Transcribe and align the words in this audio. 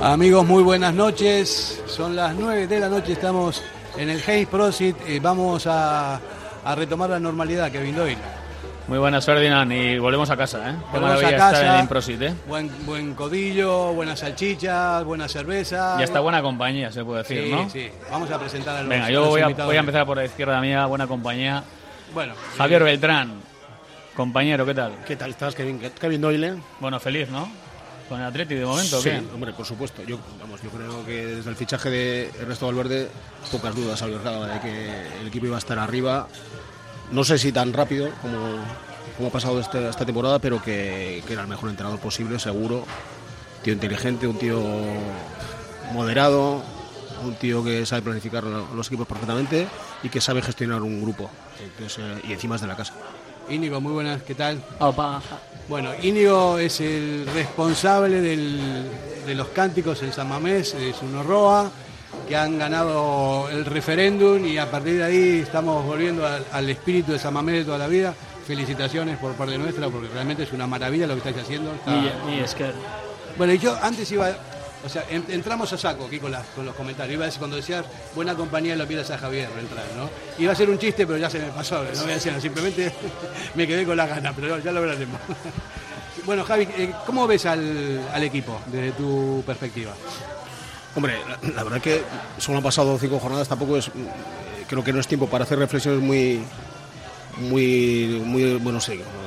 Amigos, 0.00 0.46
muy 0.46 0.62
buenas 0.62 0.94
noches. 0.94 1.82
Son 1.86 2.14
las 2.14 2.34
9 2.34 2.66
de 2.66 2.80
la 2.80 2.88
noche, 2.88 3.12
estamos 3.12 3.62
en 3.96 4.10
el 4.10 4.20
Hayes 4.26 4.46
Prosit. 4.48 4.96
y 5.08 5.18
vamos 5.18 5.66
a, 5.66 6.20
a 6.64 6.74
retomar 6.74 7.10
la 7.10 7.18
normalidad, 7.18 7.70
Kevin 7.72 7.96
Doyle. 7.96 8.18
Muy 8.88 8.98
buenas, 8.98 9.24
Ferdinand, 9.26 9.72
y 9.72 9.98
volvemos 9.98 10.30
a 10.30 10.36
casa, 10.36 10.58
¿eh? 10.70 10.74
Qué 10.92 10.98
Volvemos 10.98 11.16
maravilla 11.22 11.28
a 11.28 11.38
casa. 11.50 11.80
estar 11.82 12.16
en 12.20 12.22
¿eh? 12.22 12.34
Buen, 12.46 12.70
buen 12.86 13.14
codillo, 13.14 13.92
buenas 13.94 14.20
salchichas, 14.20 15.02
buena 15.02 15.26
cerveza. 15.28 15.96
Y 15.98 16.04
hasta 16.04 16.20
buena 16.20 16.40
compañía, 16.40 16.92
se 16.92 17.02
puede 17.04 17.22
decir, 17.24 17.44
Sí, 17.46 17.50
¿no? 17.50 17.68
sí. 17.68 17.90
Vamos 18.12 18.30
a 18.30 18.38
presentar 18.38 18.76
a 18.76 18.80
los 18.82 18.88
Venga, 18.88 19.10
yo 19.10 19.24
voy 19.26 19.40
a, 19.40 19.44
invitados. 19.44 19.68
voy 19.70 19.76
a 19.76 19.80
empezar 19.80 20.06
por 20.06 20.18
la 20.18 20.24
izquierda 20.26 20.60
mía, 20.60 20.86
buena 20.86 21.08
compañía. 21.08 21.64
Bueno, 22.14 22.34
Javier 22.56 22.84
Beltrán, 22.84 23.32
compañero, 24.16 24.64
¿qué 24.66 24.74
tal? 24.74 24.92
¿Qué 25.06 25.16
tal 25.16 25.30
estás, 25.30 25.54
Kevin, 25.54 25.78
Kevin 26.00 26.20
Doyle? 26.20 26.54
Bueno, 26.80 26.98
feliz, 26.98 27.28
¿no? 27.28 27.48
Con 28.08 28.20
el 28.20 28.26
Atleti 28.26 28.54
de 28.54 28.64
momento, 28.64 28.98
¿o 28.98 29.02
Sí, 29.02 29.10
qué? 29.10 29.22
hombre, 29.34 29.52
por 29.52 29.66
supuesto. 29.66 30.02
Yo, 30.04 30.18
vamos, 30.40 30.62
yo 30.62 30.70
creo 30.70 31.04
que 31.04 31.26
desde 31.26 31.50
el 31.50 31.56
fichaje 31.56 31.90
de 31.90 32.30
Ernesto 32.40 32.66
Valverde, 32.66 33.08
pocas 33.50 33.74
dudas 33.74 34.00
albergaba 34.02 34.46
de 34.46 34.60
que 34.60 35.06
el 35.20 35.26
equipo 35.26 35.46
iba 35.46 35.56
a 35.56 35.58
estar 35.58 35.78
arriba. 35.78 36.28
No 37.12 37.24
sé 37.24 37.36
si 37.38 37.52
tan 37.52 37.72
rápido 37.72 38.10
como, 38.22 38.38
como 39.16 39.28
ha 39.28 39.32
pasado 39.32 39.60
este- 39.60 39.88
esta 39.88 40.06
temporada, 40.06 40.38
pero 40.38 40.62
que, 40.62 41.22
que 41.26 41.32
era 41.32 41.42
el 41.42 41.48
mejor 41.48 41.68
entrenador 41.70 41.98
posible, 41.98 42.38
seguro. 42.38 42.84
Tío 43.62 43.72
inteligente, 43.72 44.26
un 44.28 44.38
tío 44.38 44.62
moderado, 45.92 46.62
un 47.24 47.34
tío 47.34 47.64
que 47.64 47.84
sabe 47.86 48.02
planificar 48.02 48.44
lo- 48.44 48.72
los 48.74 48.86
equipos 48.86 49.06
perfectamente 49.08 49.66
y 50.02 50.08
que 50.08 50.20
sabe 50.20 50.42
gestionar 50.42 50.82
un 50.82 51.02
grupo. 51.02 51.28
Entonces, 51.60 51.98
eh, 51.98 52.20
y 52.28 52.32
encima 52.32 52.54
es 52.54 52.60
de 52.60 52.66
la 52.68 52.76
casa. 52.76 52.92
Íñigo, 53.48 53.80
muy 53.80 53.92
buenas, 53.92 54.22
¿qué 54.22 54.34
tal? 54.34 54.60
Opa. 54.80 55.22
Bueno, 55.68 55.90
Íñigo 56.02 56.58
es 56.58 56.80
el 56.80 57.26
responsable 57.34 58.20
del- 58.20 58.84
de 59.26 59.34
los 59.34 59.48
cánticos 59.48 60.02
en 60.02 60.12
San 60.12 60.28
Mamés, 60.28 60.76
de 60.78 60.92
Sunoroa, 60.92 61.70
que 62.28 62.36
han 62.36 62.58
ganado 62.58 63.48
el 63.50 63.64
referéndum 63.64 64.44
y 64.44 64.58
a 64.58 64.70
partir 64.70 64.94
de 64.98 65.04
ahí 65.04 65.40
estamos 65.40 65.84
volviendo 65.84 66.26
al, 66.26 66.44
al 66.52 66.70
espíritu 66.70 67.12
de 67.12 67.18
San 67.18 67.34
Mamés 67.34 67.56
de 67.56 67.64
toda 67.64 67.78
la 67.78 67.88
vida. 67.88 68.14
Felicitaciones 68.46 69.18
por 69.18 69.32
parte 69.32 69.58
nuestra, 69.58 69.88
porque 69.88 70.08
realmente 70.08 70.44
es 70.44 70.52
una 70.52 70.66
maravilla 70.68 71.06
lo 71.06 71.14
que 71.14 71.28
estáis 71.28 71.38
haciendo. 71.44 71.72
Está- 71.74 71.92
Y, 72.30 72.34
y 72.36 72.40
es 72.40 72.54
que 72.54 72.70
Bueno, 73.36 73.52
yo 73.54 73.76
antes 73.82 74.10
iba, 74.12 74.30
o 74.86 74.88
sea, 74.88 75.04
en- 75.10 75.26
entramos 75.28 75.72
a 75.72 75.78
saco 75.78 76.06
aquí 76.06 76.18
con, 76.18 76.30
las- 76.32 76.46
los 76.56 76.74
comentarios. 76.74 77.14
Iba 77.14 77.24
a 77.24 77.26
decir, 77.26 77.38
cuando 77.40 77.56
decías 77.56 77.84
buena 78.14 78.34
compañía 78.34 78.74
lo 78.76 78.86
pidas 78.86 79.10
a 79.10 79.18
Javier 79.18 79.48
entrar, 79.58 79.84
¿no? 79.96 80.08
Iba 80.38 80.52
a 80.52 80.56
ser 80.56 80.70
un 80.70 80.78
chiste, 80.78 81.06
pero 81.06 81.18
ya 81.18 81.28
se 81.28 81.38
me 81.40 81.48
pasó, 81.48 81.82
no 81.84 82.02
voy 82.02 82.12
a 82.12 82.14
decir, 82.14 82.32
nada, 82.32 82.40
simplemente 82.40 82.92
me 83.54 83.66
quedé 83.66 83.84
con 83.84 83.96
la 83.96 84.06
gana, 84.06 84.32
pero 84.32 84.58
ya 84.58 84.72
lo 84.72 84.80
veremos. 84.80 85.20
Bueno, 86.24 86.42
Javi, 86.42 86.66
eh, 86.76 86.92
¿cómo 87.06 87.24
ves 87.28 87.46
al, 87.46 88.10
equipo 88.20 88.60
desde 88.66 88.90
tu 88.92 89.44
perspectiva? 89.46 89.92
Hombre, 90.96 91.14
la, 91.28 91.38
la 91.54 91.62
verdad 91.62 91.80
que 91.80 92.02
solo 92.38 92.58
han 92.58 92.64
pasado 92.64 92.98
cinco 92.98 93.20
jornadas, 93.20 93.46
tampoco 93.46 93.76
es. 93.76 93.86
eh, 93.88 93.90
Creo 94.66 94.82
que 94.82 94.92
no 94.92 94.98
es 94.98 95.06
tiempo 95.06 95.28
para 95.28 95.44
hacer 95.44 95.56
reflexiones 95.58 96.00
muy. 96.00 96.42
Muy, 97.38 98.20
muy, 98.24 98.54
bueno, 98.56 98.80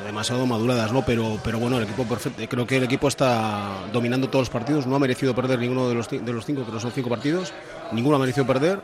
demasiado 0.10 0.46
maduradas, 0.46 0.92
¿no? 0.92 1.04
Pero, 1.06 1.40
pero 1.44 1.60
bueno, 1.60 1.78
el 1.78 1.84
equipo 1.84 2.04
perfecto. 2.04 2.42
Creo 2.50 2.66
que 2.68 2.78
el 2.78 2.84
equipo 2.84 3.08
está 3.08 3.86
dominando 3.94 4.28
todos 4.28 4.44
los 4.44 4.50
partidos, 4.50 4.86
no 4.88 4.96
ha 4.96 5.00
merecido 5.00 5.34
perder 5.36 5.60
ninguno 5.60 5.88
de 5.88 5.96
los, 5.96 6.10
de 6.10 6.34
los 6.34 6.46
cinco, 6.46 6.66
no 6.72 6.80
son 6.80 6.92
cinco 6.92 7.10
partidos, 7.10 7.54
ninguno 7.92 8.16
ha 8.16 8.20
merecido 8.20 8.46
perder 8.46 8.82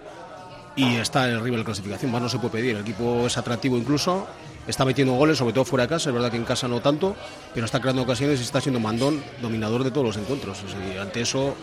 y 0.76 0.96
está 0.96 1.28
en 1.30 1.36
el 1.36 1.42
rival 1.42 1.60
de 1.62 1.66
clasificación, 1.66 2.12
más 2.12 2.22
no 2.22 2.30
se 2.30 2.38
puede 2.38 2.52
pedir. 2.54 2.76
El 2.76 2.82
equipo 2.82 3.26
es 3.26 3.38
atractivo 3.38 3.78
incluso, 3.78 4.28
está 4.68 4.84
metiendo 4.86 5.14
goles, 5.14 5.38
sobre 5.38 5.54
todo 5.54 5.66
fuera 5.66 5.84
de 5.84 5.90
casa, 5.90 6.10
es 6.10 6.14
verdad 6.14 6.30
que 6.32 6.38
en 6.38 6.44
casa 6.46 6.68
no 6.68 6.82
tanto, 6.82 7.16
pero 7.54 7.66
está 7.66 7.80
creando 7.80 8.02
ocasiones 8.04 8.40
y 8.40 8.44
está 8.44 8.60
siendo 8.62 8.80
mandón, 8.80 9.24
dominador 9.42 9.84
de 9.84 9.92
todos 9.92 10.06
los 10.06 10.18
encuentros. 10.18 10.60
Y 10.94 10.98
ante 10.98 11.22
eso, 11.22 11.56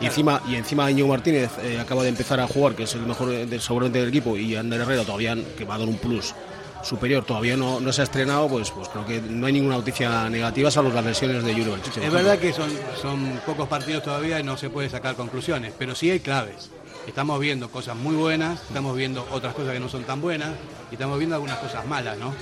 y 0.00 0.06
encima, 0.06 0.42
y 0.48 0.56
encima 0.56 0.90
Íñigo 0.90 1.08
Martínez 1.08 1.52
eh, 1.62 1.78
acaba 1.80 2.02
de 2.02 2.08
empezar 2.08 2.40
a 2.40 2.48
jugar, 2.48 2.74
que 2.74 2.82
es 2.82 2.94
el 2.94 3.02
mejor 3.06 3.32
eh, 3.32 3.46
de- 3.46 3.60
seguramente 3.60 4.00
del 4.00 4.08
equipo, 4.08 4.36
y 4.36 4.56
Ander 4.56 4.80
Herrera 4.80 5.04
todavía, 5.04 5.36
que 5.56 5.64
va 5.64 5.76
a 5.76 5.78
dar 5.78 5.88
un 5.88 5.96
plus 5.98 6.34
superior, 6.82 7.24
todavía 7.24 7.56
no, 7.56 7.80
no 7.80 7.92
se 7.92 8.00
ha 8.00 8.04
estrenado, 8.04 8.48
pues, 8.48 8.70
pues 8.70 8.88
creo 8.88 9.04
que 9.06 9.20
no 9.20 9.46
hay 9.46 9.52
ninguna 9.52 9.76
noticia 9.76 10.28
negativa 10.30 10.70
salvo 10.70 10.90
las 10.90 11.04
lesiones 11.04 11.44
de 11.44 11.54
Belchiche. 11.54 12.04
Es 12.04 12.12
verdad 12.12 12.38
que 12.38 12.52
son, 12.52 12.70
son 13.00 13.40
pocos 13.44 13.68
partidos 13.68 14.02
todavía 14.02 14.38
y 14.40 14.42
no 14.42 14.56
se 14.56 14.70
puede 14.70 14.88
sacar 14.88 15.14
conclusiones, 15.16 15.72
pero 15.78 15.94
sí 15.94 16.10
hay 16.10 16.20
claves. 16.20 16.70
Estamos 17.06 17.40
viendo 17.40 17.70
cosas 17.70 17.96
muy 17.96 18.14
buenas, 18.16 18.60
estamos 18.68 18.94
viendo 18.96 19.26
otras 19.32 19.54
cosas 19.54 19.72
que 19.72 19.80
no 19.80 19.88
son 19.88 20.04
tan 20.04 20.20
buenas 20.20 20.50
y 20.90 20.94
estamos 20.94 21.18
viendo 21.18 21.36
algunas 21.36 21.58
cosas 21.58 21.86
malas, 21.86 22.18
¿no? 22.18 22.34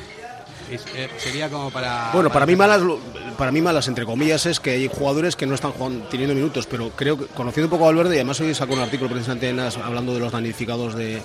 Es- 0.71 0.85
eh, 0.97 1.09
sería 1.19 1.49
como 1.49 1.71
para... 1.71 2.11
Bueno, 2.13 2.31
para 2.31 2.45
mí 2.47 2.57
malas, 2.57 2.81
para 3.39 3.53
mí 3.53 3.61
malas 3.61 3.87
entre 3.87 4.05
comillas 4.05 4.45
es 4.47 4.59
que 4.59 4.71
hay 4.73 4.89
jugadores 4.89 5.37
que 5.37 5.47
no 5.47 5.55
están 5.55 5.71
jugando, 5.71 6.07
teniendo 6.07 6.35
minutos, 6.35 6.67
pero 6.67 6.91
creo 6.91 7.17
que 7.17 7.27
conociendo 7.27 7.67
un 7.67 7.71
poco 7.71 7.85
a 7.85 7.87
Valverde 7.93 8.15
y 8.17 8.19
además 8.19 8.41
hoy 8.41 8.53
sacó 8.55 8.75
un 8.75 8.81
artículo 8.81 9.09
precisamente 9.11 9.55
hablando 9.85 10.13
de 10.15 10.19
los 10.21 10.33
damnificados 10.33 10.97
de 10.97 11.23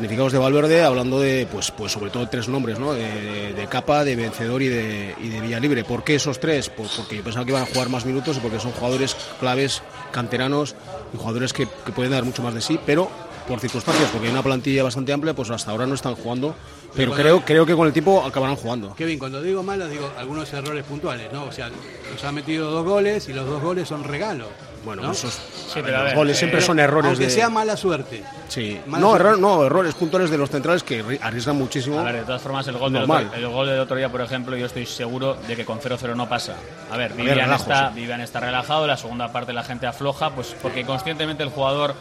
de 0.00 0.38
Valverde, 0.38 0.82
hablando 0.82 1.20
de 1.20 1.46
pues 1.50 1.70
pues 1.70 1.92
sobre 1.92 2.10
todo 2.10 2.28
tres 2.28 2.48
nombres, 2.48 2.78
¿no? 2.78 2.92
De 2.94 3.66
Capa, 3.70 4.04
de 4.04 4.16
Vencedor 4.16 4.62
y 4.62 4.68
de, 4.68 5.14
y 5.22 5.28
de 5.28 5.40
Villalibre. 5.40 5.84
¿Por 5.84 6.02
qué 6.04 6.16
esos 6.16 6.40
tres? 6.40 6.68
Pues 6.68 6.90
porque 6.96 7.16
yo 7.16 7.22
pensaba 7.22 7.44
que 7.44 7.52
iban 7.52 7.62
a 7.62 7.66
jugar 7.66 7.88
más 7.88 8.04
minutos 8.04 8.36
y 8.36 8.40
porque 8.40 8.60
son 8.60 8.72
jugadores 8.72 9.16
claves, 9.38 9.82
canteranos 10.12 10.74
y 11.12 11.16
jugadores 11.16 11.52
que, 11.52 11.66
que 11.86 11.92
pueden 11.92 12.12
dar 12.12 12.24
mucho 12.24 12.42
más 12.42 12.54
de 12.54 12.60
sí, 12.60 12.78
pero 12.84 13.08
por 13.48 13.60
circunstancias, 13.60 14.08
porque 14.10 14.26
hay 14.26 14.32
una 14.32 14.42
plantilla 14.42 14.82
bastante 14.82 15.12
amplia, 15.12 15.34
pues 15.34 15.50
hasta 15.50 15.70
ahora 15.70 15.86
no 15.86 15.94
están 15.94 16.14
jugando. 16.14 16.54
Pero 16.94 17.12
creo, 17.12 17.40
creo 17.44 17.66
que 17.66 17.74
con 17.74 17.86
el 17.86 17.92
tiempo 17.92 18.22
acabarán 18.24 18.56
jugando. 18.56 18.94
Kevin, 18.94 19.18
cuando 19.18 19.42
digo 19.42 19.62
malas, 19.62 19.90
digo 19.90 20.10
algunos 20.18 20.52
errores 20.52 20.84
puntuales, 20.84 21.32
¿no? 21.32 21.44
O 21.44 21.52
sea, 21.52 21.68
nos 21.68 22.24
ha 22.24 22.32
metido 22.32 22.70
dos 22.70 22.84
goles 22.84 23.28
y 23.28 23.32
los 23.32 23.46
dos 23.46 23.60
goles 23.62 23.88
son 23.88 24.04
regalos. 24.04 24.48
Bueno, 24.84 25.00
¿no? 25.00 25.12
esos 25.12 25.32
Sí, 25.32 25.80
pero 25.82 25.96
a 25.96 26.00
los 26.00 26.08
ver, 26.08 26.14
goles 26.16 26.36
eh, 26.36 26.38
siempre 26.40 26.60
son 26.60 26.78
errores 26.78 27.08
Aunque 27.12 27.24
de 27.24 27.30
sea 27.30 27.48
mala 27.48 27.74
suerte. 27.74 28.22
sí. 28.48 28.78
mala 28.86 29.00
No, 29.00 29.08
suerte. 29.12 29.28
error- 29.28 29.38
no, 29.38 29.64
errores 29.64 29.94
puntuales 29.94 30.28
de 30.30 30.36
los 30.36 30.50
centrales 30.50 30.82
que 30.82 31.02
arri- 31.02 31.18
arriesgan 31.22 31.56
muchísimo. 31.56 31.98
A 31.98 32.02
ver, 32.02 32.16
de 32.16 32.22
todas 32.24 32.42
formas, 32.42 32.68
el 32.68 32.76
gol, 32.76 32.92
del 32.92 33.00
Normal. 33.00 33.28
otro, 33.28 33.38
el 33.38 33.48
gol 33.48 33.66
del 33.66 33.80
otro 33.80 33.96
día, 33.96 34.10
por 34.12 34.20
ejemplo, 34.20 34.54
yo 34.58 34.66
estoy 34.66 34.84
seguro 34.84 35.38
de 35.48 35.56
que 35.56 35.64
con 35.64 35.80
0-0 35.80 36.14
no 36.14 36.28
pasa. 36.28 36.56
A 36.92 36.98
ver, 36.98 37.14
Vivian, 37.14 37.34
relajo, 37.38 37.62
está, 37.62 37.88
sí. 37.88 37.94
Vivian 37.94 38.20
está 38.20 38.40
relajado, 38.40 38.86
la 38.86 38.98
segunda 38.98 39.32
parte 39.32 39.54
la 39.54 39.62
gente 39.64 39.86
afloja, 39.86 40.30
pues 40.34 40.54
porque 40.60 40.84
conscientemente 40.84 41.42
el 41.42 41.48
jugador 41.48 41.94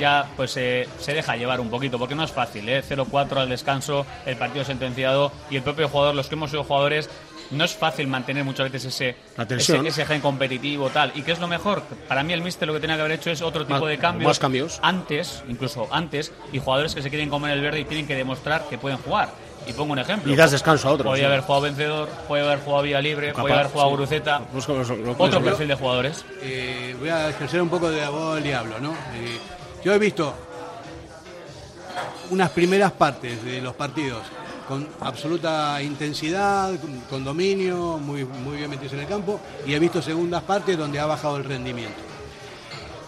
ya 0.00 0.26
pues 0.36 0.56
eh, 0.56 0.88
se 0.98 1.14
deja 1.14 1.36
llevar 1.36 1.60
un 1.60 1.70
poquito, 1.70 2.00
porque 2.00 2.16
no 2.16 2.24
es 2.24 2.32
fácil, 2.32 2.68
¿eh? 2.68 2.82
0-4 2.82 3.36
al 3.38 3.48
descanso, 3.48 4.04
el 4.26 4.33
partido 4.36 4.64
sentenciado 4.64 5.32
y 5.50 5.56
el 5.56 5.62
propio 5.62 5.88
jugador, 5.88 6.14
los 6.14 6.28
que 6.28 6.34
hemos 6.34 6.50
sido 6.50 6.64
jugadores, 6.64 7.08
no 7.50 7.64
es 7.64 7.74
fácil 7.74 8.06
mantener 8.06 8.42
muchas 8.44 8.70
veces 8.72 8.94
ese, 8.94 9.16
ese, 9.50 9.76
ese 9.86 10.06
gen 10.06 10.20
competitivo 10.22 10.88
tal. 10.90 11.12
¿Y 11.14 11.22
qué 11.22 11.32
es 11.32 11.38
lo 11.40 11.46
mejor? 11.46 11.82
Para 12.08 12.22
mí 12.22 12.32
el 12.32 12.40
míster 12.40 12.66
lo 12.66 12.74
que 12.74 12.80
tenía 12.80 12.96
que 12.96 13.02
haber 13.02 13.12
hecho 13.12 13.30
es 13.30 13.42
otro 13.42 13.66
tipo 13.66 13.80
Más- 13.80 13.88
de 13.88 13.98
cambios. 13.98 14.28
más 14.28 14.38
cambios. 14.38 14.78
Antes, 14.82 15.42
incluso 15.48 15.86
antes, 15.90 16.32
y 16.52 16.58
jugadores 16.58 16.94
que 16.94 17.02
se 17.02 17.10
quieren 17.10 17.28
comer 17.28 17.52
el 17.52 17.60
verde 17.60 17.80
y 17.80 17.84
tienen 17.84 18.06
que 18.06 18.14
demostrar 18.14 18.64
que 18.68 18.78
pueden 18.78 18.98
jugar. 18.98 19.28
Y 19.66 19.72
pongo 19.72 19.92
un 19.92 19.98
ejemplo. 19.98 20.30
Y 20.30 20.36
das 20.36 20.50
descanso 20.50 20.88
a 20.88 20.92
otros, 20.92 21.06
Podría 21.06 21.24
sí. 21.24 21.26
haber 21.32 21.40
jugado 21.40 21.62
vencedor, 21.62 22.08
puede 22.28 22.44
haber 22.44 22.58
jugado 22.60 22.82
vía 22.82 23.00
libre, 23.00 23.28
Capaz, 23.28 23.40
puede 23.42 23.54
haber 23.54 23.66
jugado 23.68 23.88
sí. 23.90 23.96
Guruceta. 23.96 24.42
Otro 25.18 25.42
perfil 25.42 25.68
de 25.68 25.74
jugadores. 25.74 26.24
Eh, 26.42 26.94
voy 26.98 27.08
a 27.08 27.28
ejercer 27.30 27.62
un 27.62 27.68
poco 27.70 27.90
de 27.90 28.02
abogado 28.04 28.34
del 28.34 28.44
diablo, 28.44 28.78
¿no? 28.80 28.92
Eh, 28.92 29.38
yo 29.82 29.94
he 29.94 29.98
visto 29.98 30.34
unas 32.30 32.50
primeras 32.50 32.92
partes 32.92 33.44
de 33.44 33.60
los 33.60 33.74
partidos 33.74 34.22
con 34.68 34.88
absoluta 35.00 35.80
intensidad, 35.82 36.72
con, 37.10 37.24
dominio, 37.24 37.98
muy, 37.98 38.24
muy 38.24 38.56
bien 38.56 38.70
metidos 38.70 38.94
en 38.94 39.00
el 39.00 39.06
campo, 39.06 39.40
y 39.66 39.74
he 39.74 39.78
visto 39.78 40.00
segundas 40.00 40.42
partes 40.42 40.78
donde 40.78 40.98
ha 40.98 41.06
bajado 41.06 41.36
el 41.36 41.44
rendimiento. 41.44 42.00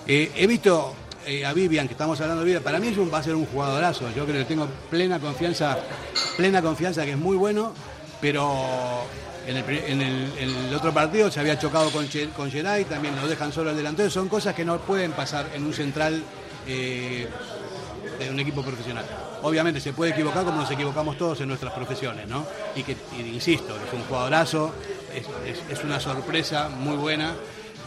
Eh, 0.07 0.31
he 0.37 0.47
visto 0.47 0.95
eh, 1.25 1.47
a 1.47 1.53
Vivian, 1.53 1.89
que 1.89 1.95
estamos 1.95 2.21
hablando 2.21 2.43
de 2.43 2.47
Vivian, 2.47 2.63
para 2.63 2.79
mí 2.79 2.89
es 2.89 2.99
un, 2.99 3.13
va 3.13 3.19
a 3.19 3.23
ser 3.23 3.35
un 3.35 3.47
jugadorazo, 3.47 4.05
yo 4.15 4.27
creo 4.27 4.39
que 4.39 4.45
tengo 4.45 4.69
plena 4.91 5.19
confianza, 5.19 5.79
plena 6.37 6.61
confianza 6.61 7.05
que 7.05 7.13
es 7.13 7.19
muy 7.19 7.37
bueno, 7.37 7.73
pero 8.21 8.55
en 9.47 10.03
el, 10.03 10.75
otro 10.75 10.93
partido 10.93 11.31
se 11.31 11.41
había 11.41 11.59
chocado 11.59 11.91
con, 11.91 12.07
con 12.37 12.51
Geray, 12.51 12.85
también 12.85 13.17
lo 13.17 13.27
dejan 13.27 13.53
solo 13.53 13.71
el 13.71 13.77
delantero, 13.77 14.11
son 14.11 14.29
cosas 14.29 14.55
que 14.55 14.65
no 14.65 14.79
pueden 14.79 15.13
pasar 15.13 15.47
en 15.55 15.65
un 15.65 15.73
central 15.73 16.23
eh, 16.67 17.29
de 18.19 18.31
un 18.31 18.41
equipo 18.41 18.63
profesional. 18.63 19.05
Obviamente 19.43 19.81
se 19.81 19.93
puede 19.93 20.13
equivocar 20.13 20.45
como 20.45 20.61
nos 20.61 20.71
equivocamos 20.71 21.17
todos 21.19 21.41
en 21.41 21.49
nuestras 21.49 21.73
profesiones, 21.73 22.27
¿no? 22.29 22.47
Y 22.75 22.83
que, 22.83 22.97
insisto, 23.19 23.75
es 23.77 23.93
un 23.93 24.03
jugadorazo, 24.05 24.75
es, 25.15 25.59
es- 25.71 25.85
una 25.85 26.01
sorpresa 26.01 26.69
muy 26.69 26.97
buena, 26.97 27.35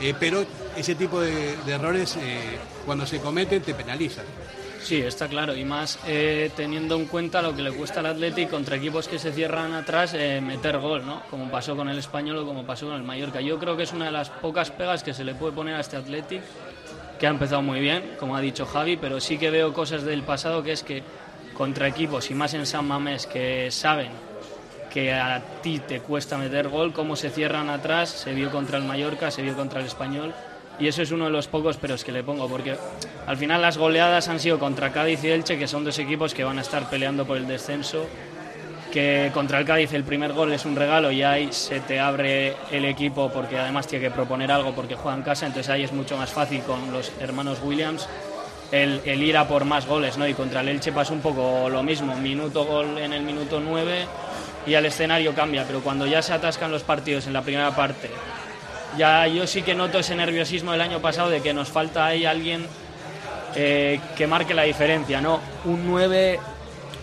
eh, 0.01 0.13
pero 0.19 0.45
ese 0.77 0.95
tipo 0.95 1.19
de, 1.19 1.55
errores 1.67 2.15
eh, 2.17 2.57
cuando 2.85 3.05
se 3.05 3.19
cometen 3.19 3.61
te 3.61 3.73
penalizan. 3.73 4.25
Sí, 4.81 5.01
está 5.01 5.27
claro. 5.27 5.53
Y 5.55 5.65
más 5.65 5.99
eh, 6.07 6.51
teniendo 6.55 6.95
en 6.95 7.05
cuenta 7.05 7.41
lo 7.41 7.53
que 7.53 7.61
le 7.61 7.71
cuesta 7.73 7.99
al 7.99 8.05
Athletic 8.05 8.49
contra 8.49 8.77
equipos 8.77 9.09
que 9.09 9.19
se 9.19 9.33
cierran 9.33 9.73
atrás 9.73 10.13
meter 10.41 10.77
gol, 10.79 11.05
¿no? 11.05 11.21
Como 11.29 11.51
pasó 11.51 11.75
con 11.75 11.89
el 11.89 11.97
Español 11.99 12.37
o 12.37 12.45
como 12.45 12.65
pasó 12.65 12.87
con 12.87 12.95
el 12.95 13.03
Mallorca. 13.03 13.41
Yo 13.41 13.59
creo 13.59 13.75
que 13.75 13.83
es 13.83 13.91
una 13.91 14.05
de 14.05 14.11
las 14.11 14.29
pocas 14.29 14.71
pegas 14.71 15.03
que 15.03 15.13
se 15.13 15.25
le 15.25 15.35
puede 15.35 15.51
poner 15.51 15.75
a 15.75 15.81
este 15.81 15.97
Athletic, 15.97 16.41
que 17.19 17.27
ha 17.27 17.30
empezado 17.30 17.62
muy 17.62 17.80
bien, 17.80 18.16
como 18.18 18.36
ha 18.36 18.42
dicho 18.42 18.66
Javi, 18.66 18.98
pero 18.98 19.19
sí 19.19 19.38
que 19.38 19.50
veo 19.50 19.74
cosas 19.74 20.04
del 20.04 20.24
pasado 20.24 20.63
que 20.63 20.71
es 20.71 20.83
que 20.83 21.04
contra 21.54 21.88
equipos 21.88 22.31
y 22.31 22.33
más 22.33 22.54
en 22.54 22.66
San 22.66 22.88
Mamés 22.88 23.27
que 23.27 23.69
saben 23.69 24.12
que 24.89 25.13
a 25.13 25.42
ti 25.62 25.80
te 25.80 26.00
cuesta 26.00 26.38
meter 26.38 26.69
gol, 26.69 26.94
cómo 26.94 27.16
se 27.16 27.30
cierran 27.30 27.69
atrás, 27.69 28.10
se 28.10 28.33
vio 28.33 28.50
contra 28.50 28.77
el 28.77 28.86
Mallorca, 28.86 29.30
se 29.30 29.42
vio 29.42 29.56
contra 29.56 29.81
el 29.81 29.86
Español, 29.86 30.33
y 30.80 30.88
eso 30.88 31.01
es 31.01 31.12
uno 31.12 31.25
de 31.25 31.31
los 31.31 31.48
pocos 31.48 31.77
peros 31.77 32.04
que 32.04 32.12
le 32.12 32.24
pongo, 32.24 32.48
porque 32.48 32.75
al 33.27 33.38
final 33.38 33.62
las 33.62 33.77
goleadas 33.77 34.30
han 34.30 34.39
sido 34.39 34.57
contra 34.57 34.92
Cádiz 34.92 35.24
y 35.24 35.27
Elche, 35.27 35.60
que 35.60 35.68
son 35.68 35.83
dos 35.83 36.00
equipos 36.00 36.33
que 36.33 36.44
van 36.44 36.57
a 36.57 36.62
estar 36.62 36.89
peleando 36.89 37.27
por 37.27 37.38
el 37.38 37.48
descenso, 37.48 38.07
que 38.91 39.31
contra 39.33 39.59
el 39.59 39.65
Cádiz 39.65 39.94
el 39.94 40.03
primer 40.03 40.33
gol 40.33 40.51
es 40.51 40.65
un 40.65 40.75
regalo 40.75 41.12
y 41.12 41.24
ahí 41.24 41.50
se 41.51 41.80
te 41.80 42.00
abre 42.00 42.56
el 42.71 42.86
equipo 42.86 43.30
porque 43.30 43.57
además 43.57 43.88
tiene 43.88 44.06
que 44.06 44.12
proponer 44.12 44.51
algo 44.51 44.74
porque 44.74 44.95
juega 44.95 45.18
en 45.18 45.24
casa, 45.24 45.45
entonces 45.45 45.69
ahí 45.69 45.83
es 45.83 45.94
mucho 45.94 46.18
más 46.18 46.31
fácil 46.31 46.62
con 46.62 46.91
los 46.91 47.12
hermanos 47.19 47.59
Williams 47.63 48.07
el, 48.71 49.01
el 49.06 49.24
ir 49.24 49.38
a 49.38 49.47
por 49.47 49.65
más 49.65 49.88
goles, 49.88 50.18
¿no? 50.18 50.27
Y 50.27 50.33
contra 50.33 50.62
el 50.62 50.69
Elche 50.69 50.91
pasa 50.91 51.13
un 51.13 51.21
poco 51.21 51.69
lo 51.69 51.83
mismo, 51.83 52.15
minuto 52.15 52.65
gol 52.65 52.97
en 52.97 53.13
el 53.13 53.24
minuto 53.24 53.59
9 53.59 54.06
y 54.68 54.74
el 54.74 54.86
escenario 54.86 55.33
cambia, 55.33 55.63
pero 55.65 55.81
cuando 55.81 56.06
ya 56.06 56.21
se 56.21 56.33
atascan 56.33 56.71
los 56.71 56.83
partidos 56.83 57.27
en 57.27 57.33
la 57.33 57.42
primera 57.42 57.75
parte, 57.75 58.09
ya 58.97 59.27
yo 59.27 59.47
sí 59.47 59.62
que 59.62 59.75
noto 59.75 60.00
ese 60.00 60.15
nerviosismo 60.15 60.71
del 60.71 60.81
año 60.81 61.00
pasado 61.00 61.30
de 61.30 61.42
que 61.42 61.53
nos 61.53 61.69
falta 61.69 62.06
ahí 62.06 62.25
alguien 62.25 62.65
eh, 63.56 64.00
que 64.15 64.27
marque 64.27 64.53
la 64.53 64.63
diferencia, 64.63 65.21
¿no? 65.21 65.39
Un 65.65 65.88
9 65.88 66.39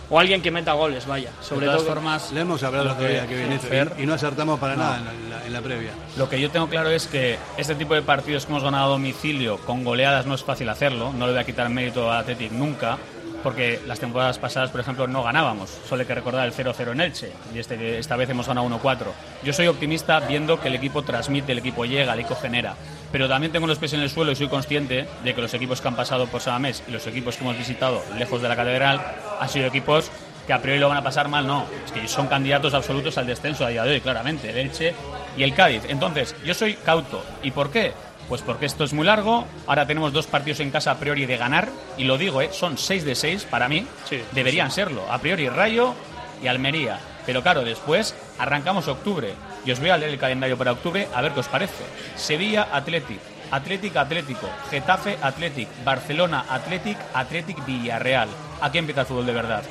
o 0.09 0.19
alguien 0.19 0.41
que 0.41 0.51
meta 0.51 0.73
goles, 0.73 1.05
vaya. 1.05 1.31
Sobre 1.41 1.61
de 1.61 1.65
todas 1.67 1.81
todo 1.83 1.93
formas, 1.95 2.31
Le 2.31 2.41
hemos 2.41 2.63
hablado 2.63 2.91
otro 2.91 3.07
día 3.07 3.21
que- 3.23 3.27
que 3.27 3.35
viene 3.35 3.59
Fer- 3.59 3.93
y, 3.97 4.03
y 4.03 4.05
no 4.05 4.13
acertamos 4.13 4.59
para 4.59 4.75
nada 4.75 4.97
en 4.97 5.05
la, 5.05 5.11
en 5.13 5.29
la- 5.29 5.45
en 5.47 5.53
la 5.53 5.61
previa. 5.61 5.91
Lo 6.17 6.27
que 6.29 6.39
yo 6.39 6.49
tengo 6.51 6.67
claro 6.67 6.89
es 6.89 7.07
que 7.07 7.37
este 7.57 7.75
tipo 7.75 7.93
de 7.93 8.01
partidos 8.01 8.45
que 8.45 8.51
hemos 8.51 8.63
ganado 8.63 8.85
a 8.85 8.89
domicilio 8.89 9.57
con 9.59 9.83
goleadas 9.83 10.25
no 10.25 10.35
es 10.35 10.43
fácil 10.43 10.69
hacerlo, 10.69 11.11
no 11.13 11.25
le 11.27 11.33
voy 11.33 11.41
a 11.41 11.45
quitar 11.45 11.69
mérito 11.69 12.11
a 12.11 12.19
Athletic 12.19 12.51
nunca, 12.51 12.97
porque 13.43 13.79
las 13.85 13.99
temporadas 13.99 14.39
pasadas, 14.39 14.71
por 14.71 14.81
ejemplo, 14.81 15.07
no 15.07 15.23
ganábamos, 15.23 15.69
solo 15.87 16.01
hay 16.01 16.07
que 16.07 16.15
recordar 16.15 16.45
el 16.47 16.53
0-0 16.53 16.91
en 16.91 17.01
Elche, 17.01 17.31
y 17.53 17.59
este, 17.59 17.99
esta 17.99 18.15
vez 18.15 18.29
hemos 18.29 18.47
ganado 18.47 18.67
1-4. 18.67 19.05
Yo 19.43 19.53
soy 19.53 19.67
optimista 19.67 20.19
viendo 20.21 20.59
que 20.59 20.67
el 20.69 20.75
equipo 20.75 21.03
transmite, 21.03 21.51
el 21.51 21.59
equipo 21.59 21.85
llega, 21.85 22.13
el 22.13 22.19
equipo 22.21 22.35
genera, 22.35 22.75
pero 23.11 23.27
también 23.27 23.51
tengo 23.51 23.67
los 23.67 23.79
pies 23.79 23.93
en 23.93 24.01
el 24.01 24.09
suelo 24.09 24.31
y 24.31 24.35
soy 24.35 24.47
consciente 24.47 25.07
de 25.23 25.35
que 25.35 25.41
los 25.41 25.53
equipos 25.53 25.81
que 25.81 25.87
han 25.87 25.95
pasado 25.95 26.27
por 26.27 26.41
Samamés 26.41 26.83
y 26.87 26.91
los 26.91 27.05
equipos 27.07 27.37
que 27.37 27.43
hemos 27.43 27.57
visitado 27.57 28.03
lejos 28.17 28.41
de 28.41 28.49
la 28.49 28.55
catedral 28.55 29.01
han 29.39 29.49
sido 29.49 29.67
equipos 29.67 30.11
que 30.45 30.53
a 30.53 30.61
priori 30.61 30.79
lo 30.79 30.87
van 30.87 30.97
a 30.97 31.03
pasar 31.03 31.27
mal, 31.27 31.45
no. 31.45 31.65
Es 31.85 31.91
que 31.91 32.07
son 32.07 32.27
candidatos 32.27 32.73
absolutos 32.73 33.17
al 33.17 33.27
descenso 33.27 33.65
a 33.65 33.69
día 33.69 33.83
de 33.83 33.91
hoy, 33.95 34.01
claramente, 34.01 34.49
el 34.49 34.57
Elche 34.57 34.95
y 35.35 35.43
el 35.43 35.53
Cádiz. 35.53 35.83
Entonces, 35.89 36.35
yo 36.45 36.53
soy 36.53 36.75
cauto. 36.75 37.21
¿Y 37.43 37.51
por 37.51 37.69
qué? 37.69 37.91
Pues 38.29 38.41
porque 38.41 38.65
esto 38.65 38.85
es 38.85 38.93
muy 38.93 39.05
largo, 39.05 39.45
ahora 39.67 39.85
tenemos 39.85 40.11
dos 40.13 40.27
partidos 40.27 40.59
en 40.61 40.71
casa 40.71 40.91
a 40.91 40.99
priori 40.99 41.25
de 41.25 41.37
ganar, 41.37 41.69
y 41.97 42.05
lo 42.05 42.17
digo, 42.17 42.41
¿eh? 42.41 42.49
son 42.51 42.77
6 42.77 43.05
de 43.05 43.15
6 43.15 43.47
para 43.49 43.69
mí, 43.69 43.85
Sí, 44.09 44.21
deberían 44.31 44.71
serlo. 44.71 45.09
A 45.11 45.19
priori 45.19 45.47
Rayo 45.49 45.93
y 46.41 46.47
Almería. 46.47 46.99
Pero 47.25 47.41
claro, 47.41 47.63
después 47.63 48.15
arrancamos 48.37 48.87
octubre, 48.87 49.33
y 49.67 49.71
os 49.71 49.79
voy 49.79 49.89
a 49.89 49.97
leer 49.97 50.11
el 50.13 50.17
calendario 50.19 50.57
para 50.57 50.71
octubre 50.71 51.07
a 51.13 51.21
ver 51.21 51.33
qué 51.33 51.41
os 51.41 51.47
parece. 51.47 51.83
Sevilla 52.15 52.69
Athletic, 52.71 53.19
Athletic 53.51 53.95
Atlético, 53.97 54.47
Getafe 54.71 55.17
Athletic, 55.21 55.67
Barcelona 55.83 56.45
Athletic, 56.49 56.97
Athletic 57.13 57.65
Villarreal. 57.65 58.29
Aquí 58.61 58.77
empieza 58.77 59.01
el 59.01 59.07
fútbol 59.07 59.25
de 59.25 59.33
verdad. 59.33 59.63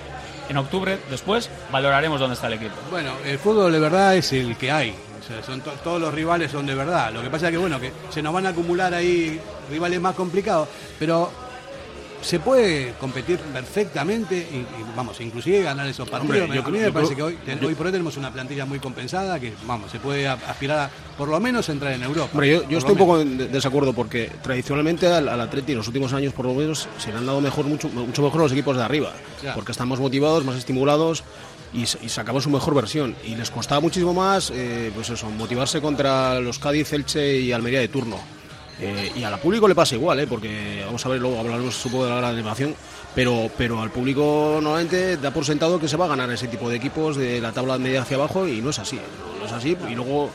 En 0.48 0.56
octubre, 0.58 0.98
después, 1.10 1.50
valoraremos 1.72 2.20
dónde 2.20 2.34
está 2.34 2.46
el 2.46 2.52
equipo. 2.52 2.74
Bueno, 2.90 3.12
el 3.24 3.38
fútbol 3.38 3.72
de 3.72 3.80
verdad 3.80 4.14
es 4.14 4.32
el 4.32 4.56
que 4.56 4.70
hay. 4.70 4.90
O 4.90 5.26
sea, 5.26 5.42
son 5.42 5.60
to- 5.60 5.72
todos 5.82 6.00
los 6.00 6.14
rivales 6.14 6.52
son 6.52 6.66
de 6.66 6.74
verdad. 6.74 7.10
Lo 7.12 7.20
que 7.22 7.30
pasa 7.30 7.46
es 7.46 7.52
que 7.52 7.58
bueno, 7.58 7.80
que 7.80 7.90
se 8.10 8.22
nos 8.22 8.32
van 8.32 8.46
a 8.46 8.50
acumular 8.50 8.94
ahí 8.94 9.40
rivales 9.70 10.00
más 10.00 10.14
complicados, 10.14 10.68
pero 11.00 11.32
se 12.26 12.40
puede 12.40 12.92
competir 13.00 13.38
perfectamente 13.38 14.36
y, 14.36 14.56
y, 14.56 14.66
vamos, 14.96 15.20
inclusive 15.20 15.62
ganar 15.62 15.86
esos 15.86 16.08
partidos. 16.08 16.40
Hombre, 16.42 16.56
yo 16.56 16.64
a 16.66 16.70
mí 16.70 16.78
me 16.78 16.90
parece 16.92 17.14
creo- 17.14 17.28
que 17.28 17.34
hoy, 17.34 17.38
yo- 17.60 17.68
hoy 17.68 17.74
por 17.76 17.86
hoy 17.86 17.92
tenemos 17.92 18.16
una 18.16 18.32
plantilla 18.32 18.66
muy 18.66 18.80
compensada 18.80 19.38
que 19.38 19.52
vamos, 19.66 19.90
se 19.92 20.00
puede 20.00 20.26
aspirar 20.26 20.78
a 20.80 20.90
por 21.16 21.28
lo 21.28 21.38
menos 21.38 21.68
entrar 21.68 21.92
en 21.92 22.02
Europa. 22.02 22.30
Hombre, 22.32 22.48
yo, 22.68 22.78
estoy 22.78 22.92
un 22.92 22.98
poco 22.98 23.20
en 23.20 23.38
de- 23.38 23.48
desacuerdo 23.48 23.92
porque 23.92 24.30
tradicionalmente 24.42 25.06
al, 25.06 25.28
al 25.28 25.40
Atleti 25.40 25.72
en 25.72 25.78
los 25.78 25.86
últimos 25.86 26.12
años 26.12 26.32
por 26.32 26.46
lo 26.46 26.54
menos 26.54 26.88
se 26.98 27.12
le 27.12 27.18
han 27.18 27.26
dado 27.26 27.40
mejor 27.40 27.64
mucho, 27.66 27.88
mucho 27.88 28.22
mejor 28.22 28.40
los 28.40 28.52
equipos 28.52 28.76
de 28.76 28.82
arriba 28.82 29.12
Ya. 29.42 29.54
porque 29.54 29.70
están 29.72 29.88
más 29.88 30.00
motivados, 30.00 30.44
más 30.44 30.56
estimulados 30.56 31.22
y, 31.72 31.86
sacamos 31.86 32.44
su 32.44 32.50
mejor 32.50 32.74
versión 32.74 33.14
y 33.24 33.34
les 33.34 33.50
costaba 33.50 33.80
muchísimo 33.80 34.14
más 34.14 34.50
eh, 34.54 34.90
pues 34.94 35.10
eso, 35.10 35.28
motivarse 35.30 35.80
contra 35.80 36.40
los 36.40 36.58
Cádiz, 36.58 36.92
Elche 36.92 37.38
y 37.38 37.52
Almería 37.52 37.80
de 37.80 37.88
turno. 37.88 38.18
Eh, 38.80 39.10
y 39.16 39.22
al 39.22 39.38
público 39.40 39.66
le 39.66 39.74
pasa 39.74 39.94
igual, 39.94 40.20
¿eh? 40.20 40.26
porque 40.26 40.82
vamos 40.84 41.04
a 41.06 41.08
ver, 41.08 41.18
luego 41.20 41.38
hablaremos 41.40 41.74
supongo 41.74 42.04
de 42.04 42.10
la 42.10 42.16
gran 42.18 42.34
animación, 42.34 42.74
pero, 43.14 43.50
pero 43.56 43.80
al 43.80 43.90
público 43.90 44.58
normalmente 44.60 45.16
da 45.16 45.30
por 45.30 45.46
sentado 45.46 45.80
que 45.80 45.88
se 45.88 45.96
va 45.96 46.04
a 46.04 46.08
ganar 46.08 46.30
ese 46.30 46.46
tipo 46.48 46.68
de 46.68 46.76
equipos 46.76 47.16
de 47.16 47.40
la 47.40 47.52
tabla 47.52 47.78
media 47.78 48.02
hacia 48.02 48.16
abajo 48.18 48.46
y 48.46 48.60
no 48.60 48.68
es 48.70 48.78
así, 48.78 48.96
no, 48.96 49.40
no 49.40 49.46
es 49.46 49.52
así 49.52 49.74
y 49.90 49.94
luego 49.94 50.28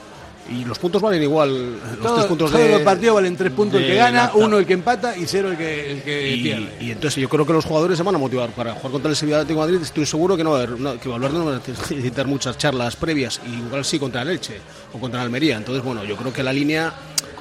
y 0.49 0.65
los 0.65 0.79
puntos 0.79 0.99
valen 1.03 1.21
igual, 1.21 1.73
los 1.79 1.99
Todo- 1.99 2.15
tres 2.15 2.25
puntos 2.25 2.51
todos 2.51 2.65
de, 2.65 2.71
los 2.71 2.81
partidos 2.81 3.13
valen 3.13 3.37
tres 3.37 3.51
puntos 3.51 3.79
el 3.79 3.85
que 3.87 3.95
gana, 3.95 4.31
uno 4.33 4.57
el 4.57 4.65
que 4.65 4.73
empata 4.73 5.15
y 5.15 5.27
cero 5.27 5.51
el 5.51 5.55
que, 5.57 5.91
el 5.91 6.01
que 6.01 6.31
y, 6.35 6.41
pierde. 6.43 6.77
y 6.81 6.91
entonces 6.91 7.21
yo 7.21 7.29
creo 7.29 7.45
que 7.45 7.53
los 7.53 7.63
jugadores 7.63 7.95
se 7.95 8.03
van 8.03 8.15
a 8.15 8.17
motivar 8.17 8.49
para 8.49 8.73
jugar 8.73 8.91
contra 8.91 9.11
el 9.11 9.15
Sevilla 9.15 9.37
Atlético 9.37 9.61
de 9.61 9.67
Madrid. 9.71 9.85
Estoy 9.85 10.05
seguro 10.07 10.35
que 10.35 10.43
no 10.43 10.49
va 10.51 10.57
a 10.61 10.63
haber, 10.63 10.79
no, 10.79 10.99
que 10.99 11.07
Valverde 11.07 11.37
no 11.37 11.45
va 11.45 11.51
a 11.57 11.59
necesitar 11.65 12.25
muchas 12.25 12.57
charlas 12.57 12.95
previas, 12.95 13.39
y 13.47 13.53
igual 13.67 13.85
sí 13.85 13.99
contra 13.99 14.23
el 14.23 14.29
Elche 14.29 14.59
o 14.91 14.97
contra 14.99 15.19
el 15.21 15.25
Almería. 15.27 15.57
Entonces, 15.57 15.83
bueno, 15.83 16.03
yo 16.03 16.17
creo 16.17 16.33
que 16.33 16.41
la 16.41 16.51
línea, 16.51 16.91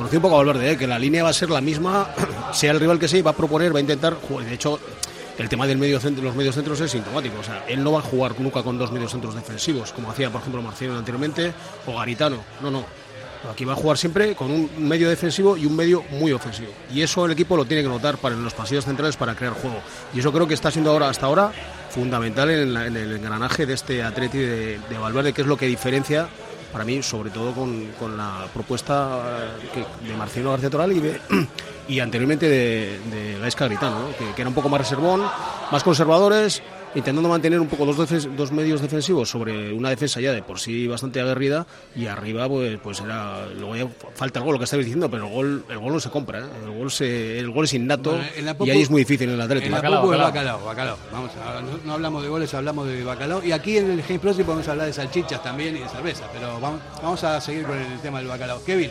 conocí 0.00 0.16
un 0.16 0.22
poco 0.22 0.36
a 0.36 0.38
Valverde, 0.38 0.72
¿eh? 0.72 0.76
que 0.78 0.86
la 0.86 0.98
línea 0.98 1.22
va 1.22 1.28
a 1.28 1.34
ser 1.34 1.50
la 1.50 1.60
misma, 1.60 2.08
sea 2.54 2.70
el 2.72 2.80
rival 2.80 2.98
que 2.98 3.06
sea, 3.06 3.22
va 3.22 3.32
a 3.32 3.36
proponer, 3.36 3.74
va 3.74 3.78
a 3.78 3.82
intentar 3.82 4.14
jugar. 4.14 4.46
De 4.46 4.54
hecho, 4.54 4.80
el 5.36 5.46
tema 5.46 5.66
del 5.66 5.76
medio 5.76 6.00
los 6.22 6.34
medios 6.34 6.54
centros 6.54 6.80
es 6.80 6.90
sintomático. 6.90 7.38
O 7.38 7.44
sea, 7.44 7.64
él 7.68 7.84
no 7.84 7.92
va 7.92 7.98
a 7.98 8.02
jugar 8.02 8.34
nunca 8.40 8.62
con 8.62 8.78
dos 8.78 8.90
medios 8.92 9.10
centros 9.10 9.34
defensivos, 9.34 9.92
como 9.92 10.10
hacía, 10.10 10.30
por 10.30 10.40
ejemplo, 10.40 10.62
Marcelo 10.62 10.96
anteriormente 10.96 11.52
o 11.86 11.96
Garitano. 11.98 12.38
No, 12.62 12.70
no. 12.70 12.84
Aquí 13.52 13.64
va 13.66 13.74
a 13.74 13.76
jugar 13.76 13.98
siempre 13.98 14.34
con 14.34 14.50
un 14.50 14.70
medio 14.88 15.08
defensivo 15.08 15.56
y 15.58 15.66
un 15.66 15.76
medio 15.76 16.02
muy 16.12 16.32
ofensivo. 16.32 16.72
Y 16.92 17.02
eso 17.02 17.26
el 17.26 17.32
equipo 17.32 17.54
lo 17.58 17.66
tiene 17.66 17.82
que 17.82 17.88
notar 17.90 18.16
para 18.16 18.34
en 18.34 18.42
los 18.44 18.54
pasillos 18.54 18.86
centrales 18.86 19.16
para 19.16 19.34
crear 19.34 19.52
juego. 19.52 19.80
Y 20.14 20.20
eso 20.20 20.32
creo 20.32 20.46
que 20.48 20.54
está 20.54 20.70
siendo 20.70 20.90
ahora 20.90 21.08
hasta 21.10 21.26
ahora 21.26 21.52
fundamental 21.90 22.50
en, 22.50 22.72
la- 22.74 22.86
el 22.86 22.96
engranaje 23.16 23.66
de 23.66 23.74
este 23.74 24.02
Atleti 24.02 24.38
de, 24.38 24.78
de 24.88 24.98
Valverde, 24.98 25.32
que 25.34 25.40
es 25.42 25.46
lo 25.46 25.56
que 25.58 25.66
diferencia 25.66 26.28
para 26.72 26.84
mí, 26.84 27.02
sobre 27.02 27.30
todo 27.30 27.52
con, 27.52 27.86
con 27.98 28.16
la 28.16 28.46
propuesta 28.52 29.48
eh, 29.62 29.68
que- 29.74 30.08
de 30.08 30.16
Marcelo 30.16 30.50
García 30.50 30.70
Toral 30.70 30.92
y, 30.92 31.00
anteriormente 32.00 32.48
de, 32.48 33.00
de 33.10 33.38
Gaisca 33.40 33.66
Gritano, 33.66 33.98
¿no? 34.00 34.34
que 34.34 34.40
era 34.40 34.48
un 34.48 34.54
poco 34.54 34.68
más 34.68 34.80
reservón, 34.80 35.22
más 35.72 35.82
conservadores, 35.82 36.62
intentando 36.94 37.28
mantener 37.28 37.60
un 37.60 37.68
poco 37.68 37.86
dos, 37.86 37.96
dos 38.36 38.52
medios 38.52 38.80
defensivos 38.80 39.30
sobre 39.30 39.72
una 39.72 39.90
defensa 39.90 40.20
ya 40.20 40.32
de 40.32 40.42
por 40.42 40.58
sí 40.58 40.88
bastante 40.88 41.20
aguerrida 41.20 41.66
y 41.94 42.06
arriba 42.06 42.48
pues, 42.48 42.78
pues 42.82 43.00
era 43.00 43.46
luego 43.46 43.76
ya 43.76 43.86
falta 44.14 44.40
el 44.40 44.44
gol 44.44 44.54
lo 44.54 44.58
que 44.58 44.64
estabais 44.64 44.86
diciendo 44.86 45.08
pero 45.10 45.26
el 45.26 45.32
gol 45.32 45.64
el 45.68 45.78
gol 45.78 45.92
no 45.92 46.00
se 46.00 46.10
compra 46.10 46.40
¿eh? 46.40 46.44
el 46.64 46.70
gol 46.78 46.90
se, 46.90 47.38
el 47.38 47.50
gol 47.50 47.64
es 47.66 47.74
innato 47.74 48.10
Bueno, 48.10 48.54
y 48.66 48.70
ahí 48.70 48.82
es 48.82 48.90
muy 48.90 49.02
difícil 49.02 49.28
en 49.28 49.34
el 49.36 49.40
Atlético 49.40 49.66
En 49.66 49.72
la 49.72 49.78
Bacalao, 49.78 50.06
bacalao. 50.08 50.26
bacalao, 50.28 50.64
bacalao. 50.64 50.98
Vamos 51.12 51.30
a- 51.36 51.60
no, 51.60 51.78
no 51.84 51.92
hablamos 51.94 52.22
de 52.22 52.28
goles, 52.28 52.52
hablamos 52.54 52.88
de 52.88 53.04
bacalao. 53.04 53.44
Y 53.44 53.52
aquí 53.52 53.76
en 53.78 53.90
el 53.90 54.02
James 54.02 54.20
Pro 54.20 54.32
podemos 54.34 54.66
hablar 54.68 54.86
de 54.86 54.92
salchichas 54.92 55.42
también 55.42 55.76
y 55.76 55.80
de 55.80 55.88
cerveza, 55.88 56.24
pero 56.32 56.58
vamos, 56.60 56.80
vamos 57.02 57.22
a 57.24 57.40
seguir 57.40 57.64
con 57.64 57.78
el 57.78 57.98
tema 58.00 58.18
del 58.18 58.28
bacalao. 58.28 58.62
Kevin, 58.64 58.90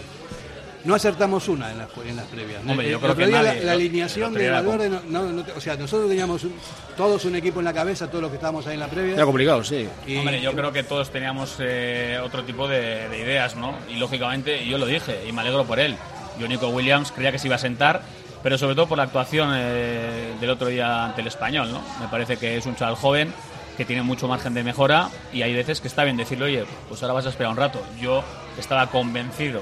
no 0.85 0.95
acertamos 0.95 1.47
una 1.49 1.71
en 1.71 1.77
las, 1.79 1.89
en 2.05 2.15
las 2.15 2.25
previas. 2.27 2.61
Hombre, 2.65 2.85
El- 2.87 2.91
yo 2.93 2.99
creo 2.99 3.15
que 3.15 3.27
día 3.27 3.41
nadie, 3.41 3.59
la, 3.59 3.65
la 3.65 3.71
alineación 3.73 4.33
de 4.33 4.49
Valverde, 4.49 4.89
no, 4.89 5.01
no- 5.07 5.23
no 5.33 5.43
o 5.55 5.61
sea, 5.61 5.75
nosotros 5.75 6.09
teníamos 6.09 6.43
un- 6.43 6.53
todos 6.95 7.25
un 7.25 7.35
equipo 7.35 7.59
en 7.59 7.65
la 7.65 7.73
cabeza, 7.73 8.07
todos 8.07 8.21
los 8.21 8.29
que 8.31 8.35
estábamos 8.37 8.65
ahí 8.67 8.75
en 8.75 8.79
la 8.79 8.87
previa. 8.87 9.15
era 9.15 9.25
complicado 9.25 9.63
sí 9.63 9.87
y- 10.07 10.17
Hombre, 10.17 10.41
yo 10.41 10.53
creo 10.53 10.71
que 10.71 10.83
todos 10.83 11.09
teníamos 11.11 11.55
eh, 11.59 12.19
otro 12.23 12.43
tipo 12.43 12.67
de, 12.67 13.09
de 13.09 13.17
ideas, 13.19 13.55
¿no? 13.55 13.73
Y 13.89 13.95
lógicamente, 13.95 14.65
yo 14.65 14.77
lo 14.77 14.85
dije, 14.85 15.19
y 15.27 15.31
me 15.31 15.41
alegro 15.41 15.65
por 15.65 15.79
él. 15.79 15.95
Yo, 16.39 16.47
Nico 16.47 16.69
Williams, 16.69 17.11
creía 17.11 17.31
que 17.33 17.39
se 17.39 17.47
iba 17.47 17.57
a 17.57 17.59
sentar, 17.59 18.01
pero 18.41 18.57
sobre 18.57 18.73
todo 18.75 18.87
por 18.87 18.97
la 18.97 19.03
actuación 19.03 19.51
eh, 19.53 20.33
del 20.39 20.49
otro 20.49 20.67
día 20.67 21.03
ante 21.05 21.19
el 21.21 21.27
español, 21.27 21.69
¿no? 21.71 21.81
Me 21.99 22.07
parece 22.07 22.37
que 22.37 22.55
es 22.57 22.65
un 22.65 22.75
chaval 22.77 22.95
joven 22.95 23.33
que 23.75 23.83
tiene 23.85 24.01
mucho 24.01 24.27
margen 24.27 24.53
de 24.53 24.63
mejora 24.63 25.09
y 25.33 25.41
hay 25.41 25.53
veces 25.53 25.81
que 25.81 25.87
está 25.89 26.03
bien 26.05 26.15
decirle, 26.17 26.45
oye, 26.45 26.65
pues 26.87 27.01
ahora 27.01 27.13
vas 27.15 27.25
a 27.25 27.29
esperar 27.29 27.51
un 27.51 27.57
rato. 27.57 27.81
Yo 27.99 28.23
estaba 28.57 28.87
convencido 28.87 29.61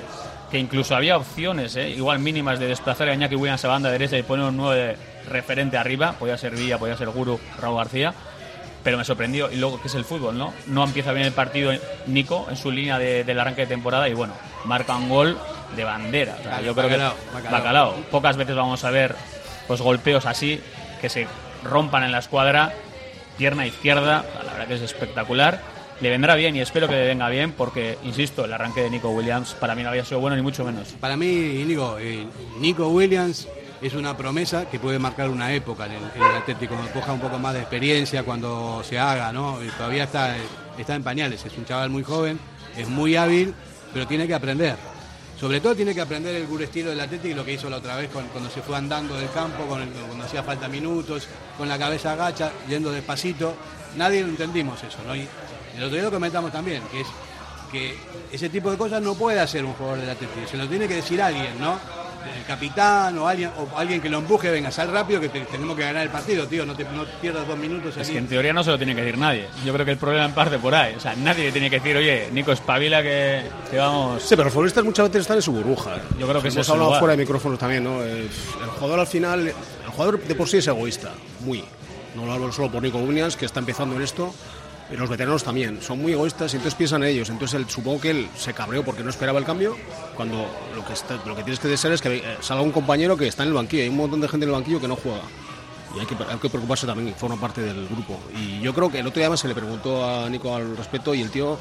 que 0.52 0.58
incluso 0.60 0.96
había 0.96 1.18
opciones, 1.18 1.76
¿eh? 1.76 1.90
igual 1.90 2.20
mínimas, 2.20 2.60
de 2.60 2.68
desplazar 2.68 3.10
a 3.10 3.14
Iñaki 3.14 3.36
Williams 3.36 3.64
a 3.66 3.68
banda 3.68 3.90
derecha 3.92 4.18
y 4.18 4.24
poner 4.24 4.46
un 4.46 4.58
9 4.58 4.96
referente 5.30 5.78
arriba. 5.78 6.14
Podía 6.14 6.38
ser 6.38 6.56
Villa, 6.56 6.78
podía 6.78 6.96
ser 6.98 7.10
Guru, 7.10 7.40
Raúl 7.60 7.78
García 7.78 8.14
pero 8.84 8.98
me 8.98 9.04
sorprendió. 9.04 9.52
Y 9.52 9.58
luego, 9.58 9.82
¿qué 9.82 9.90
es 9.90 9.96
el 9.96 10.06
fútbol, 10.06 10.38
no? 10.38 10.54
No 10.68 10.86
empieza 10.86 11.12
bien 11.12 11.28
el 11.28 11.34
partido 11.34 11.74
Nico 12.06 12.48
en 12.50 12.56
su 12.56 12.72
línea 12.72 12.98
de- 12.98 13.26
del 13.26 13.38
arranque 13.38 13.62
de 13.62 13.68
temporada 13.68 14.08
y 14.08 14.14
bueno, 14.14 14.34
marca 14.64 14.96
un 14.96 15.10
gol 15.10 15.38
de 15.76 15.84
bandera. 15.84 16.38
O 16.40 16.44
sea, 16.44 16.62
yo 16.62 16.74
creo 16.74 16.86
Bacalao, 16.88 17.14
que 17.16 17.34
bacalao. 17.34 17.52
bacalao. 17.52 17.94
Pocas 18.10 18.38
veces 18.38 18.56
vamos 18.56 18.86
a 18.86 18.90
ver 18.92 19.14
pues 19.68 19.82
golpeos 19.82 20.26
así 20.26 20.62
que 21.02 21.10
se 21.10 21.28
rompan 21.66 22.04
en 22.04 22.14
la 22.14 22.20
escuadra, 22.20 22.72
pierna 23.38 23.68
izquierda, 23.68 24.24
o 24.30 24.32
sea, 24.32 24.44
la 24.44 24.54
verdad 24.54 24.68
que 24.70 24.76
es 24.76 24.82
espectacular. 24.82 25.60
Le 26.00 26.12
vendrá 26.12 26.36
bien 26.36 26.56
y 26.56 26.62
espero 26.62 26.88
que 26.88 26.94
le 26.94 27.08
venga 27.08 27.28
bien 27.30 27.54
porque, 27.54 27.98
insisto, 28.04 28.46
el 28.46 28.54
arranque 28.54 28.82
de 28.82 28.90
Nico 28.92 29.10
Williams 29.10 29.56
para 29.56 29.74
mí 29.74 29.82
no 29.82 29.90
había 29.90 30.06
sido 30.06 30.20
bueno 30.20 30.36
ni 30.36 30.44
mucho 30.44 30.64
menos. 30.64 30.90
Para 31.00 31.18
mí, 31.18 31.26
Íñigo, 31.26 31.98
eh, 32.00 32.28
Nico 32.60 32.88
Williams 32.90 33.48
es 33.82 33.94
una 33.96 34.16
promesa 34.16 34.70
que 34.70 34.80
puede 34.80 35.00
marcar 35.00 35.30
una 35.30 35.52
época 35.54 35.88
en 35.88 35.94
el, 35.94 36.36
Atlético, 36.36 36.76
cuando 36.76 36.92
coja 36.94 37.14
un 37.14 37.20
poco 37.20 37.40
más 37.40 37.56
de 37.56 37.62
experiencia, 37.62 38.24
cuando 38.24 38.84
se 38.84 39.00
haga, 39.00 39.32
¿no? 39.32 39.58
Todavía 39.76 40.04
está, 40.04 40.36
está 40.78 40.96
en 40.96 41.04
pañales, 41.04 41.44
es 41.46 41.58
un 41.58 41.66
chaval 41.66 41.90
muy 41.90 42.04
joven, 42.04 42.40
es 42.76 42.88
muy 42.88 43.16
hábil, 43.16 43.56
pero 43.92 44.06
tiene 44.06 44.28
que 44.28 44.36
aprender. 44.36 44.76
Sobre 45.40 45.62
todo 45.62 45.76
tiene 45.76 45.94
que 45.94 46.02
aprender 46.02 46.36
el 46.36 46.44
puro 46.46 46.64
estilo 46.64 46.90
del 46.92 47.00
Atlético 47.00 47.30
y 47.30 47.34
lo 47.36 47.46
que 47.46 47.54
hizo 47.54 47.70
la 47.70 47.78
otra 47.78 47.96
vez 47.96 48.10
cuando 48.12 48.50
se 48.50 48.62
fue 48.62 48.76
andando 48.76 49.16
del 49.16 49.30
campo, 49.30 49.66
cuando 49.66 50.24
hacía 50.24 50.42
falta 50.42 50.68
minutos, 50.68 51.28
con 51.58 51.68
la 51.70 51.78
cabeza 51.78 52.14
agacha, 52.14 52.52
yendo 52.68 52.92
despacito. 52.92 53.56
Nadie 53.96 54.22
lo 54.22 54.30
entendimos 54.30 54.84
eso, 54.84 54.98
¿no? 55.08 55.14
El 55.78 55.84
otro 55.84 55.96
día 55.96 56.04
lo 56.04 56.12
comentamos 56.12 56.52
también, 56.52 56.84
que 56.92 57.02
es 57.02 57.08
que 57.72 57.98
ese 58.32 58.50
tipo 58.50 58.72
de 58.72 58.78
cosas 58.78 59.02
no 59.02 59.14
puede 59.16 59.40
hacer 59.40 59.64
un 59.64 59.74
jugador 59.74 60.00
del 60.00 60.10
Atlético, 60.10 60.48
se 60.50 60.58
lo 60.58 60.68
tiene 60.68 60.88
que 60.88 60.96
decir 60.96 61.22
alguien, 61.22 61.60
¿no? 61.60 61.78
el 62.36 62.44
capitán 62.46 63.18
o 63.18 63.28
alguien, 63.28 63.52
o 63.58 63.78
alguien 63.78 64.02
que 64.02 64.10
lo 64.10 64.20
empuje, 64.20 64.50
venga, 64.50 64.72
sal 64.72 64.92
rápido 64.92 65.20
que 65.20 65.30
tenemos 65.30 65.76
que 65.76 65.84
ganar 65.84 66.04
el 66.04 66.10
partido, 66.10 66.48
tío, 66.48 66.66
no, 66.66 66.76
te, 66.76 66.84
no 66.84 67.06
pierdas 67.22 67.48
dos 67.48 67.58
minutos. 67.58 67.96
Es 67.98 68.10
que 68.10 68.18
en 68.18 68.28
teoría 68.28 68.54
no 68.54 68.64
se 68.64 68.72
lo 68.72 68.78
tiene 68.78 68.96
que 68.96 69.02
decir 69.02 69.18
nadie. 69.18 69.48
Yo 69.66 69.74
creo 69.74 69.86
que 69.86 69.92
el 69.92 69.98
problema 69.98 70.26
en 70.26 70.34
parte 70.34 70.58
por 70.60 70.74
ahí. 70.74 70.96
O 70.96 71.00
sea, 71.00 71.16
nadie 71.16 71.46
le 71.46 71.52
tiene 71.52 71.70
que 71.70 71.80
decir, 71.80 71.96
oye, 71.96 72.30
Nico, 72.32 72.52
espabila 72.52 73.02
que, 73.02 73.44
que 73.70 73.78
vamos. 73.78 74.24
Sí, 74.24 74.30
pero 74.32 74.46
los 74.46 74.54
futbolistas 74.54 74.84
muchas 74.84 75.08
veces 75.08 75.22
están 75.22 75.38
en 75.38 75.44
su 75.44 75.52
burbuja. 75.52 75.98
¿eh? 75.98 76.02
Yo 76.20 76.28
creo 76.28 76.42
que 76.42 76.50
Hemos 76.50 76.70
hablado 76.70 77.00
fuera 77.00 77.16
de 77.16 77.24
micrófonos 77.24 77.60
también, 77.60 77.84
¿no? 77.84 78.04
El 78.04 78.30
jugador 78.78 79.00
al 79.00 79.08
final, 79.08 79.48
el 79.48 79.92
jugador 79.92 80.22
de 80.22 80.36
por 80.36 80.48
sí 80.48 80.58
es 80.58 80.68
egoísta, 80.68 81.12
muy. 81.42 81.64
No 82.16 82.26
lo 82.26 82.34
hablo 82.34 82.52
solo 82.52 82.72
por 82.72 82.82
Nico 82.82 82.98
Williams, 82.98 83.36
que 83.36 83.46
está 83.46 83.60
empezando 83.60 83.96
en 83.96 84.02
esto, 84.02 84.34
los 84.96 85.10
veteranos 85.10 85.44
también 85.44 85.82
son 85.82 86.02
muy 86.02 86.14
egoístas 86.14 86.54
y 86.54 86.58
entonces 86.58 86.78
piensan 86.78 87.04
en 87.04 87.10
ellos. 87.10 87.30
Entonces 87.30 87.60
él, 87.60 87.70
supongo 87.70 88.00
que 88.00 88.12
él 88.12 88.30
se 88.38 88.54
cabreó 88.54 88.84
porque 88.84 89.04
no 89.04 89.10
esperaba 89.10 89.40
el 89.40 89.46
cambio, 89.46 89.76
cuando 90.16 90.48
lo 90.76 90.86
que, 90.86 90.94
lo 91.28 91.36
que 91.36 91.44
tienes 91.44 91.60
que 91.60 91.68
desear 91.68 91.94
es 91.94 92.02
que 92.02 92.18
eh, 92.18 92.38
salga 92.40 92.64
un 92.64 92.72
compañero 92.72 93.18
que 93.18 93.28
está 93.28 93.44
en 93.44 93.50
el 93.50 93.56
banquillo. 93.56 93.84
Hay 93.84 93.90
un 93.90 93.98
montón 93.98 94.22
de 94.22 94.28
gente 94.28 94.46
en 94.46 94.50
el 94.50 94.56
banquillo 94.56 94.80
que 94.80 94.88
no 94.88 94.96
juega. 94.96 95.22
Y 95.96 96.00
hay 96.00 96.06
que, 96.06 96.16
hay 96.16 96.38
que 96.38 96.50
preocuparse 96.50 96.86
también, 96.86 97.14
forma 97.16 97.40
parte 97.40 97.62
del 97.62 97.88
grupo. 97.88 98.20
Y 98.36 98.62
yo 98.62 98.74
creo 98.74 98.90
que 98.90 99.00
el 99.00 99.08
otro 99.08 99.20
día 99.22 99.36
se 99.36 99.48
le 99.48 99.56
preguntó 99.56 100.06
a 100.06 100.30
Nico 100.30 100.56
al 100.56 100.78
respecto 100.78 101.14
y 101.14 101.22
el 101.22 101.32
tío 101.32 101.58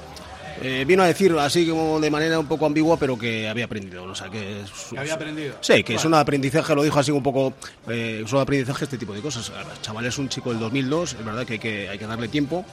eh, 0.62 0.84
vino 0.86 1.02
a 1.02 1.06
decir 1.06 1.34
así 1.38 1.68
como 1.68 2.00
de 2.00 2.10
manera 2.10 2.38
un 2.38 2.46
poco 2.46 2.66
ambigua, 2.66 2.96
pero 2.96 3.18
que 3.18 3.48
había 3.48 3.66
aprendido. 3.66 4.04
O 4.04 4.14
sea, 4.14 4.28
que, 4.28 4.62
había 4.96 5.14
aprendido. 5.14 5.56
Sí, 5.60 5.82
que 5.82 5.94
es 5.94 6.04
un 6.04 6.14
aprendizaje, 6.14 6.74
lo 6.74 6.82
dijo 6.82 6.98
así 6.98 7.10
un 7.10 7.22
poco, 7.22 7.54
eh, 7.88 8.22
es 8.24 8.32
un 8.32 8.40
aprendizaje 8.40 8.84
este 8.84 8.98
tipo 8.98 9.12
de 9.12 9.20
cosas. 9.20 9.50
El 9.50 9.80
chaval 9.82 10.06
es 10.06 10.18
un 10.18 10.28
chico 10.28 10.50
del 10.50 10.60
2002, 10.60 11.14
es 11.14 11.24
verdad 11.24 11.44
que 11.44 11.54
hay 11.54 11.58
que, 11.58 11.88
hay 11.88 11.98
que 11.98 12.06
darle 12.06 12.28
tiempo 12.28 12.64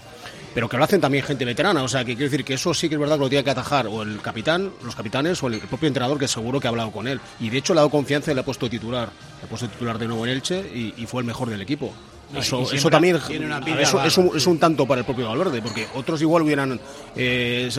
pero 0.54 0.70
que 0.70 0.78
lo 0.78 0.84
hacen 0.84 1.02
también 1.02 1.24
gente 1.24 1.46
veterana. 1.46 1.84
O 1.84 1.88
sea, 1.88 2.06
que 2.06 2.16
quiero 2.16 2.30
decir 2.30 2.46
que 2.46 2.54
eso 2.54 2.74
sí 2.74 2.90
que 2.90 2.96
es 2.96 3.02
verdad 3.02 3.16
que 3.16 3.22
lo 3.22 3.30
tiene 3.30 3.44
que 3.44 3.50
atajar 3.50 3.88
o 3.88 4.02
el 4.04 4.22
capitán, 4.22 4.72
los 4.84 4.96
capitanes 4.96 5.42
o 5.44 5.48
el 5.48 5.60
propio 5.60 5.88
entrenador 5.88 6.20
que 6.20 6.28
seguro 6.28 6.60
que 6.60 6.68
ha 6.68 6.70
hablado 6.70 6.92
con 6.92 7.08
él. 7.08 7.20
Y 7.40 7.50
de 7.50 7.58
hecho 7.58 7.74
le 7.74 7.80
ha 7.80 7.82
dado 7.82 7.90
confianza 7.90 8.32
y 8.32 8.36
le 8.36 8.42
ha 8.42 8.46
puesto 8.46 8.70
titular. 8.70 9.10
Le 9.40 9.46
ha 9.46 9.50
puesto 9.50 9.68
titular 9.68 9.98
de 9.98 10.08
nuevo 10.08 10.26
en 10.26 10.34
Elche 10.34 10.60
y, 10.60 11.06
fue 11.06 11.22
el 11.22 11.28
mejor 11.28 11.50
del 11.50 11.62
equipo. 11.62 11.94
eso, 12.36 12.72
eso 12.72 12.90
también 12.90 13.18
eso, 13.18 14.04
es, 14.04 14.18
un, 14.18 14.32
es, 14.36 14.48
un, 14.48 14.58
tanto 14.58 14.88
para 14.88 15.00
el 15.00 15.06
propio 15.06 15.28
Valverde, 15.30 15.62
porque 15.62 15.88
otros 15.94 16.22
igual 16.22 16.44
hubieran 16.44 16.80
eh, 17.16 17.70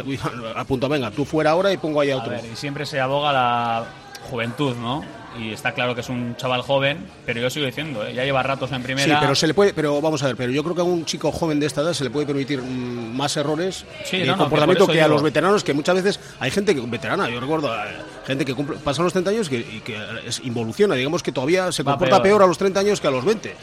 apuntado, 0.54 0.92
venga, 0.92 1.10
tú 1.10 1.24
fuera 1.24 1.50
ahora 1.50 1.72
y 1.72 1.78
pongo 1.78 2.00
ahí 2.00 2.10
a 2.10 2.18
otro. 2.18 2.34
y 2.36 2.54
siempre 2.54 2.86
se 2.86 3.00
aboga 3.00 3.32
la 3.32 3.86
juventud, 4.30 4.76
¿no? 4.76 5.02
Y 5.38 5.52
está 5.52 5.72
claro 5.72 5.94
que 5.94 6.00
es 6.00 6.08
un 6.08 6.36
chaval 6.36 6.62
joven, 6.62 6.98
pero 7.26 7.40
yo 7.40 7.50
sigo 7.50 7.66
diciendo, 7.66 8.06
¿eh? 8.06 8.14
ya 8.14 8.24
lleva 8.24 8.42
ratos 8.42 8.70
en 8.72 8.82
primera. 8.82 9.06
Sí, 9.06 9.16
pero 9.20 9.34
se 9.34 9.46
le 9.46 9.54
puede, 9.54 9.74
pero 9.74 10.00
vamos 10.00 10.22
a 10.22 10.26
ver, 10.26 10.36
pero 10.36 10.52
yo 10.52 10.62
creo 10.62 10.74
que 10.74 10.80
a 10.80 10.84
un 10.84 11.04
chico 11.04 11.32
joven 11.32 11.60
de 11.60 11.66
esta 11.66 11.80
edad 11.80 11.92
se 11.92 12.04
le 12.04 12.10
puede 12.10 12.26
permitir 12.26 12.60
mm, 12.62 13.16
más 13.16 13.36
errores 13.36 13.84
sí, 14.04 14.18
y 14.18 14.28
comportamiento 14.28 14.86
que, 14.86 15.02
a 15.02 15.08
los 15.08 15.22
veteranos, 15.22 15.64
que 15.64 15.74
muchas 15.74 15.96
veces 15.96 16.20
hay 16.38 16.50
gente 16.50 16.74
que 16.74 16.80
veterana, 16.82 17.28
yo 17.28 17.40
recuerdo 17.40 17.74
eh, 17.74 17.88
gente 18.26 18.44
que 18.44 18.54
cumple, 18.54 18.76
pasa 18.76 19.02
los 19.02 19.12
30 19.12 19.30
años 19.30 19.50
y 19.50 19.80
que 19.80 19.96
es, 20.26 20.40
involuciona, 20.44 20.94
digamos 20.94 21.22
que 21.22 21.32
todavía 21.32 21.72
se 21.72 21.84
comporta 21.84 22.22
peor. 22.22 22.42
a 22.42 22.46
los 22.46 22.58
30 22.58 22.80
años 22.80 23.00
que 23.00 23.08
a 23.08 23.10
los 23.10 23.24
20. 23.24 23.54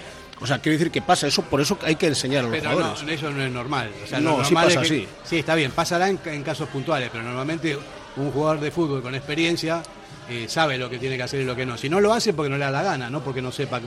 O 0.42 0.48
sea, 0.48 0.58
quiero 0.58 0.78
decir 0.78 0.92
que 0.92 1.04
pasa 1.04 1.28
eso, 1.28 1.44
por 1.44 1.62
eso 1.62 1.78
hay 1.84 1.96
que 1.96 2.08
enseñar 2.08 2.40
a 2.40 2.48
los 2.48 2.52
pero 2.52 2.72
jugadores. 2.72 3.04
No, 3.04 3.12
eso 3.12 3.30
no 3.30 3.44
es 3.44 3.52
normal. 3.52 3.92
O 4.04 4.08
sea, 4.08 4.20
no, 4.20 4.44
sí 4.44 4.56
pasa 4.56 4.82
así. 4.82 5.08
Sí, 5.24 5.38
está 5.38 5.54
bien, 5.54 5.72
pasará 5.72 6.10
en, 6.10 6.20
en 6.26 6.42
casos 6.42 6.68
puntuales, 6.70 7.10
pero 7.12 7.24
normalmente 7.24 7.78
un 8.18 8.32
jugador 8.32 8.60
de 8.60 8.72
fútbol 8.72 9.04
con 9.04 9.14
experiencia 9.14 9.84
eh, 10.30 10.46
sabe 10.48 10.78
lo 10.78 10.90
que 10.90 10.98
tiene 10.98 11.18
que 11.18 11.24
hacer 11.24 11.42
y 11.42 11.46
lo 11.46 11.56
que 11.56 11.66
no. 11.66 11.78
Si 11.78 11.90
no 11.90 12.00
lo 12.00 12.14
hace 12.14 12.34
porque 12.34 12.50
no 12.50 12.58
le 12.58 12.66
da 12.66 12.72
la 12.72 12.84
gana, 12.84 13.10
no 13.10 13.22
porque 13.22 13.42
no 13.42 13.52
sepa 13.52 13.82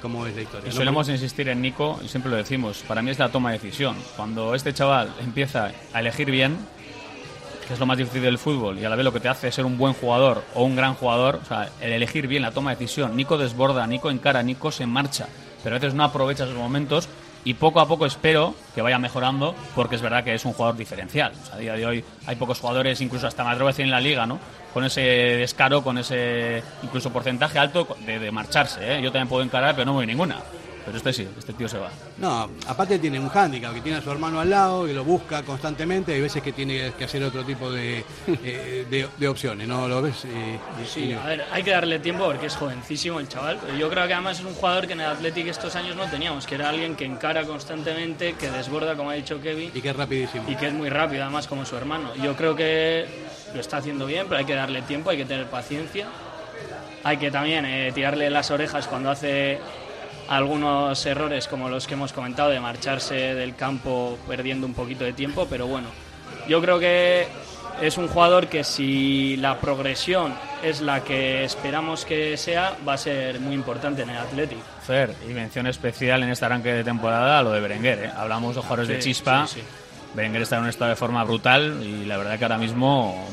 cómo 0.00 0.26
es 0.26 0.34
la 0.34 0.42
historia. 0.42 0.70
Y 0.70 0.72
solemos 0.72 1.08
insistir 1.08 1.48
en 1.48 1.60
Nico, 1.60 2.00
y 2.04 2.08
siempre 2.08 2.30
lo 2.30 2.36
decimos, 2.36 2.84
para 2.86 3.02
mí 3.02 3.10
es 3.10 3.18
la 3.18 3.28
toma 3.30 3.50
de 3.50 3.58
decisión. 3.58 3.96
Cuando 4.16 4.54
este 4.54 4.72
chaval 4.72 5.12
empieza 5.20 5.72
a 5.92 6.00
elegir 6.00 6.30
bien, 6.30 6.56
que 7.66 7.74
es 7.74 7.80
lo 7.80 7.86
más 7.86 7.98
difícil 7.98 8.22
del 8.22 8.38
fútbol, 8.38 8.78
y 8.78 8.84
a 8.84 8.88
la 8.88 8.96
vez 8.96 9.04
lo 9.04 9.12
que 9.12 9.20
te 9.20 9.28
hace 9.28 9.50
ser 9.52 9.64
un 9.64 9.76
buen 9.76 9.92
jugador 9.92 10.42
o 10.54 10.64
un 10.64 10.76
gran 10.76 10.94
jugador, 10.94 11.40
o 11.42 11.44
sea, 11.46 11.68
el 11.80 11.92
elegir 11.92 12.26
bien 12.26 12.42
la 12.42 12.52
toma 12.52 12.70
de 12.70 12.76
decisión. 12.76 13.16
Nico 13.16 13.36
desborda, 13.36 13.86
Nico 13.86 14.10
encara, 14.10 14.42
Nico 14.42 14.70
se 14.70 14.86
marcha, 14.86 15.28
pero 15.62 15.76
a 15.76 15.78
veces 15.78 15.94
no 15.94 16.04
aprovecha 16.04 16.44
esos 16.44 16.56
momentos 16.56 17.08
y 17.44 17.54
poco 17.54 17.80
a 17.80 17.88
poco 17.88 18.06
espero 18.06 18.54
que 18.74 18.82
vaya 18.82 18.98
mejorando 18.98 19.54
porque 19.74 19.96
es 19.96 20.02
verdad 20.02 20.24
que 20.24 20.34
es 20.34 20.44
un 20.44 20.52
jugador 20.52 20.76
diferencial. 20.76 21.32
a 21.52 21.56
día 21.56 21.74
de 21.74 21.86
hoy 21.86 22.04
hay 22.26 22.36
pocos 22.36 22.60
jugadores, 22.60 23.00
incluso 23.00 23.26
hasta 23.26 23.44
Madrid 23.44 23.80
en 23.80 23.90
la 23.90 24.00
liga, 24.00 24.26
¿no? 24.26 24.38
Con 24.74 24.84
ese 24.84 25.00
descaro, 25.00 25.82
con 25.82 25.98
ese 25.98 26.62
incluso 26.82 27.10
porcentaje 27.10 27.58
alto 27.58 27.96
de, 28.04 28.30
marcharse. 28.30 28.80
¿eh? 28.82 29.02
Yo 29.02 29.10
también 29.10 29.28
puedo 29.28 29.42
encarar, 29.42 29.74
pero 29.74 29.86
no 29.86 29.94
voy 29.94 30.06
ninguna. 30.06 30.36
Pero 30.88 30.96
este 30.96 31.12
sí, 31.12 31.28
este 31.38 31.52
tío 31.52 31.68
se 31.68 31.76
va. 31.76 31.90
No, 32.16 32.48
aparte 32.66 32.98
tiene 32.98 33.20
un 33.20 33.28
hándicap, 33.28 33.74
que 33.74 33.82
tiene 33.82 33.98
a 33.98 34.00
su 34.00 34.10
hermano 34.10 34.40
al 34.40 34.48
lado 34.48 34.88
y 34.88 34.94
lo 34.94 35.04
busca 35.04 35.42
constantemente. 35.42 36.14
Hay 36.14 36.22
veces 36.22 36.42
que 36.42 36.52
tiene 36.52 36.92
que 36.96 37.04
hacer 37.04 37.22
otro 37.22 37.44
tipo 37.44 37.70
de, 37.70 38.02
eh, 38.42 39.06
de, 39.18 39.28
opciones, 39.28 39.68
¿no? 39.68 39.86
¿Lo 39.86 40.00
ves? 40.00 40.24
sí, 40.86 41.12
a 41.12 41.26
ver, 41.26 41.44
hay 41.52 41.62
que 41.62 41.72
darle 41.72 41.98
tiempo 41.98 42.24
porque 42.24 42.46
es 42.46 42.56
jovencísimo 42.56 43.20
el 43.20 43.28
chaval. 43.28 43.58
yo 43.78 43.90
creo 43.90 44.06
que 44.06 44.14
además 44.14 44.38
es 44.38 44.46
un 44.46 44.54
jugador 44.54 44.86
que 44.86 44.94
en 44.94 45.02
el 45.02 45.08
Athletic 45.08 45.48
estos 45.48 45.76
años 45.76 45.94
no 45.94 46.06
teníamos, 46.06 46.46
que 46.46 46.54
era 46.54 46.70
alguien 46.70 46.96
que 46.96 47.04
encara 47.04 47.44
constantemente, 47.44 48.32
que 48.32 48.50
desborda, 48.50 48.96
como 48.96 49.10
ha 49.10 49.14
dicho 49.14 49.42
Kevin. 49.42 49.70
Y 49.74 49.82
que 49.82 49.90
es 49.90 49.96
rapidísimo. 49.96 50.44
Y 50.48 50.56
que 50.56 50.68
es 50.68 50.72
muy 50.72 50.88
rápido, 50.88 51.22
además, 51.24 51.46
como 51.46 51.66
su 51.66 51.76
hermano. 51.76 52.14
Yo 52.16 52.34
creo 52.34 52.56
que 52.56 53.04
lo 53.52 53.60
está 53.60 53.76
haciendo 53.76 54.06
bien, 54.06 54.24
pero 54.26 54.38
hay 54.38 54.46
que 54.46 54.54
darle 54.54 54.80
tiempo, 54.80 55.10
hay 55.10 55.18
que 55.18 55.26
tener 55.26 55.48
paciencia. 55.48 56.06
Hay 57.04 57.18
que 57.18 57.30
también 57.30 57.66
eh, 57.66 57.92
tirarle 57.94 58.30
las 58.30 58.50
orejas 58.50 58.86
cuando 58.86 59.10
hace 59.10 59.58
algunos 60.28 61.04
errores 61.06 61.48
como 61.48 61.68
los 61.68 61.86
que 61.86 61.94
hemos 61.94 62.12
comentado 62.12 62.50
de 62.50 62.60
marcharse 62.60 63.14
del 63.14 63.54
campo 63.54 64.18
perdiendo 64.28 64.66
un 64.66 64.74
poquito 64.74 65.04
de 65.04 65.12
tiempo, 65.12 65.46
pero 65.48 65.66
bueno, 65.66 65.88
yo 66.48 66.60
creo 66.60 66.78
que 66.78 67.26
es 67.80 67.96
un 67.96 68.08
jugador 68.08 68.48
que 68.48 68.64
si 68.64 69.36
la 69.36 69.58
progresión 69.60 70.34
es 70.62 70.80
la 70.80 71.02
que 71.04 71.44
esperamos 71.44 72.04
que 72.04 72.36
sea, 72.36 72.76
va 72.86 72.94
a 72.94 72.98
ser 72.98 73.40
muy 73.40 73.54
importante 73.54 74.02
en 74.02 74.10
el 74.10 74.18
Athletic. 74.18 74.58
Fer, 74.84 75.14
y 75.28 75.32
mención 75.32 75.66
especial 75.66 76.22
en 76.22 76.30
este 76.30 76.44
arranque 76.44 76.72
de 76.72 76.84
temporada 76.84 77.38
a 77.38 77.42
lo 77.42 77.52
de 77.52 77.60
Berenguer, 77.60 77.98
¿eh? 78.04 78.10
hablamos 78.16 78.56
de 78.56 78.62
jugadores 78.62 78.88
de 78.88 78.98
chispa. 78.98 79.46
Berenguer 80.14 80.42
está 80.42 80.56
en 80.56 80.62
un 80.62 80.68
estado 80.68 80.90
de 80.90 80.96
forma 80.96 81.22
brutal 81.24 81.82
y 81.82 82.04
la 82.04 82.16
verdad 82.16 82.38
que 82.38 82.44
ahora 82.44 82.58
mismo... 82.58 83.28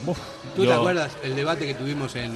¿Tú 0.55 0.65
te 0.65 0.74
acuerdas 0.74 1.12
el 1.24 1.36
debate 1.36 1.65
que 1.65 1.74
tuvimos 1.74 2.15
en, 2.15 2.34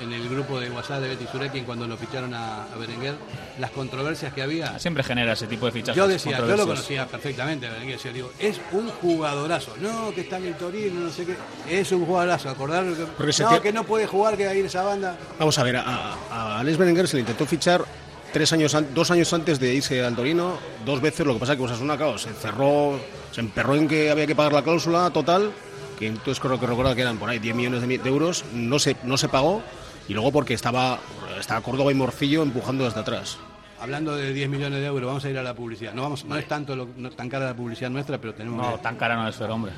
el 0.00 0.28
grupo 0.28 0.58
de 0.58 0.70
WhatsApp 0.70 1.00
de 1.00 1.08
Betty 1.08 1.26
Surekin 1.30 1.64
cuando 1.64 1.86
lo 1.86 1.96
ficharon 1.96 2.32
a, 2.34 2.66
Berenguer? 2.78 3.14
Las 3.58 3.70
controversias 3.70 4.32
que 4.32 4.42
había. 4.42 4.78
Siempre 4.78 5.04
genera 5.04 5.32
ese 5.32 5.46
tipo 5.46 5.66
de 5.66 5.72
fichajes. 5.72 5.96
Yo 5.96 6.08
decía, 6.08 6.38
yo 6.38 6.56
lo 6.56 6.66
conocía 6.66 7.06
perfectamente 7.06 7.68
Berenguer. 7.68 7.98
Yo 7.98 8.12
digo, 8.12 8.32
es 8.38 8.60
un 8.72 8.88
jugadorazo. 8.90 9.74
No, 9.80 10.12
que 10.12 10.22
está 10.22 10.38
en 10.38 10.46
el 10.46 10.54
Torino, 10.54 11.00
no 11.00 11.10
sé 11.10 11.26
qué. 11.26 11.36
Es 11.68 11.92
un 11.92 12.06
jugadorazo. 12.06 12.50
Acordar 12.50 12.84
que, 12.84 13.42
no, 13.42 13.62
que 13.62 13.72
no 13.72 13.84
puede 13.84 14.06
jugar, 14.06 14.36
que 14.36 14.56
ir 14.56 14.66
esa 14.66 14.82
banda. 14.82 15.16
Vamos 15.38 15.58
a 15.58 15.62
ver, 15.62 15.76
a, 15.76 16.14
a 16.30 16.58
Alex 16.60 16.78
Berenguer 16.78 17.06
se 17.06 17.16
le 17.16 17.20
intentó 17.20 17.46
fichar 17.46 17.84
tres 18.34 18.52
años, 18.52 18.76
dos 18.92 19.12
años 19.12 19.32
antes 19.32 19.60
de 19.60 19.72
irse 19.72 20.04
al 20.04 20.16
Torino, 20.16 20.58
dos 20.84 21.00
veces, 21.00 21.24
lo 21.24 21.34
que 21.34 21.38
pasa 21.38 21.52
es 21.52 21.58
que 21.58 21.64
Osasuna, 21.64 21.96
claro, 21.96 22.18
se 22.18 22.32
cerró, 22.32 22.98
se 23.30 23.40
emperró 23.40 23.76
en 23.76 23.86
que 23.86 24.10
había 24.10 24.26
que 24.26 24.34
pagar 24.34 24.52
la 24.52 24.62
cláusula 24.62 25.08
total, 25.10 25.52
que 25.96 26.08
entonces 26.08 26.40
creo 26.40 26.58
que 26.58 26.66
recuerdo 26.66 26.96
que 26.96 27.02
eran 27.02 27.16
por 27.16 27.30
ahí 27.30 27.38
10 27.38 27.54
millones 27.54 27.86
de, 27.86 28.08
euros, 28.08 28.44
no 28.52 28.80
se, 28.80 28.96
no 29.04 29.16
se 29.16 29.28
pagó, 29.28 29.62
y 30.08 30.14
luego 30.14 30.32
porque 30.32 30.52
estaba, 30.52 30.98
estaba 31.38 31.60
Córdoba 31.60 31.92
y 31.92 31.94
Morcillo 31.94 32.42
empujando 32.42 32.84
desde 32.84 32.98
atrás. 32.98 33.38
Hablando 33.78 34.16
de 34.16 34.32
10 34.32 34.48
millones 34.48 34.80
de 34.80 34.86
euros, 34.86 35.06
vamos 35.06 35.24
a 35.24 35.30
ir 35.30 35.38
a 35.38 35.42
la 35.44 35.54
publicidad. 35.54 35.94
No, 35.94 36.02
vamos, 36.02 36.24
no 36.24 36.36
es 36.36 36.48
tanto 36.48 36.88
tan 37.16 37.28
cara 37.28 37.46
la 37.46 37.54
publicidad 37.54 37.90
nuestra, 37.90 38.18
pero 38.18 38.34
tenemos... 38.34 38.66
No, 38.66 38.80
tan 38.80 38.96
cara 38.96 39.14
no 39.14 39.28
es, 39.28 39.36
pero 39.36 39.54
hombre. 39.54 39.72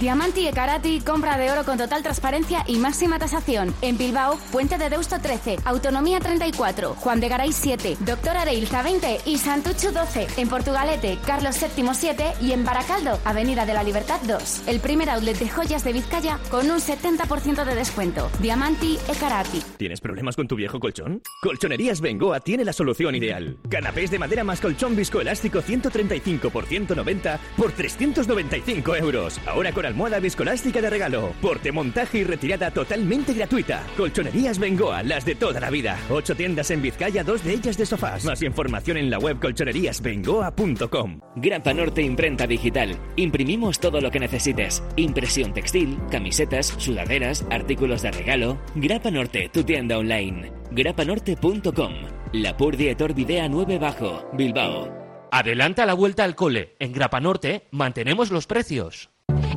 Diamanti 0.00 0.46
e 0.46 0.52
Karati, 0.52 1.00
compra 1.00 1.36
de 1.36 1.50
oro 1.50 1.62
con 1.62 1.76
total 1.76 2.02
transparencia 2.02 2.64
y 2.66 2.78
máxima 2.78 3.18
tasación. 3.18 3.74
En 3.82 3.98
Bilbao, 3.98 4.38
Puente 4.50 4.78
de 4.78 4.88
Deusto 4.88 5.20
13, 5.20 5.58
Autonomía 5.66 6.20
34, 6.20 6.94
Juan 6.94 7.20
de 7.20 7.28
Garay 7.28 7.52
7, 7.52 7.98
Doctor 8.00 8.34
Areilza 8.38 8.82
20 8.82 9.20
y 9.26 9.36
Santucho 9.36 9.92
12. 9.92 10.28
En 10.38 10.48
Portugalete, 10.48 11.18
Carlos 11.26 11.54
VII 11.60 11.90
7 11.92 12.24
y 12.40 12.52
en 12.52 12.64
Baracaldo, 12.64 13.18
Avenida 13.26 13.66
de 13.66 13.74
la 13.74 13.82
Libertad 13.82 14.18
2. 14.26 14.68
El 14.68 14.80
primer 14.80 15.10
outlet 15.10 15.38
de 15.38 15.50
joyas 15.50 15.84
de 15.84 15.92
Vizcaya 15.92 16.38
con 16.50 16.70
un 16.70 16.80
70% 16.80 17.62
de 17.62 17.74
descuento. 17.74 18.30
Diamanti 18.40 18.98
e 19.06 19.14
Karati. 19.16 19.60
¿Tienes 19.76 20.00
problemas 20.00 20.34
con 20.34 20.48
tu 20.48 20.56
viejo 20.56 20.80
colchón? 20.80 21.20
Colchonerías 21.42 22.00
Bengoa 22.00 22.40
tiene 22.40 22.64
la 22.64 22.72
solución 22.72 23.14
ideal. 23.16 23.58
Canapés 23.68 24.10
de 24.10 24.18
madera 24.18 24.44
más 24.44 24.62
colchón 24.62 24.96
viscoelástico 24.96 25.60
135 25.60 26.48
por 26.48 26.64
190 26.64 27.38
por 27.58 27.72
395 27.72 28.96
euros. 28.96 29.38
Ahora 29.46 29.72
con 29.72 29.89
almohada 29.90 30.20
viscolástica 30.20 30.80
de 30.80 30.88
regalo. 30.88 31.34
Porte, 31.40 31.72
montaje 31.72 32.18
y 32.18 32.24
retirada 32.24 32.70
totalmente 32.70 33.34
gratuita. 33.34 33.82
Colchonerías 33.96 34.58
Bengoa, 34.58 35.02
las 35.02 35.24
de 35.24 35.34
toda 35.34 35.60
la 35.60 35.70
vida. 35.70 35.98
Ocho 36.08 36.34
tiendas 36.34 36.70
en 36.70 36.80
Vizcaya, 36.80 37.22
dos 37.22 37.44
de 37.44 37.52
ellas 37.52 37.76
de 37.76 37.84
sofás. 37.84 38.24
Más 38.24 38.42
información 38.42 38.96
en 38.96 39.10
la 39.10 39.18
web 39.18 39.38
colchoneríasbengoa.com. 39.40 41.20
Grapa 41.36 41.74
Norte 41.74 42.02
Imprenta 42.02 42.46
Digital. 42.46 42.96
Imprimimos 43.16 43.80
todo 43.80 44.00
lo 44.00 44.10
que 44.10 44.20
necesites. 44.20 44.82
Impresión 44.96 45.52
textil, 45.52 45.98
camisetas, 46.10 46.74
sudaderas, 46.78 47.44
artículos 47.50 48.02
de 48.02 48.12
regalo. 48.12 48.58
Grapa 48.76 49.10
Norte, 49.10 49.50
tu 49.52 49.64
tienda 49.64 49.98
online. 49.98 50.52
grapanorte.com. 50.70 51.92
La 52.32 52.56
Purdietor 52.56 53.12
Videa 53.12 53.48
9 53.48 53.78
Bajo, 53.78 54.22
Bilbao. 54.32 55.00
Adelanta 55.32 55.86
la 55.86 55.94
vuelta 55.94 56.24
al 56.24 56.34
cole. 56.34 56.76
En 56.78 56.92
Grapa 56.92 57.20
Norte 57.20 57.68
mantenemos 57.70 58.30
los 58.30 58.46
precios. 58.46 59.10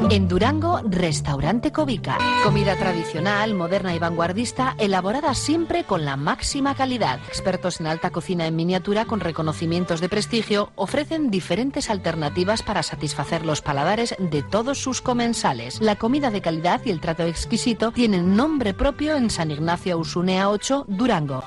En 0.09 0.27
Durango, 0.27 0.81
Restaurante 0.83 1.71
Covica. 1.71 2.17
Comida 2.43 2.75
tradicional, 2.75 3.53
moderna 3.53 3.95
y 3.95 3.99
vanguardista, 3.99 4.75
elaborada 4.77 5.33
siempre 5.33 5.83
con 5.83 6.03
la 6.05 6.17
máxima 6.17 6.75
calidad. 6.75 7.19
Expertos 7.27 7.79
en 7.79 7.87
alta 7.87 8.09
cocina 8.09 8.47
en 8.47 8.55
miniatura 8.55 9.05
con 9.05 9.19
reconocimientos 9.19 10.01
de 10.01 10.09
prestigio 10.09 10.71
ofrecen 10.75 11.31
diferentes 11.31 11.89
alternativas 11.89 12.63
para 12.63 12.83
satisfacer 12.83 13.45
los 13.45 13.61
paladares 13.61 14.15
de 14.19 14.43
todos 14.43 14.79
sus 14.79 15.01
comensales. 15.01 15.79
La 15.81 15.95
comida 15.95 16.31
de 16.31 16.41
calidad 16.41 16.81
y 16.85 16.91
el 16.91 16.99
trato 16.99 17.23
exquisito 17.23 17.91
tienen 17.91 18.35
nombre 18.35 18.73
propio 18.73 19.15
en 19.15 19.29
San 19.29 19.51
Ignacio 19.51 19.97
Usunea 19.97 20.49
8, 20.49 20.85
Durango. 20.87 21.43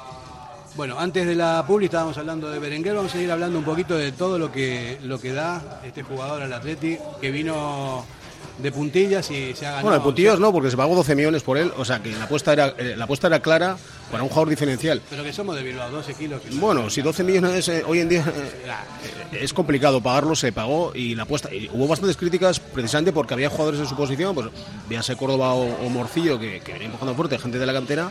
Bueno, 0.77 0.99
antes 0.99 1.27
de 1.27 1.35
la 1.35 1.65
publi 1.67 1.87
estábamos 1.87 2.19
hablando 2.19 2.51
de 2.51 2.59
Berenguer, 2.59 2.95
vamos 2.95 3.11
a 3.11 3.15
seguir 3.15 3.33
hablando 3.33 3.59
un 3.59 3.65
poquito 3.65 3.97
de 3.97 4.13
todo 4.13 4.39
lo 4.39 4.53
que, 4.53 4.99
lo 5.03 5.19
que 5.19 5.33
da 5.33 5.81
este 5.85 6.03
jugador 6.03 6.43
al 6.43 6.53
Atleti, 6.53 6.99
que 7.19 7.31
vino 7.31 8.05
de 8.59 8.73
puntillas 8.73 9.31
y 9.31 9.55
se 9.55 9.67
ha 9.67 9.71
ganado. 9.71 9.83
Bueno, 9.83 9.99
de 9.99 10.05
puntillas 10.05 10.39
no, 10.39 10.53
porque 10.53 10.71
se 10.71 10.77
pagó 10.77 10.95
12 10.95 11.15
millones 11.15 11.43
por 11.43 11.59
él, 11.59 11.73
o 11.77 11.85
sea 11.85 12.03
que 12.03 12.13
la 12.13 12.25
apuesta 12.25 12.53
era, 12.53 12.75
eh, 12.79 12.95
la 12.97 13.05
apuesta 13.05 13.27
era 13.27 13.41
clara 13.41 13.77
para 14.11 14.23
un 14.23 14.29
jugador 14.29 14.49
diferencial. 14.49 15.03
Pero 15.11 15.25
que 15.25 15.33
somos 15.33 15.57
de 15.57 15.63
Bilbao, 15.63 15.91
12 15.91 16.15
kilos. 16.15 16.43
Bueno, 16.53 16.89
si 16.89 17.03
12 17.03 17.25
millones 17.25 17.69
eh, 17.69 17.85
hoy 17.87 18.01
en 18.01 18.09
día 18.09 18.25
eh, 18.27 19.39
es 19.41 19.53
complicado 19.53 20.01
pagarlo, 20.01 20.35
se 20.35 20.53
pagó 20.53 20.93
y 20.95 21.15
la 21.15 21.25
apuesta. 21.25 21.53
y 21.53 21.69
hubo 21.73 21.87
bastantes 21.87 22.17
críticas 22.17 22.61
precisamente 22.61 23.13
porque 23.13 23.35
había 23.35 23.51
jugadores 23.51 23.81
en 23.81 23.87
su 23.87 23.97
posición, 23.97 24.35
pues 24.35 24.49
véase 24.89 25.17
Córdoba 25.17 25.55
o, 25.55 25.65
o 25.65 25.89
Morcillo, 25.91 26.39
que, 26.39 26.61
que 26.61 26.73
venía 26.73 26.87
empujando 26.87 27.15
fuerte, 27.15 27.39
gente 27.39 27.59
de 27.59 27.67
la 27.67 27.73
cantera. 27.73 28.11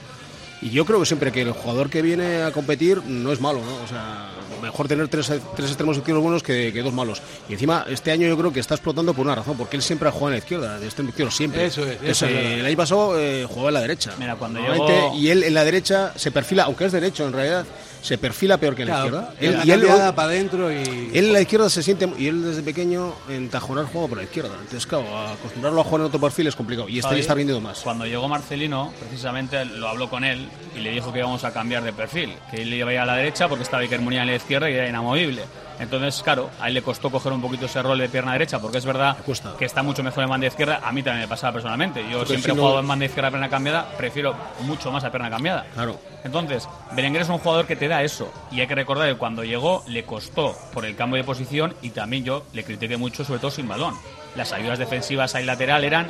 Y 0.62 0.70
yo 0.70 0.86
creo 0.86 1.00
que 1.00 1.06
siempre 1.06 1.32
que 1.32 1.42
el 1.42 1.52
jugador 1.52 1.90
que 1.90 2.02
viene 2.02 2.42
a 2.44 2.52
competir 2.52 3.02
no 3.06 3.32
es 3.32 3.40
malo, 3.42 3.60
¿no? 3.64 3.84
O 3.84 3.88
sea, 3.88 4.30
mejor 4.62 4.88
tener 4.88 5.08
tres, 5.10 5.32
tres 5.56 5.70
extremos 5.70 5.98
izquierdos 5.98 6.24
buenos 6.24 6.42
que, 6.42 6.72
que 6.74 6.82
dos 6.82 6.94
malos. 6.94 7.22
Y 7.50 7.54
encima, 7.54 7.86
este 7.90 8.12
año 8.12 8.28
yo 8.28 8.38
creo 8.38 8.52
que 8.54 8.60
está 8.62 8.74
explotando 8.74 9.14
por 9.14 9.26
una 9.26 9.36
razón, 9.36 9.58
porque 9.58 9.76
él 9.76 9.84
siempre 9.84 10.08
ha 10.10 10.12
jugado 10.12 10.30
en 10.30 10.34
la 10.34 10.38
izquierda, 10.40 10.80
de 10.80 10.86
extremo 10.86 11.10
izquierdo, 11.10 11.32
siempre. 11.32 11.66
Eso 11.66 11.86
es, 11.86 11.98
eso 12.02 12.26
es 12.26 12.32
eh, 12.32 12.60
el 12.62 12.66
año 12.66 12.78
pasado 12.78 13.20
eh, 13.20 13.46
jugaba 13.48 13.68
en 13.70 13.74
la 13.76 13.82
derecha. 13.82 14.14
Mira, 14.18 14.36
cuando 14.38 14.60
llegó- 14.62 15.14
Y 15.16 15.30
él 15.30 15.44
en 15.44 15.54
la 15.54 15.64
derecha 15.64 16.14
se 16.16 16.32
perfila, 16.32 16.64
aunque 16.64 16.86
es 16.86 16.92
derecho 16.94 17.28
en 17.28 17.34
realidad, 17.34 17.66
se 18.06 18.18
perfila 18.20 18.58
peor 18.58 18.76
que 18.76 18.84
en 18.84 18.90
la 18.90 18.98
izquierda. 18.98 19.34
él, 19.40 19.54
Él- 19.56 19.62
y 19.66 19.72
él, 19.72 19.86
para 20.16 20.24
adentro 20.30 20.72
y... 20.72 20.76
él 20.76 21.26
en 21.26 21.34
la 21.34 21.42
izquierda 21.42 21.70
se 21.70 21.82
siente, 21.82 22.08
y 22.18 22.28
él 22.28 22.44
desde 22.44 22.62
pequeño 22.62 23.14
en 23.30 23.50
Tajonar 23.50 23.86
juega 23.86 24.08
por 24.08 24.18
la 24.18 24.24
izquierda. 24.24 24.52
Entonces, 24.54 24.86
claro, 24.86 25.06
acostumbrarlo 25.18 25.82
a 25.82 25.84
jugar 25.84 26.02
en 26.02 26.08
otro 26.08 26.20
perfil 26.22 26.48
es 26.48 26.56
complicado. 26.56 26.88
Y 26.88 27.00
este 27.00 27.14
ya 27.16 27.20
está 27.22 27.34
rindiendo 27.34 27.62
más. 27.62 27.80
Cuando 27.80 28.06
llegó 28.06 28.28
Marcelino, 28.28 28.94
precisamente 29.00 29.66
lo 29.66 29.88
habló 29.88 30.10
con 30.10 30.24
él 30.24 30.48
y 30.76 30.80
le 30.80 30.92
dijo 30.92 31.12
que 31.12 31.20
íbamos 31.20 31.44
a 31.44 31.52
cambiar 31.52 31.84
de 31.84 31.94
perfil, 31.94 32.34
que 32.52 32.62
él 32.62 32.74
iba 32.74 32.90
a 32.92 32.94
ir 32.94 33.00
a 33.00 33.06
la 33.06 33.16
derecha 33.16 33.48
porque 33.48 33.64
estaba 33.64 33.82
Iker 33.82 34.00
Muniain 34.02 34.24
en 34.24 34.30
la 34.30 34.36
izquierda 34.36 34.70
y 34.70 34.74
era 34.76 34.88
inamovible. 34.88 35.44
Entonces, 35.80 36.22
claro, 36.24 36.50
a 36.60 36.68
él 36.68 36.74
le 36.74 36.82
costó 36.82 37.10
coger 37.10 37.34
un 37.34 37.42
poquito 37.42 37.66
ese 37.66 37.82
rol 37.82 37.98
de 37.98 38.08
pierna 38.10 38.32
derecha, 38.34 38.60
porque 38.60 38.78
es 38.78 38.86
verdad 38.86 39.18
que 39.60 39.66
está 39.66 39.84
mucho 39.84 40.04
mejor 40.04 40.24
en 40.24 40.30
banda 40.30 40.48
izquierda. 40.48 40.80
A 40.84 40.92
mí 40.92 41.04
también 41.04 41.24
me 41.24 41.28
pasaba 41.28 41.54
personalmente. 41.54 42.02
Yo 42.10 42.20
Porque 42.20 42.28
siempre 42.34 42.52
si 42.52 42.52
he 42.52 42.56
no- 42.56 42.62
jugado 42.62 42.80
en 42.80 42.88
banda 42.88 43.06
izquierda 43.06 43.30
pierna 43.30 43.50
cambiada, 43.50 43.86
prefiero 43.98 44.36
mucho 44.62 44.92
más 44.92 45.04
a 45.04 45.12
pierna 45.12 45.30
cambiada. 45.30 45.66
Claro. 45.74 46.00
Entonces, 46.24 46.68
Berenguer 46.94 47.22
es 47.24 47.30
un 47.30 47.38
jugador 47.40 47.68
que 47.68 47.76
te 47.76 47.88
da 47.88 48.02
eso. 48.04 48.32
Y 48.52 48.62
hay 48.62 48.68
que 48.68 48.76
recordar 48.76 49.08
que 49.10 49.16
cuando 49.18 49.44
llegó 49.44 49.84
le 49.88 50.06
costó 50.06 50.56
por 50.74 50.86
el 50.86 50.96
cambio 50.96 51.18
de 51.18 51.24
posición 51.24 51.76
y 51.82 51.90
también 51.90 52.24
yo 52.24 52.46
le 52.54 52.64
critiqué 52.64 52.98
mucho, 52.98 53.24
sobre 53.26 53.40
todo 53.40 53.52
sin 53.52 53.68
balón. 53.68 53.94
Las 54.36 54.54
ayudas 54.54 54.80
defensivas 54.80 55.36
ahí 55.36 55.46
lateral 55.46 55.84
eran 55.84 56.10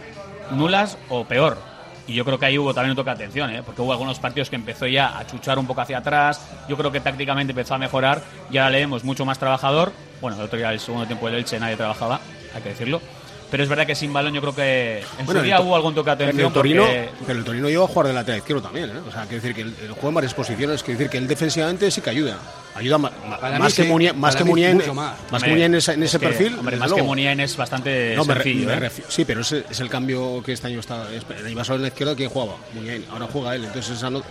nulas 0.51 0.97
o 1.09 1.25
peor. 1.25 1.57
Y 2.07 2.13
yo 2.13 2.23
creo 2.23 2.37
que 2.37 2.45
ahí 2.45 2.57
hubo 2.57 2.73
también 2.73 2.95
toque 2.95 3.09
de 3.09 3.15
atención, 3.15 3.49
¿eh? 3.49 3.63
porque 3.65 3.81
hubo 3.81 3.91
algunos 3.91 4.19
partidos 4.19 4.49
que 4.49 4.55
empezó 4.55 4.85
ya 4.85 5.17
a 5.17 5.25
chuchar 5.25 5.57
un 5.57 5.65
poco 5.65 5.81
hacia 5.81 5.97
atrás. 5.97 6.39
Yo 6.67 6.77
creo 6.77 6.91
que 6.91 6.99
tácticamente 6.99 7.51
empezó 7.51 7.73
a 7.75 7.77
mejorar. 7.77 8.21
Y 8.51 8.57
ahora 8.57 8.71
le 8.71 8.79
vemos 8.79 9.03
mucho 9.03 9.25
más 9.25 9.39
trabajador. 9.39 9.91
Bueno, 10.21 10.37
el 10.37 10.43
otro 10.43 10.57
día, 10.57 10.71
el 10.71 10.79
segundo 10.79 11.07
tiempo 11.07 11.25
del 11.25 11.35
Elche, 11.35 11.59
nadie 11.59 11.75
trabajaba, 11.75 12.19
hay 12.53 12.61
que 12.61 12.69
decirlo. 12.69 13.01
Pero 13.55 13.63
es 13.63 13.69
verdad 13.69 13.87
que 13.87 13.95
sin 13.95 14.11
balón 14.11 14.33
yo 14.33 14.41
creo 14.41 14.53
que 14.53 14.99
en 15.17 15.25
Bueno, 15.25 15.39
su 15.39 15.45
día 15.45 15.61
hubo 15.61 15.77
algún 15.77 15.95
toque 15.95 16.09
de 16.09 16.13
atención. 16.25 16.47
el 16.47 16.53
Torino, 16.53 16.81
porque- 16.83 17.09
pero 17.25 17.39
el 17.39 17.45
Torino 17.45 17.69
lleva 17.69 17.85
a 17.85 17.87
jugar 17.87 18.07
de 18.07 18.13
lateral 18.13 18.39
izquierdo 18.39 18.61
también, 18.63 18.89
¿eh? 18.89 18.99
O 19.07 19.09
sea, 19.13 19.21
quiere 19.21 19.35
decir 19.35 19.55
que 19.55 19.61
el, 19.61 19.67
el 19.81 19.91
juega 19.93 20.09
en 20.09 20.13
varias 20.15 20.33
posiciones, 20.33 20.83
quiere 20.83 20.97
decir 20.97 21.09
que 21.09 21.17
él 21.19 21.25
defensivamente 21.29 21.89
sí 21.89 22.01
que 22.01 22.09
ayuda. 22.09 22.37
Ayuda 22.75 22.97
ma- 22.97 23.11
ma- 23.29 23.39
Para 23.39 23.57
más, 23.57 23.73
que 23.73 23.83
sí, 23.83 23.87
Muniain, 23.87 24.19
más 24.19 24.35
que 24.35 24.43
mucho 24.43 24.93
más. 24.93 25.15
que 25.41 25.63
en 25.63 25.75
ese, 25.75 25.93
en 25.93 26.03
es 26.03 26.09
ese 26.09 26.19
que, 26.19 26.27
perfil. 26.27 26.59
Hombre, 26.59 26.75
más 26.75 26.91
que. 26.91 27.01
Muniain 27.01 27.39
es 27.39 27.55
bastante 27.55 28.13
No, 28.13 28.25
me 28.25 28.33
re- 28.33 28.43
sencillo. 28.43 28.67
me 28.77 28.87
¿eh? 28.87 28.91
sí, 29.07 29.23
pero 29.23 29.39
ese 29.39 29.63
es 29.69 29.79
el 29.79 29.87
cambio 29.87 30.43
que 30.43 30.51
este 30.51 30.67
año 30.67 30.81
está. 30.81 31.07
es- 31.13 31.23
año 31.45 31.55
pasado 31.55 31.77
en 31.77 31.83
la 31.83 31.87
izquierda, 31.87 32.13
¿quién 32.13 32.29
jugaba? 32.29 32.57
Muniain. 32.73 33.05
Ahora 33.09 33.27
juega 33.31 33.55
él. 33.55 33.63
Entonces, 33.63 33.95
esa 33.95 34.09
no, 34.09 34.21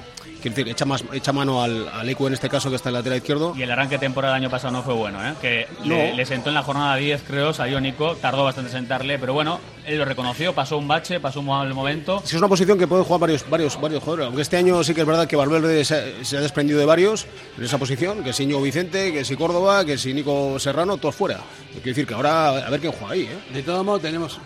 quiere 0.50 0.56
decir, 0.56 0.72
echa, 0.72 0.84
más, 0.84 1.04
echa 1.12 1.32
mano 1.32 1.62
al, 1.62 1.88
al 1.88 2.08
Ecu 2.08 2.26
en 2.26 2.34
este 2.34 2.48
caso, 2.48 2.70
que 2.70 2.76
está 2.76 2.88
en 2.90 2.94
lateral 2.94 3.18
izquierdo. 3.18 3.54
Y 3.56 3.62
el 3.62 3.70
arranque 3.70 3.98
temporada 3.98 4.34
del 4.34 4.42
año 4.44 4.50
pasado 4.50 4.72
no 4.72 4.82
fue 4.82 4.94
bueno, 4.94 5.18
¿eh? 5.26 5.34
que 5.40 5.66
le, 5.84 6.10
No. 6.10 6.16
le 6.16 6.26
sentó 6.26 6.48
en 6.50 6.54
la 6.54 6.62
jornada 6.62 6.96
10, 6.96 7.22
creo, 7.26 7.52
salió 7.52 7.80
Nico, 7.80 8.16
tardó 8.16 8.44
bastante 8.44 8.70
en 8.70 8.76
sentarle, 8.78 9.18
pero 9.18 9.32
bueno, 9.32 9.60
él 9.86 9.98
lo 9.98 10.04
reconoció, 10.04 10.54
pasó 10.54 10.78
un 10.78 10.86
bache, 10.88 11.20
pasó 11.20 11.40
un 11.40 11.46
mal 11.46 11.72
momento. 11.74 12.22
Es 12.24 12.34
una 12.34 12.48
posición 12.48 12.78
que 12.78 12.86
pueden 12.86 13.04
jugar 13.04 13.20
varios, 13.20 13.48
varios, 13.48 13.80
varios 13.80 14.02
jugadores. 14.02 14.26
Aunque 14.26 14.42
este 14.42 14.56
año 14.56 14.82
sí 14.84 14.94
que 14.94 15.00
es 15.00 15.06
verdad 15.06 15.26
que 15.26 15.36
Valverde 15.36 15.84
se, 15.84 16.24
se 16.24 16.36
ha 16.36 16.40
desprendido 16.40 16.78
de 16.78 16.86
varios 16.86 17.26
en 17.58 17.64
esa 17.64 17.78
posición, 17.78 18.22
que 18.22 18.32
si 18.32 18.44
Íñigo 18.44 18.60
Vicente, 18.62 19.12
que 19.12 19.24
si 19.24 19.36
Córdoba, 19.36 19.84
que 19.84 19.98
si 19.98 20.12
Nico 20.14 20.58
Serrano, 20.58 20.96
todos 20.98 21.14
fuera. 21.14 21.38
Quiere 21.72 21.90
decir 21.90 22.06
que 22.06 22.14
ahora 22.14 22.48
a 22.66 22.70
ver 22.70 22.80
quién 22.80 22.92
juega 22.92 23.14
ahí, 23.14 23.22
¿eh? 23.22 23.38
De 23.52 23.62
todos 23.62 23.84
modos, 23.84 24.02
tenemos, 24.02 24.38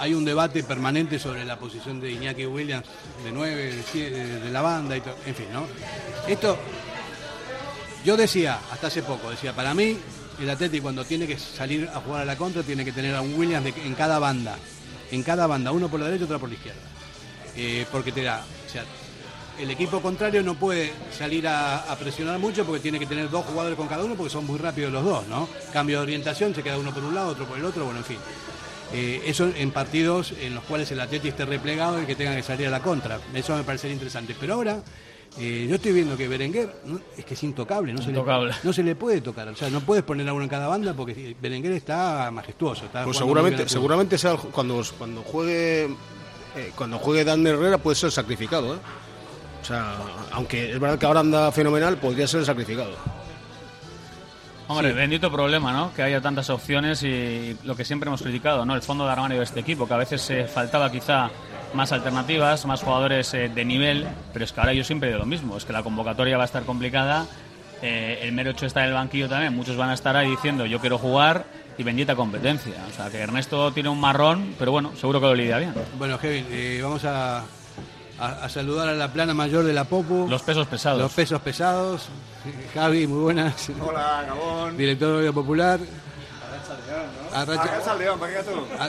hay 0.00 0.14
un 0.14 0.24
debate 0.24 0.62
permanente 0.64 1.18
sobre 1.18 1.44
la 1.44 1.58
posición 1.58 2.00
de 2.00 2.10
Iñaki 2.12 2.46
Williams 2.46 2.86
de 3.22 3.30
9, 3.30 3.54
de, 3.76 3.82
sie- 3.84 4.10
de- 4.10 4.40
de 4.40 4.50
la 4.50 4.62
banda 4.62 4.96
y. 4.96 5.02
En 5.26 5.34
fin, 5.34 5.46
¿no? 5.52 5.66
Esto, 6.26 6.56
yo 8.04 8.16
decía, 8.16 8.58
hasta 8.72 8.86
hace 8.86 9.02
poco, 9.02 9.30
decía, 9.30 9.52
para 9.52 9.74
mí, 9.74 9.96
el 10.40 10.48
Atleti 10.50 10.80
cuando 10.80 11.04
tiene 11.04 11.26
que 11.26 11.38
salir 11.38 11.88
a 11.94 12.00
jugar 12.00 12.22
a 12.22 12.24
la 12.24 12.36
contra, 12.36 12.62
tiene 12.62 12.84
que 12.84 12.92
tener 12.92 13.14
a 13.14 13.20
un 13.20 13.34
Williams 13.38 13.66
en 13.84 13.94
cada 13.94 14.18
banda. 14.18 14.56
En 15.10 15.22
cada 15.22 15.46
banda, 15.46 15.70
uno 15.72 15.88
por 15.88 16.00
la 16.00 16.06
derecha 16.06 16.24
otro 16.24 16.38
por 16.40 16.48
la 16.48 16.54
izquierda. 16.54 16.80
Eh, 17.56 17.84
porque 17.92 18.10
te 18.12 18.22
da, 18.22 18.42
o 18.66 18.70
sea, 18.72 18.84
el 19.58 19.70
equipo 19.70 20.00
contrario 20.00 20.42
no 20.42 20.54
puede 20.54 20.92
salir 21.16 21.46
a 21.46 21.94
presionar 21.98 22.38
mucho 22.38 22.64
porque 22.64 22.80
tiene 22.80 22.98
que 22.98 23.06
tener 23.06 23.28
dos 23.28 23.44
jugadores 23.44 23.76
con 23.76 23.86
cada 23.88 24.02
uno 24.04 24.14
porque 24.14 24.32
son 24.32 24.46
muy 24.46 24.58
rápidos 24.58 24.90
los 24.92 25.04
dos, 25.04 25.26
¿no? 25.26 25.46
Cambio 25.72 25.98
de 25.98 26.04
orientación, 26.04 26.54
se 26.54 26.62
queda 26.62 26.78
uno 26.78 26.94
por 26.94 27.02
un 27.04 27.14
lado, 27.14 27.28
otro 27.30 27.44
por 27.44 27.58
el 27.58 27.64
otro, 27.66 27.84
bueno, 27.84 27.98
en 27.98 28.04
fin. 28.06 28.18
Eh, 28.92 29.22
eso 29.26 29.50
en 29.54 29.70
partidos 29.70 30.34
en 30.40 30.54
los 30.54 30.64
cuales 30.64 30.90
el 30.90 31.00
Atleti 31.00 31.28
esté 31.28 31.44
replegado 31.44 32.02
y 32.02 32.06
que 32.06 32.16
tenga 32.16 32.34
que 32.34 32.42
salir 32.42 32.66
a 32.66 32.70
la 32.70 32.80
contra. 32.80 33.20
Eso 33.34 33.56
me 33.56 33.62
parecería 33.62 33.94
interesante. 33.94 34.34
Pero 34.38 34.54
ahora, 34.54 34.82
eh, 35.38 35.66
yo 35.68 35.76
estoy 35.76 35.92
viendo 35.92 36.16
que 36.16 36.26
Berenguer 36.26 36.74
¿no? 36.84 37.00
es 37.16 37.24
que 37.24 37.34
es 37.34 37.42
intocable, 37.44 37.92
no 37.92 38.02
se. 38.02 38.10
Le, 38.10 38.22
no 38.62 38.72
se 38.72 38.82
le 38.82 38.96
puede 38.96 39.20
tocar. 39.20 39.48
O 39.48 39.56
sea, 39.56 39.70
no 39.70 39.80
puedes 39.80 40.02
poner 40.02 40.28
a 40.28 40.32
uno 40.32 40.42
en 40.42 40.48
cada 40.48 40.66
banda 40.66 40.92
porque 40.94 41.36
Berenguer 41.40 41.72
está 41.72 42.30
majestuoso. 42.32 42.86
Está 42.86 43.04
Pues 43.04 43.16
seguramente, 43.16 43.68
seguramente 43.68 44.18
sea 44.18 44.36
cuando, 44.36 44.82
cuando 44.98 45.22
juegue 45.22 45.88
eh, 46.56 46.72
cuando 46.74 46.98
juegue 46.98 47.24
Dan 47.24 47.46
Herrera 47.46 47.78
puede 47.78 47.94
ser 47.94 48.10
sacrificado, 48.10 48.74
¿eh? 48.74 48.78
O 49.62 49.64
sea, 49.64 49.96
aunque 50.32 50.72
es 50.72 50.80
verdad 50.80 50.98
que 50.98 51.06
ahora 51.06 51.20
anda 51.20 51.52
fenomenal, 51.52 51.96
podría 51.98 52.26
ser 52.26 52.44
sacrificado. 52.44 52.90
Hombre, 54.70 54.92
bendito 54.92 55.32
problema, 55.32 55.72
¿no? 55.72 55.92
Que 55.92 56.04
haya 56.04 56.20
tantas 56.20 56.48
opciones 56.48 57.02
y 57.02 57.56
lo 57.64 57.74
que 57.74 57.84
siempre 57.84 58.06
hemos 58.06 58.22
criticado, 58.22 58.64
¿no? 58.64 58.76
El 58.76 58.82
fondo 58.82 59.04
de 59.04 59.10
armario 59.10 59.38
de 59.38 59.44
este 59.44 59.58
equipo, 59.58 59.88
que 59.88 59.94
a 59.94 59.96
veces 59.96 60.30
eh, 60.30 60.46
faltaba 60.46 60.92
quizá 60.92 61.28
más 61.74 61.90
alternativas, 61.90 62.64
más 62.66 62.80
jugadores 62.80 63.34
eh, 63.34 63.50
de 63.52 63.64
nivel, 63.64 64.06
pero 64.32 64.44
es 64.44 64.52
que 64.52 64.60
ahora 64.60 64.72
yo 64.72 64.84
siempre 64.84 65.08
digo 65.08 65.18
lo 65.18 65.26
mismo, 65.26 65.56
es 65.56 65.64
que 65.64 65.72
la 65.72 65.82
convocatoria 65.82 66.36
va 66.36 66.44
a 66.44 66.46
estar 66.46 66.62
complicada, 66.62 67.26
eh, 67.82 68.20
el 68.22 68.30
mero 68.30 68.52
hecho 68.52 68.64
está 68.64 68.82
en 68.82 68.90
el 68.90 68.94
banquillo 68.94 69.28
también, 69.28 69.56
muchos 69.56 69.76
van 69.76 69.90
a 69.90 69.94
estar 69.94 70.16
ahí 70.16 70.30
diciendo 70.30 70.64
yo 70.66 70.78
quiero 70.78 70.98
jugar 70.98 71.46
y 71.76 71.82
bendita 71.82 72.14
competencia. 72.14 72.74
O 72.88 72.94
sea, 72.94 73.10
que 73.10 73.18
Ernesto 73.18 73.72
tiene 73.72 73.88
un 73.88 74.00
marrón, 74.00 74.54
pero 74.56 74.70
bueno, 74.70 74.92
seguro 74.94 75.18
que 75.18 75.26
lo 75.26 75.34
lidia 75.34 75.58
bien. 75.58 75.74
Bueno, 75.98 76.16
Kevin, 76.16 76.46
eh, 76.48 76.78
vamos 76.80 77.04
a, 77.04 77.42
a- 78.20 78.44
a 78.44 78.48
saludar 78.48 78.88
a 78.88 78.94
la 78.94 79.12
plana 79.12 79.34
mayor 79.34 79.64
de 79.64 79.72
la 79.72 79.84
Popu. 79.84 80.26
Los 80.28 80.42
pesos 80.42 80.66
pesados. 80.66 81.00
Los 81.00 81.12
pesos 81.12 81.40
pesados. 81.40 82.08
Javi, 82.74 83.06
muy 83.06 83.20
buenas. 83.22 83.70
Hola, 83.80 84.24
Gabón. 84.26 84.76
Director 84.76 85.22
de 85.22 85.32
Popular. 85.32 85.80
Arracha- 87.32 87.62
Arracha 87.62 87.94
León, 87.96 88.18
¿para 88.18 88.32
qué 88.36 88.42
tú? 88.42 88.50
Ah, 88.78 88.88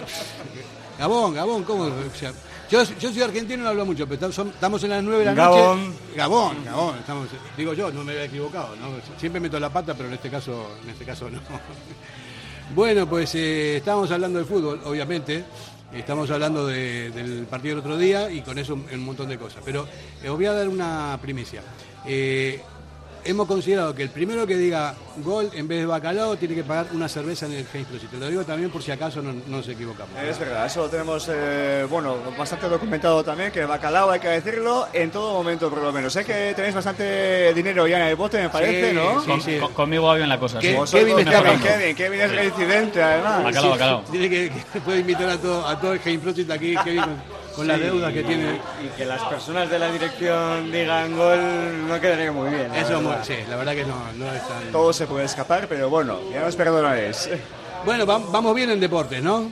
Gabón, 0.99 1.33
Gabón, 1.33 1.63
¿cómo? 1.63 1.83
O 1.83 2.15
sea, 2.17 2.31
yo, 2.69 2.83
yo 2.83 3.11
soy 3.11 3.21
argentino 3.21 3.61
y 3.61 3.63
no 3.63 3.69
hablo 3.69 3.85
mucho, 3.85 4.05
pero 4.07 4.27
estamos- 4.29 4.83
en 4.83 4.89
las 4.89 5.03
9 5.03 5.19
de 5.19 5.25
la 5.25 5.33
Gabón. 5.33 5.87
noche. 5.91 5.97
Gabón. 6.15 6.65
Gabón, 6.65 6.97
estamos, 6.99 7.27
digo 7.57 7.73
yo, 7.73 7.91
no 7.91 8.03
me 8.03 8.11
había 8.13 8.25
equivocado, 8.25 8.75
¿no? 8.77 8.87
Siempre 9.19 9.39
meto 9.39 9.59
la 9.59 9.69
pata, 9.69 9.93
pero 9.93 10.07
en 10.09 10.15
este 10.15 10.29
caso, 10.29 10.71
en 10.83 10.89
este 10.89 11.05
caso 11.05 11.29
no. 11.29 11.39
Bueno, 12.75 13.05
pues 13.07 13.35
eh, 13.35 13.77
estábamos 13.77 14.09
hablando 14.11 14.39
de 14.39 14.45
fútbol, 14.45 14.79
obviamente, 14.85 15.43
Estamos 15.93 16.29
hablando 16.31 16.67
de- 16.67 17.11
del 17.11 17.45
partido 17.47 17.75
del 17.75 17.79
otro 17.79 17.97
día 17.97 18.31
y 18.31 18.41
con 18.41 18.57
eso 18.57 18.73
un, 18.75 18.85
un 18.93 19.03
montón 19.05 19.27
de 19.29 19.37
cosas. 19.37 19.61
Pero 19.65 19.87
eh, 20.23 20.29
os 20.29 20.35
voy 20.37 20.45
a 20.45 20.53
dar 20.53 20.67
una 20.69 21.17
primicia. 21.21 21.61
Eh, 22.05 22.59
hemos 23.23 23.47
considerado 23.47 23.93
que 23.93 24.03
el 24.03 24.09
primero 24.09 24.45
que 24.47 24.55
diga 24.57 24.95
gol 25.17 25.49
en 25.53 25.67
vez 25.67 25.79
de 25.79 25.85
bacalao 25.85 26.35
tiene 26.37 26.55
que 26.55 26.63
pagar 26.63 26.87
una 26.93 27.07
cerveza 27.09 27.45
en 27.45 27.53
el 27.53 27.65
Heinz 27.73 27.87
Plus. 27.87 28.03
Y 28.03 28.07
te 28.07 28.17
lo 28.17 28.27
digo 28.27 28.43
también 28.43 28.69
por 28.71 28.81
si 28.81 28.91
acaso 28.91 29.21
no, 29.21 29.33
no 29.33 29.57
nos 29.57 29.67
equivocamos. 29.67 30.11
Es 30.23 30.39
verdad, 30.39 30.65
eso 30.65 30.81
lo 30.81 30.89
tenemos, 30.89 31.27
eh, 31.31 31.85
bueno, 31.89 32.17
bastante 32.37 32.67
documentado 32.67 33.23
también, 33.23 33.51
que 33.51 33.59
el 33.61 33.67
bacalao 33.67 34.09
hay 34.11 34.19
que 34.19 34.27
decirlo 34.29 34.87
en 34.93 35.11
todo 35.11 35.33
momento 35.33 35.69
por 35.69 35.81
lo 35.81 35.91
menos. 35.91 36.13
Sé 36.13 36.25
que 36.25 36.53
tenéis 36.55 36.73
bastante 36.75 37.53
dinero 37.53 37.87
ya 37.87 37.97
en 38.01 38.07
el 38.07 38.15
bote, 38.15 38.41
me 38.41 38.49
parece, 38.49 38.89
Sí, 38.89 38.95
¿no? 38.95 39.21
sí, 39.21 39.27
Con- 39.27 39.41
sí. 39.41 39.57
con- 39.59 39.73
conmigo 39.73 40.03
va 40.07 40.15
bien 40.15 40.29
la 40.29 40.39
cosa. 40.39 40.59
¿Qué- 40.59 40.79
sí. 40.85 40.97
Kevin 40.97 41.19
está 41.19 41.31
Kevin, 41.31 41.35
hablando. 41.47 41.65
Kevin, 41.67 41.95
Kevin 41.95 42.21
es 42.21 42.31
reincidente 42.31 43.03
además. 43.03 43.43
Bacalao, 43.43 43.69
bacalao. 43.71 44.01
Tiene 44.11 44.29
que, 44.29 44.51
que 44.73 44.81
puede 44.81 44.99
invitar 45.01 45.29
a 45.29 45.37
todo, 45.37 45.67
a 45.67 45.79
todo 45.79 45.93
el 45.93 46.01
Heinz 46.03 46.21
Plus 46.23 46.49
aquí, 46.49 46.75
Kevin, 46.83 47.03
con, 47.55 47.67
las 47.67 47.79
deudas 47.79 48.13
que 48.13 48.23
tiene. 48.23 48.59
Y 48.83 48.87
que 48.97 49.05
las 49.05 49.21
personas 49.23 49.69
de 49.69 49.79
la 49.79 49.91
dirección 49.91 50.71
digan 50.71 51.15
gol 51.17 51.87
no 51.87 51.99
quedaría 51.99 52.31
muy 52.31 52.49
bien. 52.49 52.69
la 52.69 52.79
Eso, 52.79 52.99
verdad. 53.01 53.23
sí, 53.23 53.35
la 53.49 53.55
verdad 53.55 53.73
que 53.73 53.85
no, 53.85 53.95
no 54.17 54.33
es 54.33 54.47
tan... 54.47 54.71
Todo 54.71 54.93
se 54.93 55.07
puede 55.07 55.25
escapar, 55.25 55.67
pero 55.67 55.89
bueno, 55.89 56.19
ya 56.31 56.41
nos 56.41 56.55
perdonaréis. 56.55 57.29
Bueno, 57.85 58.05
va- 58.05 58.19
vamos 58.19 58.53
bien 58.55 58.69
en 58.71 58.79
deportes, 58.79 59.21
¿no? 59.23 59.49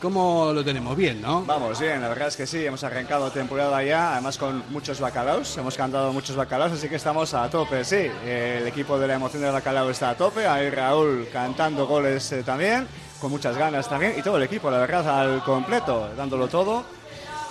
¿Cómo 0.00 0.52
lo 0.54 0.64
tenemos? 0.64 0.96
Bien, 0.96 1.20
¿no? 1.20 1.42
Vamos 1.44 1.80
bien, 1.80 2.00
la 2.00 2.08
verdad 2.08 2.28
es 2.28 2.36
que 2.36 2.46
sí, 2.46 2.64
hemos 2.64 2.84
arrancado 2.84 3.32
temporada 3.32 3.82
ya, 3.82 4.12
además 4.12 4.38
con 4.38 4.62
muchos 4.70 5.00
bacalaos, 5.00 5.56
hemos 5.58 5.76
cantado 5.76 6.12
muchos 6.12 6.36
bacalaos, 6.36 6.70
así 6.70 6.88
que 6.88 6.94
estamos 6.94 7.34
a 7.34 7.50
tope, 7.50 7.84
sí. 7.84 8.08
El 8.24 8.64
equipo 8.68 8.96
de 8.96 9.08
la 9.08 9.14
emoción 9.14 9.42
del 9.42 9.50
bacalao 9.50 9.90
está 9.90 10.10
a 10.10 10.14
tope, 10.16 10.46
hay 10.46 10.70
Raúl 10.70 11.26
cantando 11.32 11.84
goles 11.88 12.30
eh, 12.30 12.44
también, 12.44 12.86
con 13.20 13.32
muchas 13.32 13.56
ganas 13.56 13.88
también, 13.88 14.14
y 14.16 14.22
todo 14.22 14.36
el 14.36 14.44
equipo, 14.44 14.70
la 14.70 14.78
verdad, 14.78 15.20
al 15.20 15.42
completo, 15.42 16.10
dándolo 16.16 16.46
todo. 16.46 16.84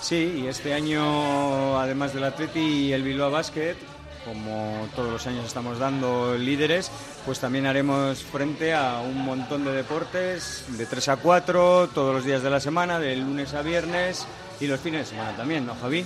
Sí, 0.00 0.42
y 0.44 0.46
este 0.46 0.74
año, 0.74 1.78
además 1.78 2.14
del 2.14 2.24
Atleti 2.24 2.60
y 2.60 2.92
el 2.92 3.02
Bilbao 3.02 3.30
Basket, 3.30 3.76
como 4.24 4.88
todos 4.94 5.10
los 5.10 5.26
años 5.26 5.44
estamos 5.46 5.78
dando 5.78 6.36
líderes, 6.36 6.90
pues 7.26 7.40
también 7.40 7.66
haremos 7.66 8.22
frente 8.22 8.74
a 8.74 9.00
un 9.00 9.24
montón 9.24 9.64
de 9.64 9.72
deportes 9.72 10.64
de 10.76 10.86
3 10.86 11.08
a 11.08 11.16
4, 11.16 11.88
todos 11.94 12.14
los 12.14 12.24
días 12.24 12.42
de 12.42 12.50
la 12.50 12.60
semana, 12.60 12.98
de 13.00 13.16
lunes 13.16 13.54
a 13.54 13.62
viernes 13.62 14.26
y 14.60 14.66
los 14.66 14.80
fines 14.80 15.00
de 15.00 15.16
semana 15.16 15.36
también, 15.36 15.66
¿no, 15.66 15.74
Javi? 15.74 16.04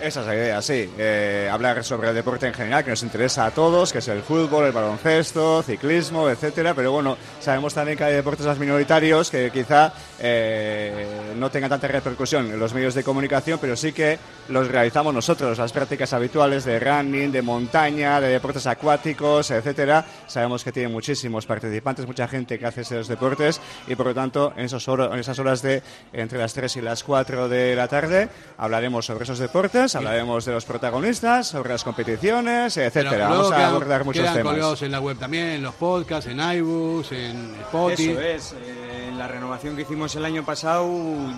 Esa 0.00 0.20
es 0.20 0.26
la 0.26 0.34
idea, 0.34 0.62
sí. 0.62 0.88
Eh, 0.96 1.48
hablar 1.50 1.82
sobre 1.82 2.08
el 2.08 2.14
deporte 2.14 2.46
en 2.46 2.54
general, 2.54 2.84
que 2.84 2.90
nos 2.90 3.02
interesa 3.02 3.46
a 3.46 3.50
todos, 3.50 3.92
que 3.92 3.98
es 3.98 4.06
el 4.08 4.22
fútbol, 4.22 4.66
el 4.66 4.72
baloncesto, 4.72 5.62
ciclismo, 5.62 6.30
etcétera. 6.30 6.72
Pero 6.72 6.92
bueno, 6.92 7.16
sabemos 7.40 7.74
también 7.74 7.98
que 7.98 8.04
hay 8.04 8.14
deportes 8.14 8.46
más 8.46 8.58
minoritarios 8.58 9.28
que 9.28 9.50
quizá 9.50 9.92
eh, 10.20 11.32
no 11.36 11.50
tengan 11.50 11.70
tanta 11.70 11.88
repercusión 11.88 12.46
en 12.46 12.60
los 12.60 12.72
medios 12.74 12.94
de 12.94 13.02
comunicación, 13.02 13.58
pero 13.60 13.74
sí 13.76 13.92
que 13.92 14.18
los 14.48 14.68
realizamos 14.68 15.12
nosotros, 15.12 15.58
las 15.58 15.72
prácticas 15.72 16.12
habituales 16.12 16.64
de 16.64 16.78
running, 16.78 17.32
de 17.32 17.42
montaña, 17.42 18.20
de 18.20 18.28
deportes 18.28 18.66
acuáticos, 18.68 19.50
etcétera. 19.50 20.04
Sabemos 20.28 20.62
que 20.62 20.70
tienen 20.70 20.92
muchísimos 20.92 21.44
participantes, 21.44 22.06
mucha 22.06 22.28
gente 22.28 22.56
que 22.58 22.66
hace 22.66 22.82
esos 22.82 23.08
deportes 23.08 23.60
y 23.88 23.96
por 23.96 24.06
lo 24.06 24.14
tanto 24.14 24.52
en, 24.56 24.66
esos 24.66 24.86
en 24.86 25.18
esas 25.18 25.38
horas 25.40 25.60
de 25.62 25.82
entre 26.12 26.38
las 26.38 26.54
3 26.54 26.76
y 26.76 26.80
las 26.82 27.02
4 27.02 27.48
de 27.48 27.74
la 27.74 27.88
tarde 27.88 28.28
hablaremos 28.56 29.04
sobre 29.04 29.24
esos 29.24 29.38
deportes, 29.38 29.87
hablaremos 29.96 30.44
de 30.44 30.52
los 30.52 30.64
protagonistas, 30.64 31.46
sobre 31.48 31.70
las 31.70 31.84
competiciones, 31.84 32.76
etcétera. 32.76 33.28
Vamos 33.28 33.52
a 33.52 33.56
quedan- 33.56 33.70
abordar 33.70 34.04
muchos 34.04 34.22
quedan 34.22 34.36
temas. 34.36 34.52
colgados 34.52 34.82
en 34.82 34.92
la 34.92 35.00
web 35.00 35.18
también, 35.18 35.46
en 35.46 35.62
los 35.62 35.74
podcasts, 35.74 36.30
en 36.30 36.40
iBooks, 36.40 37.12
en 37.12 37.54
Spotify. 37.60 38.10
Eso 38.12 38.20
es. 38.20 38.52
eh, 38.52 39.08
en 39.08 39.18
la 39.18 39.26
renovación 39.28 39.74
que 39.74 39.82
hicimos 39.82 40.14
el 40.16 40.24
año 40.24 40.44
pasado 40.44 40.88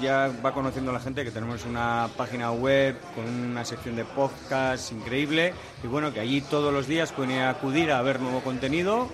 ya 0.03 0.31
va 0.45 0.53
conociendo 0.53 0.93
la 0.93 1.01
gente 1.01 1.25
que 1.25 1.31
tenemos 1.31 1.65
una 1.65 2.09
página 2.17 2.53
web 2.53 2.97
con 3.15 3.25
una 3.27 3.65
sección 3.65 3.97
de 3.97 4.05
podcast 4.05 4.93
increíble 4.93 5.55
y 5.83 5.87
bueno, 5.87 6.13
que 6.13 6.21
allí 6.21 6.41
todos 6.43 6.73
los 6.75 6.87
días 6.87 7.13
pueden 7.13 7.41
acudir 7.41 7.91
a 7.93 8.03
ver 8.03 8.21
nuevo 8.21 8.41
contenido. 8.41 9.09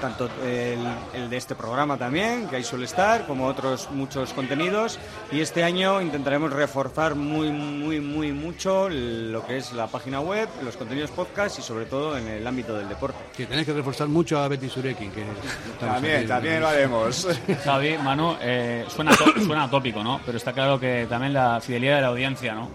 Tanto 0.00 0.28
el, 0.44 0.78
el 1.14 1.30
de 1.30 1.36
este 1.36 1.54
programa 1.54 1.96
también, 1.96 2.48
que 2.48 2.56
ahí 2.56 2.64
suele 2.64 2.84
estar, 2.84 3.26
como 3.26 3.46
otros 3.46 3.88
muchos 3.90 4.32
contenidos. 4.32 4.98
Y 5.30 5.40
este 5.40 5.62
año 5.62 6.00
intentaremos 6.02 6.52
reforzar 6.52 7.14
muy, 7.14 7.50
muy, 7.50 8.00
muy 8.00 8.32
mucho 8.32 8.88
lo 8.90 9.46
que 9.46 9.58
es 9.58 9.72
la 9.72 9.86
página 9.86 10.20
web, 10.20 10.48
los 10.64 10.76
contenidos 10.76 11.10
podcast 11.10 11.58
y 11.58 11.62
sobre 11.62 11.86
todo 11.86 12.16
en 12.18 12.26
el 12.28 12.46
ámbito 12.46 12.76
del 12.76 12.88
deporte. 12.88 13.16
Que 13.36 13.46
tenés 13.46 13.64
que 13.66 13.72
reforzar 13.72 14.08
mucho 14.08 14.38
a 14.38 14.48
Betty 14.48 14.68
Surekin. 14.68 15.10
Que 15.10 15.24
También, 15.80 16.16
aquí- 16.18 16.26
también 16.26 16.60
lo 16.60 16.68
haremos. 16.68 17.26
Javi, 17.64 17.96
Manu, 17.98 18.36
eh, 18.40 18.84
suena, 18.88 19.12
to- 19.16 19.40
suena 19.44 19.70
tópico, 19.70 20.02
¿no? 20.02 20.20
Pero 20.26 20.36
está 20.38 20.52
claro 20.52 20.78
que 20.80 21.06
también 21.08 21.32
la 21.32 21.60
fidelidad 21.60 21.96
de 21.96 22.02
la 22.02 22.08
audiencia, 22.08 22.54
¿no? 22.54 22.68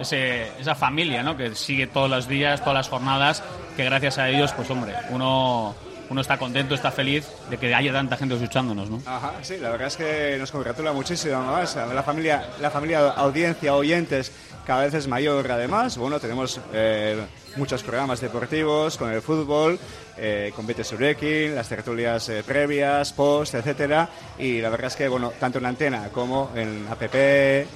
Ese, 0.00 0.48
esa 0.60 0.74
familia, 0.74 1.22
¿no? 1.22 1.36
Que 1.36 1.54
sigue 1.54 1.86
todos 1.86 2.10
los 2.10 2.28
días, 2.28 2.60
todas 2.60 2.74
las 2.74 2.88
jornadas, 2.88 3.42
que 3.76 3.84
gracias 3.84 4.18
a 4.18 4.28
ellos, 4.28 4.52
pues 4.52 4.68
hombre, 4.70 4.92
uno, 5.10 5.74
uno 6.08 6.20
está 6.20 6.38
contento, 6.38 6.74
está 6.74 6.90
feliz 6.90 7.26
de 7.50 7.56
que 7.58 7.74
haya 7.74 7.92
tanta 7.92 8.16
gente 8.16 8.34
escuchándonos, 8.34 8.90
¿no? 8.90 9.02
Ajá, 9.06 9.34
sí, 9.42 9.56
la 9.58 9.70
verdad 9.70 9.88
es 9.88 9.96
que 9.96 10.36
nos 10.38 10.50
congratula 10.50 10.92
muchísimo 10.92 11.42
más. 11.42 11.76
La 11.76 12.02
familia, 12.02 12.46
la 12.60 12.70
familia 12.70 13.10
audiencia, 13.10 13.74
oyentes, 13.74 14.32
cada 14.66 14.84
vez 14.84 14.94
es 14.94 15.06
mayor 15.06 15.50
además. 15.50 15.96
Bueno, 15.96 16.18
tenemos 16.18 16.60
eh, 16.72 17.24
muchos 17.56 17.82
programas 17.82 18.20
deportivos 18.20 18.96
con 18.96 19.12
el 19.12 19.22
fútbol, 19.22 19.78
eh, 20.16 20.52
con 20.54 20.66
Bete 20.66 20.82
Surekin, 20.82 21.54
las 21.54 21.68
tertulias 21.68 22.28
eh, 22.28 22.42
previas, 22.44 23.12
post, 23.12 23.54
etcétera. 23.54 24.08
Y 24.38 24.60
la 24.60 24.68
verdad 24.68 24.88
es 24.88 24.96
que, 24.96 25.08
bueno, 25.08 25.32
tanto 25.38 25.58
en 25.58 25.66
antena 25.66 26.08
como 26.08 26.50
en 26.54 26.86
app, 26.90 27.02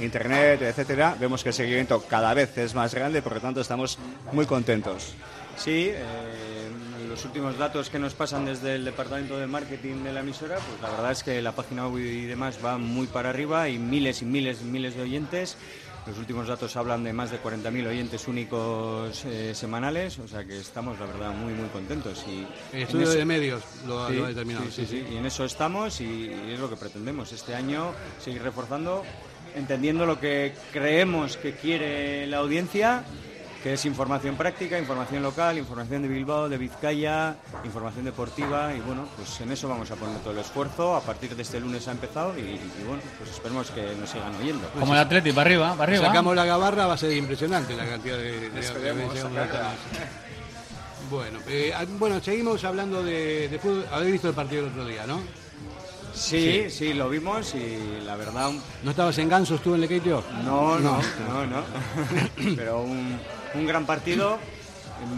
internet, 0.00 0.62
etcétera, 0.62 1.16
vemos 1.18 1.42
que 1.42 1.50
el 1.50 1.54
seguimiento 1.54 2.02
cada 2.08 2.34
vez 2.34 2.58
es 2.58 2.74
más 2.74 2.94
grande, 2.94 3.22
por 3.22 3.34
lo 3.34 3.40
tanto 3.40 3.60
estamos 3.60 3.98
muy 4.32 4.46
contentos. 4.46 5.14
Sí, 5.56 5.90
eh, 5.92 6.49
los 7.10 7.24
últimos 7.24 7.58
datos 7.58 7.90
que 7.90 7.98
nos 7.98 8.14
pasan 8.14 8.44
desde 8.46 8.76
el 8.76 8.84
departamento 8.84 9.36
de 9.38 9.46
marketing 9.46 10.04
de 10.04 10.12
la 10.12 10.20
emisora, 10.20 10.56
pues 10.56 10.80
la 10.80 10.90
verdad 10.90 11.10
es 11.12 11.22
que 11.24 11.42
la 11.42 11.52
página 11.52 11.88
web 11.88 12.04
y 12.04 12.24
demás 12.26 12.58
va 12.64 12.78
muy 12.78 13.06
para 13.08 13.30
arriba 13.30 13.68
y 13.68 13.78
miles 13.78 14.22
y 14.22 14.24
miles 14.24 14.60
y 14.62 14.64
miles 14.64 14.94
de 14.94 15.02
oyentes. 15.02 15.56
Los 16.06 16.16
últimos 16.18 16.46
datos 16.48 16.76
hablan 16.76 17.04
de 17.04 17.12
más 17.12 17.30
de 17.30 17.38
40.000 17.42 17.86
oyentes 17.88 18.26
únicos 18.26 19.22
eh, 19.26 19.52
semanales, 19.54 20.18
o 20.18 20.26
sea 20.28 20.44
que 20.44 20.58
estamos, 20.58 20.98
la 20.98 21.06
verdad, 21.06 21.32
muy, 21.34 21.52
muy 21.52 21.68
contentos. 21.68 22.24
Y 22.26 22.46
El 22.74 22.82
en 22.82 22.82
estudio 22.86 23.08
eso- 23.08 23.18
de 23.18 23.24
medios 23.26 23.62
lo, 23.86 24.08
Sí, 24.08 24.14
lo 24.14 24.24
ha 24.24 24.28
determinado. 24.28 24.64
sí, 24.70 24.86
sí, 24.86 24.86
sí. 24.86 25.04
Y 25.12 25.16
en 25.16 25.26
eso 25.26 25.44
estamos 25.44 26.00
y 26.00 26.30
es 26.48 26.58
lo 26.58 26.70
que 26.70 26.76
pretendemos 26.76 27.32
este 27.32 27.54
año, 27.54 27.92
seguir 28.18 28.42
reforzando, 28.42 29.02
entendiendo 29.54 30.06
lo 30.06 30.18
que 30.18 30.54
creemos 30.72 31.36
que 31.36 31.52
quiere 31.54 32.26
la 32.28 32.38
audiencia, 32.38 33.04
que 33.62 33.74
es 33.74 33.84
información 33.84 34.36
práctica, 34.36 34.78
información 34.78 35.22
local, 35.22 35.58
información 35.58 36.00
de 36.02 36.08
Bilbao, 36.08 36.48
de 36.48 36.56
Vizcaya, 36.56 37.36
información 37.64 38.06
deportiva 38.06 38.72
y 38.74 38.80
bueno, 38.80 39.06
pues 39.16 39.38
en 39.42 39.52
eso 39.52 39.68
vamos 39.68 39.90
a 39.90 39.96
poner 39.96 40.18
todo 40.20 40.32
el 40.32 40.38
esfuerzo. 40.38 40.96
A 40.96 41.00
partir 41.02 41.36
de 41.36 41.42
este 41.42 41.60
lunes 41.60 41.86
ha 41.88 41.92
empezado 41.92 42.32
y, 42.38 42.40
y 42.42 42.84
bueno, 42.86 43.02
pues 43.18 43.30
esperemos 43.30 43.70
que 43.70 43.94
nos 44.00 44.08
sigan 44.08 44.34
oyendo. 44.36 44.66
Como 44.78 44.94
el 44.94 45.00
Atleti, 45.00 45.32
para 45.32 45.42
arriba, 45.50 45.74
para 45.76 45.92
arriba. 45.92 46.06
Sacamos 46.06 46.34
la 46.34 46.44
gabarra, 46.46 46.86
va 46.86 46.94
a 46.94 46.98
ser 46.98 47.12
impresionante 47.12 47.76
la 47.76 47.86
cantidad 47.86 48.16
de... 48.16 48.48
de- 48.50 48.60
Esperemos 48.60 49.12
de- 49.14 49.22
de- 49.22 49.28
sacarla. 49.28 49.70
Bueno, 51.10 51.40
eh, 51.48 51.72
ah, 51.76 51.84
bueno, 51.98 52.20
seguimos 52.22 52.62
hablando 52.64 53.02
de, 53.02 53.48
de 53.48 53.58
fútbol. 53.58 53.84
Habéis 53.92 54.12
visto 54.12 54.28
el 54.28 54.34
partido 54.34 54.62
el 54.64 54.70
otro 54.70 54.84
día, 54.86 55.06
¿no? 55.06 55.20
Sí, 56.14 56.66
sí, 56.70 56.92
lo 56.92 57.08
vimos 57.08 57.54
y 57.54 58.00
la 58.04 58.16
verdad 58.16 58.50
¿No 58.82 58.90
estabas 58.90 59.16
en 59.18 59.28
gansos 59.28 59.62
tú 59.62 59.74
en 59.74 59.80
Lequeitio? 59.80 60.22
No, 60.44 60.78
no, 60.78 60.98
no, 61.28 61.46
no. 61.46 61.62
Pero 62.56 62.82
un, 62.82 63.16
un 63.54 63.66
gran 63.66 63.86
partido. 63.86 64.38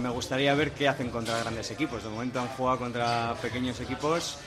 Me 0.00 0.08
gustaría 0.10 0.54
ver 0.54 0.70
qué 0.72 0.88
hacen 0.88 1.10
contra 1.10 1.38
grandes 1.40 1.70
equipos. 1.72 2.04
De 2.04 2.08
momento 2.08 2.40
han 2.40 2.48
jugado 2.48 2.78
contra 2.78 3.34
pequeños 3.42 3.80
equipos, 3.80 4.38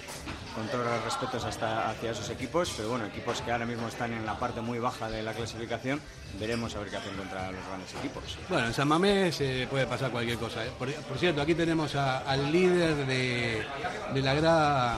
con 0.56 0.66
todos 0.68 0.86
los 0.86 1.04
respetos 1.04 1.44
hasta 1.44 1.90
hacia 1.90 2.12
esos 2.12 2.30
equipos, 2.30 2.72
pero 2.78 2.90
bueno, 2.90 3.06
equipos 3.06 3.42
que 3.42 3.52
ahora 3.52 3.66
mismo 3.66 3.88
están 3.90 4.14
en 4.14 4.26
la 4.26 4.40
parte 4.40 4.62
muy 4.62 4.80
baja 4.80 5.10
de 5.10 5.22
la 5.22 5.34
clasificación, 5.34 6.00
veremos 6.40 6.74
a 6.76 6.80
ver 6.80 6.90
qué 6.90 6.98
hacen 6.98 7.16
contra 7.18 7.52
los 7.52 7.68
grandes 7.68 7.94
equipos. 7.96 8.24
Bueno, 8.48 8.68
en 8.68 8.74
San 8.74 8.88
Mamés 8.88 9.42
eh, 9.42 9.68
puede 9.70 9.86
pasar 9.86 10.10
cualquier 10.10 10.38
cosa. 10.38 10.66
¿eh? 10.66 10.70
Por, 10.80 10.90
cierto, 11.20 11.42
aquí 11.42 11.54
tenemos 11.54 11.94
al 11.96 12.50
líder 12.50 13.06
de, 13.06 13.66
la 14.14 14.34
grada 14.34 14.96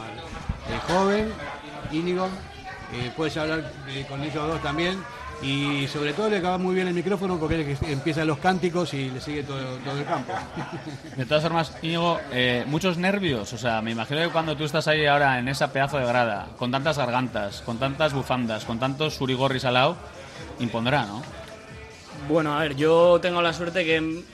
eh, 0.69 0.79
joven, 0.87 1.33
Íñigo. 1.91 2.29
Eh, 2.93 3.11
puedes 3.15 3.35
hablar 3.35 3.71
eh, 3.89 4.05
con 4.07 4.21
ellos 4.23 4.47
dos 4.47 4.61
también. 4.61 5.03
Y 5.41 5.87
sobre 5.87 6.13
todo 6.13 6.29
le 6.29 6.37
acaba 6.37 6.57
muy 6.57 6.73
bien 6.73 6.87
el 6.87 6.95
micrófono 6.95 7.37
porque 7.37 7.61
es 7.61 7.79
el 7.81 7.87
que 7.87 7.93
empieza 7.93 8.25
los 8.25 8.39
cánticos 8.39 8.93
y 8.95 9.09
le 9.09 9.21
sigue 9.21 9.43
todo, 9.43 9.59
todo 9.85 9.97
el 9.97 10.05
campo. 10.05 10.33
De 11.15 11.25
todas 11.25 11.43
formas, 11.43 11.77
Íñigo, 11.83 12.19
eh, 12.31 12.63
muchos 12.67 12.97
nervios. 12.97 13.53
O 13.53 13.57
sea, 13.57 13.81
me 13.81 13.91
imagino 13.91 14.21
que 14.21 14.29
cuando 14.29 14.57
tú 14.57 14.63
estás 14.63 14.87
ahí 14.87 15.05
ahora 15.05 15.37
en 15.37 15.47
esa 15.47 15.71
pedazo 15.71 15.99
de 15.99 16.05
grada, 16.05 16.47
con 16.57 16.71
tantas 16.71 16.97
gargantas, 16.97 17.61
con 17.61 17.77
tantas 17.77 18.13
bufandas, 18.13 18.65
con 18.65 18.79
tantos 18.79 19.15
surigorris 19.15 19.65
al 19.65 19.75
lado, 19.75 19.97
impondrá, 20.59 21.05
¿no? 21.05 21.21
Bueno, 22.27 22.57
a 22.57 22.61
ver, 22.61 22.75
yo 22.75 23.19
tengo 23.21 23.41
la 23.43 23.53
suerte 23.53 23.85
que 23.85 23.97
en, 23.97 24.25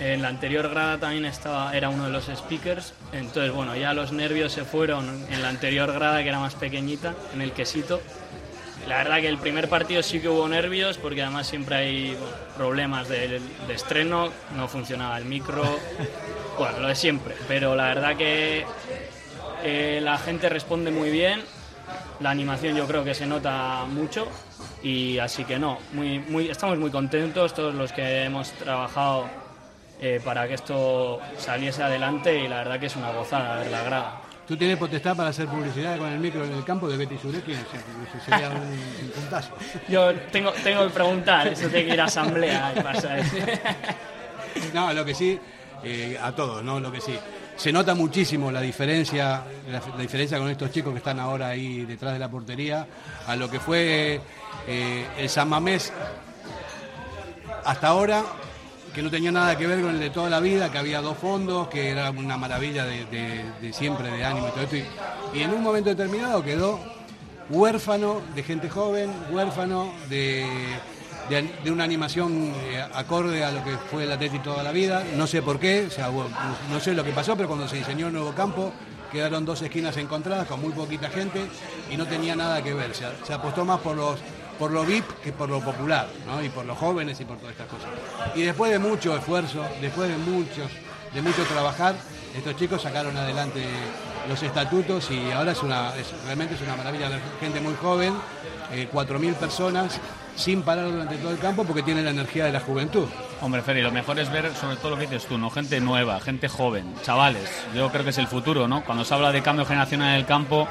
en 0.00 0.20
la 0.20 0.28
anterior 0.28 0.68
grada 0.68 0.98
también 0.98 1.24
estaba, 1.24 1.74
era 1.74 1.88
uno 1.88 2.04
de 2.04 2.10
los 2.10 2.26
speakers, 2.26 2.92
entonces 3.12 3.52
bueno, 3.52 3.74
ya 3.74 3.94
los 3.94 4.12
nervios 4.12 4.52
se 4.52 4.64
fueron 4.64 5.24
en 5.30 5.42
la 5.42 5.48
anterior 5.48 5.90
grada 5.92 6.22
que 6.22 6.28
era 6.28 6.38
más 6.38 6.54
pequeñita, 6.54 7.14
en 7.34 7.40
el 7.40 7.52
quesito, 7.52 8.00
La 8.88 8.98
verdad 8.98 9.20
que 9.20 9.28
el 9.28 9.38
primer 9.38 9.68
partido 9.68 10.02
sí 10.02 10.20
que 10.20 10.28
hubo 10.28 10.48
nervios 10.48 10.98
porque 10.98 11.22
además 11.22 11.46
siempre 11.46 11.76
hay 11.76 12.14
bueno, 12.14 12.36
problemas 12.56 13.08
de, 13.08 13.40
de 13.66 13.74
estreno, 13.74 14.30
no 14.56 14.68
funcionaba 14.68 15.16
el 15.18 15.24
micro, 15.24 15.62
bueno, 16.58 16.80
lo 16.80 16.88
de 16.88 16.96
siempre. 16.96 17.34
Pero 17.46 17.76
la 17.76 17.86
verdad 17.86 18.16
que 18.16 18.66
eh, 19.64 20.00
la 20.02 20.18
gente 20.18 20.48
responde 20.48 20.90
muy 20.90 21.10
bien, 21.10 21.40
la 22.18 22.30
animación 22.30 22.76
yo 22.76 22.86
creo 22.86 23.04
que 23.04 23.14
se 23.14 23.26
nota 23.26 23.84
mucho 23.88 24.26
y 24.82 25.18
así 25.18 25.44
que 25.44 25.58
no, 25.58 25.78
muy, 25.92 26.18
muy, 26.18 26.50
estamos 26.50 26.78
muy 26.78 26.90
contentos 26.90 27.54
todos 27.54 27.74
los 27.74 27.92
que 27.92 28.24
hemos 28.24 28.50
trabajado 28.52 29.26
eh, 30.00 30.20
para 30.24 30.48
que 30.48 30.54
esto 30.54 31.20
saliese 31.38 31.84
adelante 31.84 32.36
y 32.40 32.48
la 32.48 32.58
verdad 32.58 32.80
que 32.80 32.86
es 32.86 32.96
una 32.96 33.12
gozada 33.12 33.58
ver 33.58 33.70
la 33.70 33.84
grada. 33.84 34.21
¿Tú 34.46 34.56
tienes 34.56 34.76
potestad 34.76 35.16
para 35.16 35.28
hacer 35.30 35.46
publicidad 35.46 35.98
con 35.98 36.08
el 36.10 36.18
micro 36.18 36.44
en 36.44 36.52
el 36.52 36.64
campo 36.64 36.88
de 36.88 36.96
Betty 36.96 37.16
Sureki? 37.16 37.52
Eso 37.52 37.64
sería 38.24 38.50
un, 38.50 38.56
un 38.56 39.10
puntazo. 39.14 39.52
Yo 39.88 40.12
tengo, 40.32 40.52
tengo 40.64 40.84
que 40.84 40.90
preguntar, 40.90 41.46
eso 41.46 41.68
tiene 41.68 41.86
que 41.86 41.94
ir 41.94 42.00
a 42.00 42.04
asamblea 42.04 42.74
y 42.76 42.80
pasa 42.80 43.18
eso. 43.18 43.36
No, 44.74 44.92
lo 44.92 45.02
que 45.02 45.14
sí, 45.14 45.40
eh, 45.82 46.18
a 46.22 46.32
todos, 46.32 46.62
¿no? 46.62 46.78
Lo 46.78 46.92
que 46.92 47.00
sí. 47.00 47.18
Se 47.56 47.72
nota 47.72 47.94
muchísimo 47.94 48.50
la 48.52 48.60
diferencia, 48.60 49.42
la, 49.70 49.80
la 49.80 50.02
diferencia 50.02 50.38
con 50.38 50.50
estos 50.50 50.70
chicos 50.70 50.92
que 50.92 50.98
están 50.98 51.18
ahora 51.18 51.48
ahí 51.48 51.86
detrás 51.86 52.12
de 52.12 52.18
la 52.18 52.28
portería, 52.28 52.86
a 53.26 53.36
lo 53.36 53.50
que 53.50 53.60
fue 53.60 54.20
eh, 54.66 55.06
el 55.16 55.28
San 55.30 55.48
Mamés 55.48 55.90
hasta 57.64 57.88
ahora, 57.88 58.24
que 58.94 59.02
no 59.02 59.10
tenía 59.10 59.32
nada 59.32 59.56
que 59.56 59.66
ver 59.66 59.80
con 59.80 59.90
el 59.94 60.00
de 60.00 60.10
toda 60.10 60.28
la 60.28 60.40
vida, 60.40 60.70
que 60.70 60.78
había 60.78 61.00
dos 61.00 61.16
fondos, 61.16 61.68
que 61.68 61.90
era 61.90 62.10
una 62.10 62.36
maravilla 62.36 62.84
de, 62.84 63.72
siempre, 63.72 64.10
de 64.10 64.24
ánimo 64.24 64.48
y 64.48 64.50
todo 64.50 64.62
esto. 64.64 64.76
Y, 65.34 65.42
en 65.42 65.50
un 65.52 65.62
momento 65.62 65.88
determinado 65.90 66.42
quedó 66.44 66.78
huérfano 67.48 68.20
de 68.34 68.42
gente 68.42 68.68
joven, 68.68 69.10
huérfano 69.30 69.92
de, 70.08 70.46
de- 71.64 71.70
una 71.70 71.84
animación 71.84 72.52
eh, 72.54 72.84
acorde 72.94 73.44
a 73.44 73.50
lo 73.50 73.64
que 73.64 73.76
fue 73.90 74.04
el 74.04 74.12
Atleti 74.12 74.38
toda 74.40 74.62
la 74.62 74.72
vida. 74.72 75.02
No 75.16 75.26
sé 75.26 75.42
por 75.42 75.58
qué, 75.58 75.88
no 76.70 76.80
sé 76.80 76.94
lo 76.94 77.04
que 77.04 77.12
pasó, 77.12 77.36
pero 77.36 77.48
cuando 77.48 77.68
se 77.68 77.76
diseñó 77.76 78.08
el 78.08 78.12
nuevo 78.12 78.32
campo 78.32 78.72
quedaron 79.10 79.44
dos 79.44 79.60
esquinas 79.60 79.96
encontradas 79.98 80.46
con 80.46 80.60
muy 80.62 80.72
poquita 80.72 81.10
gente 81.10 81.42
y 81.90 81.96
no 81.98 82.06
tenía 82.06 82.34
nada 82.34 82.62
que 82.62 82.72
ver. 82.72 82.92
Se 82.94 83.32
apostó 83.32 83.64
más 83.64 83.80
por 83.80 83.94
los 83.96 84.18
por 84.58 84.70
lo 84.70 84.84
VIP 84.84 85.04
que 85.22 85.32
por 85.32 85.48
lo 85.48 85.60
popular, 85.60 86.08
y 86.44 86.48
por 86.48 86.64
los 86.64 86.78
jóvenes 86.78 87.20
y 87.20 87.24
por 87.24 87.36
todas 87.38 87.52
estas 87.52 87.68
cosas. 87.68 87.88
Y 88.34 88.42
después 88.42 88.70
de 88.70 88.78
mucho 88.78 89.16
esfuerzo, 89.16 89.64
después 89.80 90.08
de 90.08 90.16
muchos, 90.18 90.70
de 91.12 91.22
mucho 91.22 91.44
trabajar, 91.44 91.94
estos 92.36 92.56
chicos 92.56 92.82
sacaron 92.82 93.16
adelante 93.16 93.64
los 94.28 94.42
estatutos 94.42 95.10
y 95.10 95.30
ahora 95.32 95.52
es 95.52 95.62
una, 95.62 95.92
realmente 96.24 96.54
es 96.54 96.60
una 96.62 96.76
maravilla 96.76 97.08
ver 97.08 97.20
gente 97.40 97.60
muy 97.60 97.74
joven, 97.74 98.14
eh, 98.72 98.88
4.000 98.90 99.34
personas, 99.34 100.00
sin 100.36 100.62
parar 100.62 100.90
durante 100.90 101.16
todo 101.16 101.30
el 101.30 101.38
campo 101.38 101.64
porque 101.64 101.82
tienen 101.82 102.04
la 102.04 102.10
energía 102.10 102.46
de 102.46 102.52
la 102.52 102.60
juventud. 102.60 103.06
Hombre, 103.40 103.62
Feri, 103.62 103.82
lo 103.82 103.90
mejor 103.90 104.18
es 104.18 104.30
ver 104.30 104.54
sobre 104.54 104.76
todo 104.76 104.92
lo 104.92 104.96
que 104.96 105.02
dices 105.02 105.26
tú, 105.26 105.36
¿no? 105.36 105.50
Gente 105.50 105.80
nueva, 105.80 106.20
gente 106.20 106.48
joven, 106.48 106.94
chavales. 107.02 107.50
Yo 107.74 107.90
creo 107.90 108.04
que 108.04 108.10
es 108.10 108.18
el 108.18 108.26
futuro, 108.26 108.68
¿no? 108.68 108.84
Cuando 108.84 109.04
se 109.04 109.12
habla 109.14 109.32
de 109.32 109.42
cambio 109.42 109.66
generacional 109.66 110.10
en 110.10 110.14
el 110.14 110.26
campo, 110.26 110.68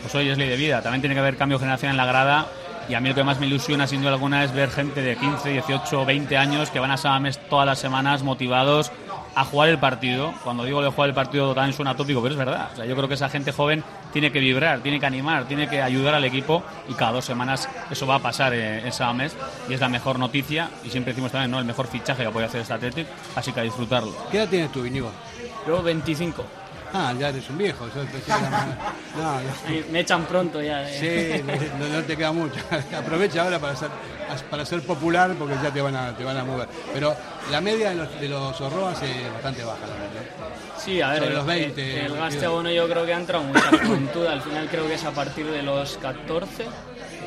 pues 0.00 0.14
hoy 0.14 0.28
es 0.28 0.38
ley 0.38 0.48
de 0.48 0.56
vida. 0.56 0.82
También 0.82 1.00
tiene 1.00 1.14
que 1.14 1.20
haber 1.20 1.36
cambio 1.36 1.58
generacional 1.58 1.94
en 1.94 1.96
la 1.96 2.06
grada. 2.06 2.46
Y 2.90 2.94
a 2.94 3.00
mí 3.00 3.08
lo 3.08 3.14
que 3.14 3.22
más 3.22 3.38
me 3.38 3.46
ilusiona, 3.46 3.86
sin 3.86 4.00
duda 4.00 4.14
alguna, 4.14 4.42
es 4.42 4.52
ver 4.52 4.68
gente 4.68 5.00
de 5.00 5.14
15, 5.14 5.48
18, 5.48 6.04
20 6.04 6.36
años 6.36 6.70
que 6.70 6.80
van 6.80 6.90
a 6.90 6.96
Samames 6.96 7.38
todas 7.48 7.64
las 7.64 7.78
semanas 7.78 8.24
motivados 8.24 8.90
a 9.36 9.44
jugar 9.44 9.68
el 9.68 9.78
partido. 9.78 10.34
Cuando 10.42 10.64
digo 10.64 10.82
de 10.82 10.90
jugar 10.90 11.10
el 11.10 11.14
partido 11.14 11.54
también 11.54 11.72
suena 11.72 11.94
tópico, 11.94 12.20
pero 12.20 12.34
es 12.34 12.38
verdad. 12.38 12.70
O 12.72 12.76
sea, 12.76 12.86
yo 12.86 12.96
creo 12.96 13.06
que 13.06 13.14
esa 13.14 13.28
gente 13.28 13.52
joven 13.52 13.84
tiene 14.12 14.32
que 14.32 14.40
vibrar, 14.40 14.80
tiene 14.80 14.98
que 14.98 15.06
animar, 15.06 15.44
tiene 15.44 15.68
que 15.68 15.80
ayudar 15.80 16.16
al 16.16 16.24
equipo 16.24 16.64
y 16.88 16.94
cada 16.94 17.12
dos 17.12 17.24
semanas 17.24 17.68
eso 17.92 18.08
va 18.08 18.16
a 18.16 18.18
pasar 18.18 18.54
eh, 18.54 18.84
en 18.84 18.92
Samames 18.92 19.36
y 19.68 19.74
es 19.74 19.80
la 19.80 19.88
mejor 19.88 20.18
noticia 20.18 20.68
y 20.84 20.90
siempre 20.90 21.12
decimos 21.12 21.30
también, 21.30 21.52
¿no? 21.52 21.60
El 21.60 21.66
mejor 21.66 21.86
fichaje 21.86 22.24
que 22.24 22.30
puede 22.30 22.46
hacer 22.46 22.62
este 22.62 22.74
Athletic, 22.74 23.06
así 23.36 23.52
que 23.52 23.60
a 23.60 23.62
disfrutarlo. 23.62 24.12
¿Qué 24.32 24.38
edad 24.38 24.48
tienes 24.48 24.72
tú, 24.72 24.84
Íñigo? 24.84 25.12
Yo 25.64 25.80
25. 25.80 26.44
Ah, 26.92 27.14
ya 27.18 27.28
eres 27.28 27.48
un 27.50 27.58
viejo. 27.58 27.86
yo 27.94 28.02
más- 28.02 28.66
no, 29.16 29.22
no. 29.22 29.40
Ay, 29.68 29.86
Me 29.90 30.00
echan 30.00 30.24
pronto 30.24 30.60
ya. 30.60 30.88
eh. 30.90 31.42
Sí, 31.42 31.42
no, 31.78 31.88
no 31.88 32.02
te 32.04 32.16
queda 32.16 32.32
mucho. 32.32 32.58
Aprovecha 32.98 33.42
ahora 33.42 33.58
para 33.58 33.76
ser, 33.76 33.88
para 34.50 34.64
ser 34.64 34.82
popular 34.82 35.32
porque 35.38 35.54
ya 35.62 35.70
te 35.72 35.80
van 35.80 35.94
a, 35.96 36.16
te 36.16 36.24
van 36.24 36.36
a 36.36 36.44
mover. 36.44 36.68
Pero 36.92 37.14
la 37.50 37.60
media 37.60 37.90
de 37.90 37.96
los, 37.96 38.20
de 38.20 38.28
los 38.28 38.56
Zorroas 38.56 39.00
es 39.02 39.32
bastante 39.32 39.62
baja, 39.64 39.86
la 39.86 39.94
verdad. 39.94 40.48
Sí, 40.78 41.00
a 41.00 41.10
ver, 41.10 41.18
Sobre 41.18 41.30
el, 41.30 41.36
los 41.36 41.46
20, 41.46 41.82
el, 41.82 41.88
el 41.90 41.94
22. 42.12 42.18
gaste 42.18 42.46
abono 42.46 42.70
yo 42.70 42.88
creo 42.88 43.04
que 43.06 43.14
ha 43.14 43.18
entrado 43.18 43.44
mucha 43.44 43.68
juventud. 43.84 44.26
Al 44.26 44.42
final 44.42 44.68
creo 44.68 44.86
que 44.88 44.94
es 44.94 45.04
a 45.04 45.10
partir 45.12 45.46
de 45.46 45.62
los 45.62 45.96
14 45.98 46.66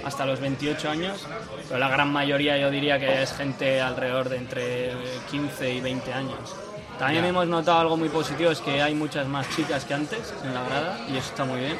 hasta 0.04 0.26
los 0.26 0.39
28 0.41 0.89
años. 0.89 1.26
Pero 1.67 1.80
la 1.80 1.88
gran 1.88 2.12
mayoría 2.12 2.58
yo 2.58 2.69
diría 2.69 2.99
que 2.99 3.21
es 3.23 3.32
gente 3.34 3.80
alrededor 3.80 4.28
de 4.30 4.38
entre 4.38 4.91
15 5.32 5.71
y 5.71 5.80
20 5.82 6.12
años. 6.13 6.56
También 6.99 7.25
hemos 7.25 7.47
notado 7.47 7.79
algo 7.79 7.97
muy 7.97 8.10
positivo, 8.10 8.51
es 8.51 8.60
que 8.60 8.82
hay 8.82 8.93
muchas 8.95 9.27
más 9.27 9.49
chicas 9.56 9.84
que 9.86 9.93
antes 9.93 10.34
en 10.43 10.53
la 10.53 10.63
grada 10.63 10.99
y 11.10 11.17
eso 11.17 11.27
está 11.29 11.43
muy 11.45 11.60
bien. 11.60 11.77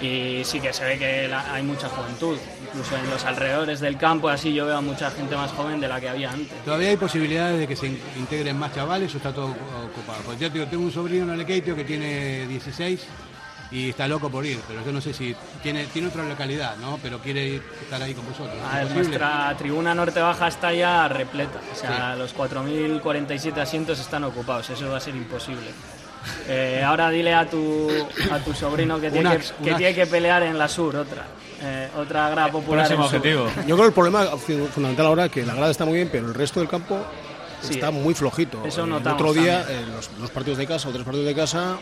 Y 0.00 0.44
sí 0.44 0.60
que 0.60 0.72
se 0.72 0.84
ve 0.84 0.98
que 0.98 1.28
la- 1.28 1.52
hay 1.54 1.62
mucha 1.62 1.88
juventud, 1.88 2.36
incluso 2.66 2.96
en 2.96 3.08
los 3.10 3.24
alrededores 3.24 3.80
del 3.80 3.96
campo, 3.96 4.28
así 4.28 4.52
yo 4.52 4.66
veo 4.66 4.76
a 4.78 4.80
mucha 4.80 5.10
gente 5.10 5.36
más 5.36 5.52
joven 5.52 5.80
de 5.80 5.88
la 5.88 6.00
que 6.00 6.08
había 6.08 6.30
antes. 6.32 6.52
¿Todavía 6.64 6.88
hay 6.90 6.96
posibilidades 6.96 7.60
de 7.60 7.68
que 7.68 7.76
se 7.76 7.86
in- 7.86 8.00
integren 8.16 8.58
más 8.58 8.74
chavales 8.74 9.14
o 9.14 9.18
está 9.18 9.32
todo 9.32 9.46
ocupado? 9.46 10.20
Porque 10.26 10.50
digo, 10.50 10.66
tengo 10.66 10.82
un 10.84 10.92
sobrino 10.92 11.24
en 11.24 11.30
Alequeitio 11.30 11.76
que 11.76 11.84
tiene 11.84 12.46
16 12.48 13.06
y 13.74 13.90
está 13.90 14.06
loco 14.06 14.30
por 14.30 14.46
ir, 14.46 14.60
pero 14.68 14.84
yo 14.84 14.92
no 14.92 15.00
sé 15.00 15.12
si 15.12 15.34
tiene, 15.62 15.84
tiene 15.86 16.08
otra 16.08 16.22
localidad, 16.22 16.76
¿no? 16.76 16.98
Pero 17.02 17.18
quiere 17.18 17.44
ir- 17.56 17.62
estar 17.82 18.00
ahí 18.00 18.14
con 18.14 18.24
vosotros. 18.24 18.54
A 18.70 18.76
ver, 18.76 18.82
¿Es 18.84 18.88
posible? 18.92 19.08
nuestra 19.08 19.54
tribuna 19.58 19.94
norte 19.94 20.20
baja 20.20 20.46
está 20.48 20.72
ya 20.72 21.08
repleta. 21.08 21.58
O 21.72 21.76
sea, 21.76 22.14
los 22.14 22.32
4.047 22.34 23.58
asientos 23.60 23.98
están 23.98 24.24
ocupados. 24.24 24.70
Eso 24.70 24.88
va 24.90 24.98
a 24.98 25.00
ser 25.00 25.16
imposible. 25.16 25.70
Eh, 26.48 26.82
ahora 26.84 27.10
dile 27.10 27.34
a 27.34 27.48
tu, 27.50 27.88
a 28.30 28.38
tu 28.38 28.54
sobrino 28.54 28.98
que 29.00 29.10
tiene, 29.10 29.36
que, 29.38 29.44
que 29.64 29.74
tiene 29.74 29.94
que 29.94 30.06
pelear 30.06 30.42
en 30.44 30.56
la 30.58 30.68
sur, 30.68 30.94
otra. 30.96 31.24
Eh, 31.60 31.88
otra 31.98 32.30
grada 32.30 32.50
popular. 32.52 32.90
en 32.90 32.96
sur. 33.08 33.22
Yo 33.22 33.48
creo 33.64 33.76
que 33.76 33.86
el 33.86 33.92
problema 33.92 34.24
fu- 34.36 34.66
fundamental 34.68 35.06
ahora 35.06 35.24
es 35.26 35.32
que 35.32 35.44
la 35.44 35.54
grada 35.54 35.70
está 35.70 35.84
muy 35.84 35.94
bien, 35.96 36.08
pero 36.10 36.26
el 36.28 36.34
resto 36.34 36.60
del 36.60 36.68
campo 36.68 37.04
Sí, 37.60 37.74
está 37.74 37.90
muy 37.90 38.14
flojito. 38.14 38.62
eso 38.66 38.84
el 38.84 38.90
notamos 38.90 39.20
otro 39.20 39.32
día, 39.34 39.64
eh, 39.68 39.84
los, 39.94 40.10
los 40.20 40.30
partidos 40.30 40.58
de 40.58 40.66
casa 40.66 40.88
o 40.88 40.92
tres 40.92 41.04
partidos 41.04 41.26
de 41.26 41.34
casa, 41.34 41.76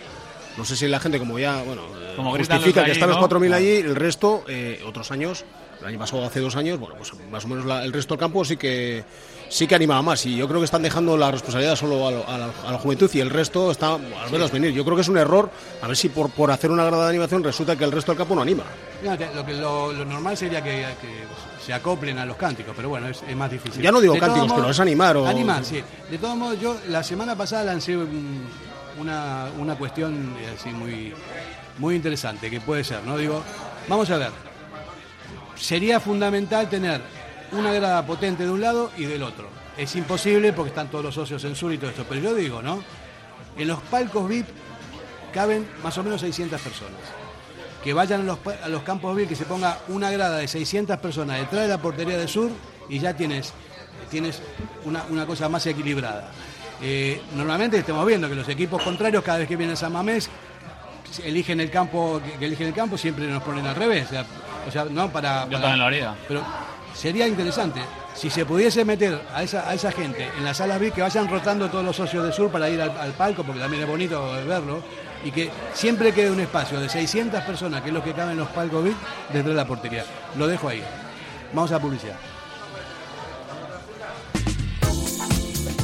no 0.57 0.65
sé 0.65 0.77
si 0.77 0.87
la 0.89 1.01
gente, 1.01 1.19
como 1.19 1.39
ya, 1.39 1.63
bueno, 1.63 1.83
eh, 2.01 2.13
Como 2.17 2.37
los 2.37 2.47
justifica 2.47 2.81
de 2.81 2.87
que 2.87 2.93
están 2.93 3.09
los 3.09 3.19
¿no? 3.19 3.29
4.000 3.29 3.53
allí, 3.55 3.77
el 3.77 3.97
resto, 3.97 4.45
eh, 4.49 4.83
otros 4.87 5.11
años, 5.11 5.45
el 5.81 5.87
año 5.87 5.99
pasado, 5.99 6.25
hace 6.25 6.41
dos 6.41 6.55
años, 6.57 6.79
bueno, 6.79 6.95
pues 6.97 7.13
más 7.31 7.45
o 7.45 7.49
menos 7.49 7.65
la- 7.65 7.85
el 7.85 7.93
resto 7.93 8.15
del 8.15 8.21
campo 8.21 8.45
sí 8.45 8.57
que 8.57 9.05
sí 9.49 9.67
que 9.67 9.75
animaba 9.75 10.01
más. 10.03 10.25
Y 10.27 10.37
yo 10.37 10.47
creo 10.49 10.61
que 10.61 10.65
están 10.65 10.83
dejando 10.83 11.17
la 11.17 11.31
responsabilidad 11.31 11.75
solo 11.77 12.07
a, 12.07 12.11
lo- 12.11 12.29
a 12.29 12.39
la, 12.39 12.51
a 12.67 12.73
la 12.73 12.79
juventud 12.79 13.11
y 13.15 13.21
el 13.21 13.31
resto 13.31 13.71
está 13.71 13.95
al 13.95 14.31
menos 14.31 14.51
venir. 14.53 14.73
Yo 14.73 14.85
creo 14.85 14.95
que 14.97 15.03
es 15.03 15.09
un 15.09 15.19
error, 15.19 15.51
a 15.83 15.87
ver 15.89 15.97
si 15.97 16.09
por, 16.09 16.31
por 16.31 16.51
hacer 16.51 16.71
una 16.71 16.85
grada 16.85 17.05
de 17.05 17.11
animación 17.11 17.43
resulta 17.43 17.75
que 17.77 17.85
el 17.85 17.93
resto 17.93 18.13
del 18.13 18.19
campo 18.19 18.35
no 18.35 18.43
anima. 18.43 18.63
Lo, 19.03 19.17
que, 19.45 19.53
lo, 19.55 19.93
lo 19.93 20.05
normal 20.05 20.37
sería 20.37 20.63
que, 20.63 20.87
que 21.01 21.25
se 21.65 21.73
acoplen 21.73 22.19
a 22.19 22.25
los 22.27 22.37
cánticos, 22.37 22.73
pero 22.77 22.89
bueno, 22.91 23.09
es, 23.09 23.23
es 23.27 23.37
más 23.37 23.51
difícil. 23.51 23.83
Ya 23.83 23.91
no 23.91 24.01
digo 24.01 24.15
De 24.15 24.21
cánticos, 24.21 24.53
pero 24.55 24.71
es 24.71 24.79
animar 24.81 25.17
o- 25.17 25.27
Animar, 25.27 25.65
sí. 25.65 25.83
De 26.11 26.19
todos 26.19 26.37
modos, 26.37 26.61
yo 26.61 26.77
la 26.89 27.03
semana 27.03 27.35
pasada 27.37 27.65
lancé 27.65 27.97
un- 27.97 28.47
una, 28.99 29.47
una 29.59 29.77
cuestión 29.77 30.35
eh, 30.41 30.55
así 30.59 30.71
muy, 30.71 31.13
muy 31.79 31.97
interesante, 31.97 32.51
que 32.51 32.61
puede 32.61 32.85
ser, 32.85 33.03
¿no? 33.05 33.17
Digo, 33.17 33.43
vamos 33.89 34.11
a 34.11 34.19
ver, 34.19 34.31
sería 35.57 36.01
fundamental 36.01 36.69
tener 36.69 37.01
una 37.53 37.73
grada 37.73 38.05
potente 38.05 38.45
de 38.45 38.51
un 38.51 38.61
lado 38.61 38.91
y 38.97 39.05
del 39.05 39.23
otro. 39.23 39.49
Es 39.77 39.95
imposible 39.97 40.53
porque 40.53 40.71
están 40.71 40.89
todos 40.89 41.05
los 41.05 41.15
socios 41.15 41.43
en 41.45 41.57
sur 41.57 41.73
y 41.73 41.79
todo 41.79 41.91
esto, 41.91 42.05
pero 42.09 42.21
yo 42.21 42.35
digo, 42.35 42.63
¿no? 42.63 42.83
En 43.57 43.69
los 43.69 43.81
palcos 43.83 44.29
VIP 44.29 44.47
caben 45.33 45.67
más 45.83 45.97
o 45.99 46.03
menos 46.03 46.21
600 46.21 46.61
personas 46.61 47.01
que 47.83 47.93
vayan 47.93 48.23
a 48.23 48.25
los, 48.25 48.39
a 48.63 48.69
los 48.69 48.83
campos 48.83 49.17
VIP, 49.17 49.31
que 49.31 49.37
se 49.37 49.45
ponga 49.45 49.79
una 49.89 50.11
grada 50.11 50.39
de 50.39 50.47
600 50.47 50.99
personas 50.99 51.39
detrás 51.39 51.63
de 51.63 51.69
la 51.69 51.79
portería 51.79 52.17
de 52.17 52.29
sur 52.29 52.51
y 52.89 53.01
ya 53.01 53.17
tienes, 53.17 53.53
tienes 54.11 54.41
una, 54.85 55.05
una 55.11 55.27
cosa 55.27 55.49
más 55.49 55.67
equilibrada. 55.67 56.31
Eh, 56.83 57.21
normalmente 57.37 57.79
estamos 57.79 58.05
viendo 58.07 58.29
que 58.29 58.35
los 58.35 58.49
equipos 58.49 58.83
contrarios 58.83 59.23
cada 59.23 59.39
vez 59.39 59.49
que 59.49 59.57
vienen 59.57 59.75
a 59.75 59.77
San 59.77 59.93
Mamés 59.93 60.29
eligen 61.25 61.61
el 61.61 61.71
campo, 61.71 62.21
que, 62.39 62.45
eligen 62.45 62.67
el 62.69 62.75
campo 62.75 62.99
siempre 62.99 63.27
nos 63.27 63.43
ponen 63.43 63.67
al 63.67 63.77
revés. 63.77 64.09
O 64.67 64.71
sea, 64.71 64.85
no 64.87 65.11
para, 65.11 65.45
Yo 65.45 65.51
para- 65.53 65.61
también 65.61 65.79
lo 65.79 65.85
haría. 65.87 66.15
Pero 66.27 66.43
sería 66.95 67.27
interesante 67.29 67.81
si 68.15 68.31
se 68.31 68.45
pudiese 68.45 68.85
meter 68.85 69.21
a 69.35 69.43
esa, 69.43 69.69
a 69.69 69.75
esa 69.75 69.93
gente 69.93 70.29
en 70.37 70.45
las 70.45 70.57
salas 70.57 70.79
VIP 70.81 70.95
que 70.95 71.03
vayan 71.03 71.29
rotando 71.29 71.69
todos 71.71 71.85
los 71.85 71.97
socios 71.97 72.25
de 72.25 72.33
Sur 72.33 72.51
para 72.51 72.69
ir 72.69 72.81
al, 72.81 72.91
al 72.99 73.13
palco, 73.13 73.43
porque 73.45 73.61
también 73.61 73.83
es 73.83 73.89
bonito 73.89 74.33
verlo, 74.47 74.83
y 75.25 75.31
que 75.31 75.51
siempre 75.73 76.13
quede 76.13 76.31
un 76.31 76.41
espacio 76.41 76.81
de 76.81 76.89
600 76.89 77.43
personas, 77.43 77.81
que 77.83 77.89
es 77.89 77.95
lo 77.95 78.03
que 78.03 78.13
caben 78.13 78.33
en 78.33 78.39
los 78.39 78.49
palcos 78.49 78.83
VIP, 78.85 78.97
detrás 79.29 79.47
de 79.47 79.55
la 79.55 79.65
portería. 79.67 80.05
Lo 80.37 80.47
dejo 80.47 80.69
ahí. 80.69 80.83
Vamos 81.53 81.71
a 81.73 81.79
publicidad. 81.79 82.17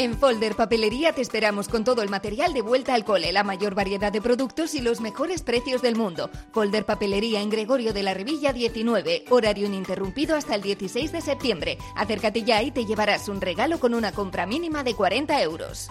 En 0.00 0.16
Folder 0.16 0.56
Papelería 0.56 1.12
te 1.12 1.20
esperamos 1.20 1.68
con 1.68 1.84
todo 1.84 2.00
el 2.00 2.08
material 2.08 2.54
de 2.54 2.62
vuelta 2.62 2.94
al 2.94 3.04
cole, 3.04 3.34
la 3.34 3.44
mayor 3.44 3.74
variedad 3.74 4.10
de 4.10 4.22
productos 4.22 4.74
y 4.74 4.80
los 4.80 5.02
mejores 5.02 5.42
precios 5.42 5.82
del 5.82 5.94
mundo. 5.94 6.30
Folder 6.52 6.86
Papelería 6.86 7.42
en 7.42 7.50
Gregorio 7.50 7.92
de 7.92 8.02
la 8.02 8.14
Revilla 8.14 8.54
19, 8.54 9.26
horario 9.28 9.66
ininterrumpido 9.66 10.36
hasta 10.36 10.54
el 10.54 10.62
16 10.62 11.12
de 11.12 11.20
septiembre. 11.20 11.76
Acércate 11.96 12.44
ya 12.44 12.62
y 12.62 12.70
te 12.70 12.86
llevarás 12.86 13.28
un 13.28 13.42
regalo 13.42 13.78
con 13.78 13.92
una 13.92 14.10
compra 14.10 14.46
mínima 14.46 14.82
de 14.84 14.94
40 14.94 15.42
euros. 15.42 15.90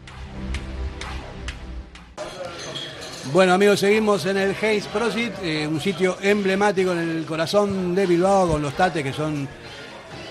Bueno 3.33 3.53
amigos, 3.53 3.81
seguimos 3.81 4.25
en 4.25 4.39
el 4.39 4.57
Hayes 4.63 4.87
Prosit, 4.87 5.33
eh, 5.43 5.67
un 5.67 5.81
sitio 5.83 6.17
emblemático 6.23 6.93
en 6.93 6.99
el 6.99 7.27
corazón 7.27 7.95
de 7.95 8.07
Bilbao 8.07 8.49
con 8.49 8.63
los 8.63 8.73
tates 8.75 9.03
que 9.05 9.13
son 9.13 9.47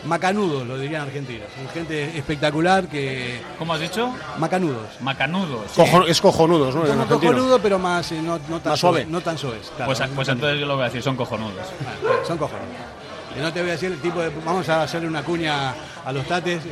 macanudos, 0.05 0.65
lo 0.65 0.79
dirían 0.79 1.03
argentinos. 1.03 1.47
Son 1.55 1.67
gente 1.69 2.17
espectacular 2.17 2.87
que... 2.87 3.39
¿Cómo 3.59 3.73
has 3.73 3.81
dicho? 3.81 4.11
Macanudos. 4.39 4.99
Macanudos. 5.01 5.71
Cojo- 5.75 6.07
es 6.07 6.19
cojonudos, 6.19 6.73
¿no? 6.73 6.81
Argentino. 6.83 7.07
cojonudo, 7.19 7.59
pero 7.61 7.77
más, 7.77 8.11
eh, 8.13 8.19
no, 8.21 8.39
no 8.49 8.59
tan 8.61 8.71
Más 8.71 8.79
suave. 8.79 9.05
No 9.07 9.21
tan 9.21 9.37
suaves. 9.37 9.71
claro. 9.75 9.93
Pues, 9.93 10.01
pues 10.15 10.27
entonces 10.29 10.59
yo 10.59 10.65
lo 10.65 10.73
voy 10.75 10.81
a 10.83 10.85
decir, 10.85 11.03
son 11.03 11.15
cojonudos. 11.15 11.53
Ah, 11.85 11.93
son 12.25 12.37
cojonudos. 12.39 12.71
Y 13.37 13.41
no 13.41 13.53
te 13.53 13.61
voy 13.61 13.69
a 13.69 13.73
decir 13.73 13.91
el 13.91 13.99
tipo 13.99 14.19
de... 14.19 14.31
Vamos 14.45 14.67
a 14.69 14.83
hacerle 14.83 15.07
una 15.07 15.21
cuña 15.23 15.73
a 16.05 16.11
los 16.11 16.25
tates. 16.25 16.65
eh, 16.65 16.69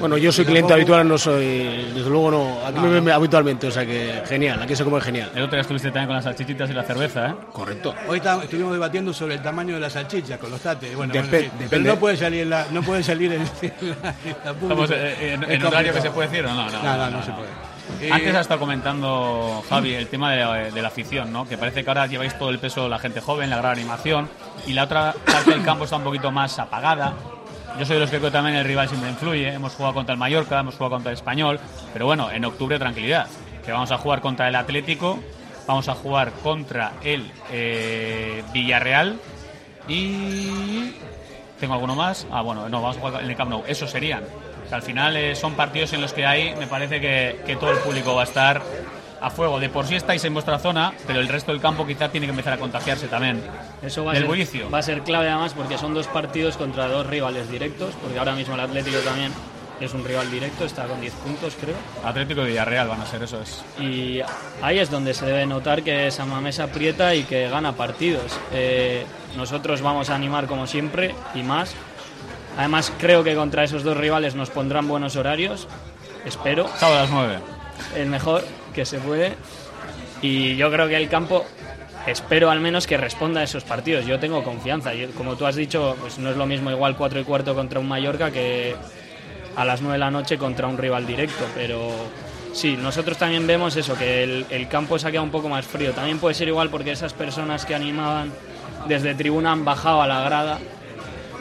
Bueno, 0.00 0.16
yo 0.16 0.32
soy 0.32 0.44
cliente 0.44 0.72
habitual, 0.72 1.06
no 1.06 1.16
soy. 1.18 1.46
Desde 1.94 2.08
luego 2.10 2.30
no. 2.30 2.58
Aquí 2.66 2.74
No, 2.76 2.82
me 2.82 2.88
ven 2.90 3.04
no. 3.04 3.14
habitualmente, 3.14 3.66
o 3.66 3.70
sea 3.70 3.84
que 3.86 4.22
genial, 4.26 4.60
aquí 4.62 4.74
se 4.74 4.82
come 4.84 5.00
genial. 5.00 5.30
El 5.34 5.42
otro 5.44 5.52
día 5.56 5.60
estuviste 5.60 5.88
también 5.88 6.06
con 6.06 6.16
las 6.16 6.24
salchichitas 6.24 6.68
y 6.70 6.72
la 6.72 6.82
cerveza, 6.82 7.28
¿eh? 7.28 7.34
Correcto. 7.52 7.94
Hoy 8.08 8.16
está- 8.18 8.42
estuvimos 8.42 8.72
debatiendo 8.72 9.12
sobre 9.12 9.34
el 9.34 9.42
tamaño 9.42 9.74
de 9.74 9.80
la 9.80 9.90
salchicha 9.90 10.38
con 10.38 10.50
los 10.50 10.60
tates. 10.60 10.96
Bueno, 10.96 11.12
Depe- 11.14 11.28
bueno, 11.28 11.38
sí. 11.38 11.50
Pero 11.50 11.62
depende. 11.64 11.88
no 11.90 11.96
puede 11.98 12.16
salir 12.16 12.40
en 12.42 12.50
la, 12.50 12.66
no 12.70 12.82
puede 12.82 13.02
salir 13.02 13.32
en, 13.32 13.42
en 13.42 13.48
la, 14.02 14.14
en 14.24 14.68
la 14.78 14.84
eh, 14.96 15.38
en, 15.48 15.64
horario 15.66 15.92
que 15.92 16.00
se 16.00 16.10
puede 16.10 16.28
decir 16.28 16.44
o 16.46 16.48
no. 16.54 16.68
No, 16.70 16.82
No, 16.82 16.96
no, 16.96 17.10
no 17.10 17.22
se 17.22 17.30
puede. 17.32 17.48
Eh, 18.00 18.10
Antes 18.12 18.34
ha 18.34 18.40
estado 18.40 18.60
comentando 18.60 19.64
Javi 19.68 19.94
el 19.94 20.06
tema 20.08 20.32
de 20.32 20.38
la, 20.38 20.54
de 20.54 20.82
la 20.82 20.88
afición, 20.88 21.32
¿no? 21.32 21.48
Que 21.48 21.58
parece 21.58 21.82
que 21.82 21.90
ahora 21.90 22.06
lleváis 22.06 22.38
todo 22.38 22.50
el 22.50 22.58
peso 22.58 22.84
de 22.84 22.88
la 22.88 22.98
gente 22.98 23.20
joven, 23.20 23.50
la 23.50 23.56
gran 23.56 23.72
animación, 23.72 24.28
y 24.66 24.72
la 24.72 24.84
otra 24.84 25.14
parte 25.24 25.50
del 25.50 25.64
campo 25.64 25.84
está 25.84 25.96
un 25.96 26.04
poquito 26.04 26.30
más 26.30 26.58
apagada. 26.58 27.14
Yo 27.78 27.84
soy 27.84 27.94
de 27.94 28.00
los 28.00 28.10
que 28.10 28.18
creo 28.18 28.30
que 28.30 28.36
también 28.36 28.56
el 28.56 28.64
rival 28.64 28.88
siempre 28.88 29.10
influye. 29.10 29.48
Hemos 29.52 29.74
jugado 29.74 29.94
contra 29.94 30.12
el 30.12 30.18
Mallorca, 30.18 30.60
hemos 30.60 30.74
jugado 30.74 30.96
contra 30.96 31.12
el 31.12 31.16
Español, 31.16 31.60
pero 31.92 32.06
bueno, 32.06 32.30
en 32.30 32.44
octubre 32.44 32.78
tranquilidad, 32.78 33.28
que 33.64 33.72
vamos 33.72 33.90
a 33.90 33.98
jugar 33.98 34.20
contra 34.20 34.48
el 34.48 34.56
Atlético, 34.56 35.18
vamos 35.66 35.88
a 35.88 35.94
jugar 35.94 36.32
contra 36.42 36.92
el 37.02 37.30
eh, 37.52 38.42
Villarreal 38.52 39.20
y 39.86 40.92
tengo 41.60 41.74
alguno 41.74 41.94
más. 41.94 42.26
Ah, 42.30 42.42
bueno, 42.42 42.68
no, 42.68 42.82
vamos 42.82 42.96
a 42.96 43.00
jugar 43.00 43.22
en 43.22 43.30
el 43.30 43.36
Camp 43.36 43.50
Nou. 43.50 43.64
Esos 43.66 43.90
serían. 43.90 44.24
Que 44.68 44.74
al 44.74 44.82
final 44.82 45.16
eh, 45.16 45.34
son 45.34 45.54
partidos 45.54 45.92
en 45.92 46.00
los 46.00 46.12
que 46.12 46.26
ahí 46.26 46.54
me 46.58 46.66
parece 46.66 47.00
que, 47.00 47.40
que 47.46 47.56
todo 47.56 47.70
el 47.70 47.78
público 47.78 48.14
va 48.14 48.22
a 48.22 48.24
estar 48.24 48.62
a 49.20 49.30
fuego. 49.30 49.58
De 49.58 49.68
por 49.68 49.86
sí 49.86 49.96
estáis 49.96 50.24
en 50.24 50.34
vuestra 50.34 50.58
zona, 50.58 50.92
pero 51.06 51.20
el 51.20 51.28
resto 51.28 51.52
del 51.52 51.60
campo 51.60 51.86
quizá 51.86 52.08
tiene 52.08 52.26
que 52.26 52.30
empezar 52.30 52.52
a 52.52 52.58
contagiarse 52.58 53.08
también. 53.08 53.42
Eso 53.82 54.04
va 54.04 54.12
del 54.12 54.22
ser, 54.22 54.28
bullicio. 54.28 54.70
va 54.70 54.78
a 54.78 54.82
ser 54.82 55.02
clave 55.02 55.28
además 55.28 55.54
porque 55.54 55.78
son 55.78 55.94
dos 55.94 56.06
partidos 56.06 56.56
contra 56.56 56.88
dos 56.88 57.06
rivales 57.06 57.50
directos, 57.50 57.94
porque 58.02 58.18
ahora 58.18 58.34
mismo 58.34 58.54
el 58.54 58.60
Atlético 58.60 58.98
también 58.98 59.32
es 59.80 59.94
un 59.94 60.04
rival 60.04 60.28
directo, 60.30 60.64
está 60.64 60.84
con 60.86 61.00
10 61.00 61.12
puntos 61.14 61.56
creo. 61.60 61.76
Atlético 62.04 62.42
y 62.42 62.48
Villarreal 62.48 62.88
van 62.88 63.00
a 63.00 63.06
ser, 63.06 63.22
eso 63.22 63.40
es. 63.40 63.64
Y 63.80 64.20
ahí 64.60 64.78
es 64.78 64.90
donde 64.90 65.14
se 65.14 65.24
debe 65.24 65.46
notar 65.46 65.82
que 65.82 66.10
San 66.10 66.28
Mamés 66.28 66.58
aprieta 66.58 67.14
y 67.14 67.22
que 67.22 67.48
gana 67.48 67.72
partidos. 67.72 68.38
Eh, 68.52 69.06
nosotros 69.36 69.80
vamos 69.80 70.10
a 70.10 70.16
animar 70.16 70.46
como 70.46 70.66
siempre 70.66 71.14
y 71.34 71.42
más. 71.42 71.74
Además 72.58 72.92
creo 72.98 73.24
que 73.24 73.34
contra 73.34 73.64
esos 73.64 73.82
dos 73.84 73.96
rivales 73.96 74.34
nos 74.34 74.50
pondrán 74.50 74.86
buenos 74.88 75.16
horarios, 75.16 75.66
espero. 76.26 76.68
Sábado 76.76 76.98
a 76.98 77.02
las 77.02 77.10
9. 77.10 77.38
El 77.96 78.06
mejor 78.08 78.44
que 78.74 78.84
se 78.84 78.98
puede. 78.98 79.34
Y 80.20 80.56
yo 80.56 80.70
creo 80.70 80.88
que 80.88 80.96
el 80.96 81.08
campo, 81.08 81.46
espero 82.06 82.50
al 82.50 82.60
menos 82.60 82.86
que 82.88 82.96
responda 82.96 83.40
a 83.40 83.44
esos 83.44 83.62
partidos. 83.64 84.04
Yo 84.06 84.18
tengo 84.18 84.42
confianza. 84.42 84.92
Yo- 84.92 85.08
como 85.12 85.36
tú 85.36 85.46
has 85.46 85.54
dicho, 85.54 85.96
pues 86.00 86.18
no 86.18 86.30
es 86.30 86.36
lo 86.36 86.44
mismo 86.46 86.70
igual 86.70 86.96
4 86.96 87.20
y 87.20 87.24
cuarto 87.24 87.54
contra 87.54 87.78
un 87.78 87.86
Mallorca 87.88 88.30
que 88.32 88.74
a 89.56 89.64
las 89.64 89.80
9 89.80 89.92
de 89.94 89.98
la 90.00 90.10
noche 90.10 90.36
contra 90.36 90.66
un 90.66 90.76
rival 90.78 91.06
directo. 91.06 91.44
Pero 91.54 91.88
sí, 92.52 92.76
nosotros 92.76 93.16
también 93.18 93.46
vemos 93.46 93.76
eso, 93.76 93.94
que 93.96 94.24
el, 94.24 94.46
el 94.50 94.66
campo 94.66 94.98
se 94.98 95.06
ha 95.06 95.10
quedado 95.12 95.24
un 95.24 95.30
poco 95.30 95.48
más 95.48 95.64
frío. 95.64 95.92
También 95.92 96.18
puede 96.18 96.34
ser 96.34 96.48
igual 96.48 96.70
porque 96.70 96.90
esas 96.90 97.12
personas 97.12 97.64
que 97.64 97.76
animaban 97.76 98.32
desde 98.88 99.14
tribuna 99.14 99.52
han 99.52 99.64
bajado 99.64 100.02
a 100.02 100.08
la 100.08 100.22
grada. 100.22 100.58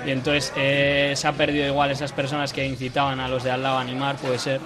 Y 0.08 0.12
entonces 0.12 0.52
eh, 0.56 1.14
se 1.16 1.28
ha 1.28 1.34
perdido 1.34 1.68
igual 1.68 1.92
esas 1.92 2.12
personas 2.14 2.54
que 2.54 2.66
incitaban 2.66 3.20
a 3.20 3.28
los 3.28 3.44
de 3.44 3.52
al 3.52 3.62
lado 3.62 3.78
a 3.78 3.82
animar, 3.82 4.16
puede 4.16 4.40
ser. 4.40 4.60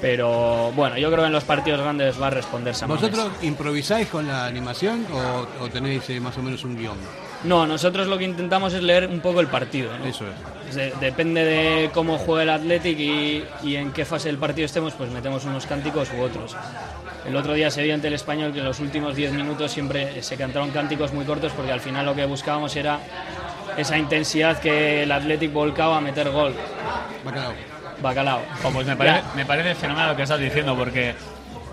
Pero 0.00 0.70
bueno, 0.72 0.98
yo 0.98 1.08
creo 1.08 1.20
que 1.22 1.26
en 1.28 1.32
los 1.32 1.44
partidos 1.44 1.80
grandes 1.80 2.20
va 2.20 2.26
a 2.26 2.30
responder 2.30 2.74
San 2.74 2.88
Mamés. 2.90 3.02
¿Vosotros 3.10 3.32
improvisáis 3.42 4.08
con 4.08 4.26
la 4.26 4.44
animación 4.44 5.06
o, 5.10 5.64
o 5.64 5.68
tenéis 5.70 6.08
eh, 6.10 6.20
más 6.20 6.36
o 6.36 6.42
menos 6.42 6.62
un 6.64 6.76
guion? 6.76 6.96
No, 7.44 7.66
nosotros 7.66 8.06
lo 8.06 8.18
que 8.18 8.24
intentamos 8.24 8.72
es 8.74 8.82
leer 8.82 9.06
un 9.06 9.20
poco 9.20 9.40
el 9.40 9.46
partido. 9.46 9.90
¿no? 9.98 10.04
Eso 10.04 10.24
es. 10.68 10.74
De- 10.74 10.92
depende 11.00 11.44
de 11.44 11.90
cómo 11.94 12.18
juegue 12.18 12.42
el 12.42 12.50
Athletic 12.50 12.98
y, 12.98 13.44
y 13.62 13.76
en 13.76 13.92
qué 13.92 14.04
fase 14.04 14.28
del 14.28 14.38
partido 14.38 14.66
estemos, 14.66 14.92
pues 14.94 15.10
metemos 15.10 15.44
unos 15.44 15.64
cánticos 15.66 16.08
u 16.18 16.20
otros. 16.22 16.54
El 17.26 17.36
otro 17.36 17.54
día 17.54 17.70
se 17.70 17.82
vio 17.82 17.94
ante 17.94 18.08
el 18.08 18.14
español 18.14 18.52
que 18.52 18.58
en 18.58 18.64
los 18.66 18.80
últimos 18.80 19.14
10 19.16 19.32
minutos 19.32 19.72
siempre 19.72 20.22
se 20.22 20.36
cantaron 20.36 20.70
cánticos 20.70 21.12
muy 21.14 21.24
cortos 21.24 21.52
porque 21.52 21.72
al 21.72 21.80
final 21.80 22.04
lo 22.04 22.14
que 22.14 22.26
buscábamos 22.26 22.76
era 22.76 22.98
esa 23.76 23.96
intensidad 23.98 24.58
que 24.60 25.02
el 25.02 25.12
Athletic 25.12 25.52
volcaba 25.52 25.98
a 25.98 26.00
meter 26.00 26.30
gol. 26.30 26.54
Bacalao. 27.24 27.52
Bacalao. 28.02 28.42
Oh, 28.64 28.70
pues 28.70 28.86
me 28.86 28.96
parece, 28.96 29.22
me 29.36 29.46
parece 29.46 29.74
fenomenal 29.74 30.10
lo 30.10 30.16
que 30.16 30.22
estás 30.24 30.40
diciendo, 30.40 30.76
porque 30.76 31.14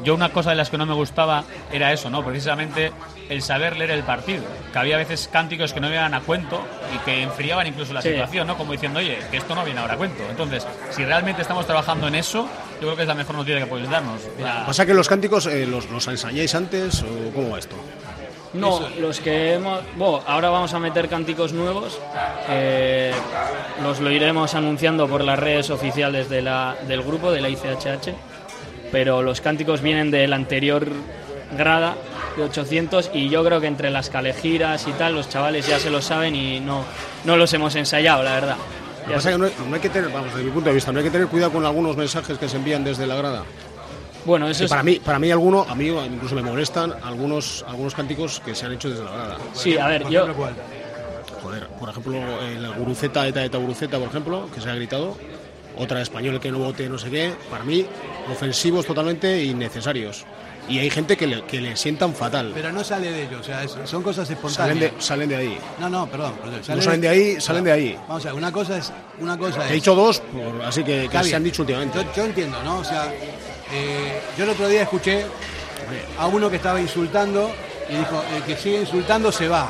yo 0.04 0.16
una 0.16 0.30
cosa 0.30 0.52
de 0.52 0.56
las 0.56 0.70
que 0.70 0.78
no 0.78 0.86
me 0.86 0.94
gustaba 0.94 1.44
era 1.72 1.92
eso, 1.92 2.10
¿no? 2.10 2.24
Precisamente 2.24 2.92
el 3.30 3.42
saber 3.42 3.78
leer 3.78 3.92
el 3.92 4.04
partido. 4.04 4.44
Que 4.74 4.80
había 4.80 4.98
veces 4.98 5.30
cánticos 5.32 5.74
que 5.74 5.80
no 5.80 5.90
iban 5.90 6.14
a 6.14 6.22
cuento 6.22 6.62
y 6.94 6.98
que 7.00 7.22
enfriaban 7.22 7.68
incluso 7.68 7.94
la 7.94 8.02
Sí. 8.02 8.10
situación, 8.10 8.48
¿no? 8.48 8.58
Como 8.58 8.72
diciendo, 8.72 9.00
oye, 9.00 9.20
que 9.30 9.38
esto 9.38 9.54
no 9.56 9.64
viene 9.64 9.80
ahora 9.80 9.94
a 9.94 9.98
cuento. 9.98 10.24
Entonces, 10.30 10.66
si 10.92 11.04
realmente 11.06 11.42
estamos 11.42 11.66
trabajando 11.66 12.08
en 12.08 12.16
eso, 12.16 12.48
yo 12.76 12.88
creo 12.88 12.96
que 12.96 13.02
es 13.04 13.08
la 13.08 13.16
mejor 13.16 13.36
noticia 13.36 13.60
que 13.60 13.66
podéis 13.68 13.90
darnos. 13.90 14.22
La- 14.40 14.66
¿Pasa 14.66 14.86
que 14.86 14.94
los 14.94 15.08
cánticos 15.08 15.46
eh, 15.48 15.66
los, 15.66 15.90
los 15.90 16.08
ensayáis 16.08 16.56
antes 16.56 17.04
o 17.04 17.32
cómo 17.34 17.52
va 17.52 17.60
esto? 17.60 17.76
No, 18.54 18.82
los 19.00 19.20
que 19.22 19.54
hemos. 19.54 19.82
Bueno, 19.96 20.22
ahora 20.28 20.50
vamos 20.50 20.74
a 20.74 20.80
meter 20.80 21.08
cánticos 21.08 21.54
nuevos. 21.54 22.00
eh, 22.50 23.14
los 23.84 24.00
lo 24.00 24.12
iremos 24.12 24.54
anunciando 24.56 25.08
por 25.08 25.24
las 25.24 25.40
redes 25.40 25.70
oficiales 25.70 26.30
de 26.30 26.42
la, 26.42 26.76
del 26.88 27.02
grupo, 27.02 27.32
de 27.32 27.42
la 27.42 27.50
ICHH. 27.50 28.14
Pero 28.92 29.22
los 29.22 29.40
cánticos 29.40 29.82
vienen 29.82 30.12
de 30.12 30.28
la 30.28 30.36
anterior 30.36 30.86
grada 31.58 31.96
de 32.36 32.44
800 32.44 33.12
y 33.14 33.30
yo 33.30 33.44
creo 33.44 33.62
que 33.62 33.68
entre 33.68 33.90
las 33.90 34.10
calejiras 34.10 34.88
y 34.88 34.92
tal, 34.92 35.16
los 35.16 35.30
chavales 35.30 35.66
ya 35.68 35.80
se 35.80 35.90
lo 35.90 36.02
saben 36.02 36.36
y 36.36 36.60
no, 36.60 36.84
no 37.24 37.38
los 37.38 37.54
hemos 37.54 37.76
ensayado, 37.76 38.24
la 38.24 38.34
verdad. 38.34 38.56
Lo 39.04 39.08
que 39.08 39.14
pasa 39.16 39.30
es 39.30 39.36
que 39.36 39.40
no 39.40 39.46
hay, 39.46 39.54
no 39.70 39.76
hay 39.76 39.82
que 39.82 39.90
tener, 39.90 40.12
vamos, 40.12 40.34
desde 40.34 40.44
mi 40.44 40.52
punto 40.52 40.70
de 40.70 40.76
vista, 40.76 40.92
no 40.92 41.00
hay 41.00 41.06
que 41.06 41.12
tener 41.12 41.28
cuidado 41.28 41.52
con 41.54 41.66
algunos 41.66 41.96
mensajes 41.98 42.38
que 42.38 42.48
se 42.50 42.58
envían 42.58 42.84
desde 42.84 43.08
la 43.08 43.16
grada. 43.16 43.44
Bueno, 44.26 44.48
eso 44.50 44.64
es- 44.66 44.70
para 44.70 44.84
mí, 44.84 45.00
para 45.00 45.18
mí 45.20 45.32
alguno, 45.32 45.66
a 45.68 45.76
mí 45.76 45.88
incluso 45.88 46.36
me 46.36 46.42
molestan 46.44 46.94
algunos 47.04 47.66
algunos 47.68 47.96
cánticos 47.96 48.40
que 48.44 48.54
se 48.56 48.66
han 48.66 48.74
hecho 48.74 48.90
desde 48.90 49.04
la 49.04 49.12
grada. 49.12 49.38
Sí, 49.54 49.78
a 49.78 49.88
ver, 49.88 50.08
yo. 50.10 50.28
Joder, 51.42 51.68
por 51.80 51.90
ejemplo, 51.90 52.42
el 52.42 52.72
guruceta, 52.74 53.28
eta, 53.28 53.44
eta, 53.44 53.58
guruceta, 53.58 53.98
por 53.98 54.08
ejemplo, 54.10 54.48
que 54.54 54.62
se 54.62 54.70
ha 54.70 54.76
gritado. 54.76 55.18
otra 55.78 56.02
español 56.02 56.38
que 56.42 56.52
no 56.52 56.60
vote 56.60 56.88
no 56.90 56.98
sé 56.98 57.10
qué, 57.10 57.32
para 57.50 57.64
mí 57.64 57.86
ofensivos 58.30 58.86
totalmente 58.86 59.42
innecesarios. 59.42 60.26
Y 60.68 60.80
hay 60.80 60.90
gente 60.90 61.16
que 61.16 61.26
le, 61.26 61.44
que 61.46 61.62
le 61.62 61.78
sientan 61.78 62.14
fatal. 62.14 62.52
Pero 62.54 62.74
no 62.74 62.84
sale 62.84 63.10
de 63.10 63.24
ellos, 63.24 63.40
o 63.40 63.44
sea, 63.44 63.64
es- 63.64 63.78
son 63.86 64.04
cosas 64.04 64.28
Salen 64.28 64.38
espontáneas. 64.46 64.80
de, 64.80 65.02
salen 65.02 65.30
de 65.30 65.36
ahí. 65.38 65.58
No, 65.80 65.90
no, 65.90 66.08
perdón. 66.08 66.34
perdón, 66.44 66.62
No 66.76 66.82
salen 66.82 67.02
de 67.02 67.08
ahí, 67.10 67.42
salen 67.42 67.64
de 67.64 67.72
ahí. 67.72 67.98
Vamos 68.08 68.24
a 68.26 68.30
ver, 68.30 68.38
una 68.38 68.52
cosa 68.52 68.78
es. 68.78 68.92
Una 69.20 69.38
cosa 69.38 69.68
he 69.70 69.74
dicho 69.74 69.96
dos, 69.96 70.20
por- 70.20 70.62
así 70.64 70.84
que, 70.84 71.08
que 71.10 71.24
se 71.24 71.36
han 71.38 71.44
dicho 71.44 71.62
últimamente. 71.64 71.98
Yo, 71.98 72.14
yo 72.16 72.26
entiendo, 72.26 72.62
¿no? 72.64 72.80
O 72.80 72.84
sea, 72.84 73.12
eh, 73.74 74.22
yo 74.38 74.44
el 74.44 74.50
otro 74.52 74.68
día 74.68 74.84
escuché 74.84 75.26
a 76.18 76.28
uno 76.28 76.50
que 76.50 76.56
estaba 76.58 76.80
insultando 76.80 77.52
y 77.90 77.96
dijo, 77.96 78.24
el 78.36 78.44
que 78.44 78.56
sigue 78.56 78.80
insultando 78.82 79.32
se 79.32 79.48
va 79.48 79.68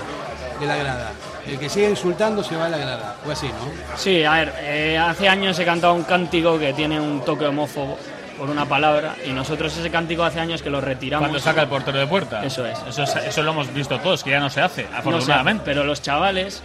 de 0.60 0.66
la 0.66 0.76
grada. 0.76 1.12
El 1.47 1.58
que 1.58 1.70
sigue 1.70 1.89
insultando 1.89 2.43
se 2.43 2.56
va 2.56 2.66
de 2.66 2.72
la 2.72 2.78
grada. 2.78 3.16
Fue 3.24 3.34
así, 3.34 3.47
¿no? 3.47 3.97
Sí, 3.97 4.24
a 4.24 4.34
ver, 4.34 4.54
eh, 4.60 4.97
hace 4.97 5.28
años 5.28 5.58
he 5.58 5.66
cantado 5.66 5.93
un 5.93 6.04
cántico 6.04 6.60
que 6.60 6.74
tiene 6.74 6.99
un 6.99 7.26
toque 7.26 7.45
homófobo 7.45 7.97
por 8.38 8.49
una 8.49 8.66
palabra 8.66 9.16
y 9.26 9.32
nosotros 9.32 9.76
ese 9.76 9.89
cántico 9.89 10.24
hace 10.24 10.39
años 10.39 10.62
que 10.62 10.70
lo 10.70 10.82
retiramos. 10.82 11.28
Cuando 11.28 11.39
saca 11.39 11.62
el 11.64 11.68
portero 11.68 11.97
de 11.99 12.08
puerta. 12.08 12.43
Eso 12.45 12.66
es. 12.66 12.78
Eso, 12.88 13.04
es- 13.04 13.16
eso 13.16 13.41
lo 13.43 13.52
hemos 13.52 13.74
visto 13.74 13.99
todos, 13.99 14.24
que 14.24 14.30
ya 14.32 14.39
no 14.39 14.49
se 14.49 14.62
hace, 14.62 14.84
No 14.84 14.89
sé, 14.89 14.95
afortunadamente. 14.97 15.64
pero 15.66 15.84
los 15.84 16.02
chavales, 16.02 16.62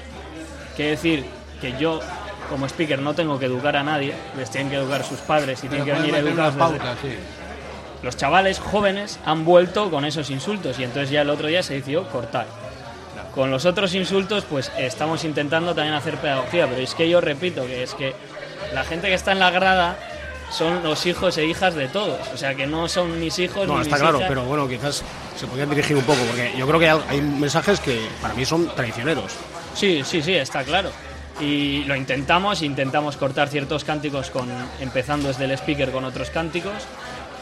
que 0.77 0.89
decir 0.91 1.25
que 1.61 1.75
yo 1.79 2.01
como 2.49 2.67
speaker 2.67 2.99
no 3.01 3.15
tengo 3.15 3.39
que 3.39 3.47
educar 3.47 3.77
a 3.77 3.83
nadie, 3.83 4.15
les 4.37 4.51
tienen 4.51 4.71
que 4.71 4.77
educar 4.77 5.05
sus 5.05 5.19
padres 5.21 5.63
y 5.65 5.69
Pero 5.69 5.85
tienen 5.85 6.03
que 6.05 6.13
venir 6.13 6.29
educados. 6.29 6.55
unas 6.57 6.71
desde- 6.73 6.79
pautas, 6.85 6.99
sí. 7.03 7.09
Los 8.03 8.17
chavales 8.17 8.59
jóvenes 8.61 9.19
han 9.25 9.45
vuelto 9.45 9.91
con 9.91 10.05
esos 10.05 10.31
insultos 10.31 10.79
y 10.79 10.85
entonces 10.85 11.11
ya 11.11 11.23
el 11.23 11.31
otro 11.31 11.49
día 11.49 11.63
se 11.63 11.75
decidió 11.75 12.07
cortar. 12.09 12.47
Con 13.35 13.51
los 13.51 13.65
otros 13.67 13.95
insultos, 13.95 14.45
pues 14.49 14.71
estamos 14.79 15.25
intentando 15.25 15.75
también 15.75 15.95
hacer 15.95 16.17
pedagogía, 16.17 16.67
pero 16.69 16.81
es 16.81 16.95
que 16.95 17.09
yo 17.09 17.21
repito 17.21 17.67
que 17.67 17.83
es 17.83 17.95
que 17.95 18.15
la 18.73 18.85
gente 18.85 19.09
que 19.09 19.15
está 19.15 19.33
en 19.33 19.41
la 19.41 19.51
grada 19.51 19.97
son 20.51 20.83
los 20.85 21.05
hijos 21.07 21.37
e 21.39 21.45
hijas 21.45 21.75
de 21.75 21.89
todos, 21.89 22.21
o 22.33 22.37
sea 22.37 22.55
que 22.55 22.67
no 22.67 22.89
son 22.89 23.19
mis 23.19 23.39
hijos 23.39 23.67
No, 23.67 23.75
ni 23.77 23.83
está 23.83 23.97
mis 23.97 24.03
claro, 24.03 24.19
hijas. 24.19 24.29
pero 24.29 24.45
bueno, 24.45 24.69
quizás 24.69 25.03
se 25.37 25.47
podrían 25.47 25.69
dirigir 25.71 25.97
un 25.97 26.05
poco, 26.05 26.21
porque 26.29 26.55
yo 26.57 26.67
creo 26.67 26.79
que 26.81 26.89
hay 26.89 27.21
mensajes 27.21 27.81
que 27.81 28.07
para 28.23 28.33
mí 28.35 28.45
son 28.47 28.69
traicioneros. 28.75 29.33
Sí, 29.75 30.03
sí, 30.05 30.23
sí, 30.23 30.35
está 30.35 30.63
claro. 30.63 30.91
Y 31.41 31.85
lo 31.85 31.95
intentamos, 31.97 32.63
intentamos 32.63 33.17
cortar 33.17 33.49
ciertos 33.49 33.85
cánticos 33.85 34.31
con 34.31 34.49
empezando 34.81 35.29
desde 35.29 35.45
el 35.45 35.51
speaker 35.53 35.91
con 35.91 36.05
otros 36.05 36.31
cánticos 36.31 36.87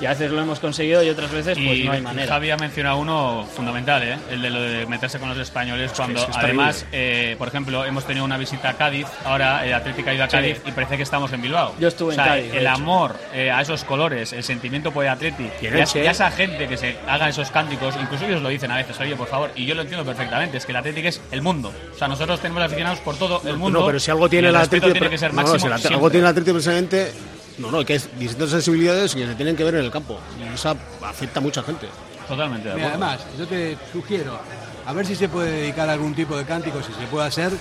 y 0.01 0.07
a 0.07 0.11
veces 0.11 0.31
lo 0.31 0.41
hemos 0.43 0.59
conseguido 0.61 1.03
y 1.03 1.09
otras 1.09 1.31
veces 1.31 1.57
pues 1.59 1.79
y 1.79 1.85
no 1.85 1.93
hay 1.93 2.01
manera. 2.01 2.27
Javi 2.33 2.51
ha 2.51 2.57
mencionado 2.57 2.97
uno 2.99 3.47
fundamental, 3.55 4.03
¿eh? 4.03 4.17
el 4.31 4.43
de 4.43 4.51
lo 4.51 4.61
de 4.63 4.87
meterse 4.87 5.19
con 5.19 5.29
los 5.29 5.39
españoles. 5.39 5.93
Cuando 5.95 6.21
es 6.21 6.27
que 6.27 6.33
además, 6.37 6.87
eh, 6.93 7.37
por 7.39 7.49
ejemplo, 7.49 7.85
hemos 7.85 8.05
tenido 8.05 8.25
una 8.25 8.37
visita 8.37 8.71
a 8.71 8.75
Cádiz, 8.75 9.07
ahora 9.25 9.65
el 9.67 9.73
Atlético 9.73 10.11
ha 10.11 10.15
ido 10.15 10.25
a 10.25 10.27
Sí. 10.29 10.33
Cádiz 10.37 10.61
y 10.67 10.73
parece 10.73 10.97
que 10.97 11.03
estamos 11.03 11.33
en 11.33 11.43
Bilbao. 11.43 11.75
Yo 11.79 11.89
estuve 11.89 12.09
O 12.11 12.13
en 12.13 12.17
sea, 12.17 12.25
Cádiz, 12.27 12.53
de 12.53 12.59
El 12.59 12.67
amor 12.67 13.17
eh, 13.33 13.51
a 13.51 13.61
esos 13.61 13.85
colores, 13.85 14.33
el 14.33 14.43
sentimiento 14.43 14.91
por 14.93 15.05
el 15.05 15.11
Atleti, 15.11 15.49
y, 15.63 15.67
en 15.67 15.75
a- 15.75 15.79
Elche, 15.81 16.03
y 16.03 16.07
a 16.07 16.11
¿eh? 16.11 16.13
esa 16.13 16.31
gente 16.31 16.67
que 16.69 16.77
se 16.77 16.97
haga 17.09 17.29
esos 17.29 17.51
cánticos, 17.51 17.95
incluso 18.01 18.25
ellos 18.27 18.43
lo 18.43 18.49
dicen 18.49 18.71
a 18.71 18.77
veces, 18.77 18.99
oye, 19.01 19.15
por 19.17 19.29
favor, 19.29 19.51
y 19.55 19.65
yo 19.67 19.75
lo 19.75 19.83
entiendo 19.83 20.05
perfectamente, 20.05 20.57
es 20.59 20.67
que 20.67 20.73
el 20.73 20.77
Atlético 20.77 21.09
es 21.09 21.21
el 21.31 21.43
mundo. 21.43 21.73
O 21.95 21.99
sea, 21.99 22.09
nosotros 22.09 22.41
tenemos 22.41 22.63
aficionados 22.63 22.99
por 23.01 23.17
todo 23.17 23.43
el 23.49 23.57
mundo. 23.57 23.81
No, 23.81 23.87
pero 23.87 24.01
si 24.01 24.11
algo 24.11 24.29
tiene 24.29 24.49
el 24.49 24.55
el 24.55 24.61
Atlético, 24.61 24.93
tiene 24.93 25.11
que 25.11 25.19
ser 25.19 25.33
no, 25.33 25.43
no, 25.43 25.49
máximo. 25.49 25.59
si 25.61 25.67
el 25.67 25.73
Atlético- 25.73 25.95
algo 25.95 26.11
tiene 26.11 26.27
el 26.27 26.31
Atlético 26.31 26.55
precisamente, 26.55 27.13
no, 27.59 27.71
no, 27.71 27.85
que 27.85 27.95
hay 27.95 28.01
distintas 28.19 28.51
sensibilidades 28.51 29.15
que 29.15 29.27
se 29.27 29.35
tienen 29.35 29.57
que 29.57 29.65
ver 29.65 29.75
en 29.77 29.85
el 29.85 29.91
campo 29.91 30.19
y 30.41 30.55
esa 30.55 30.75
afecta 31.03 31.41
a 31.41 31.43
mucha 31.43 31.63
gente. 31.63 31.87
Totalmente 32.29 32.69
de 32.69 32.75
Mira, 32.75 32.89
acuerdo. 32.89 33.05
además, 33.07 33.27
yo 33.39 33.47
te 33.47 33.77
sugiero, 33.93 34.39
a 34.87 34.93
ver 34.93 35.07
si 35.07 35.15
se 35.15 35.29
puede 35.29 35.51
dedicar 35.51 35.89
a 35.89 35.93
algún 35.93 36.15
tipo 36.15 36.37
de 36.37 36.45
cántico, 36.45 36.83
si 36.83 36.93
se 36.93 37.07
puede 37.07 37.27
hacer, 37.27 37.53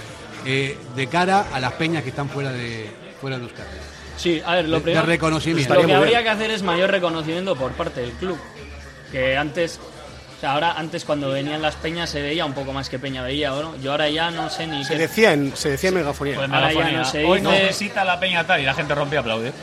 eh, 0.45 0.77
de 0.95 1.07
cara 1.07 1.45
a 1.53 1.59
las 1.59 1.73
peñas 1.73 2.03
que 2.03 2.09
están 2.09 2.29
fuera 2.29 2.51
de, 2.51 2.89
fuera 3.21 3.37
de 3.37 3.43
Euskadi. 3.43 3.67
Sí, 4.17 4.41
a 4.45 4.55
ver, 4.55 4.65
lo 4.65 4.71
De- 4.71 4.77
de 4.77 4.81
primero. 4.83 5.05
reconocimiento. 5.05 5.73
Lo 5.73 5.85
que 5.85 5.93
habría 5.93 6.19
bien. 6.19 6.23
que 6.23 6.29
hacer 6.29 6.51
es 6.51 6.63
mayor 6.63 6.91
reconocimiento 6.91 7.55
por 7.55 7.71
parte 7.73 8.01
del 8.01 8.11
club. 8.11 8.37
Que 9.11 9.35
antes. 9.37 9.79
O 10.37 10.39
sea, 10.39 10.53
ahora, 10.53 10.73
antes 10.73 11.03
cuando 11.05 11.29
venían 11.29 11.61
las 11.61 11.75
peñas 11.75 12.09
se 12.09 12.21
veía 12.21 12.45
un 12.45 12.53
poco 12.53 12.73
más 12.73 12.89
que 12.89 12.99
peña 12.99 13.23
veía, 13.23 13.49
¿no? 13.51 13.75
Yo 13.77 13.91
ahora 13.91 14.09
ya 14.09 14.29
no 14.29 14.49
sé 14.49 14.67
ni 14.67 14.83
Se 14.83 14.93
qué. 14.93 14.99
decía 14.99 15.33
en, 15.33 15.55
se 15.55 15.69
decía 15.71 15.89
en 15.89 15.95
megafonía. 15.95 16.35
Pues 16.35 16.49
Ahora 16.51 16.61
ya 16.73 16.79
megafonía. 16.79 16.99
no 16.99 17.05
se 17.05 17.23
Hoy 17.25 17.39
dice- 17.39 17.51
nos 17.59 17.67
visita 17.69 18.03
la 18.05 18.19
peña 18.19 18.45
tal 18.45 18.59
y 18.61 18.65
la 18.65 18.73
gente 18.73 18.93
rompe 18.93 19.15
y 19.15 19.19
aplaude. 19.19 19.53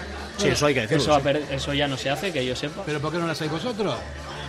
Sí, 0.43 0.49
eso 0.49 0.66
hay 0.66 0.74
que 0.74 0.80
decirlo. 0.82 1.03
Eso, 1.03 1.14
ha 1.14 1.18
sí. 1.18 1.24
per- 1.24 1.43
eso 1.51 1.74
ya 1.74 1.86
no 1.88 1.97
se 1.97 2.11
hace, 2.11 2.32
que 2.32 2.45
yo 2.45 2.55
sepa. 2.57 2.82
¿Pero 2.86 3.01
por 3.01 3.12
qué 3.12 3.18
no 3.18 3.26
lo 3.26 3.32
hacéis 3.32 3.51
vosotros? 3.51 3.95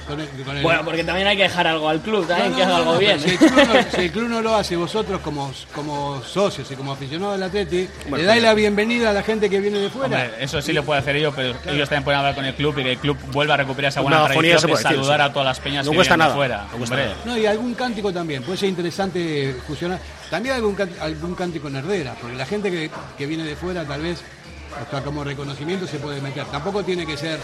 Con 0.07 0.19
el- 0.19 0.27
con 0.43 0.57
el- 0.57 0.63
Bueno, 0.63 0.83
porque 0.83 1.03
también 1.03 1.27
hay 1.27 1.37
que 1.37 1.43
dejar 1.43 1.67
algo 1.67 1.87
al 1.87 2.01
club, 2.01 2.27
también 2.27 2.51
No, 2.51 2.57
que 2.57 2.63
haga 2.63 2.71
no, 2.71 2.77
algo 2.79 2.93
no, 2.93 2.99
bien. 2.99 3.19
pero 3.21 3.29
Si 3.29 3.31
el, 3.31 3.37
club 3.37 3.67
no, 3.67 3.91
si 3.91 4.01
el 4.01 4.11
club 4.11 4.29
no 4.29 4.41
lo 4.41 4.55
hace, 4.55 4.75
vosotros 4.75 5.21
como, 5.21 5.53
como 5.75 6.21
socios 6.23 6.69
y 6.71 6.75
como 6.75 6.91
aficionados 6.91 7.35
del 7.35 7.43
Atleti, 7.43 7.87
Bueno, 8.09 8.17
le 8.17 8.23
dais 8.23 8.39
pues- 8.39 8.43
la 8.49 8.53
bienvenida 8.55 9.11
a 9.11 9.13
la 9.13 9.21
gente 9.23 9.47
que 9.49 9.59
viene 9.59 9.77
de 9.77 9.89
fuera. 9.91 10.05
Hombre, 10.07 10.43
eso 10.43 10.59
sí 10.61 10.73
lo 10.73 10.83
puede 10.83 10.99
hacer 11.01 11.15
ellos, 11.17 11.33
pero 11.35 11.49
ellos 11.71 11.87
también 11.87 12.03
pueden 12.03 12.19
hablar 12.19 12.33
con 12.35 12.43
el 12.45 12.55
club 12.55 12.77
y 12.79 12.83
que 12.83 12.91
el 12.93 12.97
club 12.97 13.17
vuelva 13.31 13.53
a 13.53 13.57
recuperar 13.57 13.89
esa 13.89 14.01
buena 14.01 14.25
tradición 14.25 14.59
de 14.61 14.67
decir, 14.69 14.77
saludar 14.83 15.19
sí. 15.19 15.25
a 15.27 15.33
todas 15.33 15.45
las 15.45 15.59
peñas 15.59 15.85
No 15.85 15.91
que 15.91 15.95
cuesta 15.97 16.15
vienen 16.15 16.27
de 16.27 16.29
nada, 16.29 16.35
fuera. 16.35 16.67
no 16.71 16.77
cuesta 16.79 16.95
nada. 16.95 17.15
No, 17.23 17.37
y 17.37 17.45
algún 17.45 17.73
cántico 17.75 18.11
también, 18.11 18.41
puede 18.43 18.57
ser 18.57 18.69
interesante 18.69 19.55
fusionar. 19.67 19.99
También 20.31 20.55
algún, 20.55 20.75
algún 20.99 21.35
cántico 21.35 21.67
en 21.67 21.75
herdera, 21.75 22.15
porque 22.19 22.35
la 22.35 22.45
gente 22.47 22.71
que, 22.71 22.89
que 23.17 23.25
viene 23.27 23.43
de 23.43 23.55
fuera 23.55 23.85
tal 23.85 24.01
vez, 24.01 24.21
hasta 24.79 25.01
como 25.03 25.23
reconocimiento 25.23 25.87
se 25.87 25.97
puede 25.99 26.21
meter. 26.21 26.45
Tampoco 26.45 26.83
tiene 26.83 27.05
que 27.05 27.17
ser 27.17 27.39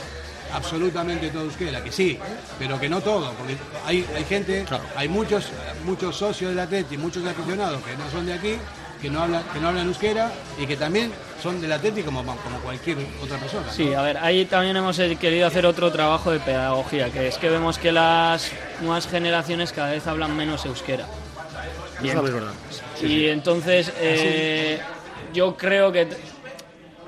absolutamente 0.54 1.30
todo 1.30 1.44
euskera, 1.44 1.84
que 1.84 1.92
sí, 1.92 2.18
pero 2.58 2.80
que 2.80 2.88
no 2.90 3.02
todo, 3.02 3.34
porque 3.34 3.58
hay, 3.86 4.06
hay 4.16 4.24
gente, 4.24 4.66
hay 4.96 5.10
muchos, 5.10 5.50
muchos 5.86 6.16
socios 6.16 6.52
del 6.52 6.60
Atleti, 6.60 6.98
muchos 6.98 7.26
aficionados 7.26 7.82
que 7.84 7.96
no 7.98 8.10
son 8.10 8.26
de 8.26 8.34
aquí, 8.34 8.58
que 9.02 9.10
no 9.10 9.22
hablan, 9.22 9.44
que 9.54 9.60
no 9.60 9.68
hablan 9.68 9.88
euskera 9.88 10.32
y 10.58 10.66
que 10.66 10.78
también 10.78 11.12
son 11.44 11.60
del 11.62 11.72
Atleti 11.72 12.02
como, 12.02 12.24
como 12.24 12.60
cualquier 12.62 12.98
otra 13.22 13.38
persona. 13.38 13.68
¿no? 13.68 13.74
Sí, 13.74 13.94
a 13.94 14.02
ver, 14.02 14.18
ahí 14.20 14.46
también 14.46 14.76
hemos 14.78 14.98
eh, 15.00 15.18
querido 15.18 15.48
hacer 15.48 15.66
otro 15.66 15.92
trabajo 15.92 16.32
de 16.32 16.40
pedagogía, 16.40 17.10
que 17.12 17.28
es 17.28 17.38
que 17.38 17.50
vemos 17.50 17.78
que 17.78 17.92
las 17.92 18.50
nuevas 18.82 19.06
generaciones 19.08 19.72
cada 19.74 19.92
vez 19.92 20.08
hablan 20.08 20.36
menos 20.36 20.66
euskera. 20.66 21.06
Y, 22.02 22.10
Eso 22.10 22.20
en- 22.22 22.26
es 22.26 22.34
verdad. 22.34 22.52
y 23.04 23.26
entonces 23.28 23.92
eh, 24.00 24.80
yo 25.34 25.58
creo 25.58 25.92
que, 25.92 26.08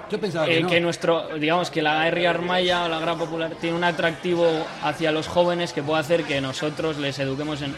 Yo 0.10 0.20
pensaba 0.20 0.48
eh, 0.48 0.56
que 0.56 0.62
no. 0.62 0.70
que 0.70 0.80
nuestro, 0.80 1.38
digamos 1.38 1.70
que 1.70 1.82
la 1.82 2.08
R 2.08 2.28
Armaya 2.28 2.86
o 2.86 2.90
la 2.90 3.00
Gran 3.00 3.18
Popular 3.18 3.52
tiene 3.60 3.76
un 3.76 3.84
atractivo 3.84 4.48
hacia 4.84 5.12
los 5.12 5.28
jóvenes 5.28 5.74
que 5.74 5.84
puede 5.84 6.00
hacer 6.02 6.24
que 6.24 6.42
nosotros 6.42 6.98
les 6.98 7.20
eduquemos 7.20 7.62
en 7.62 7.76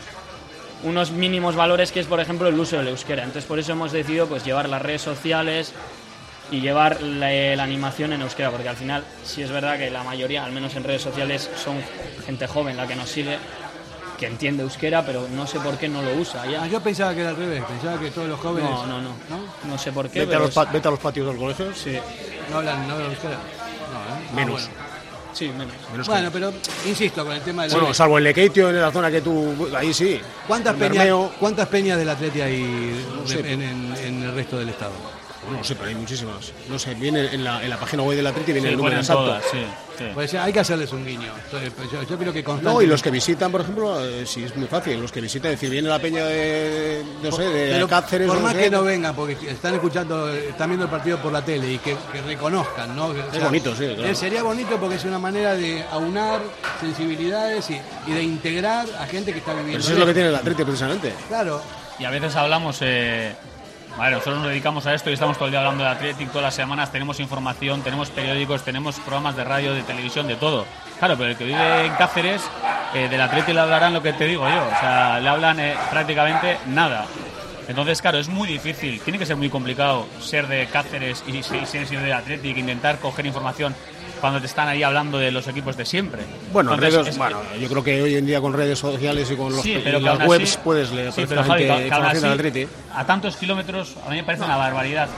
unos 0.83 1.11
mínimos 1.11 1.55
valores 1.55 1.91
que 1.91 1.99
es 1.99 2.07
por 2.07 2.19
ejemplo 2.19 2.47
el 2.47 2.59
uso 2.59 2.77
del 2.77 2.87
euskera. 2.87 3.23
Entonces 3.23 3.45
por 3.45 3.59
eso 3.59 3.73
hemos 3.73 3.91
decidido 3.91 4.27
pues 4.27 4.43
llevar 4.45 4.69
las 4.69 4.81
redes 4.81 5.01
sociales 5.01 5.73
y 6.51 6.59
llevar 6.59 7.01
la, 7.01 7.31
la 7.55 7.63
animación 7.63 8.13
en 8.13 8.21
euskera, 8.21 8.49
porque 8.49 8.67
al 8.67 8.75
final 8.75 9.03
sí 9.23 9.41
es 9.41 9.51
verdad 9.51 9.77
que 9.77 9.89
la 9.89 10.03
mayoría, 10.03 10.43
al 10.43 10.51
menos 10.51 10.75
en 10.75 10.83
redes 10.83 11.01
sociales, 11.01 11.49
son 11.55 11.77
gente 12.25 12.45
joven 12.45 12.75
la 12.75 12.87
que 12.87 12.95
nos 12.95 13.09
sigue, 13.09 13.37
que 14.21 14.27
entiende 14.27 14.61
euskera, 14.61 15.03
pero 15.03 15.27
no 15.35 15.47
sé 15.47 15.59
por 15.59 15.77
qué 15.79 15.89
no 15.89 15.99
lo 16.03 16.13
usa 16.13 16.45
ya. 16.45 16.61
Ah, 16.63 16.67
yo 16.67 16.79
pensaba 16.79 17.11
que 17.15 17.21
era 17.21 17.31
al 17.31 17.35
revés, 17.35 17.63
pensaba 17.65 17.99
que 17.99 18.11
todos 18.11 18.29
los 18.29 18.39
jóvenes 18.39 18.69
No, 18.69 18.85
no, 18.85 19.01
no. 19.01 19.15
No 19.67 19.77
sé 19.79 19.91
por 19.91 20.09
qué, 20.09 20.19
Vete 20.19 20.35
a, 20.35 20.39
los 20.39 20.51
pa- 20.53 20.65
vete 20.65 20.87
a 20.87 20.91
los 20.91 20.99
patios 20.99 21.25
del 21.27 21.37
colegio. 21.37 21.73
Sí. 21.73 21.97
no 22.51 22.57
hablan, 22.59 22.87
no 22.87 22.93
hablan 22.93 23.09
euskera. 23.09 23.33
No, 23.33 23.39
¿eh? 23.39 23.41
Ah, 24.29 24.35
Menos. 24.35 24.51
bueno. 24.67 24.67
Sí, 25.33 25.47
menos. 25.47 25.73
Menos 25.91 26.07
Bueno, 26.07 26.29
pero 26.31 26.53
insisto 26.85 27.23
con 27.25 27.33
el 27.33 27.41
tema 27.41 27.63
del 27.63 27.71
Bueno, 27.71 27.93
salvo 27.95 28.17
el 28.19 28.25
Lekeitio 28.25 28.69
en 28.69 28.79
la 28.81 28.91
zona 28.91 29.09
que 29.09 29.21
tú. 29.21 29.69
Ahí 29.75 29.91
sí. 29.93 30.19
¿Cuántas 30.45 30.75
peñas, 30.75 31.07
¿Cuántas 31.39 31.67
peñas 31.69 31.97
del 31.97 32.09
Atleti 32.09 32.41
hay 32.41 33.05
No 33.19 33.25
sé. 33.27 33.39
en, 33.39 33.61
en- 33.61 33.95
en 34.03 34.23
el 34.23 34.35
resto 34.35 34.59
del 34.59 34.69
estado? 34.69 34.91
No, 35.49 35.57
no 35.57 35.63
sé, 35.63 35.75
pero 35.75 35.89
hay 35.89 35.95
muchísimas. 35.95 36.51
No 36.69 36.77
sé, 36.77 36.93
viene 36.93 37.33
en 37.33 37.43
la, 37.43 37.63
en 37.63 37.69
la 37.69 37.77
página 37.77 38.03
web 38.03 38.15
del 38.15 38.27
Atleti 38.27 38.51
viene 38.53 38.67
Sí, 38.67 38.71
el 38.73 38.77
número 38.77 38.97
exacto. 38.97 39.23
todas, 39.25 39.43
sí, 39.51 39.57
sí. 39.97 40.03
Pues 40.13 40.33
hay 40.35 40.53
que 40.53 40.59
hacerles 40.59 40.91
un 40.93 41.03
guiño. 41.05 41.31
Entonces, 41.45 41.71
pues 41.75 41.91
yo, 41.91 42.03
yo 42.03 42.17
creo 42.17 42.31
que 42.31 42.43
No, 42.61 42.81
y 42.81 42.85
los 42.87 43.01
que 43.01 43.09
visitan, 43.09 43.51
por 43.51 43.61
ejemplo, 43.61 44.05
eh, 44.05 44.23
sí 44.27 44.43
es 44.43 44.55
muy 44.55 44.67
fácil. 44.67 45.01
Los 45.01 45.11
que 45.11 45.19
visitan, 45.19 45.51
es 45.51 45.57
decir, 45.59 45.69
viene 45.71 45.89
la 45.89 45.97
peña 45.99 46.23
de, 46.25 47.03
no 47.23 47.31
sé, 47.31 47.43
de 47.43 47.71
Pero 47.73 47.87
Cáceres. 47.87 48.27
por 48.27 48.37
no 48.37 48.43
más 48.43 48.53
sé. 48.53 48.59
que 48.63 48.69
no 48.69 48.83
vengan, 48.83 49.15
porque 49.15 49.35
están 49.49 49.73
escuchando, 49.73 50.29
están 50.31 50.69
viendo 50.69 50.85
el 50.85 50.91
partido 50.91 51.17
por 51.19 51.31
la 51.31 51.43
tele 51.43 51.71
y 51.73 51.77
que, 51.79 51.97
que 52.13 52.21
reconozcan, 52.21 52.95
¿no? 52.95 53.07
O 53.07 53.13
Es 53.15 53.43
bonito, 53.43 53.75
sí, 53.75 53.85
claro. 53.87 54.05
eh, 54.05 54.13
Sería 54.15 54.43
bonito 54.43 54.77
porque 54.79 54.95
es 54.97 55.05
una 55.05 55.17
manera 55.19 55.55
de 55.55 55.83
aunar 55.91 56.39
sensibilidades 56.79 57.69
y, 57.69 57.79
y 58.07 58.11
de 58.13 58.23
integrar 58.23 58.85
a 58.99 59.05
gente 59.07 59.31
que 59.31 59.39
está 59.39 59.51
Pero 59.51 59.63
viviendo. 59.63 59.83
eso 59.83 59.93
es 59.93 59.99
lo 59.99 60.05
que 60.05 60.13
tiene 60.13 60.29
el 60.29 60.35
Atleti, 60.35 60.63
precisamente. 60.63 61.13
Claro. 61.27 61.61
Y 61.99 62.05
a 62.05 62.09
veces 62.09 62.35
hablamos, 62.35 62.77
eh, 62.81 63.35
vale, 63.97 64.15
nosotros 64.15 64.39
nos 64.39 64.47
dedicamos 64.47 64.85
a 64.85 64.93
esto 64.93 65.09
y 65.09 65.13
estamos 65.13 65.37
todo 65.37 65.45
el 65.45 65.51
día 65.51 65.59
hablando 65.59 65.83
de 65.83 65.89
Atlético 65.89 66.31
todas 66.31 66.45
las 66.45 66.55
semanas, 66.55 66.91
tenemos 66.91 67.19
información, 67.19 67.81
tenemos 67.81 68.09
periódicos, 68.09 68.63
tenemos 68.63 68.99
programas 68.99 69.35
de 69.35 69.43
radio, 69.43 69.73
de 69.73 69.83
televisión, 69.83 70.27
de 70.27 70.35
todo. 70.35 70.65
Claro, 70.99 71.15
pero 71.17 71.29
el 71.29 71.37
que 71.37 71.45
vive 71.45 71.85
en 71.85 71.93
Cáceres, 71.95 72.41
eh, 72.93 73.07
del 73.09 73.21
Atlético 73.21 73.53
le 73.53 73.59
hablarán 73.61 73.93
lo 73.93 74.01
que 74.01 74.13
te 74.13 74.25
digo 74.25 74.47
yo, 74.47 74.63
o 74.63 74.79
sea, 74.79 75.19
le 75.19 75.29
hablan 75.29 75.59
eh, 75.59 75.75
prácticamente 75.89 76.57
nada. 76.67 77.05
Entonces, 77.67 78.01
claro, 78.01 78.17
es 78.17 78.27
muy 78.27 78.47
difícil, 78.47 78.99
tiene 79.01 79.17
que 79.17 79.25
ser 79.25 79.37
muy 79.37 79.49
complicado 79.49 80.05
ser 80.19 80.47
de 80.47 80.65
Cáceres 80.67 81.23
y, 81.27 81.43
ser 81.43 81.65
ser 81.67 82.01
de 82.01 82.13
Atlético, 82.13 82.59
intentar 82.59 82.99
coger 82.99 83.25
información 83.25 83.75
cuando 84.21 84.39
te 84.39 84.45
están 84.45 84.67
ahí 84.67 84.83
hablando 84.83 85.17
de 85.17 85.31
los 85.31 85.47
equipos 85.47 85.75
de 85.75 85.83
siempre. 85.85 86.21
Bueno, 86.53 86.73
Entonces, 86.75 86.99
redes- 87.05 87.17
bueno, 87.17 87.39
yo 87.59 87.67
creo 87.67 87.83
que 87.83 88.01
hoy 88.01 88.15
en 88.15 88.25
día 88.25 88.39
con 88.39 88.53
redes 88.53 88.77
sociales 88.79 89.29
y 89.31 89.35
con 89.35 89.51
los, 89.51 89.61
Sí, 89.61 89.81
pero 89.83 89.99
las 89.99 90.25
webs 90.27 90.51
así- 90.51 90.59
puedes 90.63 90.91
leer 90.91 91.11
sí, 91.11 91.25
pero 91.27 91.43
Javi, 91.43 91.63
que- 91.65 91.67
del 91.89 91.91
así. 91.93 92.67
A 92.93 93.05
tantos 93.05 93.35
kilómetros, 93.35 93.95
a 94.05 94.09
mí 94.09 94.17
me 94.17 94.23
parece 94.23 94.43
una 94.45 94.55
barbaridad. 94.57 95.09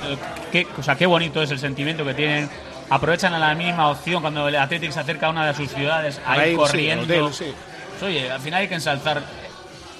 Qué, 0.51 0.65
o 0.77 0.81
sea, 0.81 0.95
qué 0.95 1.05
bonito 1.05 1.43
es 1.43 1.51
el 1.51 1.59
sentimiento 1.59 2.03
que 2.05 2.13
tienen. 2.13 2.49
Aprovechan 2.89 3.33
a 3.33 3.39
la 3.39 3.53
mínima 3.55 3.89
opción 3.89 4.21
cuando 4.21 4.47
el 4.47 4.55
Athletic 4.55 4.91
se 4.91 4.99
acerca 4.99 5.27
a 5.27 5.29
una 5.31 5.45
de 5.47 5.53
sus 5.53 5.69
ciudades, 5.71 6.19
ahí 6.25 6.51
sí, 6.51 6.55
corriendo. 6.55 7.03
hotel, 7.03 7.33
sí. 7.33 7.53
Pues, 7.99 8.03
Oye, 8.03 8.31
al 8.31 8.39
final 8.41 8.61
hay 8.61 8.67
que 8.67 8.75
ensalzar 8.75 9.21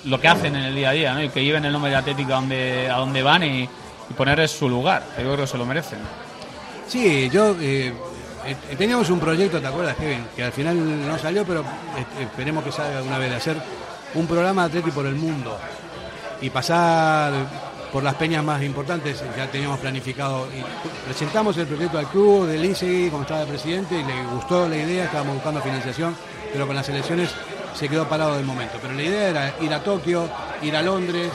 lo 0.06 0.20
que 0.20 0.28
hacen 0.28 0.56
en 0.56 0.64
el 0.64 0.76
día 0.76 0.90
a 0.90 0.94
día, 0.94 1.14
¿no? 1.14 1.24
Y 1.24 1.30
que 1.30 1.44
lleven 1.44 1.64
el 1.66 1.72
nombre 1.72 1.92
de 1.92 1.98
Athletic 1.98 2.30
a 2.30 2.36
donde, 2.36 2.90
a 2.90 2.98
donde 2.98 3.24
van 3.24 3.44
y, 3.44 3.62
y 3.64 4.14
ponerles 4.16 4.52
su 4.52 4.68
lugar. 4.70 5.04
Yo 5.18 5.24
creo 5.24 5.38
que 5.38 5.48
se 5.48 5.58
lo 5.58 5.66
merecen. 5.66 6.00
Sí, 6.88 7.30
yo 7.32 7.56
eh, 7.60 7.94
eh, 8.46 8.76
teníamos 8.78 9.10
un 9.10 9.20
proyecto, 9.20 9.60
¿te 9.60 9.68
acuerdas, 9.68 9.96
Kevin? 9.96 10.26
Que 10.36 10.44
al 10.44 10.52
final 10.52 11.08
no 11.08 11.18
salió, 11.18 11.46
pero 11.46 11.62
eh, 11.62 12.24
esperemos 12.24 12.64
que 12.64 12.72
salga 12.72 13.02
una 13.02 13.18
vez 13.18 13.30
de 13.30 13.36
hacer 13.36 13.58
un 14.16 14.28
programa 14.28 14.64
de 14.64 14.80
Atleti 14.80 14.92
por 14.92 15.06
el 15.06 15.16
mundo 15.16 15.58
y 16.42 16.50
pasar 16.50 17.34
por 17.92 18.04
las 18.04 18.16
peñas 18.16 18.44
más 18.44 18.62
importantes. 18.64 19.24
Ya 19.38 19.50
teníamos 19.50 19.80
planificado 19.80 20.48
y 20.48 20.64
presentamos 21.06 21.58
el 21.58 21.68
proyecto 21.68 21.98
al 21.98 22.08
club 22.08 22.48
del 22.48 22.66
ICI 22.66 23.10
como 23.10 23.24
estaba 23.24 23.42
el 23.42 23.48
presidente 23.48 24.00
y 24.00 24.04
le 24.04 24.24
gustó 24.34 24.68
la 24.68 24.78
idea, 24.78 25.06
estábamos 25.06 25.36
buscando 25.36 25.62
financiación, 25.62 26.16
pero 26.52 26.68
con 26.68 26.76
las 26.76 26.90
elecciones 26.90 27.30
se 27.76 27.88
quedó 27.88 28.08
parado 28.08 28.38
de 28.38 28.44
momento. 28.44 28.78
Pero 28.82 28.94
la 28.94 29.04
idea 29.04 29.30
era 29.30 29.56
ir 29.62 29.74
a 29.74 29.84
Tokio, 29.84 30.28
ir 30.62 30.76
a 30.76 30.82
Londres, 30.82 31.32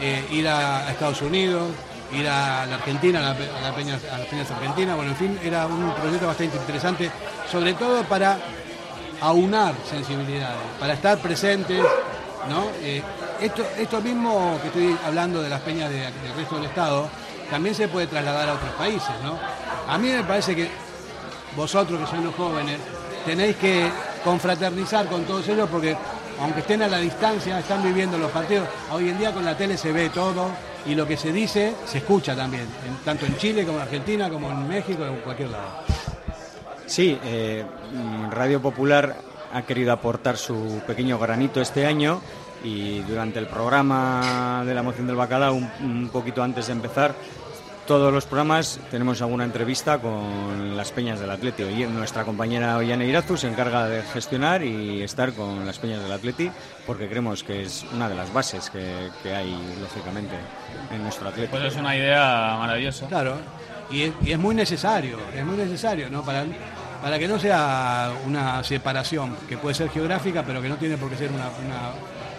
eh, 0.00 0.24
ir 0.32 0.48
a 0.48 0.90
Estados 0.90 1.22
Unidos, 1.22 1.70
ir 2.12 2.28
a 2.28 2.66
la 2.66 2.74
Argentina, 2.76 3.18
a, 3.20 3.22
la, 3.22 3.28
a 3.30 3.34
a 3.58 4.18
las 4.18 4.26
peñas 4.26 4.50
argentinas. 4.50 4.96
Bueno, 4.96 5.10
en 5.12 5.16
fin, 5.16 5.38
era 5.42 5.66
un 5.66 5.92
proyecto 5.94 6.26
bastante 6.26 6.56
interesante, 6.56 7.10
sobre 7.50 7.74
todo 7.74 8.02
para 8.04 8.38
aunar 9.20 9.74
sensibilidades, 9.88 10.58
para 10.78 10.94
estar 10.94 11.18
presentes, 11.18 11.80
¿no? 12.48 12.64
Eh, 12.82 13.02
esto, 13.78 14.00
mismo 14.00 14.58
que 14.62 14.68
estoy 14.68 14.96
hablando 15.06 15.42
de 15.42 15.48
las 15.48 15.60
peñas 15.60 15.90
de- 15.90 16.00
del 16.00 16.34
resto 16.36 16.56
del 16.56 16.64
Estado, 16.66 17.08
también 17.50 17.74
se 17.74 17.88
puede 17.88 18.06
trasladar 18.06 18.48
a 18.48 18.54
otros 18.54 18.70
países, 18.72 19.10
¿no? 19.22 19.38
A 19.88 19.98
mí 19.98 20.08
me 20.10 20.22
parece 20.24 20.54
que 20.54 20.70
vosotros 21.56 21.98
que 22.00 22.06
sois 22.06 22.22
los 22.22 22.34
jóvenes, 22.34 22.78
tenéis 23.26 23.56
que 23.56 23.90
confraternizar 24.24 25.06
con 25.06 25.24
todos 25.24 25.46
ellos 25.48 25.68
porque 25.70 25.96
aunque 26.40 26.60
estén 26.60 26.82
a 26.82 26.88
la 26.88 26.98
distancia, 26.98 27.58
están 27.58 27.82
viviendo 27.82 28.16
los 28.16 28.30
partidos. 28.30 28.66
Hoy 28.92 29.10
en 29.10 29.18
día 29.18 29.32
con 29.32 29.44
la 29.44 29.54
tele 29.56 29.76
se 29.76 29.92
ve 29.92 30.08
todo 30.08 30.48
y 30.86 30.94
lo 30.94 31.06
que 31.06 31.16
se 31.16 31.32
dice 31.32 31.74
se 31.86 31.98
escucha 31.98 32.34
también, 32.34 32.66
tanto 33.04 33.26
en 33.26 33.36
Chile 33.36 33.64
como 33.64 33.78
en 33.78 33.84
Argentina, 33.84 34.28
como 34.28 34.50
en 34.50 34.68
México, 34.68 35.04
en 35.04 35.16
cualquier 35.16 35.50
lado. 35.50 35.68
Sí, 36.86 37.18
eh, 37.24 37.64
Radio 38.30 38.60
Popular 38.60 39.16
ha 39.52 39.62
querido 39.62 39.92
aportar 39.92 40.36
su 40.36 40.80
pequeño 40.86 41.18
granito 41.18 41.60
este 41.60 41.86
año 41.86 42.20
y 42.64 43.00
durante 43.00 43.38
el 43.38 43.46
programa 43.46 44.62
de 44.66 44.74
la 44.74 44.82
moción 44.82 45.06
del 45.06 45.16
bacalao, 45.16 45.54
un 45.54 46.10
poquito 46.12 46.42
antes 46.42 46.66
de 46.66 46.72
empezar, 46.72 47.14
todos 47.86 48.12
los 48.12 48.26
programas 48.26 48.78
tenemos 48.90 49.20
alguna 49.22 49.44
entrevista 49.44 49.98
con 49.98 50.76
las 50.76 50.92
peñas 50.92 51.20
del 51.20 51.30
Atleti. 51.30 51.62
Y 51.62 51.86
nuestra 51.86 52.24
compañera 52.24 52.76
Ollane 52.76 53.06
Irazu 53.06 53.36
se 53.36 53.48
encarga 53.48 53.86
de 53.86 54.02
gestionar 54.02 54.62
y 54.62 55.02
estar 55.02 55.32
con 55.32 55.66
las 55.66 55.78
peñas 55.78 56.02
del 56.02 56.12
Atleti 56.12 56.50
porque 56.86 57.08
creemos 57.08 57.42
que 57.42 57.62
es 57.62 57.84
una 57.92 58.08
de 58.08 58.14
las 58.14 58.32
bases 58.32 58.70
que, 58.70 59.08
que 59.22 59.34
hay, 59.34 59.56
lógicamente, 59.80 60.36
en 60.92 61.02
nuestro 61.02 61.28
Atleti. 61.28 61.50
Pues 61.50 61.64
es 61.64 61.76
una 61.76 61.96
idea 61.96 62.56
maravillosa. 62.58 63.06
Claro, 63.08 63.36
y 63.90 64.02
es, 64.02 64.12
y 64.22 64.32
es 64.32 64.38
muy 64.38 64.54
necesario, 64.54 65.18
es 65.34 65.44
muy 65.44 65.56
necesario, 65.56 66.08
¿no? 66.10 66.22
Para, 66.22 66.44
para 67.02 67.18
que 67.18 67.26
no 67.26 67.38
sea 67.38 68.12
una 68.26 68.62
separación, 68.62 69.36
que 69.48 69.56
puede 69.56 69.74
ser 69.74 69.90
geográfica, 69.90 70.44
pero 70.44 70.62
que 70.62 70.68
no 70.68 70.76
tiene 70.76 70.96
por 70.96 71.10
qué 71.10 71.16
ser 71.16 71.30
una, 71.30 71.48
una, 71.64 71.90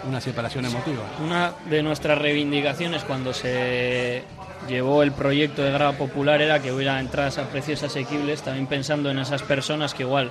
una 0.04 0.20
separación 0.20 0.64
emotiva. 0.64 1.02
Una 1.24 1.52
de 1.66 1.82
nuestras 1.82 2.18
reivindicaciones 2.18 3.04
cuando 3.04 3.32
se 3.32 4.24
llevó 4.68 5.02
el 5.02 5.12
proyecto 5.12 5.62
de 5.62 5.72
grado 5.72 5.94
popular 5.94 6.40
era 6.40 6.60
que 6.60 6.72
hubiera 6.72 7.00
entradas 7.00 7.38
a 7.38 7.48
precios 7.48 7.82
asequibles, 7.82 8.42
también 8.42 8.66
pensando 8.66 9.10
en 9.10 9.18
esas 9.18 9.42
personas 9.42 9.94
que 9.94 10.02
igual 10.02 10.30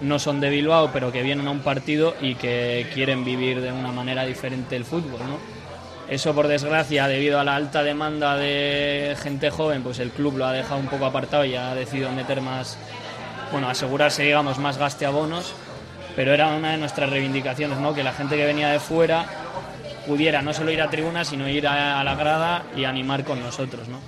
no 0.00 0.18
son 0.18 0.40
de 0.40 0.50
Bilbao, 0.50 0.90
pero 0.92 1.12
que 1.12 1.22
vienen 1.22 1.46
a 1.46 1.50
un 1.50 1.60
partido 1.60 2.14
y 2.20 2.34
que 2.34 2.88
quieren 2.94 3.24
vivir 3.24 3.60
de 3.60 3.72
una 3.72 3.92
manera 3.92 4.24
diferente 4.24 4.76
el 4.76 4.84
fútbol, 4.84 5.20
¿no? 5.20 5.60
Eso, 6.08 6.34
por 6.34 6.48
desgracia, 6.48 7.06
debido 7.06 7.38
a 7.38 7.44
la 7.44 7.54
alta 7.54 7.84
demanda 7.84 8.36
de 8.36 9.16
gente 9.22 9.50
joven, 9.50 9.84
pues 9.84 10.00
el 10.00 10.10
club 10.10 10.38
lo 10.38 10.46
ha 10.46 10.52
dejado 10.52 10.80
un 10.80 10.88
poco 10.88 11.06
apartado 11.06 11.44
y 11.44 11.54
ha 11.54 11.72
decidido 11.74 12.10
meter 12.10 12.40
más, 12.40 12.78
bueno, 13.52 13.68
asegurarse, 13.68 14.24
digamos, 14.24 14.58
más 14.58 14.76
gaste 14.76 15.06
abonos, 15.06 15.54
pero 16.16 16.32
era 16.32 16.48
una 16.48 16.72
de 16.72 16.78
nuestras 16.78 17.10
reivindicaciones, 17.10 17.78
¿no? 17.78 17.94
Que 17.94 18.02
la 18.02 18.12
gente 18.12 18.36
que 18.36 18.44
venía 18.44 18.68
de 18.70 18.80
fuera 18.80 19.24
pudiera 20.06 20.42
no 20.42 20.52
solo 20.52 20.70
ir 20.70 20.82
a 20.82 20.90
tribuna, 20.90 21.24
sino 21.24 21.48
ir 21.48 21.66
a, 21.66 22.00
a 22.00 22.04
la 22.04 22.14
grada 22.14 22.64
y 22.76 22.84
animar 22.84 23.24
con 23.24 23.40
nosotros, 23.40 23.88
¿no? 23.88 23.98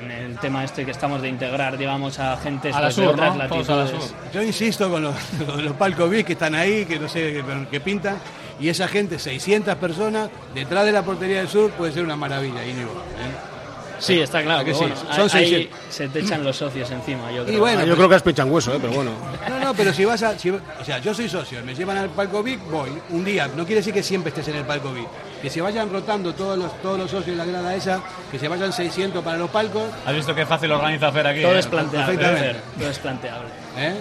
En 0.00 0.10
el 0.10 0.38
tema 0.38 0.64
este 0.64 0.84
que 0.84 0.90
estamos 0.92 1.20
de 1.20 1.28
integrar, 1.28 1.76
digamos, 1.76 2.18
a 2.18 2.36
gente 2.38 2.70
A 2.70 2.80
la 2.80 2.86
pues, 2.86 2.94
sur, 2.94 3.04
de 3.04 3.10
otras 3.10 3.36
¿no? 3.36 3.48
Todos 3.48 3.68
a 3.68 3.76
la 3.76 3.84
latitudes. 3.84 4.08
sur. 4.08 4.16
Yo 4.32 4.42
insisto 4.42 4.90
con 4.90 5.02
los, 5.02 5.14
los 5.62 5.72
palcos 5.74 6.08
VIP 6.08 6.26
que 6.26 6.32
están 6.32 6.54
ahí, 6.54 6.86
que 6.86 6.98
no 6.98 7.08
sé, 7.08 7.32
que, 7.34 7.66
que 7.70 7.80
pintan, 7.80 8.16
y 8.60 8.68
esa 8.68 8.88
gente, 8.88 9.18
600 9.18 9.74
personas, 9.76 10.30
detrás 10.54 10.86
de 10.86 10.92
la 10.92 11.02
portería 11.02 11.38
del 11.38 11.48
sur, 11.48 11.70
puede 11.72 11.92
ser 11.92 12.04
una 12.04 12.16
maravilla, 12.16 12.64
Íñigo. 12.64 12.92
¿eh? 12.92 13.53
Sí, 13.98 14.20
está 14.20 14.42
claro. 14.42 14.60
¿A 14.60 14.64
que 14.64 14.74
sí? 14.74 14.80
bueno, 14.80 14.96
Son 14.96 15.22
ahí 15.38 15.48
600. 15.48 15.78
se 15.88 16.08
te 16.08 16.18
echan 16.20 16.44
los 16.44 16.56
socios 16.56 16.90
encima, 16.90 17.30
yo 17.32 17.44
creo. 17.44 17.56
Y 17.56 17.60
bueno, 17.60 17.78
Ah, 17.80 17.82
yo 17.84 17.88
pues- 17.88 17.96
creo 17.96 18.08
que 18.08 18.16
es 18.16 18.22
pechan 18.22 18.50
hueso, 18.50 18.74
¿eh? 18.74 18.78
pero 18.80 18.92
bueno. 18.92 19.10
No, 19.48 19.58
no, 19.60 19.74
pero 19.74 19.92
si 19.92 20.04
vas 20.04 20.22
a. 20.22 20.38
si- 20.38 20.50
o 20.50 20.60
sea, 20.84 20.98
yo 20.98 21.14
soy 21.14 21.28
socio, 21.28 21.62
me 21.64 21.74
llevan 21.74 21.96
al 21.96 22.10
palco 22.10 22.42
VIP, 22.42 22.60
voy. 22.70 22.90
Un 23.10 23.24
día, 23.24 23.46
no 23.48 23.64
quiere 23.64 23.76
decir 23.80 23.94
que 23.94 24.02
siempre 24.02 24.30
estés 24.30 24.48
en 24.48 24.56
el 24.56 24.64
palco 24.64 24.92
VIP. 24.92 25.08
Que 25.42 25.50
se 25.50 25.60
vayan 25.60 25.90
rotando 25.90 26.32
todos 26.34 26.58
los, 26.58 26.80
todos 26.80 26.98
los 26.98 27.10
socios 27.10 27.36
de 27.36 27.44
la 27.44 27.44
grada 27.44 27.74
esa, 27.74 28.00
que 28.30 28.38
se 28.38 28.48
vayan 28.48 28.72
600 28.72 29.22
para 29.22 29.36
los 29.38 29.50
palcos. 29.50 29.84
¿Has 30.06 30.14
visto 30.14 30.34
qué 30.34 30.46
fácil 30.46 30.72
organiza 30.72 31.12
Fer 31.12 31.26
aquí? 31.26 31.42
Todo 31.42 31.54
eh? 31.54 31.58
es 31.58 31.66
planteable. 31.66 32.16
Fer, 32.18 32.56
todo 32.78 32.90
es 32.90 32.98
planteable. 32.98 33.48
¿eh? 33.78 33.94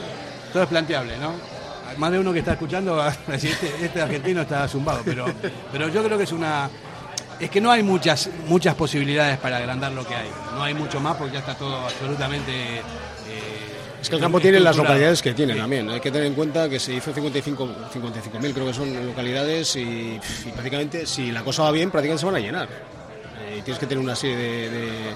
Todo 0.53 0.63
es 0.63 0.69
planteable, 0.69 1.17
¿no? 1.17 1.33
Más 1.97 2.11
de 2.11 2.19
uno 2.19 2.33
que 2.33 2.39
está 2.39 2.53
escuchando 2.53 2.95
va 2.95 3.09
a 3.09 3.31
decir, 3.31 3.51
este, 3.51 3.85
este 3.85 4.01
argentino 4.01 4.41
está 4.41 4.67
zumbado, 4.67 5.01
pero, 5.05 5.25
pero 5.71 5.89
yo 5.89 6.03
creo 6.03 6.17
que 6.17 6.23
es 6.23 6.31
una. 6.31 6.69
Es 7.39 7.49
que 7.49 7.59
no 7.61 7.71
hay 7.71 7.83
muchas, 7.83 8.29
muchas 8.47 8.75
posibilidades 8.75 9.37
para 9.37 9.57
agrandar 9.57 9.91
lo 9.91 10.05
que 10.05 10.15
hay. 10.15 10.29
No 10.55 10.63
hay 10.63 10.73
mucho 10.73 10.99
más 10.99 11.15
porque 11.17 11.33
ya 11.33 11.39
está 11.39 11.55
todo 11.55 11.75
absolutamente. 11.85 12.51
eh, 12.77 12.81
Es 14.01 14.09
que 14.09 14.15
el 14.15 14.21
campo 14.21 14.39
tiene 14.39 14.59
las 14.59 14.75
localidades 14.77 15.21
que 15.21 15.33
tiene 15.33 15.55
también. 15.55 15.89
Hay 15.89 15.99
que 15.99 16.11
tener 16.11 16.27
en 16.27 16.33
cuenta 16.35 16.69
que 16.69 16.79
se 16.79 16.93
hizo 16.93 17.13
55 17.13 17.67
55.000 17.93 18.53
creo 18.53 18.65
que 18.67 18.73
son 18.73 19.05
localidades 19.07 19.75
y, 19.75 19.81
y 19.81 20.51
prácticamente 20.53 21.05
si 21.05 21.31
la 21.31 21.43
cosa 21.43 21.63
va 21.63 21.71
bien 21.71 21.89
prácticamente 21.91 22.19
se 22.21 22.25
van 22.25 22.35
a 22.35 22.39
llenar. 22.39 22.67
Eh, 23.47 23.57
y 23.59 23.61
tienes 23.61 23.79
que 23.79 23.87
tener 23.87 24.03
una 24.03 24.15
serie 24.15 24.37
de, 24.37 24.69
de- 24.69 25.15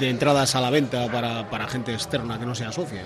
de 0.00 0.10
entradas 0.10 0.54
a 0.56 0.60
la 0.60 0.68
venta 0.68 1.06
para, 1.10 1.48
para 1.48 1.66
gente 1.68 1.94
externa 1.94 2.38
que 2.38 2.44
no 2.44 2.54
sea 2.54 2.70
socia. 2.72 3.02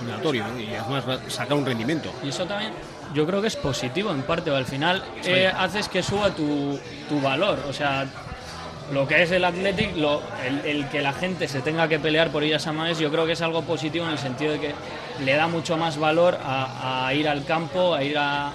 Obligatorio 0.00 0.44
¿no? 0.48 0.58
y 0.60 0.74
además 0.74 1.04
sacar 1.28 1.56
un 1.56 1.66
rendimiento. 1.66 2.12
Y 2.22 2.28
eso 2.28 2.44
también 2.46 2.72
yo 3.14 3.26
creo 3.26 3.40
que 3.40 3.48
es 3.48 3.56
positivo 3.56 4.10
en 4.10 4.22
parte, 4.22 4.50
o 4.50 4.56
al 4.56 4.66
final 4.66 5.02
Sí. 5.22 5.30
eh, 5.30 5.46
haces 5.48 5.88
que 5.88 6.02
suba 6.02 6.30
tu, 6.30 6.78
tu 7.08 7.20
valor. 7.20 7.58
O 7.68 7.72
sea, 7.72 8.04
lo 8.92 9.06
que 9.08 9.22
es 9.22 9.30
el 9.30 9.44
Athletic, 9.44 9.96
lo, 9.96 10.22
el, 10.46 10.58
el 10.64 10.88
que 10.88 11.00
la 11.02 11.12
gente 11.12 11.48
se 11.48 11.60
tenga 11.60 11.88
que 11.88 11.98
pelear 11.98 12.30
por 12.30 12.44
ir 12.44 12.54
a 12.54 12.58
San 12.58 12.76
Mamés, 12.76 12.98
yo 12.98 13.10
creo 13.10 13.26
que 13.26 13.32
es 13.32 13.42
algo 13.42 13.62
positivo 13.62 14.04
en 14.06 14.12
el 14.12 14.18
sentido 14.18 14.52
de 14.52 14.60
que 14.60 14.74
le 15.24 15.34
da 15.34 15.46
mucho 15.48 15.76
más 15.76 15.98
valor 15.98 16.38
a, 16.44 17.06
a 17.06 17.14
ir 17.14 17.28
al 17.28 17.44
campo, 17.44 17.94
a 17.94 18.02
ir 18.02 18.18
a, 18.18 18.52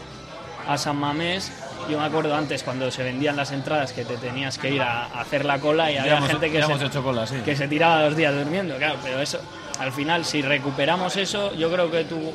a 0.68 0.78
San 0.78 0.98
Mamés. 0.98 1.52
Yo 1.90 1.98
me 2.00 2.06
acuerdo 2.06 2.36
antes 2.36 2.62
cuando 2.64 2.92
se 2.92 3.04
vendían 3.04 3.36
las 3.36 3.52
entradas 3.52 3.92
que 3.92 4.06
te 4.06 4.16
tenías 4.18 4.58
que 4.60 4.70
ir 4.70 4.82
a, 4.82 5.06
a 5.06 5.22
hacer 5.22 5.44
la 5.46 5.60
cola 5.60 5.90
y 5.92 5.96
Ya 5.96 6.02
había 6.02 6.18
hemos- 6.18 6.30
gente 6.30 6.52
que 6.52 6.60
ya 6.60 6.68
se, 6.78 6.86
hecho 6.86 7.02
cola, 7.04 7.26
sí. 7.26 7.38
que 7.44 7.56
se 7.56 7.68
tiraba 7.68 8.04
dos 8.04 8.16
días 8.16 8.34
durmiendo, 8.36 8.78
claro, 8.78 8.98
pero 9.04 9.20
eso, 9.20 9.40
al 9.82 9.92
final, 9.92 10.24
si 10.26 10.42
recuperamos 10.42 11.18
eso, 11.18 11.54
yo 11.56 11.72
creo 11.72 11.90
que 11.92 12.04
tu, 12.06 12.32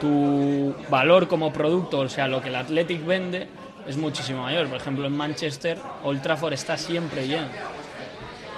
tu 0.00 0.74
valor 0.88 1.28
como 1.28 1.52
producto, 1.52 2.00
o 2.00 2.08
sea, 2.08 2.28
lo 2.28 2.40
que 2.42 2.48
el 2.48 2.56
Athletic 2.56 3.04
vende, 3.04 3.48
es 3.86 3.96
muchísimo 3.96 4.42
mayor. 4.42 4.66
Por 4.68 4.78
ejemplo, 4.78 5.06
en 5.06 5.16
Manchester, 5.16 5.78
Old 6.04 6.20
Trafford 6.22 6.52
está 6.52 6.76
siempre 6.76 7.26
lleno. 7.26 7.46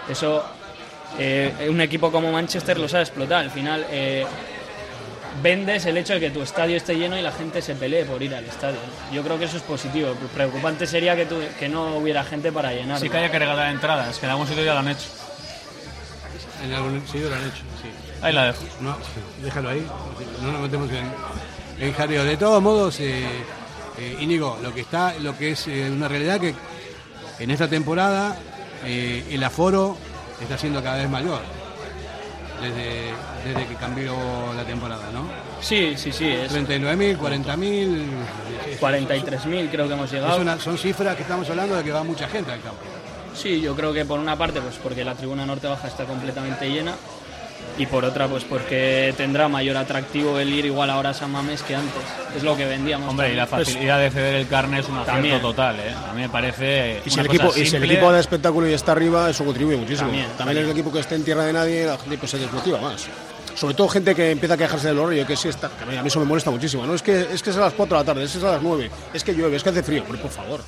Eso, 0.08 0.44
eh, 1.18 1.52
un 1.68 1.80
equipo 1.80 2.10
como 2.10 2.32
Manchester 2.32 2.78
lo 2.78 2.88
sabe 2.88 3.04
explotar. 3.04 3.40
Al 3.44 3.50
final, 3.50 3.86
eh, 3.90 4.26
vendes 5.42 5.86
el 5.86 5.96
hecho 5.96 6.14
de 6.14 6.20
que 6.20 6.30
tu 6.30 6.42
estadio 6.42 6.76
esté 6.76 6.96
lleno 6.96 7.16
y 7.16 7.22
la 7.22 7.30
gente 7.32 7.62
se 7.62 7.74
pelee 7.74 8.04
por 8.04 8.22
ir 8.22 8.34
al 8.34 8.44
estadio. 8.44 8.78
Yo 9.12 9.22
creo 9.22 9.38
que 9.38 9.44
eso 9.44 9.56
es 9.56 9.62
positivo. 9.62 10.14
Preocupante 10.34 10.86
sería 10.86 11.14
que, 11.14 11.26
tu- 11.26 11.40
que 11.58 11.68
no 11.68 11.96
hubiera 11.96 12.24
gente 12.24 12.50
para 12.52 12.72
llenar. 12.72 12.98
Sí 12.98 13.08
que 13.08 13.18
haya 13.18 13.30
que 13.30 13.38
regalar 13.38 13.70
entradas, 13.70 14.18
que 14.18 14.26
en 14.26 14.30
algún 14.32 14.46
sitio 14.46 14.64
ya 14.64 14.72
lo 14.74 14.80
han 14.80 14.88
hecho. 14.88 15.06
En 16.62 16.72
algún 16.72 17.00
sitio 17.06 17.28
lo 17.30 17.36
han 17.36 17.42
hecho, 17.42 17.62
sí. 17.80 17.88
Ahí 18.22 18.32
la 18.32 18.46
dejo. 18.46 18.64
No, 18.80 18.96
déjalo 19.42 19.70
ahí. 19.70 19.86
No 20.42 20.52
nos 20.52 20.60
metemos 20.62 20.88
en, 20.90 21.06
en. 21.86 22.26
De 22.26 22.36
todos 22.36 22.62
modos, 22.62 23.00
eh, 23.00 23.24
eh, 23.98 24.16
Íñigo, 24.20 24.58
lo 24.62 24.74
que 24.74 24.82
está, 24.82 25.14
lo 25.20 25.36
que 25.36 25.52
es 25.52 25.66
eh, 25.68 25.90
una 25.90 26.06
realidad 26.08 26.38
que 26.40 26.54
en 27.38 27.50
esta 27.50 27.68
temporada 27.68 28.36
eh, 28.84 29.24
el 29.30 29.42
aforo 29.42 29.96
está 30.40 30.58
siendo 30.58 30.82
cada 30.82 30.98
vez 30.98 31.08
mayor. 31.08 31.40
desde, 32.60 33.12
desde 33.46 33.66
que 33.68 33.74
cambió 33.76 34.14
la 34.54 34.64
temporada, 34.64 35.04
¿no? 35.14 35.24
Sí, 35.62 35.94
sí, 35.96 36.12
sí. 36.12 36.28
Es 36.28 36.52
39.000, 36.52 37.16
40.000. 37.18 38.04
43.000 38.78 39.70
creo 39.70 39.88
que 39.88 39.94
hemos 39.94 40.12
llegado. 40.12 40.38
Una- 40.40 40.58
son 40.58 40.76
cifras 40.76 41.16
que 41.16 41.22
estamos 41.22 41.48
hablando 41.48 41.76
de 41.76 41.84
que 41.84 41.90
va 41.92 42.02
mucha 42.04 42.28
gente 42.28 42.52
al 42.52 42.60
campo. 42.60 42.82
Sí, 43.34 43.60
yo 43.60 43.74
creo 43.76 43.92
que 43.92 44.04
por 44.04 44.18
una 44.18 44.36
parte, 44.36 44.60
pues 44.60 44.76
porque 44.82 45.04
la 45.04 45.14
tribuna 45.14 45.46
norte 45.46 45.66
baja 45.66 45.88
está 45.88 46.04
completamente 46.04 46.68
llena 46.68 46.94
y 47.78 47.86
por 47.86 48.04
otra, 48.04 48.28
pues 48.28 48.44
porque 48.44 49.14
tendrá 49.16 49.48
mayor 49.48 49.76
atractivo 49.76 50.38
el 50.38 50.52
ir 50.52 50.66
igual 50.66 50.90
ahora 50.90 51.10
a 51.10 51.14
San 51.14 51.30
Mamés 51.30 51.62
que 51.62 51.74
antes. 51.76 52.02
Es 52.36 52.42
lo 52.42 52.56
que 52.56 52.66
vendíamos. 52.66 53.08
Hombre, 53.08 53.32
y 53.32 53.36
la 53.36 53.46
también. 53.46 53.66
facilidad 53.66 53.98
de 54.00 54.10
ceder 54.10 54.34
el 54.34 54.48
carne 54.48 54.80
es 54.80 54.86
un 54.88 54.96
acierto 54.96 55.12
También. 55.12 55.40
total, 55.40 55.76
¿eh? 55.76 55.94
A 56.08 56.12
mí 56.12 56.22
me 56.22 56.28
parece. 56.28 57.00
Y 57.06 57.10
si, 57.10 57.14
una 57.14 57.22
el 57.22 57.28
cosa 57.28 57.42
equipo, 57.44 57.58
y 57.60 57.66
si 57.66 57.76
el 57.76 57.84
equipo 57.84 58.12
da 58.12 58.20
espectáculo 58.20 58.68
y 58.68 58.72
está 58.74 58.92
arriba, 58.92 59.30
eso 59.30 59.44
contribuye 59.44 59.76
muchísimo. 59.78 60.08
También, 60.08 60.26
También, 60.26 60.38
también. 60.46 60.64
el 60.64 60.70
equipo 60.72 60.92
que 60.92 61.00
esté 61.00 61.14
en 61.14 61.24
tierra 61.24 61.44
de 61.44 61.52
nadie, 61.52 61.86
la 61.86 61.96
gente 61.96 62.18
pues, 62.18 62.30
se 62.30 62.38
desmotiva 62.38 62.80
más. 62.80 63.06
Sobre 63.54 63.74
todo 63.74 63.88
gente 63.88 64.14
que 64.14 64.30
empieza 64.30 64.54
a 64.54 64.58
quejarse 64.58 64.88
del 64.88 64.98
horario, 64.98 65.26
que 65.26 65.36
sí 65.36 65.48
está, 65.48 65.68
que 65.68 65.84
a 65.84 65.86
mí 65.86 65.96
a 65.96 66.02
mí 66.02 66.08
eso 66.08 66.18
me 66.20 66.26
molesta 66.26 66.50
muchísimo. 66.50 66.84
No 66.86 66.94
es 66.94 67.02
que 67.02 67.28
es 67.32 67.42
que 67.42 67.50
es 67.50 67.56
a 67.56 67.60
las 67.60 67.72
4 67.74 67.96
de 67.96 68.02
la 68.02 68.06
tarde, 68.06 68.24
es 68.24 68.32
que 68.32 68.38
es 68.38 68.44
a 68.44 68.52
las 68.52 68.62
9, 68.62 68.90
es 69.14 69.24
que 69.24 69.34
llueve, 69.34 69.56
es 69.56 69.62
que 69.62 69.68
hace 69.70 69.82
frío, 69.82 70.02
Hombre, 70.02 70.18
por 70.20 70.30
favor. 70.30 70.60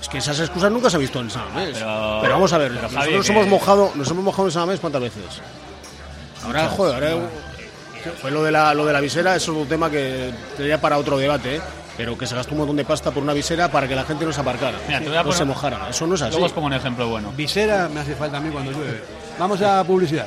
Es 0.00 0.08
que 0.08 0.18
esas 0.18 0.38
excusas 0.40 0.70
nunca 0.72 0.88
se 0.88 0.96
han 0.96 1.00
visto 1.02 1.20
en 1.20 1.30
San 1.30 1.44
Mamés. 1.48 1.70
Pero- 1.78 2.18
Pero, 2.22 2.34
vamos 2.34 2.52
a 2.52 2.58
ver, 2.58 2.68
pero, 2.68 2.82
nosotros 2.82 3.04
Javi, 3.04 3.16
nos 3.16 3.28
hemos 3.30 3.46
mojado, 3.46 3.92
nos 3.94 4.10
hemos 4.10 4.24
mojado 4.24 4.48
en 4.48 4.52
San 4.52 4.62
Mamés 4.62 4.80
cuántas 4.80 5.02
veces. 5.02 5.24
Ahora, 6.44 6.68
joder, 6.68 6.94
ahora 6.94 7.28
fue 8.20 8.30
lo 8.30 8.42
de 8.42 8.50
la 8.50 8.72
lo 8.72 8.86
de 8.86 8.92
la 8.94 9.00
visera, 9.00 9.36
eso 9.36 9.52
es 9.52 9.58
un 9.58 9.68
tema 9.68 9.90
que 9.90 10.32
sería 10.56 10.80
para 10.80 10.96
otro 10.96 11.18
debate, 11.18 11.56
¿eh? 11.56 11.60
pero 11.98 12.16
que 12.16 12.26
se 12.26 12.34
gastó 12.34 12.52
un 12.52 12.58
montón 12.58 12.76
de 12.76 12.84
pasta 12.86 13.10
por 13.10 13.22
una 13.22 13.34
visera 13.34 13.70
para 13.70 13.86
que 13.86 13.94
la 13.94 14.04
gente 14.04 14.24
no 14.24 14.32
se 14.32 14.40
aparcara, 14.40 14.78
Mira, 14.88 15.00
no 15.00 15.06
poner- 15.22 15.34
se 15.34 15.44
mojara. 15.44 15.88
Eso 15.90 16.06
no 16.06 16.14
es 16.14 16.22
así. 16.22 16.30
Luego 16.30 16.46
os 16.46 16.52
pongo 16.52 16.66
un 16.68 16.72
ejemplo 16.72 17.08
bueno. 17.08 17.30
Visera 17.36 17.90
me 17.92 18.00
hace 18.00 18.14
falta 18.14 18.38
a 18.38 18.40
mí 18.40 18.48
cuando 18.50 18.72
llueve. 18.72 19.02
Vamos 19.38 19.60
a 19.60 19.84
publicidad. 19.84 20.26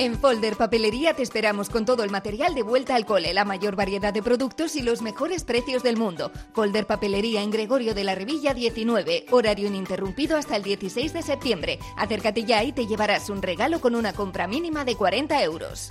En 0.00 0.18
Folder 0.18 0.56
Papelería 0.56 1.12
te 1.12 1.22
esperamos 1.22 1.68
con 1.68 1.84
todo 1.84 2.04
el 2.04 2.10
material 2.10 2.54
de 2.54 2.62
vuelta 2.62 2.94
al 2.94 3.04
cole, 3.04 3.34
la 3.34 3.44
mayor 3.44 3.76
variedad 3.76 4.14
de 4.14 4.22
productos 4.22 4.74
y 4.74 4.80
los 4.80 5.02
mejores 5.02 5.44
precios 5.44 5.82
del 5.82 5.98
mundo. 5.98 6.32
Folder 6.54 6.86
Papelería 6.86 7.42
en 7.42 7.50
Gregorio 7.50 7.94
de 7.94 8.04
la 8.04 8.14
Revilla 8.14 8.54
19, 8.54 9.26
horario 9.30 9.68
ininterrumpido 9.68 10.38
hasta 10.38 10.56
el 10.56 10.62
16 10.62 11.12
de 11.12 11.20
septiembre. 11.20 11.78
Acércate 11.98 12.44
ya 12.44 12.64
y 12.64 12.72
te 12.72 12.86
llevarás 12.86 13.28
un 13.28 13.42
regalo 13.42 13.82
con 13.82 13.94
una 13.94 14.14
compra 14.14 14.46
mínima 14.46 14.86
de 14.86 14.96
40 14.96 15.42
euros. 15.42 15.90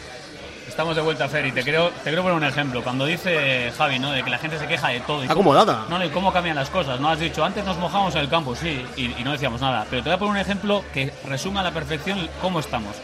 Estamos 0.81 0.95
de 0.95 1.03
vuelta, 1.03 1.29
Fer, 1.29 1.45
y 1.45 1.51
te 1.51 1.61
quiero, 1.61 1.89
te 1.89 2.05
quiero 2.05 2.23
poner 2.23 2.35
un 2.39 2.43
ejemplo. 2.43 2.81
Cuando 2.81 3.05
dice 3.05 3.71
Javi, 3.77 3.99
¿no? 3.99 4.09
De 4.13 4.23
que 4.23 4.31
la 4.31 4.39
gente 4.39 4.57
se 4.57 4.65
queja 4.65 4.87
de 4.87 4.99
todo. 5.01 5.23
y 5.23 5.27
acomodada. 5.27 5.85
No, 5.87 5.99
no, 5.99 6.05
y 6.05 6.09
cómo 6.09 6.33
cambian 6.33 6.55
las 6.55 6.71
cosas. 6.71 6.99
No 6.99 7.07
has 7.07 7.19
dicho, 7.19 7.45
antes 7.45 7.63
nos 7.63 7.77
mojamos 7.77 8.15
en 8.15 8.21
el 8.21 8.29
campo, 8.29 8.55
sí, 8.55 8.83
y, 8.97 9.13
y 9.15 9.23
no 9.23 9.31
decíamos 9.31 9.61
nada. 9.61 9.85
Pero 9.91 10.01
te 10.01 10.09
voy 10.09 10.15
a 10.15 10.17
poner 10.17 10.31
un 10.31 10.39
ejemplo 10.39 10.83
que 10.91 11.13
resuma 11.27 11.59
a 11.59 11.63
la 11.65 11.71
perfección 11.71 12.27
cómo 12.41 12.59
estamos. 12.59 12.95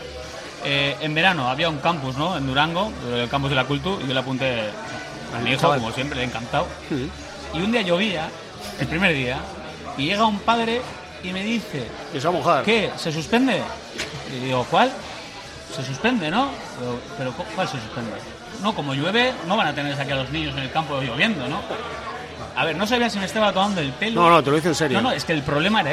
Eh, 0.65 0.95
en 1.01 1.13
verano 1.13 1.51
había 1.51 1.69
un 1.69 1.77
campus, 1.77 2.17
¿no? 2.17 2.35
En 2.35 2.47
Durango, 2.47 2.91
el 3.13 3.29
campus 3.29 3.51
de 3.51 3.55
la 3.55 3.65
Cultu, 3.65 3.99
y 4.03 4.07
yo 4.07 4.13
le 4.15 4.21
apunté 4.21 4.59
a 5.35 5.39
mi 5.43 5.51
hijo, 5.51 5.69
como 5.71 5.91
siempre, 5.91 6.23
encantado. 6.23 6.65
Y 7.53 7.61
un 7.61 7.71
día 7.71 7.83
llovía, 7.83 8.27
el 8.79 8.87
primer 8.87 9.13
día, 9.13 9.37
y 9.99 10.07
llega 10.07 10.25
un 10.25 10.39
padre 10.39 10.81
y 11.23 11.31
me 11.31 11.43
dice, 11.43 11.87
Que 12.11 12.19
se 12.19 12.27
va 12.27 12.33
a 12.33 12.37
mojar. 12.39 12.63
¿Qué? 12.63 12.89
¿Se 12.97 13.11
suspende? 13.11 13.61
Y 14.35 14.45
digo, 14.45 14.65
¿cuál? 14.71 14.91
Se 15.75 15.83
suspende, 15.83 16.31
¿no? 16.31 16.49
Pero, 16.79 16.99
pero 17.17 17.31
¿cu- 17.33 17.45
¿cuál 17.55 17.67
se 17.67 17.79
suspende? 17.79 18.11
No, 18.61 18.73
como 18.73 18.93
llueve, 18.93 19.33
no 19.47 19.55
van 19.57 19.67
a 19.67 19.73
tener 19.75 19.99
aquí 19.99 20.11
a 20.11 20.15
los 20.15 20.29
niños 20.31 20.53
en 20.55 20.63
el 20.63 20.71
campo 20.71 20.99
lloviendo, 21.01 21.47
¿no? 21.47 21.59
A 22.55 22.65
ver, 22.65 22.75
no 22.75 22.87
sabía 22.87 23.09
si 23.09 23.19
me 23.19 23.25
estaba 23.25 23.53
tomando 23.53 23.81
el 23.81 23.91
pelo. 23.91 24.21
No, 24.23 24.29
no, 24.31 24.43
te 24.43 24.49
lo 24.49 24.55
dice 24.55 24.69
en 24.69 24.75
serio. 24.75 24.97
No, 25.01 25.09
no, 25.09 25.15
es 25.15 25.23
que 25.25 25.33
el 25.33 25.43
problema 25.43 25.81
era. 25.81 25.91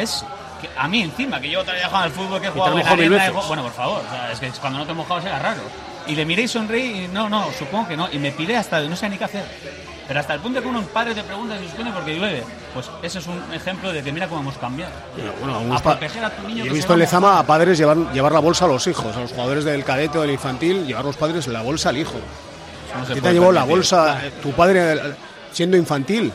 Que 0.63 0.71
a 0.79 0.89
mí 0.89 1.03
encima, 1.03 1.39
que 1.41 1.51
yo 1.51 1.61
todavía 1.63 1.87
jugado 1.89 2.05
al 2.05 2.11
fútbol, 2.13 2.41
que 2.41 2.47
he 2.47 2.51
jugado 2.51 2.71
en 2.79 2.87
arena, 2.93 3.17
jugado- 3.33 3.49
Bueno, 3.49 3.63
por 3.65 3.73
favor, 3.73 4.03
o 4.07 4.11
sea, 4.11 4.33
es 4.33 4.41
que 4.41 4.49
cuando 4.61 4.79
no 4.79 4.87
te 4.87 4.95
mojabas 4.95 5.25
era 5.27 5.39
raro. 5.39 5.61
Y 6.07 6.15
le 6.15 6.25
miré 6.25 6.43
y 6.43 6.49
sonreí 6.49 7.05
y 7.05 7.09
no, 7.09 7.29
no, 7.29 7.47
supongo 7.59 7.89
que 7.89 7.97
no. 7.97 8.09
Y 8.11 8.19
me 8.19 8.31
piré 8.31 8.57
hasta 8.57 8.81
no 8.81 8.97
sé 8.97 9.09
ni 9.11 9.19
qué 9.19 9.25
hacer. 9.25 9.45
Pero 10.09 10.21
hasta 10.21 10.35
el 10.35 10.41
punto 10.41 10.63
que 10.63 10.69
uno 10.69 10.79
un 10.79 10.87
padre 10.87 11.15
te 11.15 11.23
pregunta 11.23 11.55
si 11.57 11.63
se 11.65 11.69
suspende 11.69 11.93
porque 11.93 12.15
llueve. 12.17 12.45
Pues 12.75 12.91
ese 13.03 13.21
es 13.21 13.27
un 13.29 13.41
ejemplo 13.55 13.93
de 13.93 14.03
que 14.03 14.11
mira 14.13 14.27
cómo 14.29 14.41
hemos 14.41 14.59
cambiado. 14.59 14.93
Bueno, 15.39 15.55
a 15.55 15.59
algunos 15.59 15.81
pa- 15.83 15.93
proteger 15.99 16.25
a 16.25 16.31
tu 16.31 16.47
niño 16.49 16.65
Yo 16.65 16.73
he 16.73 16.75
visto 16.75 16.93
en 16.93 16.99
a 16.99 17.03
Lezama 17.05 17.39
a 17.39 17.47
padres 17.47 17.79
llevar, 17.79 17.97
llevar 18.13 18.33
la 18.33 18.41
bolsa 18.41 18.65
a 18.65 18.69
los 18.69 18.87
hijos, 18.89 19.17
a 19.17 19.21
los 19.21 19.31
jugadores 19.31 19.65
del 19.65 19.85
cadete 19.85 20.19
o 20.19 20.23
del 20.23 20.33
infantil, 20.33 20.85
llevar 20.87 21.05
los 21.05 21.17
padres 21.17 21.47
la 21.47 21.63
bolsa 21.63 21.91
al 21.91 21.99
hijo. 21.99 22.15
no 23.09 23.15
¿Qué 23.15 23.21
te 23.21 23.29
ha 23.29 23.33
llevado 23.33 23.53
la 23.53 23.65
bolsa 23.65 24.21
tu 24.43 24.51
padre 24.53 24.93
eh, 24.95 24.99
siendo 25.53 25.77
infantil? 25.77 26.33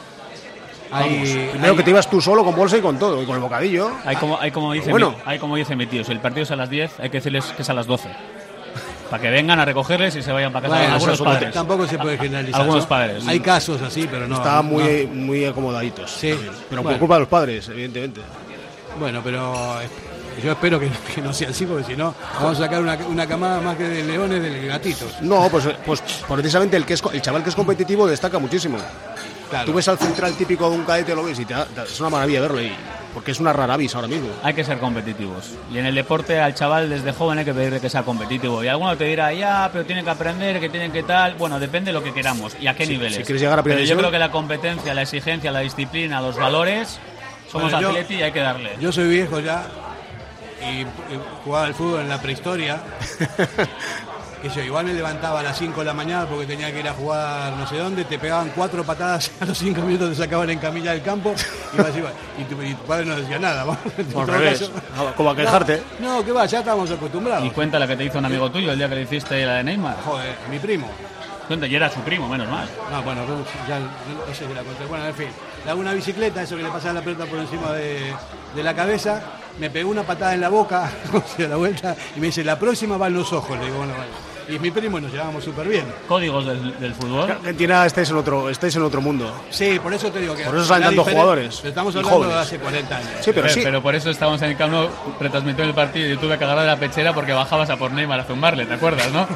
Hay- 0.92 1.50
primero 1.52 1.74
hay- 1.74 1.78
que 1.78 1.84
te 1.84 1.90
ibas 1.92 2.10
tú 2.10 2.20
solo 2.20 2.44
con 2.44 2.56
bolsa 2.56 2.78
y 2.78 2.82
con 2.82 2.98
todo, 2.98 3.22
y 3.22 3.26
con 3.26 3.36
el 3.36 3.42
bocadillo. 3.42 3.92
Hay 4.06 4.16
como, 4.16 4.40
hay 4.40 4.50
como 4.52 4.74
dice 4.74 4.90
Bueno. 4.92 5.12
mi, 5.12 5.18
hay 5.26 5.38
como 5.40 5.56
dice 5.56 5.76
mi 5.76 5.86
tío, 5.86 6.04
si 6.04 6.12
el 6.12 6.20
partido 6.20 6.44
es 6.44 6.52
a 6.52 6.56
las 6.56 6.70
10, 6.70 7.00
hay 7.00 7.10
que 7.10 7.18
decirles 7.18 7.46
que 7.46 7.62
es 7.62 7.70
a 7.70 7.74
las 7.74 7.86
12. 7.86 8.10
Para 9.10 9.22
que 9.24 9.30
vengan 9.30 9.60
a 9.60 9.66
recogerles 9.66 10.16
y 10.16 10.22
se 10.22 10.32
vayan 10.32 10.51
para 10.53 10.68
casa. 10.68 10.80
Bueno, 10.82 10.93
algunos 10.95 11.22
padres. 11.22 11.53
tampoco 11.53 11.88
se 11.88 11.97
puede 11.97 12.18
generalizar. 12.18 12.62
Algunos 12.62 12.84
¿no? 12.84 12.89
padres. 12.89 13.28
Hay 13.28 13.39
casos 13.39 13.82
así, 13.82 14.07
pero 14.10 14.28
no. 14.28 14.36
Está 14.38 14.62
muy, 14.62 15.07
no. 15.12 15.16
muy 15.26 15.45
acomodaditos. 15.45 16.12
Sí. 16.12 16.30
también. 16.32 16.53
Pero 16.70 16.84
Bueno. 16.84 16.89
por 16.97 16.99
culpa 16.99 17.14
de 17.16 17.20
los 17.22 17.30
padres, 17.30 17.70
evidentemente. 17.70 18.22
Bueno, 18.99 19.22
pero 19.24 19.82
eh, 19.82 19.88
yo 20.43 20.51
espero 20.51 20.80
que, 20.80 20.89
que 21.16 21.22
no 21.22 21.34
sea 21.34 21.49
así, 21.49 21.66
porque 21.66 21.84
si 21.86 21.95
no, 21.95 22.14
vamos 22.36 22.60
a 22.60 22.64
sacar 22.64 22.82
una, 22.82 22.95
una 23.07 23.26
camada 23.28 23.60
más 23.62 23.78
que 23.78 23.84
de 23.84 24.03
leones 24.03 24.43
de 24.43 24.68
gatitos. 24.68 25.22
No, 25.22 25.47
pues, 25.49 25.68
pues 25.86 26.01
precisamente 26.28 26.78
el, 26.78 26.86
que 26.86 26.93
es, 26.93 27.01
co- 27.01 27.12
el 27.12 27.22
chaval 27.22 27.41
que 27.43 27.49
es 27.49 27.55
competitivo 27.55 28.05
destaca 28.07 28.38
muchísimo. 28.38 28.78
Claro. 29.49 29.66
Tú 29.66 29.74
ves 29.74 29.88
al 29.88 29.97
central 29.97 30.34
típico 30.36 30.70
de 30.70 30.76
un 30.78 30.84
cadete, 30.84 31.16
lo 31.16 31.24
ves 31.24 31.39
y 31.39 31.45
te 31.45 31.53
da- 31.55 31.66
te- 31.66 31.82
es 31.84 31.99
una 31.99 32.10
maravilla 32.12 32.41
verlo, 32.41 32.62
y, 32.62 32.72
porque 33.14 33.32
es 33.32 33.39
una 33.39 33.53
rara 33.53 33.74
avis 33.74 33.95
ahora 33.95 34.07
mismo. 34.07 34.30
Hay 34.43 34.53
que 34.53 34.64
ser 34.64 34.80
competitivos. 34.80 35.51
Y 35.72 35.78
en 35.78 35.86
el 35.86 35.95
deporte 35.95 36.39
al 36.39 36.53
chaval 36.53 36.89
desde 36.89 37.12
joven 37.12 37.39
hay 37.39 37.45
que 37.45 37.53
pedirle 37.53 37.80
que 37.80 37.89
sea 37.89 38.03
competitivo. 38.03 38.64
Y 38.64 38.68
alguno 38.68 38.95
te 38.97 39.05
dirá, 39.05 39.34
ya, 39.34 39.70
pero 39.72 39.86
tiene 39.86 40.03
que 40.03 40.10
aprender, 40.10 40.60
que 40.60 40.70
tiene 40.70 40.91
que 40.91 41.03
tal. 41.03 41.36
Bueno, 41.36 41.60
depende 41.60 41.89
de 41.89 41.93
lo 41.93 42.03
que 42.03 42.14
queramos 42.14 42.55
y 42.60 42.68
a 42.68 42.76
qué 42.76 42.86
niveles. 42.86 43.18
si 43.18 43.24
quieres 43.24 43.41
llegar 43.41 43.60
a 43.60 43.64
pero 43.64 43.80
yo 43.80 43.97
creo 43.97 44.12
que 44.12 44.20
la 44.20 44.32
competencia, 44.32 44.93
la 44.93 45.03
exigencia, 45.03 45.51
la 45.51 45.60
disciplina, 45.60 46.22
los 46.22 46.38
valores, 46.38 46.99
somos 47.51 47.72
Bueno, 47.72 47.89
atleti 47.89 48.16
y 48.16 48.22
hay 48.22 48.32
que 48.32 48.41
darle. 48.41 48.72
Yo 48.80 48.91
soy 48.91 49.10
viejo 49.10 49.39
ya 49.39 49.66
y, 50.62 50.82
y 50.82 51.20
jugaba 51.43 51.66
al 51.68 51.74
fútbol 51.74 52.01
en 52.01 52.10
la 52.10 52.22
prehistoria. 52.22 52.82
que 54.42 54.50
yo 54.50 54.62
igual 54.62 54.86
me 54.86 54.94
levantaba 54.94 55.42
a 55.42 55.44
las 55.44 55.58
5 55.58 55.80
de 55.82 55.86
la 55.86 55.94
mañana 55.94 56.26
porque 56.26 56.46
tenía 56.46 56.72
que 56.72 56.80
ir 56.80 56.88
a 56.88 56.94
jugar 56.94 57.54
no 57.54 57.68
sé 57.68 57.78
dónde, 57.78 58.06
te 58.06 58.18
pegaban 58.18 58.52
cuatro 58.56 58.84
patadas, 58.84 59.32
a 59.42 59.46
los 59.46 59.58
5 59.58 59.82
minutos 59.82 60.10
te 60.12 60.16
sacaban 60.16 60.50
en 60.50 60.60
camilla 60.60 60.92
del 60.92 61.02
campo 61.02 61.34
y, 61.74 61.78
vas 61.82 61.96
y, 61.96 62.02
vas. 62.02 62.14
Y 62.38 62.44
tu, 62.44 62.62
y 62.62 62.74
tu 62.74 62.84
padre 62.84 63.06
no 63.06 63.16
decía 63.16 63.38
nada. 63.40 63.66
caso- 63.66 64.72
como 65.16 65.32
a 65.32 65.36
quejarte. 65.36 65.82
No, 66.00 66.16
no, 66.20 66.26
que 66.26 66.32
va, 66.32 66.46
ya 66.46 66.60
estamos 66.60 66.90
acostumbrados. 66.90 67.46
Y 67.46 67.50
cuenta 67.52 67.78
la 67.80 67.88
que 67.88 67.96
te 67.96 68.06
hizo 68.06 68.18
un 68.20 68.26
amigo 68.26 68.50
tuyo 68.52 68.72
el 68.72 68.78
día 68.78 68.88
que 68.90 68.96
le 68.96 69.02
hiciste 69.02 69.46
la 69.46 69.56
de 69.56 69.64
Neymar. 69.66 69.98
Joder, 70.06 70.36
mi 70.50 70.60
primo. 70.60 70.90
Cuenta, 71.48 71.66
y 71.66 71.76
era 71.76 71.90
su 71.90 72.00
primo, 72.02 72.30
menos 72.30 72.48
mal. 72.48 72.70
No, 72.92 73.02
bueno, 73.02 73.26
no, 73.26 73.38
ya 73.68 73.80
no 73.80 74.34
sé 74.34 74.48
si 74.48 74.54
la 74.54 74.62
conté. 74.62 74.86
Bueno, 74.86 75.06
en 75.08 75.16
fin, 75.16 75.28
le 75.66 75.72
hago 75.72 75.80
una 75.80 75.94
bicicleta, 75.94 76.44
eso 76.44 76.56
que 76.56 76.62
le 76.62 76.70
pasa 76.70 76.94
la 76.94 77.02
pelota 77.02 77.26
por 77.26 77.40
encima 77.40 77.72
de, 77.74 78.14
de 78.56 78.64
la 78.64 78.76
cabeza, 78.76 79.20
me 79.60 79.72
pegó 79.72 79.90
una 79.90 80.04
patada 80.04 80.36
en 80.36 80.42
la 80.42 80.50
boca, 80.50 80.92
la 81.40 81.56
vuelta, 81.56 81.96
y 82.16 82.20
me 82.20 82.28
dice, 82.28 82.44
la 82.44 82.60
próxima 82.60 82.98
va 82.98 83.08
en 83.08 83.16
los 83.16 83.34
ojos. 83.34 83.58
Le 83.58 83.66
digo, 83.66 83.78
bueno, 83.80 83.94
vale. 83.94 84.29
Y 84.50 84.60
mi 84.60 84.72
primo 84.72 84.97
y 84.97 85.02
nos 85.02 85.12
llevábamos 85.12 85.43
súper 85.43 85.68
bien. 85.68 85.86
Códigos 86.08 86.45
del, 86.45 86.80
del 86.80 86.93
fútbol. 86.93 87.30
Argentina 87.32 87.86
estáis 87.86 88.10
en 88.10 88.16
otro, 88.18 88.50
estáis 88.50 88.76
en 88.76 88.82
otro 88.84 89.02
mundo. 89.02 89.32
Sí, 89.50 89.80
por 89.82 89.93
eso 89.93 90.12
te 90.12 90.20
digo 90.20 90.36
que. 90.36 90.43
Por 90.43 90.56
eso 90.56 90.66
salen 90.66 90.88
tantos 90.89 91.08
jugadores 91.08 91.62
Estamos 91.64 91.95
hablando 91.95 92.20
de 92.20 92.26
jóvenes. 92.26 92.38
hace 92.47 92.60
40 92.60 92.97
años. 92.97 93.10
Sí, 93.22 93.32
pero 93.34 93.47
Eh, 93.47 93.50
sí. 93.50 93.62
Pero 93.64 93.82
por 93.82 93.95
eso 93.95 94.10
estábamos 94.10 94.41
en 94.41 94.50
el 94.52 94.58
Camp 94.58 94.72
Nou 94.74 94.89
retransmitiendo 95.20 95.70
el 95.70 95.76
partido 95.76 96.08
y 96.08 96.10
yo 96.12 96.20
tuve 96.20 96.38
que 96.38 96.43
agarrar 96.43 96.64
de 96.64 96.72
la 96.72 96.78
pechera 96.78 97.14
porque 97.14 97.34
bajabas 97.34 97.70
a 97.70 97.78
por 97.78 97.91
Neymar 97.91 98.20
a 98.22 98.24
zumbarle, 98.24 98.66
¿te 98.66 98.74
acuerdas, 98.74 99.12
no? 99.12 99.28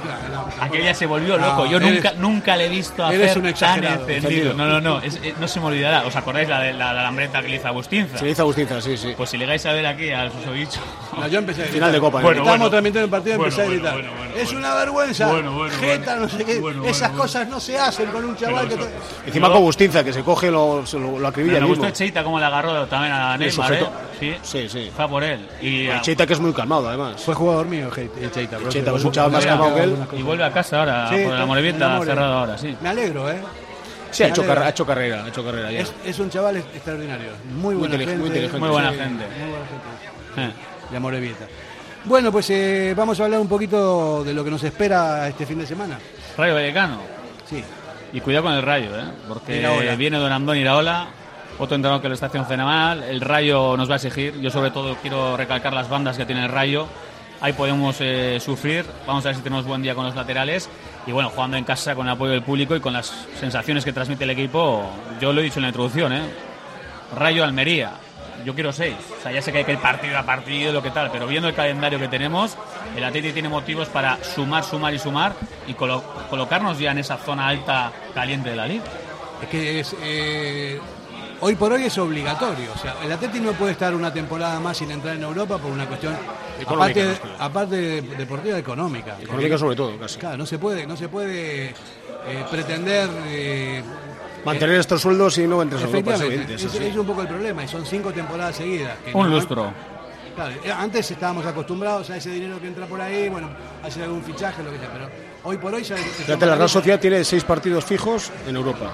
Aquella 0.59 0.93
se 0.93 1.05
volvió 1.05 1.37
No, 1.37 1.45
loco. 1.47 1.65
Yo 1.65 1.77
eres- 1.77 1.93
nunca, 1.93 2.13
nunca 2.17 2.55
le 2.55 2.65
he 2.65 2.69
visto 2.69 3.09
eres 3.09 3.31
hacer 3.31 3.37
un 3.37 3.43
tan 3.43 3.51
exagerado. 3.51 3.93
encendido. 4.07 4.15
Encendido. 4.17 4.53
No, 4.53 4.67
no, 4.67 4.81
no. 4.81 4.99
es- 5.01 5.19
eh, 5.23 5.33
no 5.39 5.47
se 5.47 5.59
me 5.59 5.67
olvidará. 5.67 6.05
¿Os 6.05 6.15
acordáis 6.15 6.47
la 6.49 6.59
de 6.61 6.73
la, 6.73 6.93
la 6.93 7.03
lambreta 7.03 7.41
que 7.41 7.49
le 7.49 7.55
hizo 7.57 7.67
Agustinza? 7.67 8.17
Se 8.17 8.25
le 8.25 8.31
hizo 8.31 8.41
Agustinza, 8.43 8.81
sí, 8.81 8.97
sí. 8.97 9.13
Pues 9.15 9.29
si 9.29 9.37
llegáis 9.37 9.65
a 9.65 9.73
ver 9.73 9.85
aquí 9.85 10.09
al 10.11 10.31
susodicho. 10.31 10.79
No, 11.17 11.27
yo 11.27 11.39
empecé 11.39 11.61
a 11.61 11.65
gritar. 11.65 11.73
Final 11.75 11.91
de 11.91 11.99
Copa, 11.99 12.19
¿eh? 12.19 12.23
Bueno, 12.23 12.41
Estábamos 12.41 12.59
bueno. 12.59 12.69
transmitiendo 12.71 13.05
el 13.05 13.11
partido 13.11 13.35
y 13.35 13.37
Bueno, 13.37 13.49
empecé 13.49 13.61
a 13.61 13.65
bueno, 13.65 13.81
gritar. 13.81 13.93
bueno, 13.93 14.11
bueno, 14.17 14.35
es 14.35 14.43
bueno. 14.45 14.59
una 14.59 14.75
vergüenza. 14.75 15.02
Bueno, 15.27 15.53
bueno, 15.53 15.73
Jeta, 15.79 16.11
bueno. 16.15 16.21
no 16.21 16.29
sé 16.29 16.45
qué. 16.45 16.59
Bueno, 16.59 16.85
Esas 16.85 17.09
bueno, 17.09 17.23
cosas 17.23 17.47
no 17.47 17.59
se 17.59 17.77
hacen 17.77 18.09
con 18.11 18.23
un 18.25 18.35
chaval 18.35 18.67
que. 18.67 18.75
To- 18.77 18.87
Encima 19.25 19.47
con 19.47 19.57
Agustinza, 19.57 20.03
que 20.03 20.13
se 20.13 20.23
coge, 20.23 20.49
lo, 20.51 20.83
lo, 20.93 21.19
lo 21.19 21.27
acribilla 21.27 21.59
Me 21.59 21.65
gustó. 21.67 21.89
Cheita 21.89 22.23
como 22.23 22.39
le 22.39 22.45
agarró 22.45 22.85
también 22.87 23.13
a 23.13 23.37
Neymar, 23.37 23.43
¿eh? 23.47 23.51
sujeto. 23.79 23.91
Sí, 24.19 24.35
Sí, 24.41 24.69
sí. 24.69 24.91
fue 24.95 25.05
a 25.05 25.07
por 25.07 25.23
él. 25.23 25.47
Y, 25.61 25.87
Cheita 26.01 26.25
que 26.27 26.33
es 26.33 26.39
muy 26.39 26.53
calmado, 26.53 26.87
además. 26.87 27.21
Fue 27.21 27.33
jugador 27.35 27.65
mío, 27.67 27.89
Cheita. 28.31 28.57
Cheita, 28.69 28.91
pues 28.91 29.03
un 29.03 29.11
chaval 29.11 29.31
más 29.31 29.45
calmado 29.45 29.75
que 29.75 29.83
él. 29.83 29.95
y 30.17 30.21
vuelve 30.21 30.43
a 30.43 30.51
casa 30.51 30.79
ahora, 30.79 31.09
Sí, 31.09 31.23
por 31.25 31.33
la 31.33 31.45
Morevieta, 31.45 31.87
la 31.99 32.05
cerrado 32.05 32.33
ahora, 32.39 32.57
sí. 32.57 32.75
Me 32.81 32.89
alegro, 32.89 33.29
¿eh? 33.29 33.37
Sí, 34.11 34.21
ha 34.21 34.27
hecho, 34.27 34.43
ha 34.43 34.45
carrera, 34.85 35.23
ha 35.25 35.27
hecho 35.27 35.43
carrera 35.43 35.71
ya. 35.71 35.79
Es, 35.79 35.91
es 36.05 36.19
un 36.19 36.29
chaval 36.29 36.57
extraordinario. 36.57 37.31
Muy 37.55 37.73
Muy 37.73 37.75
buena 37.75 37.95
intelig- 37.95 37.99
gente. 38.05 38.17
muy 38.19 38.27
inteligente. 38.27 38.59
Muy 38.59 38.69
buena 38.69 38.91
sí, 38.91 38.97
gente. 38.99 39.25
Muy 39.25 39.49
buena 39.49 39.65
gente. 39.65 40.55
Eh. 40.55 40.89
De 40.91 40.97
Amorebieta. 40.97 41.45
Bueno, 42.05 42.31
pues 42.33 42.49
eh, 42.49 42.93
vamos 42.97 43.19
a 43.19 43.23
hablar 43.23 43.39
un 43.39 43.47
poquito 43.47 44.23
de 44.25 44.33
lo 44.33 44.43
que 44.43 44.51
nos 44.51 44.63
espera 44.63 45.27
este 45.29 45.45
fin 45.45 45.59
de 45.59 45.65
semana. 45.65 45.97
Rayo 46.37 46.53
Vallecano. 46.53 46.99
Sí. 47.49 47.63
Y 48.11 48.19
cuidado 48.19 48.45
con 48.45 48.53
el 48.53 48.61
Rayo, 48.61 48.89
¿eh? 48.97 49.05
porque 49.27 49.59
Iraola. 49.59 49.95
viene 49.95 50.17
Don 50.17 50.31
Andón 50.31 50.57
Iraola, 50.57 51.07
otro 51.57 51.75
entrenador 51.75 52.01
que 52.01 52.09
lo 52.09 52.13
está 52.13 52.25
haciendo 52.25 52.47
fenomenal. 52.47 53.03
El 53.03 53.21
Rayo 53.21 53.77
nos 53.77 53.89
va 53.89 53.93
a 53.93 53.95
exigir. 53.95 54.39
Yo, 54.41 54.49
sobre 54.49 54.71
todo, 54.71 54.97
quiero 55.01 55.37
recalcar 55.37 55.73
las 55.73 55.89
bandas 55.89 56.17
que 56.17 56.25
tiene 56.25 56.43
el 56.43 56.49
Rayo. 56.49 56.87
Ahí 57.39 57.53
podemos 57.53 57.95
eh, 58.01 58.37
sufrir. 58.41 58.85
Vamos 59.07 59.25
a 59.25 59.29
ver 59.29 59.37
si 59.37 59.41
tenemos 59.41 59.65
buen 59.65 59.81
día 59.81 59.95
con 59.95 60.05
los 60.05 60.15
laterales. 60.15 60.69
Y 61.07 61.11
bueno, 61.13 61.29
jugando 61.29 61.55
en 61.55 61.63
casa 61.63 61.95
con 61.95 62.05
el 62.05 62.13
apoyo 62.13 62.31
del 62.31 62.43
público 62.43 62.75
y 62.75 62.81
con 62.81 62.93
las 62.93 63.13
sensaciones 63.39 63.85
que 63.85 63.93
transmite 63.93 64.25
el 64.25 64.29
equipo, 64.29 64.89
yo 65.21 65.31
lo 65.31 65.39
he 65.39 65.43
dicho 65.45 65.59
en 65.59 65.63
la 65.63 65.69
introducción, 65.69 66.11
¿eh? 66.11 66.23
Rayo 67.15 67.43
Almería. 67.43 67.91
Yo 68.45 68.53
quiero 68.53 68.71
seis. 68.73 68.95
O 69.19 69.21
sea, 69.21 69.31
ya 69.31 69.41
sé 69.41 69.51
que 69.51 69.59
hay 69.59 69.63
que 69.65 69.73
ir 69.73 69.77
partido 69.79 70.17
a 70.17 70.23
partido, 70.23 70.71
lo 70.71 70.81
que 70.83 70.91
tal, 70.91 71.11
pero 71.11 71.27
viendo 71.27 71.47
el 71.49 71.55
calendario 71.55 71.99
que 71.99 72.07
tenemos, 72.07 72.57
el 72.95 73.03
Atleti 73.03 73.31
tiene 73.31 73.49
motivos 73.49 73.87
para 73.89 74.23
sumar, 74.23 74.63
sumar 74.63 74.93
y 74.93 74.99
sumar 74.99 75.33
y 75.67 75.73
colo- 75.73 76.03
colocarnos 76.29 76.77
ya 76.79 76.91
en 76.91 76.97
esa 76.99 77.17
zona 77.17 77.47
alta 77.47 77.91
caliente 78.13 78.49
de 78.49 78.55
la 78.55 78.67
liga. 78.67 78.83
Es 79.41 79.47
que 79.49 79.79
es, 79.79 79.95
eh, 80.01 80.79
hoy 81.41 81.55
por 81.55 81.71
hoy 81.73 81.83
es 81.85 81.97
obligatorio. 81.97 82.71
O 82.73 82.77
sea, 82.77 82.95
el 83.03 83.11
Atleti 83.11 83.39
no 83.39 83.51
puede 83.53 83.71
estar 83.73 83.93
una 83.93 84.11
temporada 84.13 84.59
más 84.59 84.77
sin 84.77 84.91
entrar 84.91 85.15
en 85.15 85.23
Europa 85.23 85.57
por 85.57 85.71
una 85.71 85.85
cuestión 85.85 86.15
Económica, 86.59 87.01
aparte, 87.01 87.35
aparte 87.39 87.75
de- 87.75 88.01
deportiva 88.15 88.57
económica. 88.57 89.17
Económica 89.21 89.57
sobre 89.57 89.75
todo, 89.75 89.97
casi. 89.97 90.19
Claro, 90.19 90.37
no 90.37 90.45
se 90.45 90.59
puede, 90.59 90.85
no 90.85 90.95
se 90.95 91.09
puede 91.09 91.69
eh, 91.69 92.45
pretender 92.49 93.09
eh, 93.27 93.83
Mantener 94.45 94.79
estos 94.79 95.01
sueldos 95.01 95.37
y 95.37 95.47
no 95.47 95.61
entrar 95.61 95.81
en 95.81 95.87
Europa, 95.87 96.15
es 96.15 96.21
es, 96.21 96.49
eso 96.63 96.69
sí. 96.77 96.85
es 96.85 96.95
un 96.95 97.05
poco 97.07 97.21
el 97.21 97.27
problema 97.27 97.63
y 97.63 97.67
son 97.67 97.85
cinco 97.85 98.11
temporadas 98.11 98.55
seguidas. 98.57 98.97
que 99.05 99.11
Un 99.13 99.29
no- 99.29 99.35
lustro. 99.35 99.71
Claro, 100.35 100.55
eh, 100.63 100.71
antes 100.71 101.09
estábamos 101.11 101.45
acostumbrados 101.45 102.09
a 102.09 102.17
ese 102.17 102.31
dinero 102.31 102.59
que 102.59 102.67
entra 102.67 102.87
por 102.87 102.99
ahí, 102.99 103.29
bueno, 103.29 103.49
hacer 103.83 104.03
algún 104.03 104.23
fichaje, 104.23 104.63
lo 104.63 104.71
que 104.71 104.79
sea, 104.79 104.89
pero 104.91 105.07
hoy 105.43 105.57
por 105.57 105.73
hoy 105.73 105.83
ya... 105.83 105.95
Fíjate, 105.95 106.45
la 106.47 106.55
Real 106.55 106.69
Sociedad 106.69 106.99
tiene 106.99 107.23
seis 107.23 107.43
partidos 107.43 107.85
fijos 107.85 108.31
en 108.47 108.55
Europa. 108.55 108.89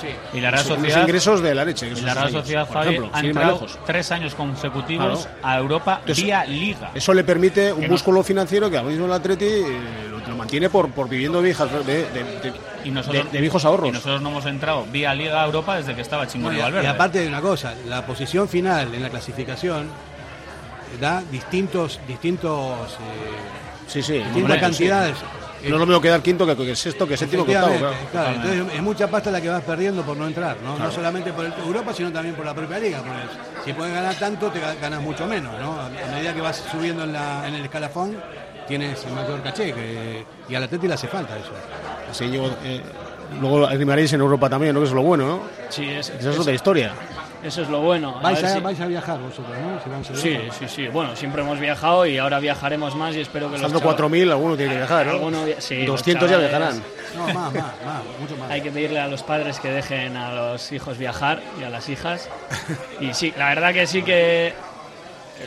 Sí. 0.00 0.08
Y 0.36 0.40
la 0.40 0.50
Real 0.50 0.64
Sociedad, 0.64 1.00
ingresos 1.02 1.40
de 1.40 1.54
la 1.54 1.64
leche. 1.64 1.86
y 1.86 2.00
la 2.00 2.12
Real 2.14 2.32
Sociedad 2.32 2.68
ejemplo, 2.68 3.08
ha 3.12 3.20
entrado 3.20 3.52
lejos. 3.52 3.78
tres 3.86 4.10
años 4.10 4.34
consecutivos 4.34 5.20
Claro. 5.26 5.38
a 5.44 5.58
Europa 5.58 5.96
Entonces, 6.00 6.24
vía 6.24 6.44
Liga. 6.44 6.90
Eso 6.92 7.14
le 7.14 7.22
permite 7.22 7.72
un 7.72 7.82
no- 7.82 7.88
músculo 7.90 8.24
financiero 8.24 8.68
que 8.68 8.76
ahora 8.76 8.90
mismo 8.90 9.06
el 9.06 9.12
Atleti 9.12 9.44
eh, 9.44 9.78
mantiene 10.44 10.68
por, 10.68 10.90
por 10.90 11.08
viviendo 11.08 11.40
viejas, 11.40 11.70
de, 11.72 11.82
de- 11.84 12.04
de- 12.12 12.52
Y 12.84 12.90
nosotros, 12.90 13.24
de- 13.24 13.30
de 13.30 13.40
viejos 13.40 13.64
ahorros. 13.64 13.88
Y 13.88 13.92
nosotros 13.92 14.20
no 14.20 14.28
hemos 14.30 14.46
entrado 14.46 14.84
vía 14.92 15.14
Liga 15.14 15.42
a 15.42 15.46
Europa 15.46 15.76
desde 15.76 15.94
que 15.94 16.02
estaba 16.02 16.26
Chingón 16.26 16.54
y, 16.56 16.60
Valverde. 16.60 16.84
y 16.84 16.86
aparte 16.86 17.20
de 17.20 17.28
una 17.28 17.40
cosa, 17.40 17.74
la 17.86 18.04
posición 18.06 18.46
final 18.48 18.94
en 18.94 19.02
la 19.02 19.08
clasificación 19.10 19.88
da 21.00 21.22
distintos, 21.30 21.98
distintos, 22.06 22.92
eh, 22.92 23.86
sí, 23.88 24.02
sí, 24.02 24.12
distintas 24.14 24.42
hombre, 24.42 24.60
cantidades. 24.60 25.16
sí. 25.18 25.24
No 25.68 25.76
es 25.76 25.80
lo 25.80 25.86
mismo 25.86 26.00
quedar 26.02 26.20
quinto 26.20 26.46
que, 26.46 26.54
que 26.54 26.76
sexto, 26.76 27.08
que 27.08 27.16
séptimo, 27.16 27.42
que 27.46 27.56
octavo. 27.56 27.72
Efectivamente, 27.72 28.10
claro. 28.12 28.32
claro, 28.36 28.52
entonces 28.52 28.76
es 28.76 28.82
mucha 28.82 29.08
pasta 29.08 29.30
la 29.30 29.40
que 29.40 29.48
vas 29.48 29.62
perdiendo 29.62 30.02
por 30.02 30.14
no 30.14 30.26
entrar, 30.26 30.58
¿no? 30.62 30.78
No 30.78 30.90
solamente 30.92 31.32
por 31.32 31.46
el- 31.46 31.54
Europa, 31.54 31.94
sino 31.94 32.12
también 32.12 32.34
por 32.34 32.44
la 32.44 32.52
propia 32.52 32.78
liga. 32.78 33.00
Si 33.64 33.72
puedes 33.72 33.94
ganar 33.94 34.14
tanto, 34.16 34.50
te 34.50 34.60
ga- 34.60 34.78
ganas 34.78 35.00
mucho 35.00 35.26
menos, 35.26 35.58
¿no? 35.58 35.72
A 35.80 35.86
a 35.86 36.14
medida 36.14 36.34
que 36.34 36.42
vas 36.42 36.62
subiendo 36.70 37.04
en, 37.04 37.14
la- 37.14 37.48
en 37.48 37.54
el 37.54 37.64
escalafón, 37.64 38.14
tienes 38.66 39.04
mayor 39.12 39.42
caché. 39.42 39.72
Que, 39.72 40.24
y 40.48 40.54
al 40.54 40.62
Atleti 40.64 40.88
le 40.88 40.94
hace 40.94 41.08
falta 41.08 41.36
eso. 41.36 41.50
Así 42.10 42.26
llego, 42.28 42.50
eh, 42.64 42.80
luego 43.40 43.66
animaréis 43.66 44.12
en 44.12 44.20
Europa 44.20 44.48
también, 44.48 44.74
¿no? 44.74 44.80
Que 44.80 44.86
es 44.86 44.92
lo 44.92 45.02
bueno, 45.02 45.26
¿no? 45.26 45.40
Sí, 45.68 45.84
es, 45.88 46.10
Esa 46.10 46.30
es 46.30 46.38
otra 46.38 46.52
historia. 46.52 46.92
Eso 47.42 47.60
es 47.60 47.68
lo 47.68 47.80
bueno. 47.82 48.18
Vais 48.22 48.42
a, 48.42 48.54
si- 48.54 48.60
vais 48.60 48.80
a 48.80 48.86
viajar 48.86 49.18
vosotros, 49.20 49.54
¿no? 49.58 49.78
Si 49.82 49.90
vamos 49.90 50.10
a 50.10 50.16
Sí, 50.16 50.28
Europa. 50.30 50.54
sí, 50.60 50.66
sí. 50.68 50.88
Bueno, 50.88 51.14
siempre 51.14 51.42
hemos 51.42 51.60
viajado 51.60 52.06
y 52.06 52.16
ahora 52.16 52.38
viajaremos 52.38 52.96
más 52.96 53.14
y 53.14 53.20
espero 53.20 53.50
que 53.50 53.56
Estando 53.56 53.74
los 53.80 53.82
chavales- 53.82 54.00
4.000, 54.00 54.30
alguno 54.30 54.56
tiene 54.56 54.72
que 54.72 54.78
viajar, 54.78 55.04
¿no? 55.06 55.12
Alguno 55.12 55.44
via- 55.44 55.60
sí, 55.60 55.80
los 55.84 55.96
200 56.00 56.30
ya 56.30 56.38
viajarán. 56.38 56.82
No, 57.14 57.24
más, 57.26 57.34
más, 57.34 57.54
más, 57.54 58.02
mucho 58.18 58.36
más. 58.38 58.50
Hay 58.50 58.62
que 58.62 58.70
pedirle 58.70 58.98
a 58.98 59.08
los 59.08 59.22
padres 59.22 59.60
que 59.60 59.70
dejen 59.70 60.16
a 60.16 60.32
los 60.32 60.72
hijos 60.72 60.96
viajar 60.96 61.42
y 61.60 61.64
a 61.64 61.68
las 61.70 61.86
hijas. 61.90 62.30
Y 62.98 63.12
sí, 63.12 63.34
la 63.36 63.50
verdad 63.50 63.74
que 63.74 63.86
sí 63.86 64.02
que 64.02 64.54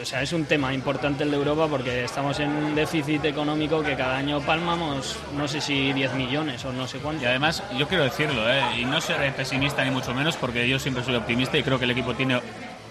o 0.01 0.05
sea, 0.05 0.21
es 0.21 0.33
un 0.33 0.45
tema 0.45 0.73
importante 0.73 1.23
el 1.23 1.31
de 1.31 1.37
Europa 1.37 1.67
porque 1.69 2.03
estamos 2.03 2.39
en 2.39 2.49
un 2.49 2.75
déficit 2.75 3.23
económico 3.25 3.81
que 3.81 3.95
cada 3.95 4.17
año 4.17 4.41
palmamos, 4.41 5.17
no 5.35 5.47
sé 5.47 5.61
si 5.61 5.93
10 5.93 6.13
millones 6.13 6.63
o 6.65 6.73
no 6.73 6.87
sé 6.87 6.99
cuánto. 6.99 7.23
Y 7.23 7.27
además, 7.27 7.63
yo 7.77 7.87
quiero 7.87 8.03
decirlo, 8.03 8.49
¿eh? 8.51 8.61
y 8.79 8.85
no 8.85 8.99
seré 9.01 9.31
pesimista 9.31 9.83
ni 9.83 9.91
mucho 9.91 10.13
menos, 10.13 10.35
porque 10.35 10.67
yo 10.67 10.79
siempre 10.79 11.03
soy 11.03 11.15
optimista 11.15 11.57
y 11.57 11.63
creo 11.63 11.79
que 11.79 11.85
el 11.85 11.91
equipo 11.91 12.13
tiene 12.13 12.39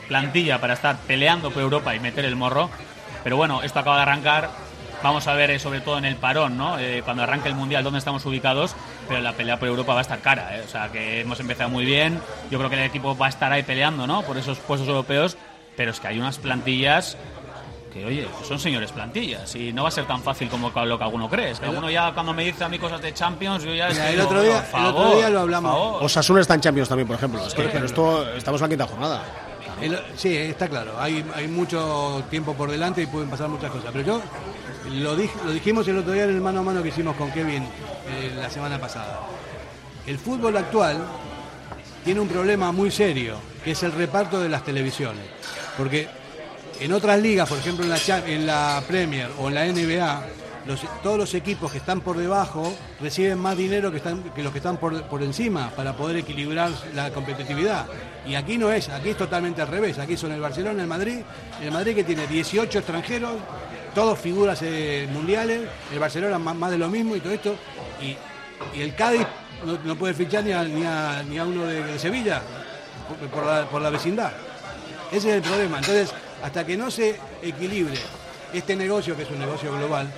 plantilla 0.09 0.61
para 0.61 0.75
estar 0.75 0.97
peleando 1.07 1.51
por 1.51 1.63
Europa 1.63 1.95
y 1.95 2.01
meter 2.01 2.25
el 2.25 2.37
morro. 2.37 2.71
Pero 3.23 3.37
bueno, 3.37 3.63
esto 3.63 3.79
acaba 3.79 3.97
de 3.97 4.03
arrancar. 4.03 4.51
Vamos 5.03 5.27
a 5.27 5.35
ver, 5.35 5.51
eh, 5.51 5.59
sobre 5.59 5.81
todo 5.81 5.99
en 5.99 6.05
el 6.05 6.17
parón, 6.17 6.57
¿no? 6.57 6.79
Eh, 6.79 7.03
cuando 7.05 7.23
arranque 7.23 7.49
el 7.49 7.55
mundial, 7.55 7.85
dónde 7.85 7.99
estamos 7.99 8.25
ubicados. 8.25 8.75
Pero 9.09 9.21
la 9.21 9.33
pelea 9.33 9.59
por 9.59 9.69
Europa 9.69 9.93
va 9.93 9.99
a 9.99 10.03
estar 10.03 10.21
cara, 10.21 10.57
¿eh? 10.57 10.63
O 10.65 10.69
sea, 10.69 10.91
que 10.91 11.21
hemos 11.21 11.39
empezado 11.39 11.69
muy 11.69 11.85
bien. 11.85 12.21
Yo 12.51 12.59
creo 12.59 12.71
que 12.71 12.77
el 12.77 12.85
equipo 12.85 13.17
va 13.17 13.27
a 13.27 13.29
estar 13.29 13.53
ahí 13.53 13.63
peleando, 13.63 14.07
¿no? 14.07 14.23
Por 14.23 14.39
esos 14.39 14.59
puestos 14.59 14.89
europeos. 14.89 15.37
Pero 15.77 15.91
es 15.91 16.01
que 16.01 16.09
hay 16.09 16.19
unas 16.19 16.39
plantillas 16.39 17.17
que, 17.93 18.05
oye, 18.05 18.29
son 18.47 18.59
señores 18.59 18.93
plantillas. 18.93 19.55
Y 19.57 19.73
no 19.73 19.83
va 19.83 19.89
a 19.89 19.93
ser 19.93 20.07
tan 20.07 20.23
fácil 20.23 20.49
como 20.49 20.71
lo 20.71 20.99
que 20.99 21.05
alguno 21.05 21.29
cree. 21.29 21.51
Es 21.51 21.61
que 21.61 21.67
alguno 21.67 21.91
ya, 21.91 22.13
cuando 22.13 22.33
me 22.33 22.45
dice 22.45 22.65
a 22.65 22.69
mí 22.69 22.79
cosas 22.79 23.01
de 23.03 23.13
Champions, 23.15 23.63
yo 23.65 23.75
ya. 23.75 23.89
Mira, 23.89 24.09
el 24.11 24.17
digo, 24.17 24.27
otro 24.27 24.43
día- 24.43 24.71
por 24.71 24.81
el 24.81 24.87
otro 24.87 25.17
día 25.17 25.31
lo 25.31 25.41
hablamos. 25.41 26.03
Osasuna 26.03 26.41
está 26.41 26.55
en 26.55 26.61
Champions 26.63 26.89
también, 26.89 27.07
por 27.07 27.17
ejemplo. 27.17 27.47
Es 27.47 27.55
que, 27.55 27.63
Por 27.63 27.73
pero 27.73 27.87
esto, 27.87 28.35
estamos 28.37 28.61
en 28.61 28.65
la 28.65 28.69
quinta 28.69 28.87
jornada. 28.87 29.23
El- 29.81 29.99
sí, 30.17 30.35
está 30.35 30.69
claro. 30.69 30.93
Hay, 30.99 31.23
hay 31.35 31.49
mucho 31.49 32.23
tiempo 32.31 32.55
por 32.55 32.71
delante 32.71 33.03
y 33.03 33.07
pueden 33.07 33.29
pasar 33.29 33.49
muchas 33.49 33.71
cosas. 33.71 33.91
Pero 33.93 34.05
yo 34.07 34.23
lo, 34.93 35.17
dij- 35.19 35.43
lo 35.45 35.51
dijimos 35.53 35.87
el 35.89 35.99
otro 35.99 36.13
día 36.13 36.25
en 36.25 36.31
el 36.31 36.41
mano 36.41 36.61
a 36.61 36.63
mano 36.63 36.83
que 36.83 36.89
hicimos 36.89 37.15
con 37.17 37.31
Kevin 37.33 37.63
eh, 38.09 38.33
la 38.35 38.49
semana 38.49 38.79
pasada. 38.79 39.21
El 40.07 40.19
fútbol 40.19 40.57
actual 40.57 40.99
tiene 42.05 42.21
un 42.21 42.29
problema 42.29 42.73
muy 42.73 42.91
serio, 42.91 43.37
que 43.65 43.73
es 43.73 43.83
el 43.83 43.93
reparto 43.93 44.41
de 44.41 44.49
las 44.49 44.65
televisiones. 44.65 45.25
Porque 45.77 46.09
en 46.81 46.93
otras 46.93 47.21
ligas, 47.21 47.49
por 47.49 47.59
ejemplo 47.59 47.85
en 47.85 48.47
la, 48.47 48.83
Premier 48.87 49.31
o 49.39 49.49
en 49.49 49.55
la 49.55 49.65
NBA, 49.67 50.27
todos 51.03 51.19
los 51.19 51.35
equipos 51.35 51.71
que 51.71 51.79
están 51.79 52.01
por 52.01 52.17
debajo 52.17 52.75
reciben 53.01 53.39
más 53.39 53.57
dinero 53.57 53.93
que, 53.93 54.43
los 54.43 54.53
que 54.53 54.59
están 54.59 54.79
por, 54.79 55.23
encima 55.23 55.71
para 55.71 55.97
poder 55.97 56.17
equilibrar 56.17 56.71
la 56.95 57.11
competitividad. 57.11 57.87
Y 58.27 58.35
aquí 58.35 58.59
no 58.59 58.71
es, 58.71 58.89
aquí 58.89 59.11
es 59.11 59.17
totalmente 59.17 59.63
al 59.63 59.69
revés. 59.69 59.99
Aquí 59.99 60.17
son 60.17 60.33
el 60.33 60.41
Barcelona, 60.41 60.83
el 60.83 60.89
Madrid, 60.89 61.19
el 61.63 61.71
Madrid 61.71 61.95
que 61.95 62.05
tiene 62.05 62.27
18 62.27 62.79
extranjeros, 62.79 63.33
todos 63.95 64.19
figuras 64.19 64.61
eh, 64.63 65.09
mundiales, 65.13 65.63
el 65.93 65.99
Barcelona 65.99 66.39
más, 66.39 66.71
de 66.71 66.79
lo 66.79 66.89
mismo 66.89 67.17
y 67.17 67.21
todo 67.21 67.33
esto. 67.33 67.55
Y, 68.03 68.17
el 68.75 68.95
Cádiz 68.95 69.27
no, 69.85 69.97
puede 69.97 70.15
fichar 70.15 70.43
ni 70.43 70.53
a, 70.53 71.45
uno 71.45 71.67
de, 71.67 71.99
Sevilla 71.99 72.41
por, 73.09 73.29
por 73.29 73.47
la, 73.47 73.69
por 73.69 73.83
la 73.83 73.91
vecindad. 73.91 74.33
Ese 75.13 75.31
es 75.31 75.37
el 75.37 75.43
problema. 75.43 75.79
Entonces, 75.79 76.13
hasta 76.43 76.65
que 76.65 76.77
no 76.77 76.91
se 76.91 77.19
equilibre 77.43 77.97
este 78.53 78.77
negocio, 78.77 79.17
que 79.17 79.23
es 79.23 79.31
un 79.31 79.39
negocio 79.39 79.73
global, 79.77 80.13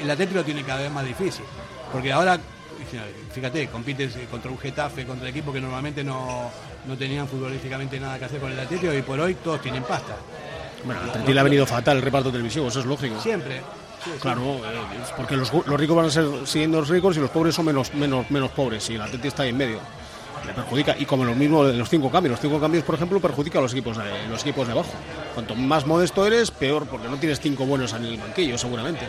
el 0.00 0.10
Atlético 0.10 0.38
lo 0.38 0.44
tiene 0.44 0.62
cada 0.62 0.80
vez 0.80 0.90
más 0.90 1.04
difícil. 1.04 1.44
Porque 1.92 2.12
ahora, 2.12 2.38
fíjate, 3.32 3.68
compites 3.68 4.14
contra 4.30 4.50
un 4.50 4.58
Getafe, 4.58 5.04
contra 5.06 5.28
equipos 5.28 5.54
que 5.54 5.60
normalmente 5.60 6.04
no, 6.04 6.50
no 6.86 6.96
tenían 6.96 7.26
futbolísticamente 7.28 7.98
nada 7.98 8.18
que 8.18 8.26
hacer 8.26 8.40
con 8.40 8.52
el 8.52 8.60
Atlético 8.60 8.92
y 8.94 9.02
por 9.02 9.18
hoy 9.20 9.34
todos 9.34 9.60
tienen 9.60 9.82
pasta. 9.82 10.16
Bueno, 10.84 11.00
al 11.02 11.10
Atleti 11.10 11.34
le 11.34 11.40
ha 11.40 11.42
venido 11.42 11.66
fatal 11.66 11.98
el 11.98 12.02
reparto 12.02 12.30
televisivo, 12.30 12.68
eso 12.68 12.80
es 12.80 12.86
lógico. 12.86 13.20
Siempre. 13.20 13.60
Claro, 14.20 14.56
eh, 14.56 14.60
porque 15.14 15.36
los, 15.36 15.52
los 15.52 15.78
ricos 15.78 15.94
van 15.94 16.06
a 16.06 16.10
ser 16.10 16.26
siguiendo 16.46 16.80
los 16.80 16.88
ricos 16.88 17.16
y 17.18 17.20
los 17.20 17.28
pobres 17.28 17.54
son 17.54 17.66
menos, 17.66 17.92
menos, 17.92 18.30
menos 18.30 18.50
pobres 18.52 18.88
y 18.88 18.94
el 18.94 19.02
Atleti 19.02 19.28
está 19.28 19.42
ahí 19.42 19.50
en 19.50 19.58
medio. 19.58 19.78
Le 20.46 20.52
perjudica. 20.52 20.96
Y 20.98 21.04
como 21.04 21.24
lo 21.24 21.34
mismo 21.34 21.64
de 21.64 21.74
los 21.74 21.88
cinco 21.88 22.10
cambios. 22.10 22.32
Los 22.32 22.40
cinco 22.40 22.60
cambios, 22.60 22.84
por 22.84 22.94
ejemplo, 22.94 23.20
perjudica 23.20 23.58
a 23.58 23.62
los 23.62 23.72
equipos 23.72 23.96
de, 23.96 24.04
los 24.28 24.40
equipos 24.42 24.66
de 24.66 24.72
abajo. 24.72 24.90
Cuanto 25.34 25.54
más 25.54 25.86
modesto 25.86 26.26
eres, 26.26 26.50
peor, 26.50 26.86
porque 26.86 27.08
no 27.08 27.16
tienes 27.16 27.40
cinco 27.40 27.66
buenos 27.66 27.92
en 27.92 28.04
el 28.04 28.18
banquillo, 28.18 28.56
seguramente. 28.58 29.06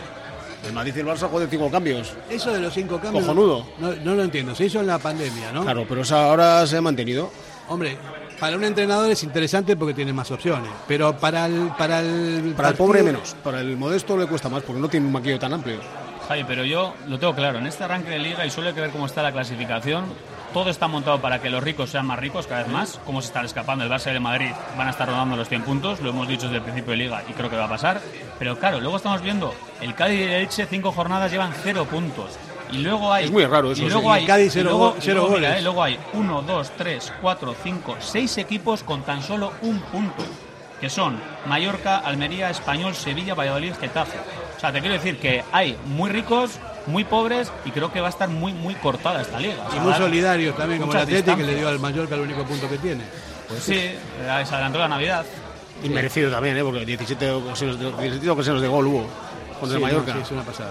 El 0.66 0.72
Madrid 0.72 0.94
y 0.96 1.00
el 1.00 1.06
Barça 1.06 1.28
juegan 1.28 1.50
cinco 1.50 1.70
cambios. 1.70 2.14
Eso 2.30 2.52
de 2.52 2.60
los 2.60 2.72
cinco 2.72 3.00
cambios. 3.00 3.24
Cojonudo. 3.24 3.66
No, 3.78 3.92
no 3.94 4.14
lo 4.14 4.22
entiendo. 4.22 4.54
Se 4.54 4.66
hizo 4.66 4.80
en 4.80 4.86
la 4.86 4.98
pandemia, 4.98 5.52
¿no? 5.52 5.62
Claro, 5.62 5.84
pero 5.88 6.02
eso 6.02 6.16
ahora 6.16 6.66
se 6.66 6.76
ha 6.76 6.80
mantenido. 6.80 7.30
Hombre, 7.68 7.96
para 8.38 8.56
un 8.56 8.64
entrenador 8.64 9.10
es 9.10 9.22
interesante 9.22 9.76
porque 9.76 9.94
tiene 9.94 10.12
más 10.12 10.30
opciones. 10.30 10.70
Pero 10.88 11.16
para 11.16 11.46
el. 11.46 11.70
Para 11.78 12.00
el, 12.00 12.54
Para 12.56 12.70
el 12.70 12.74
pobre 12.74 13.02
menos. 13.02 13.36
Para 13.42 13.60
el 13.60 13.76
modesto 13.76 14.16
le 14.16 14.26
cuesta 14.26 14.48
más 14.48 14.62
porque 14.62 14.80
no 14.80 14.88
tiene 14.88 15.06
un 15.06 15.12
banquillo 15.12 15.38
tan 15.38 15.52
amplio. 15.52 15.78
Javi, 16.26 16.44
pero 16.44 16.64
yo 16.64 16.94
lo 17.08 17.18
tengo 17.18 17.34
claro, 17.34 17.58
en 17.58 17.66
este 17.66 17.84
arranque 17.84 18.10
de 18.10 18.18
liga 18.18 18.44
y 18.46 18.50
suele 18.50 18.74
que 18.74 18.80
ver 18.80 18.90
cómo 18.90 19.06
está 19.06 19.22
la 19.22 19.32
clasificación, 19.32 20.06
todo 20.52 20.70
está 20.70 20.88
montado 20.88 21.20
para 21.20 21.40
que 21.40 21.50
los 21.50 21.62
ricos 21.62 21.90
sean 21.90 22.06
más 22.06 22.18
ricos 22.18 22.46
cada 22.46 22.62
vez 22.62 22.72
más, 22.72 23.00
como 23.04 23.20
se 23.22 23.28
están 23.28 23.44
escapando 23.44 23.84
el 23.84 23.90
Barça 23.90 24.06
y 24.06 24.14
el 24.14 24.20
Madrid, 24.20 24.50
van 24.76 24.88
a 24.88 24.90
estar 24.90 25.08
rodando 25.08 25.36
los 25.36 25.48
100 25.48 25.62
puntos, 25.62 26.00
lo 26.00 26.10
hemos 26.10 26.28
dicho 26.28 26.44
desde 26.46 26.56
el 26.58 26.62
principio 26.62 26.92
de 26.92 26.96
liga 26.98 27.22
y 27.28 27.32
creo 27.32 27.48
que 27.50 27.56
va 27.56 27.64
a 27.64 27.68
pasar, 27.68 28.00
pero 28.38 28.58
claro, 28.58 28.80
luego 28.80 28.96
estamos 28.96 29.22
viendo, 29.22 29.54
el 29.80 29.94
Cádiz 29.94 30.18
y 30.20 30.22
el 30.24 30.30
Elche 30.32 30.66
cinco 30.66 30.92
jornadas 30.92 31.30
llevan 31.30 31.52
cero 31.62 31.86
puntos. 31.90 32.30
Y 32.70 32.78
luego 32.78 33.12
hay. 33.12 33.26
Es 33.26 33.30
muy 33.30 33.44
raro 33.44 33.70
eso, 33.72 33.82
Y 33.84 33.90
luego 33.90 34.10
hay. 34.10 34.24
Cádiz 34.24 34.46
y 34.46 34.50
cero 34.50 34.70
luego- 34.70 34.90
go- 34.92 34.96
y 34.96 35.00
cero 35.02 35.14
luego, 35.20 35.36
mira, 35.36 35.48
goles. 35.48 35.60
eh, 35.60 35.62
luego 35.62 35.82
hay 35.82 35.98
uno, 36.14 36.40
dos, 36.40 36.70
tres, 36.78 37.12
cuatro, 37.20 37.54
cinco, 37.62 37.96
seis 38.00 38.38
equipos 38.38 38.82
con 38.82 39.02
tan 39.02 39.22
solo 39.22 39.52
un 39.60 39.78
punto. 39.80 40.24
Que 40.80 40.88
son 40.88 41.20
Mallorca, 41.46 41.98
Almería, 41.98 42.48
Español, 42.48 42.94
Sevilla, 42.94 43.34
Valladolid, 43.34 43.74
Getafe. 43.78 44.16
O 44.56 44.58
sea, 44.60 44.72
te 44.72 44.80
quiero 44.80 44.94
decir 44.94 45.18
que 45.18 45.44
hay 45.52 45.76
muy 45.84 46.08
ricos, 46.08 46.52
muy 46.86 47.04
pobres 47.04 47.50
y 47.64 47.70
creo 47.70 47.92
que 47.92 48.00
va 48.00 48.08
a 48.08 48.10
estar 48.10 48.28
muy, 48.28 48.52
muy 48.52 48.74
cortada 48.74 49.22
esta 49.22 49.38
liga. 49.38 49.66
O 49.72 49.76
Y 49.76 49.80
muy 49.80 49.94
solidarios 49.94 50.56
también, 50.56 50.80
como 50.80 50.92
el 50.92 50.98
Atlético, 50.98 51.36
que 51.36 51.44
le 51.44 51.54
dio 51.54 51.68
al 51.68 51.78
Mallorca 51.78 52.14
el 52.14 52.22
único 52.22 52.44
punto 52.44 52.68
que 52.68 52.78
tiene. 52.78 53.04
Pues 53.48 53.62
sí, 53.62 53.74
se 54.18 54.28
adelantó 54.54 54.78
la 54.78 54.88
Navidad. 54.88 55.24
Y 55.82 55.88
merecido 55.88 56.30
también, 56.30 56.56
¿eh? 56.56 56.62
porque 56.62 56.84
17 56.86 57.30
ocasiones 57.30 57.78
de, 57.78 57.84
17 57.90 58.30
ocasiones 58.30 58.62
de 58.62 58.68
gol 58.68 58.86
hubo 58.86 59.06
contra 59.58 59.68
Sí, 59.68 59.74
el 59.74 59.80
Mallorca. 59.80 60.12
no, 60.14 60.18
sí, 60.18 60.22
es 60.24 60.30
una 60.30 60.42
pasada. 60.42 60.70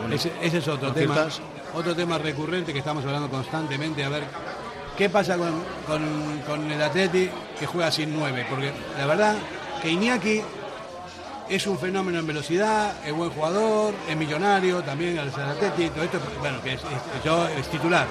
Bueno, 0.00 0.14
ese, 0.14 0.32
ese 0.40 0.58
es 0.58 0.68
otro 0.68 0.92
tema, 0.92 1.26
otro 1.74 1.94
tema 1.94 2.18
recurrente 2.18 2.72
que 2.72 2.78
estamos 2.78 3.04
hablando 3.04 3.28
constantemente. 3.28 4.04
A 4.04 4.08
ver, 4.08 4.24
¿qué 4.96 5.08
pasa 5.10 5.36
con, 5.36 5.62
con- 5.86 6.40
con 6.46 6.70
el 6.70 6.80
Atleti 6.82 7.28
que 7.58 7.66
juega 7.66 7.90
sin 7.90 8.14
nueve? 8.16 8.46
Porque 8.48 8.72
la 8.98 9.06
verdad 9.06 9.34
que 9.80 9.90
Iñaki 9.90 10.42
es 11.48 11.66
un 11.66 11.78
fenómeno 11.78 12.18
en 12.18 12.26
velocidad, 12.26 12.92
es 13.06 13.12
buen 13.12 13.30
jugador, 13.30 13.94
es 14.08 14.16
millonario 14.16 14.82
también 14.82 15.18
al 15.18 15.28
Atleti, 15.28 15.88
todo 15.90 16.04
esto, 16.04 16.18
bueno, 16.40 16.60
que 16.62 16.74
es, 16.74 16.80
es- 16.80 17.24
yo 17.24 17.46
es 17.48 17.66
titular. 17.68 18.06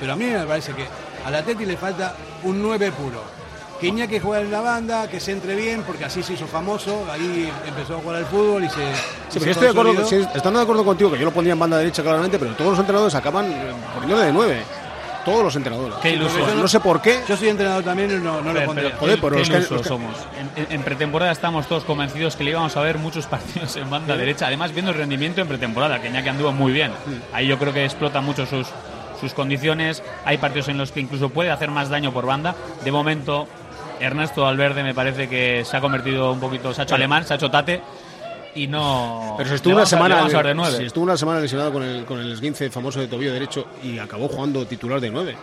Pero 0.00 0.12
a 0.12 0.16
mí 0.16 0.24
me 0.26 0.44
parece 0.44 0.72
que 0.72 0.84
al 1.24 1.34
Atleti 1.34 1.64
le 1.66 1.76
falta 1.76 2.14
un 2.42 2.60
9 2.62 2.92
puro. 2.92 3.22
Que 3.80 3.88
Iñaki 3.88 4.20
juegue 4.20 4.44
en 4.44 4.52
la 4.52 4.60
banda, 4.60 5.08
que 5.08 5.18
se 5.18 5.32
entre 5.32 5.56
bien, 5.56 5.82
porque 5.82 6.04
así 6.04 6.22
se 6.22 6.34
hizo 6.34 6.46
famoso, 6.46 7.04
ahí 7.10 7.52
empezó 7.66 7.96
a 7.96 7.98
jugar 7.98 8.16
al 8.16 8.26
fútbol 8.26 8.64
y 8.64 8.68
se... 8.68 8.76
Sí, 9.28 9.38
pero 9.40 9.50
estoy 9.50 9.64
de 9.66 9.70
acuerdo, 9.70 10.06
sí, 10.06 10.16
estando 10.34 10.60
de 10.60 10.62
acuerdo 10.62 10.84
contigo 10.84 11.10
que 11.10 11.18
yo 11.18 11.24
lo 11.24 11.32
pondría 11.32 11.54
en 11.54 11.58
banda 11.58 11.78
derecha 11.78 12.02
claramente, 12.02 12.38
pero 12.38 12.54
todos 12.54 12.70
los 12.70 12.78
entrenadores 12.78 13.14
acaban 13.16 13.50
eh, 13.50 13.72
poniéndole 13.94 14.26
de 14.26 14.32
9. 14.32 14.62
Todos 15.24 15.42
los 15.44 15.56
entrenadores. 15.56 15.96
Qué 16.02 16.10
iluso. 16.10 16.36
No 16.54 16.68
sé 16.68 16.80
por 16.80 17.00
qué. 17.00 17.20
Yo 17.28 17.36
soy 17.36 17.48
entrenador 17.48 17.82
también 17.84 18.10
y 18.10 18.14
no, 18.14 18.40
no 18.40 18.52
lo 18.52 18.54
Pero, 18.54 18.66
pondría. 18.66 18.88
pero, 18.90 19.00
Joder, 19.00 19.20
pero 19.20 19.36
qué 19.36 19.42
es 19.42 19.48
que- 19.68 19.76
que- 19.76 19.84
somos. 19.84 20.14
En, 20.56 20.66
en- 20.72 20.82
pretemporada 20.82 21.32
estamos 21.32 21.66
todos 21.66 21.84
convencidos 21.84 22.36
que 22.36 22.44
le 22.44 22.50
íbamos 22.50 22.76
a 22.76 22.80
ver 22.80 22.98
muchos 22.98 23.26
partidos 23.28 23.76
en 23.76 23.88
banda 23.88 24.16
derecha. 24.16 24.46
Además, 24.46 24.72
viendo 24.72 24.90
el 24.90 24.96
rendimiento 24.98 25.40
en 25.40 25.48
pretemporada, 25.48 26.00
que 26.00 26.08
Iñaki 26.08 26.28
anduvo 26.28 26.52
muy 26.52 26.72
bien. 26.72 26.92
Ahí 27.32 27.46
yo 27.46 27.58
creo 27.58 27.72
que 27.72 27.84
explota 27.84 28.20
mucho 28.20 28.44
sus, 28.46 28.68
sus 29.20 29.32
condiciones. 29.34 30.02
Hay 30.24 30.38
partidos 30.38 30.68
en 30.68 30.78
los 30.78 30.92
que 30.92 31.00
incluso 31.00 31.30
puede 31.30 31.50
hacer 31.50 31.70
más 31.70 31.88
daño 31.88 32.12
por 32.12 32.26
banda. 32.26 32.54
De 32.84 32.92
momento, 32.92 33.46
Ernesto 34.00 34.42
Valverde 34.42 34.82
me 34.82 34.92
parece 34.94 35.28
que 35.28 35.64
se 35.64 35.76
ha 35.76 35.80
convertido 35.80 36.32
un 36.32 36.40
poquito, 36.40 36.74
se 36.74 36.80
ha 36.82 36.84
hecho 36.84 36.96
alemán, 36.96 37.24
se 37.24 37.32
ha 37.32 37.36
hecho 37.36 37.50
tate. 37.50 37.80
Y 38.54 38.66
no. 38.66 39.34
Pero 39.36 39.48
si 39.48 39.54
estuvo 39.56 39.74
una 39.74 39.86
semana, 39.86 40.24
de 40.24 40.76
si 40.76 40.84
estuvo 40.84 41.04
una 41.04 41.16
semana 41.16 41.40
lesionado 41.40 41.72
con 41.72 41.82
el, 41.82 42.04
con 42.04 42.20
el 42.20 42.32
esguince 42.32 42.70
famoso 42.70 43.00
de 43.00 43.08
tobillo 43.08 43.32
derecho 43.32 43.66
y 43.82 43.98
acabó 43.98 44.28
jugando 44.28 44.66
titular 44.66 45.00
de 45.00 45.10
9. 45.10 45.36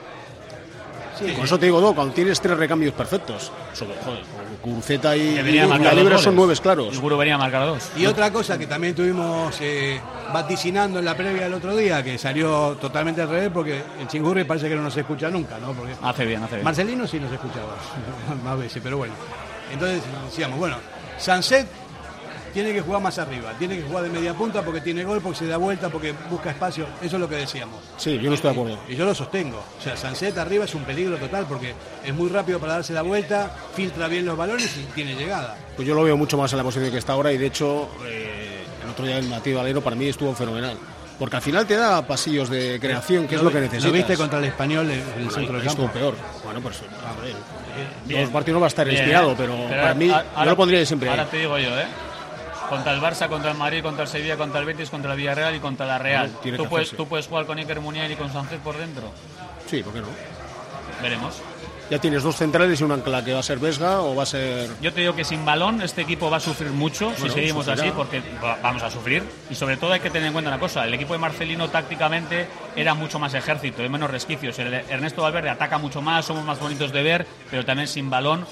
Sí. 1.20 1.34
Con 1.34 1.46
eso 1.46 1.60
te 1.60 1.66
digo, 1.66 1.82
no, 1.82 1.94
cuando 1.94 2.14
tienes 2.14 2.40
tres 2.42 2.58
recambios 2.58 2.94
perfectos, 2.94 3.52
sobre, 3.74 3.96
joder, 4.04 4.24
Curceta 4.62 5.16
y, 5.16 5.42
Libre 5.42 6.18
son 6.18 6.36
nueve 6.36 6.56
claros. 6.62 6.94
Seguro 6.94 7.18
venía 7.18 7.36
a 7.36 7.38
marcar 7.38 7.66
dos. 7.66 7.90
Y 7.98 8.06
otra 8.06 8.32
cosa 8.32 8.58
que 8.58 8.68
también 8.68 8.92
estuvimos 8.92 9.56
eh, 9.60 10.00
vaticinando 10.34 11.00
en 11.00 11.06
la 11.06 11.18
previa 11.18 11.44
del 11.44 11.54
otro 11.54 11.76
día, 11.76 12.04
que 12.04 12.18
salió 12.18 12.78
totalmente 12.80 13.22
al 13.22 13.30
revés, 13.30 13.50
porque 13.54 13.82
el 14.00 14.08
chingurri 14.08 14.44
parece 14.44 14.70
que 14.70 14.76
no 14.76 14.84
nos 14.84 14.96
escucha 14.96 15.30
nunca, 15.30 15.58
¿no? 15.58 15.74
Porque 15.74 15.94
Hace 16.02 16.26
bien, 16.26 16.44
hace 16.44 16.56
bien. 16.56 16.64
Marcelino 16.64 17.08
sí 17.08 17.20
nos 17.20 17.32
escuchaba 17.32 17.76
más 18.44 18.58
veces, 18.58 18.82
pero 18.84 18.98
bueno. 18.98 19.14
Entonces 19.72 20.02
decíamos, 20.26 20.60
bueno, 20.60 20.78
Sanset 21.18 21.68
tiene 22.54 22.74
que 22.74 22.82
jugar 22.82 23.02
más 23.02 23.18
arriba, 23.20 23.54
tiene 23.58 23.78
que 23.78 23.84
jugar 23.84 24.04
de 24.04 24.10
media 24.10 24.34
punta 24.34 24.62
porque 24.62 24.82
tiene 24.82 25.04
gol, 25.04 25.20
porque 25.22 25.40
se 25.40 25.48
da 25.48 25.58
vuelta, 25.58 25.90
porque 25.90 26.14
busca 26.30 26.52
espacio. 26.52 26.86
Eso 27.02 27.16
es 27.16 27.20
lo 27.22 27.28
que 27.30 27.36
decíamos. 27.36 27.80
Sí, 27.98 28.18
yo 28.20 28.30
no 28.30 28.36
estoy 28.36 28.54
de 28.54 28.60
acuerdo. 28.60 28.80
Y 28.88 28.96
yo 28.96 29.06
lo 29.06 29.16
sostengo. 29.16 29.64
O 29.80 29.82
sea, 29.82 29.96
Sanset 29.98 30.38
arriba 30.38 30.66
es 30.66 30.76
un 30.76 30.84
peligro 30.84 31.18
total 31.18 31.46
porque 31.48 31.74
es 32.06 32.14
muy 32.14 32.30
rápido 32.30 32.60
para 32.60 32.74
darse 32.74 32.94
la 32.94 33.02
vuelta, 33.02 33.52
filtra 33.76 34.08
bien 34.08 34.26
los 34.26 34.38
balones 34.38 34.76
y 34.78 34.84
tiene 34.94 35.16
llegada. 35.16 35.56
Pues 35.76 35.88
yo 35.88 35.96
lo 35.96 36.04
veo 36.04 36.18
mucho 36.18 36.38
más 36.38 36.52
en 36.54 36.58
la 36.58 36.64
posición 36.64 36.92
que 36.92 36.98
está 36.98 37.14
ahora 37.14 37.32
y 37.32 37.38
de 37.38 37.46
hecho 37.48 37.90
eh, 38.06 38.64
el 38.84 38.90
otro 38.90 39.06
día 39.06 39.18
el 39.18 39.28
Matías 39.28 39.58
Valero 39.58 39.82
para 39.82 39.96
mí 39.96 40.08
estuvo 40.08 40.34
fenomenal. 40.36 40.78
Porque 41.20 41.36
al 41.36 41.42
final 41.44 41.68
te 41.68 41.76
da 41.76 42.02
pasillos 42.08 42.50
de 42.50 42.80
creación, 42.82 43.28
que 43.28 43.36
es 43.36 43.44
lo 43.44 43.52
que 43.52 43.60
necesitas. 43.60 43.86
Lo 43.86 43.92
viste 43.92 44.18
contra 44.18 44.40
el 44.40 44.46
español 44.46 44.90
en 44.90 44.98
el 45.00 45.04
Bueno, 45.14 45.32
centro 45.32 45.58
del 45.58 45.68
campo. 45.68 45.88
peor. 45.92 46.16
Bueno, 46.44 46.62
pues 46.62 46.78
a 46.80 47.22
ver, 47.22 47.36
Bien. 48.08 48.22
los 48.22 48.32
partidos 48.32 48.56
no 48.56 48.60
va 48.62 48.66
a 48.66 48.70
estar 48.70 48.88
Bien, 48.88 48.98
inspirado, 48.98 49.36
pero, 49.38 49.56
Pero 49.70 49.82
para 49.82 49.94
mí 49.94 50.10
a- 50.10 50.26
yo 50.40 50.46
lo 50.50 50.58
pondría 50.58 50.84
siempre 50.84 51.10
ahí. 51.10 51.20
Ahora 51.20 51.30
te 51.30 51.38
digo 51.38 51.60
yo, 51.60 51.80
¿eh? 51.80 51.86
Contra 52.72 52.94
el 52.94 53.02
Barça, 53.02 53.28
contra 53.28 53.52
el 53.52 53.58
Madrid, 53.58 53.84
contra 53.84 54.04
el 54.04 54.10
Sevilla, 54.10 54.38
contra 54.38 54.60
el 54.62 54.66
Betis, 54.66 54.90
contra 54.90 55.12
el 55.12 55.18
Villarreal 55.18 55.56
y 55.56 55.60
contra 55.60 55.86
la 55.86 55.98
Real. 56.00 56.32
¿Tú, 56.58 56.68
puedes. 56.68 56.92
¿Tú 56.92 57.08
puedes 57.08 57.28
jugar 57.28 57.46
con 57.46 57.58
Iker 57.58 57.82
Muniain 57.82 58.12
y 58.12 58.16
con 58.16 58.32
Sánchez 58.32 58.60
por 58.64 58.78
dentro? 58.78 59.12
Sí, 59.70 59.84
¿por 59.84 59.94
qué 59.94 60.00
no? 60.02 60.08
Veremos. 61.02 61.42
Ya 61.90 62.00
tienes 62.00 62.24
dos 62.24 62.38
centrales 62.38 62.80
y 62.80 62.86
una 62.86 62.94
ancla 62.94 63.22
que 63.26 63.34
va 63.34 63.42
a 63.42 63.44
ser 63.44 63.60
Vesga 63.60 64.00
o 64.00 64.16
va 64.16 64.24
a 64.24 64.26
ser 64.26 64.70
Yo 64.82 64.94
te 64.94 65.02
digo 65.02 65.14
que 65.14 65.26
sin 65.26 65.44
balón 65.44 65.82
este 65.82 66.02
equipo 66.04 66.30
va 66.30 66.38
a 66.38 66.40
sufrir 66.40 66.70
mucho 66.72 67.12
si 67.18 67.30
seguimos 67.30 67.66
sufrirá. 67.66 67.84
así, 67.90 67.94
porque 67.94 68.22
va- 68.42 68.58
vamos 68.64 68.82
a 68.84 68.90
sufrir. 68.90 69.24
Y 69.50 69.56
sobre 69.56 69.76
todo 69.76 69.92
hay 69.92 70.00
que 70.00 70.10
tener 70.10 70.28
en 70.28 70.32
cuenta 70.34 70.50
una 70.50 70.60
cosa, 70.60 70.86
el 70.86 70.94
equipo 70.94 71.12
de 71.12 71.20
Marcelino 71.20 71.68
tácticamente 71.70 72.48
era 72.78 72.94
mucho 72.94 73.20
más 73.20 73.34
ejército, 73.34 73.82
de 73.82 73.90
menos 73.90 74.10
resquicios. 74.10 74.58
El 74.60 74.74
Ernesto 74.74 75.22
Valverde 75.24 75.50
ataca 75.50 75.78
mucho 75.80 76.02
más, 76.02 76.24
somos 76.24 76.46
más 76.46 76.60
bonitos 76.62 76.94
de 76.94 77.04
ver, 77.04 77.28
pero 77.50 77.66
también 77.66 77.90
sin 77.90 78.10
balón 78.10 78.46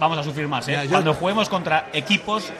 vamos 0.00 0.18
a 0.18 0.24
sufrir 0.24 0.48
más. 0.48 0.66
¿eh? 0.66 0.72
Mira, 0.72 0.84
yo- 0.84 0.90
Cuando 0.90 1.14
juguemos 1.14 1.48
contra 1.48 1.90
equipos, 1.92 2.50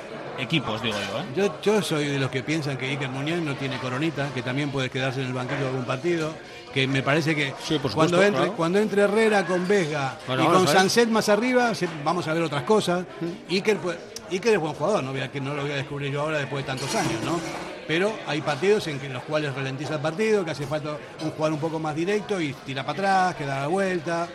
equipos 0.40 0.82
digo 0.82 0.96
yo. 0.98 1.20
¿eh? 1.20 1.24
Yo, 1.36 1.60
yo 1.62 1.82
soy 1.82 2.06
de 2.06 2.18
los 2.18 2.30
que 2.30 2.42
piensan 2.42 2.76
que 2.76 2.86
Iker 2.88 3.08
Muñoz 3.08 3.40
no 3.40 3.54
tiene 3.56 3.78
coronita, 3.78 4.28
que 4.34 4.42
también 4.42 4.70
puede 4.70 4.90
quedarse 4.90 5.20
en 5.20 5.26
el 5.28 5.32
banquillo 5.32 5.60
de 5.60 5.66
algún 5.68 5.84
partido, 5.84 6.32
que 6.72 6.86
me 6.86 7.02
parece 7.02 7.34
que 7.34 7.52
cuando, 7.94 8.22
entre, 8.22 8.40
claro. 8.42 8.56
cuando 8.56 8.78
entre 8.78 9.02
Herrera 9.02 9.44
con 9.46 9.66
Vesga 9.66 10.16
Bueno, 10.26 10.44
y 10.44 10.46
con. 10.46 10.68
Sanset 10.68 11.08
más 11.08 11.28
arriba, 11.28 11.72
vamos 12.04 12.26
a 12.28 12.32
ver 12.34 12.42
otras 12.42 12.62
cosas. 12.62 13.04
Iker, 13.48 13.76
pues, 13.78 13.98
Iker 14.30 14.54
es 14.54 14.60
buen 14.60 14.74
jugador, 14.74 15.02
no, 15.02 15.10
voy 15.12 15.20
a- 15.20 15.30
que 15.30 15.40
no 15.40 15.54
lo 15.54 15.62
voy 15.62 15.72
a 15.72 15.76
descubrir 15.76 16.12
yo 16.12 16.20
ahora 16.22 16.38
después 16.38 16.64
de 16.64 16.68
tantos 16.68 16.94
años, 16.94 17.22
¿no? 17.24 17.40
Pero 17.88 18.12
hay 18.28 18.40
partidos 18.40 18.86
en 18.86 19.00
que 19.00 19.08
los 19.08 19.24
cuales 19.24 19.52
ralentiza 19.52 19.94
el 19.94 20.00
partido, 20.00 20.44
que 20.44 20.52
hace 20.52 20.64
falta 20.64 20.96
un 21.22 21.30
jugador 21.32 21.54
un 21.54 21.58
poco 21.60 21.80
más 21.80 21.94
directo 21.96 22.40
y 22.40 22.52
tira 22.52 22.84
para 22.86 22.92
atrás, 22.98 23.34
que 23.34 23.44
da 23.44 23.62
la 23.62 23.66
vuelta. 23.66 24.28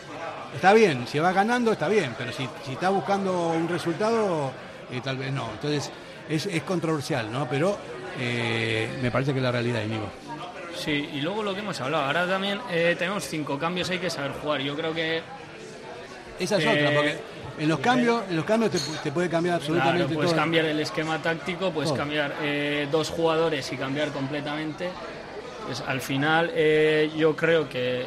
Está 0.54 0.74
bien, 0.74 1.06
si 1.08 1.20
va 1.20 1.32
ganando 1.32 1.72
está 1.72 1.88
bien, 1.88 2.14
pero 2.18 2.34
si, 2.34 2.48
si 2.66 2.74
está 2.74 2.90
buscando 2.90 3.50
un 3.50 3.70
resultado, 3.70 4.52
eh, 4.92 5.02
tal 5.04 5.18
vez 5.18 5.32
no. 5.32 5.50
Entonces 5.54 5.92
es, 6.30 6.46
es 6.46 6.64
controversial, 6.64 7.32
¿no? 7.32 7.48
Pero 7.50 7.78
eh, 8.20 8.90
me 9.02 9.12
parece 9.12 9.32
que 9.34 9.40
es 9.40 9.44
la 9.44 9.52
realidad, 9.52 9.84
Íñigo. 9.84 10.10
Sí, 10.76 11.10
y 11.14 11.22
luego 11.22 11.42
lo 11.44 11.54
que 11.54 11.62
hemos 11.62 11.80
hablado, 11.82 12.04
ahora 12.04 12.28
también 12.28 12.60
eh, 12.70 12.96
tenemos 13.00 13.24
cinco 13.24 13.58
cambios, 13.58 13.90
hay 13.90 14.00
que 14.00 14.10
saber 14.10 14.32
jugar. 14.34 14.62
Yo 14.62 14.76
creo 14.76 14.94
que. 14.94 15.22
Esa 16.40 16.58
es 16.58 16.66
eh, 16.66 16.70
otra, 16.70 16.92
porque 16.94 17.18
en 17.60 17.70
los 17.70 17.80
cambios, 17.80 18.24
en 18.30 18.36
los 18.36 18.44
cambios 18.46 18.72
te, 18.72 18.80
te 19.04 19.12
puede 19.12 19.30
cambiar 19.30 19.56
absolutamente 19.56 20.00
Claro, 20.00 20.14
puedes 20.14 20.32
todo. 20.32 20.40
cambiar 20.42 20.66
el 20.66 20.80
esquema 20.82 21.22
táctico, 21.22 21.72
puedes 21.72 21.90
Todo. 21.92 21.98
cambiar 22.00 22.36
eh, 22.42 22.88
dos 22.92 23.10
jugadores 23.10 23.72
y 23.72 23.78
cambiar 23.78 24.10
completamente. 24.10 24.90
Pues, 25.66 25.82
al 25.88 26.02
final, 26.02 26.52
yo 27.16 27.36
creo 27.36 27.68
que 27.70 28.06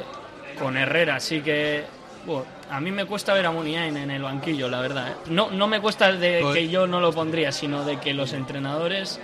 con 0.59 0.77
Herrera 0.77 1.19
sí 1.21 1.41
que. 1.41 1.85
Bueno, 2.27 2.45
a 2.71 2.81
mí 2.81 2.91
me 2.91 3.05
cuesta 3.07 3.33
ver 3.35 3.47
a 3.47 3.51
Muniain 3.51 3.97
en 3.97 4.11
el 4.11 4.23
banquillo, 4.23 4.69
la 4.69 4.81
verdad. 4.81 5.09
¿eh? 5.13 5.15
No, 5.31 5.51
no 5.51 5.67
me 5.67 5.81
cuesta 5.81 6.13
de 6.13 6.41
Pues- 6.43 6.55
que 6.57 6.69
yo 6.69 6.87
no 6.87 7.01
lo 7.01 7.13
pondría, 7.13 7.53
sino 7.53 7.85
de 7.85 7.99
que 7.99 8.13
los 8.15 8.33
entrenadores. 8.33 9.21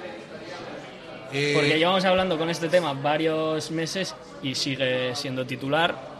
Eh, 1.32 1.52
Porque 1.54 1.78
llevamos 1.78 2.04
hablando 2.04 2.38
con 2.38 2.48
este 2.48 2.68
tema 2.68 2.92
varios 2.92 3.70
meses 3.72 4.14
y 4.42 4.54
sigue 4.54 5.14
siendo 5.16 5.44
titular. 5.44 6.14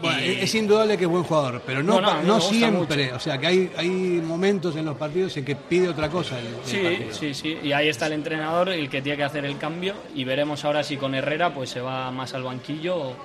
Bueno, 0.00 0.20
Y- 0.20 0.40
es 0.40 0.54
indudable 0.54 0.96
que 0.96 1.04
es 1.04 1.10
buen 1.10 1.24
jugador, 1.24 1.60
pero 1.66 1.82
no, 1.82 2.00
No, 2.00 2.40
siempre. 2.40 3.12
O 3.12 3.18
sea, 3.18 3.38
que 3.38 3.46
hay, 3.48 3.70
hay 3.76 3.88
momentos 3.88 4.76
en 4.76 4.84
los 4.84 4.96
partidos 4.96 5.36
en 5.36 5.44
que 5.44 5.56
pide 5.56 5.88
otra 5.88 6.08
cosa. 6.08 6.36
el- 6.38 6.54
Sí, 6.64 7.08
sí, 7.10 7.34
sí. 7.34 7.58
Y 7.62 7.72
ahí 7.72 7.88
está 7.88 8.06
el 8.06 8.12
entrenador, 8.12 8.68
el 8.68 8.88
que 8.88 9.02
tiene 9.02 9.16
que 9.18 9.24
hacer 9.24 9.44
el 9.44 9.58
cambio. 9.58 9.94
Y 10.14 10.24
veremos 10.24 10.64
ahora 10.64 10.82
si 10.84 10.96
con 10.96 11.14
Herrera 11.14 11.52
pues 11.54 11.70
se 11.70 11.80
va 11.80 12.10
más 12.12 12.34
al 12.34 12.44
banquillo 12.44 12.96
o, 12.96 13.16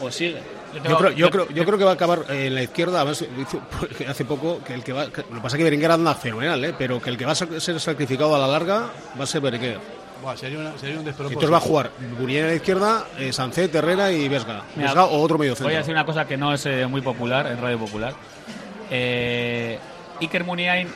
o 0.00 0.10
sigue. 0.10 0.40
Yo 0.74 0.96
creo, 0.98 1.10
yo, 1.12 1.30
creo, 1.30 1.48
yo 1.50 1.64
creo 1.64 1.78
que 1.78 1.84
va 1.84 1.90
a 1.90 1.94
acabar 1.94 2.24
eh, 2.30 2.46
en 2.46 2.54
la 2.54 2.62
izquierda, 2.62 3.00
además, 3.00 3.24
hace 4.08 4.24
poco, 4.24 4.60
que 4.64 4.74
el 4.74 4.82
que 4.82 4.92
va, 4.92 5.06
que- 5.10 5.22
lo 5.22 5.36
que 5.36 5.40
pasa 5.40 5.56
es 5.56 5.58
que 5.58 5.64
Berenguer 5.64 5.90
anda 5.90 6.14
fenomenal, 6.14 6.64
¿eh? 6.64 6.74
pero 6.78 7.00
que 7.00 7.10
el 7.10 7.18
que 7.18 7.24
va 7.26 7.32
a 7.32 7.34
ser 7.34 7.78
sacrificado 7.80 8.34
a 8.34 8.38
la 8.38 8.46
larga 8.46 8.90
va 9.18 9.24
a 9.24 9.26
ser 9.26 9.40
Berenguer. 9.40 9.78
Buah, 10.22 10.36
sería, 10.36 10.58
una- 10.60 10.78
sería 10.78 10.98
un 10.98 11.04
despropósito. 11.04 11.40
Entonces 11.40 11.52
va 11.52 11.56
a 11.56 11.60
jugar 11.60 11.90
Buriel 12.18 12.44
a 12.44 12.48
la 12.48 12.54
izquierda, 12.54 13.06
eh, 13.18 13.32
Sancet, 13.32 13.74
Herrera 13.74 14.12
y 14.12 14.28
Vesga. 14.28 14.62
Mira, 14.76 14.88
Vesga 14.88 15.04
o 15.06 15.20
otro 15.20 15.36
medio 15.36 15.52
centro. 15.54 15.66
Voy 15.66 15.74
a 15.74 15.78
decir 15.78 15.92
una 15.94 16.06
cosa 16.06 16.26
que 16.26 16.36
no 16.36 16.54
es 16.54 16.64
eh, 16.66 16.86
muy 16.86 17.00
popular 17.00 17.46
en 17.48 17.60
Radio 17.60 17.78
Popular. 17.78 18.14
Eh, 18.90 19.78
Iker 20.20 20.44
Muniain 20.44 20.88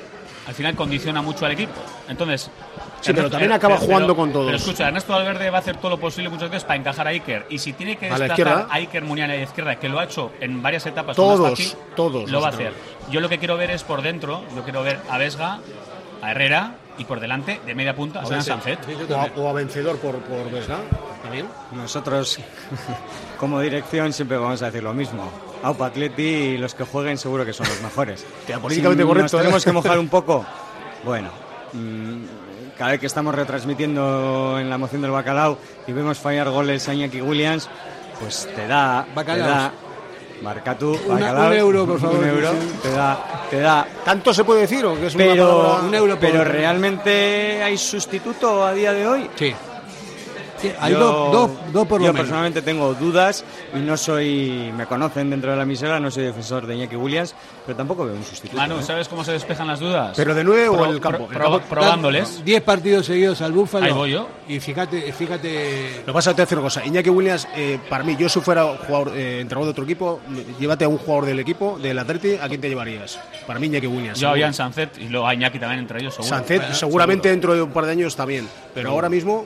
al 0.47 0.55
final 0.55 0.75
condiciona 0.75 1.23
mucho 1.23 1.45
al 1.47 1.53
equipo. 1.53 1.73
Entonces. 2.09 2.51
Sí, 3.01 3.13
pero 3.13 3.31
también 3.31 3.53
acaba 3.53 3.77
jugando 3.77 4.17
con 4.17 4.33
todos. 4.33 4.47
Pero 4.47 4.57
escucha, 4.57 4.89
Ernesto 4.89 5.13
Valverde 5.13 5.51
va 5.51 5.59
a 5.59 5.61
hacer 5.61 5.77
todo 5.77 5.91
lo 5.91 6.01
posible 6.01 6.29
muchas 6.29 6.51
veces 6.51 6.65
para 6.65 6.77
encajar 6.81 7.07
a 7.07 7.11
Iker. 7.11 7.47
Y 7.51 7.59
si 7.59 7.73
tiene 7.75 7.97
que 7.97 8.07
A 8.07 8.11
la 8.11 8.19
desplazar 8.27 8.39
izquierda. 8.57 8.69
a 8.73 8.77
Iker 8.77 9.05
Muniain 9.05 9.31
a 9.31 9.35
la 9.35 9.43
izquierda, 9.43 9.77
que 9.79 9.89
lo 9.89 10.01
ha 10.01 10.05
hecho 10.05 10.33
en 10.41 10.63
varias 10.63 10.87
etapas, 10.87 11.15
con 11.17 11.25
Todos, 11.25 11.41
Aspachi, 11.53 11.73
todos 11.95 12.31
lo 12.31 12.41
va 12.41 12.47
a 12.49 12.51
hacer. 12.51 12.73
Yo 13.11 13.21
lo 13.21 13.29
que 13.29 13.39
quiero 13.39 13.57
ver 13.57 13.71
es 13.71 13.85
por 13.85 14.03
dentro, 14.03 14.43
yo 14.57 14.63
quiero 14.65 14.83
ver 14.83 14.99
a 15.09 15.19
Vesga, 15.19 15.61
a 16.23 16.31
Herrera 16.33 16.75
y 16.99 17.05
por 17.05 17.21
delante, 17.21 17.61
de 17.65 17.75
media 17.75 17.95
punta, 17.95 18.21
a 18.21 18.23
a, 18.23 18.43
Sanzet. 18.43 18.79
o 19.11 19.15
a- 19.15 19.31
o 19.37 19.49
a 19.49 19.53
vencedor 19.53 19.99
por, 19.99 20.17
por 20.21 20.51
Vesga. 20.51 20.79
También. 21.23 21.47
Nosotros, 21.73 22.39
como 23.39 23.61
dirección, 23.61 24.13
siempre 24.13 24.37
vamos 24.39 24.63
a 24.63 24.67
decir 24.67 24.83
lo 24.83 24.95
mismo. 24.95 25.31
Aupa 25.63 25.87
Atleti 25.87 26.23
y 26.23 26.59
los 26.59 26.75
que 26.75 26.85
jueguen 26.85 27.19
seguro 27.19 27.45
que 27.45 27.53
son 27.53 27.67
los 27.69 27.81
mejores. 27.83 28.25
políticamente 28.61 29.03
Si 29.03 29.07
correcto, 29.09 29.37
Nos 29.37 29.43
tenemos 29.43 29.63
¿eh? 29.63 29.65
que 29.65 29.73
mojar 29.73 29.99
un 29.99 30.09
poco. 30.09 30.45
Bueno, 31.05 31.29
mm, 31.73 32.25
cada 32.77 32.91
vez 32.93 33.01
que 33.01 33.07
estamos 33.07 33.33
retransmitiendo 33.35 34.59
en 34.59 34.69
la 34.69 34.77
moción 34.79 35.03
del 35.03 35.11
bacalao 35.13 35.57
y 35.87 35.93
vemos 35.93 36.19
fallar 36.19 36.51
goles 36.51 36.89
a 36.89 36.95
Iñaki 36.95 37.21
Williams, 37.21 37.69
pues 38.19 38.49
te 38.57 38.67
da... 38.67 39.05
Te 39.09 39.15
Bacalaos. 39.15 39.49
da 39.49 39.73
Marca 40.43 40.77
tú, 40.77 40.99
Una- 41.07 41.15
bacalao, 41.29 41.47
un 41.49 41.53
euro, 41.57 41.87
por 41.87 42.01
favor, 42.01 42.19
Un 42.19 42.29
euro, 42.29 42.51
te 42.83 42.91
da, 42.91 43.19
te 43.51 43.61
da 43.61 43.87
¿Tanto 44.05 44.35
se 44.35 44.43
puede 44.45 44.63
decir 44.63 44.85
o 44.85 44.95
que 44.97 45.07
es 45.07 45.15
una 45.15 45.25
pero, 45.25 45.59
palabra- 45.63 45.87
Un 45.89 45.95
euro 45.95 46.19
por- 46.19 46.29
pero 46.31 46.45
realmente 46.45 47.63
hay 47.63 47.79
sustituto 47.79 48.65
a 48.67 48.73
día 48.73 48.93
de 48.93 49.07
hoy. 49.07 49.31
Sí. 49.37 49.55
Sí, 50.59 50.73
hay 50.81 50.93
Yo- 50.93 50.99
dos, 50.99 51.33
dos, 51.33 51.51
dos 51.73 51.87
por 51.87 52.01
lo 52.01 52.07
Yo 52.07 52.13
menos. 52.13 52.25
personalmente 52.25 52.63
tengo 52.63 52.95
dudas 52.95 53.45
y 53.75 53.79
no 53.79 53.97
soy, 53.97 54.73
me 54.77 54.87
conocen 54.87 55.29
dentro 55.31 55.51
de 55.51 55.57
la 55.57 55.65
emisora, 55.65 56.01
no 56.01 56.11
soy 56.11 56.25
defensor 56.25 56.67
de 56.67 56.75
Iñaki 56.77 56.97
Williams, 56.97 57.35
pero 57.67 57.77
tampoco 57.77 58.05
veo 58.07 58.15
un 58.15 58.25
sustituto. 58.25 58.57
Manu, 58.61 58.79
¿eh? 58.79 58.83
¿sabes 58.83 59.09
cómo 59.09 59.23
se 59.25 59.33
despejan 59.33 59.67
las 59.67 59.81
dudas? 59.81 60.15
¿Pero 60.17 60.35
de 60.35 60.45
nueve 60.45 60.69
o 60.69 60.73
Pro- 60.75 60.85
en 60.87 60.91
el 60.93 61.01
campo? 61.01 61.27
pro- 61.27 61.39
campo- 61.39 61.61
probándoles. 61.69 62.45
10 62.45 62.63
partidos 62.63 63.07
seguidos 63.07 63.41
al 63.43 63.53
Búfalo. 63.53 63.85
Ahí 63.87 63.93
voy 63.93 64.11
yo. 64.13 64.29
Y 64.49 64.61
fíjate, 64.61 65.13
fíjate. 65.13 65.99
Lo 66.01 66.07
que 66.07 66.13
pasa 66.13 66.31
es 66.31 66.37
que 66.37 66.37
te 66.37 66.43
voy 66.43 66.43
a 66.43 66.45
decir 66.47 66.59
una 66.59 66.67
cosa. 66.67 66.85
Iñaki 66.87 67.11
Williams, 67.11 67.49
eh, 67.57 67.79
para 67.91 68.05
mí, 68.05 68.17
yo 68.19 68.29
si 68.29 68.41
fuera 68.41 68.65
jugador, 68.87 69.13
eh, 69.17 69.41
entrenador 69.41 69.67
de 69.67 69.71
otro 69.73 69.85
equipo, 69.85 70.21
llévate 70.59 70.85
a 70.85 70.89
un 70.89 70.99
jugador 70.99 71.27
del 71.27 71.41
equipo, 71.41 71.79
del 71.79 71.99
Atleti, 71.99 72.37
¿a 72.41 72.49
quién 72.49 72.61
te 72.61 72.69
llevarías? 72.69 73.21
Para 73.47 73.59
mí, 73.61 73.67
Iñaki 73.67 73.87
Williams. 73.87 74.19
Yo 74.21 74.29
había 74.31 74.47
en 74.47 74.55
Sanzet 74.55 74.97
y 74.99 75.09
luego 75.09 75.27
a 75.27 75.35
Iñaki 75.35 75.59
también 75.59 75.81
entre 75.81 76.01
ellos, 76.01 76.15
seguro. 76.15 76.29
Sancet, 76.35 76.61
Bueno, 76.63 76.75
seguramente 76.75 77.29
seguro. 77.29 77.33
dentro 77.33 77.55
de 77.55 77.63
un 77.63 77.71
par 77.73 77.85
de 77.87 77.93
años 77.93 78.09
está 78.09 78.25
bien, 78.25 78.49
pero 78.75 78.91
ahora 78.91 79.09
mismo. 79.09 79.45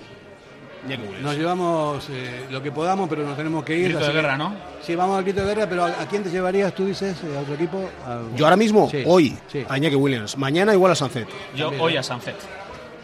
Nos 1.22 1.37
llevamos 1.37 2.09
eh, 2.11 2.47
lo 2.51 2.62
que 2.62 2.72
podamos, 2.72 3.09
pero 3.09 3.22
nos 3.24 3.37
tenemos 3.37 3.62
que 3.64 3.76
ir. 3.76 3.85
Grito 3.85 3.99
de 4.01 4.07
que- 4.07 4.12
guerra, 4.12 4.37
¿no? 4.39 4.55
Sí, 4.83 4.95
vamos 4.97 5.18
al 5.18 5.24
grito 5.24 5.41
de 5.45 5.47
guerra, 5.55 5.66
pero 5.68 5.85
¿a, 5.85 5.89
a 5.89 6.07
quién 6.09 6.22
te 6.22 6.31
llevarías, 6.31 6.74
tú 6.74 6.87
dices, 6.87 7.16
eh, 7.22 7.37
a 7.37 7.41
otro 7.41 7.55
equipo? 7.55 7.89
A- 8.07 8.20
Yo 8.35 8.47
ahora 8.47 8.57
mismo, 8.57 8.89
Sí, 8.91 9.03
hoy, 9.07 9.37
sí. 9.53 9.64
a 9.68 9.76
Iñaki 9.76 9.97
Williams. 9.97 10.37
Mañana 10.39 10.72
igual 10.72 10.93
a 10.93 10.95
Sancet. 10.95 11.28
Yo 11.55 11.64
También, 11.66 11.83
hoy 11.83 11.95
¿no? 11.95 12.01
a 12.01 12.03
Sanzet. 12.03 12.37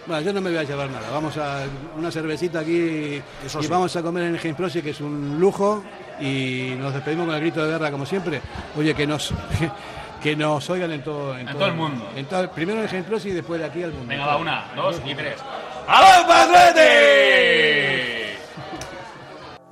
Bueno, 0.07 0.23
yo 0.23 0.33
no 0.33 0.41
me 0.41 0.51
voy 0.51 0.59
a 0.59 0.63
llevar 0.63 0.89
nada. 0.89 1.11
Vamos 1.11 1.37
a 1.37 1.65
una 1.99 2.11
cervecita 2.13 2.61
aquí 2.61 3.21
Eso 3.45 3.59
y 3.61 3.65
sí. 3.65 3.69
vamos 3.69 3.95
a 3.97 4.03
comer 4.03 4.23
en 4.25 4.35
el 4.35 4.41
James 4.41 4.57
Prosi, 4.57 4.81
que 4.81 4.91
es 4.91 5.01
un 5.01 5.39
lujo. 5.41 5.83
Y 6.21 6.75
nos 6.79 6.95
despedimos 6.95 7.27
con 7.27 7.35
el 7.35 7.41
grito 7.41 7.63
de 7.65 7.73
guerra, 7.73 7.91
como 7.91 8.07
siempre. 8.07 8.41
Oye, 8.77 8.95
que 8.95 9.07
nos 9.07 9.35
que 10.23 10.35
nos 10.37 10.71
oigan 10.71 10.93
en 10.93 11.03
todo, 11.05 11.37
En 11.37 11.47
todo 11.47 11.67
el 11.67 11.75
mundo. 11.75 12.09
en 12.17 12.25
todo- 12.27 12.51
primero 12.51 12.79
en 12.79 12.85
el 12.85 12.89
James 12.91 13.05
Prosi 13.07 13.29
y 13.29 13.33
después 13.33 13.61
de 13.61 13.67
aquí 13.67 13.83
al 13.83 13.91
mundo. 13.93 14.07
Venga, 14.09 14.27
va, 14.27 14.37
una, 14.39 14.65
dos 14.77 15.01
y 15.05 15.15
tres. 15.15 15.35
¡Vamos, 15.87 16.35
Atleti! 16.35 17.87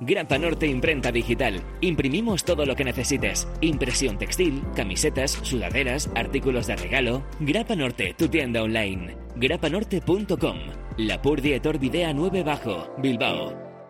Grapa 0.01 0.37
Norte 0.37 0.67
Imprenta 0.67 1.11
Digital. 1.11 1.61
Imprimimos 1.81 2.43
todo 2.43 2.65
lo 2.65 2.75
que 2.75 2.83
necesites. 2.83 3.47
Impresión 3.61 4.17
textil, 4.17 4.63
camisetas, 4.75 5.31
sudaderas, 5.31 6.09
artículos 6.15 6.67
de 6.67 6.75
regalo. 6.75 7.23
Grapa 7.39 7.75
Norte, 7.75 8.13
tu 8.17 8.27
tienda 8.27 8.61
online. 8.61 9.17
grapanorte.com. 9.35 10.57
La 10.97 11.21
Pur 11.21 11.41
Dietor 11.41 11.79
Videa 11.79 12.13
9 12.13 12.43
Bajo, 12.43 12.93
Bilbao. 12.97 13.64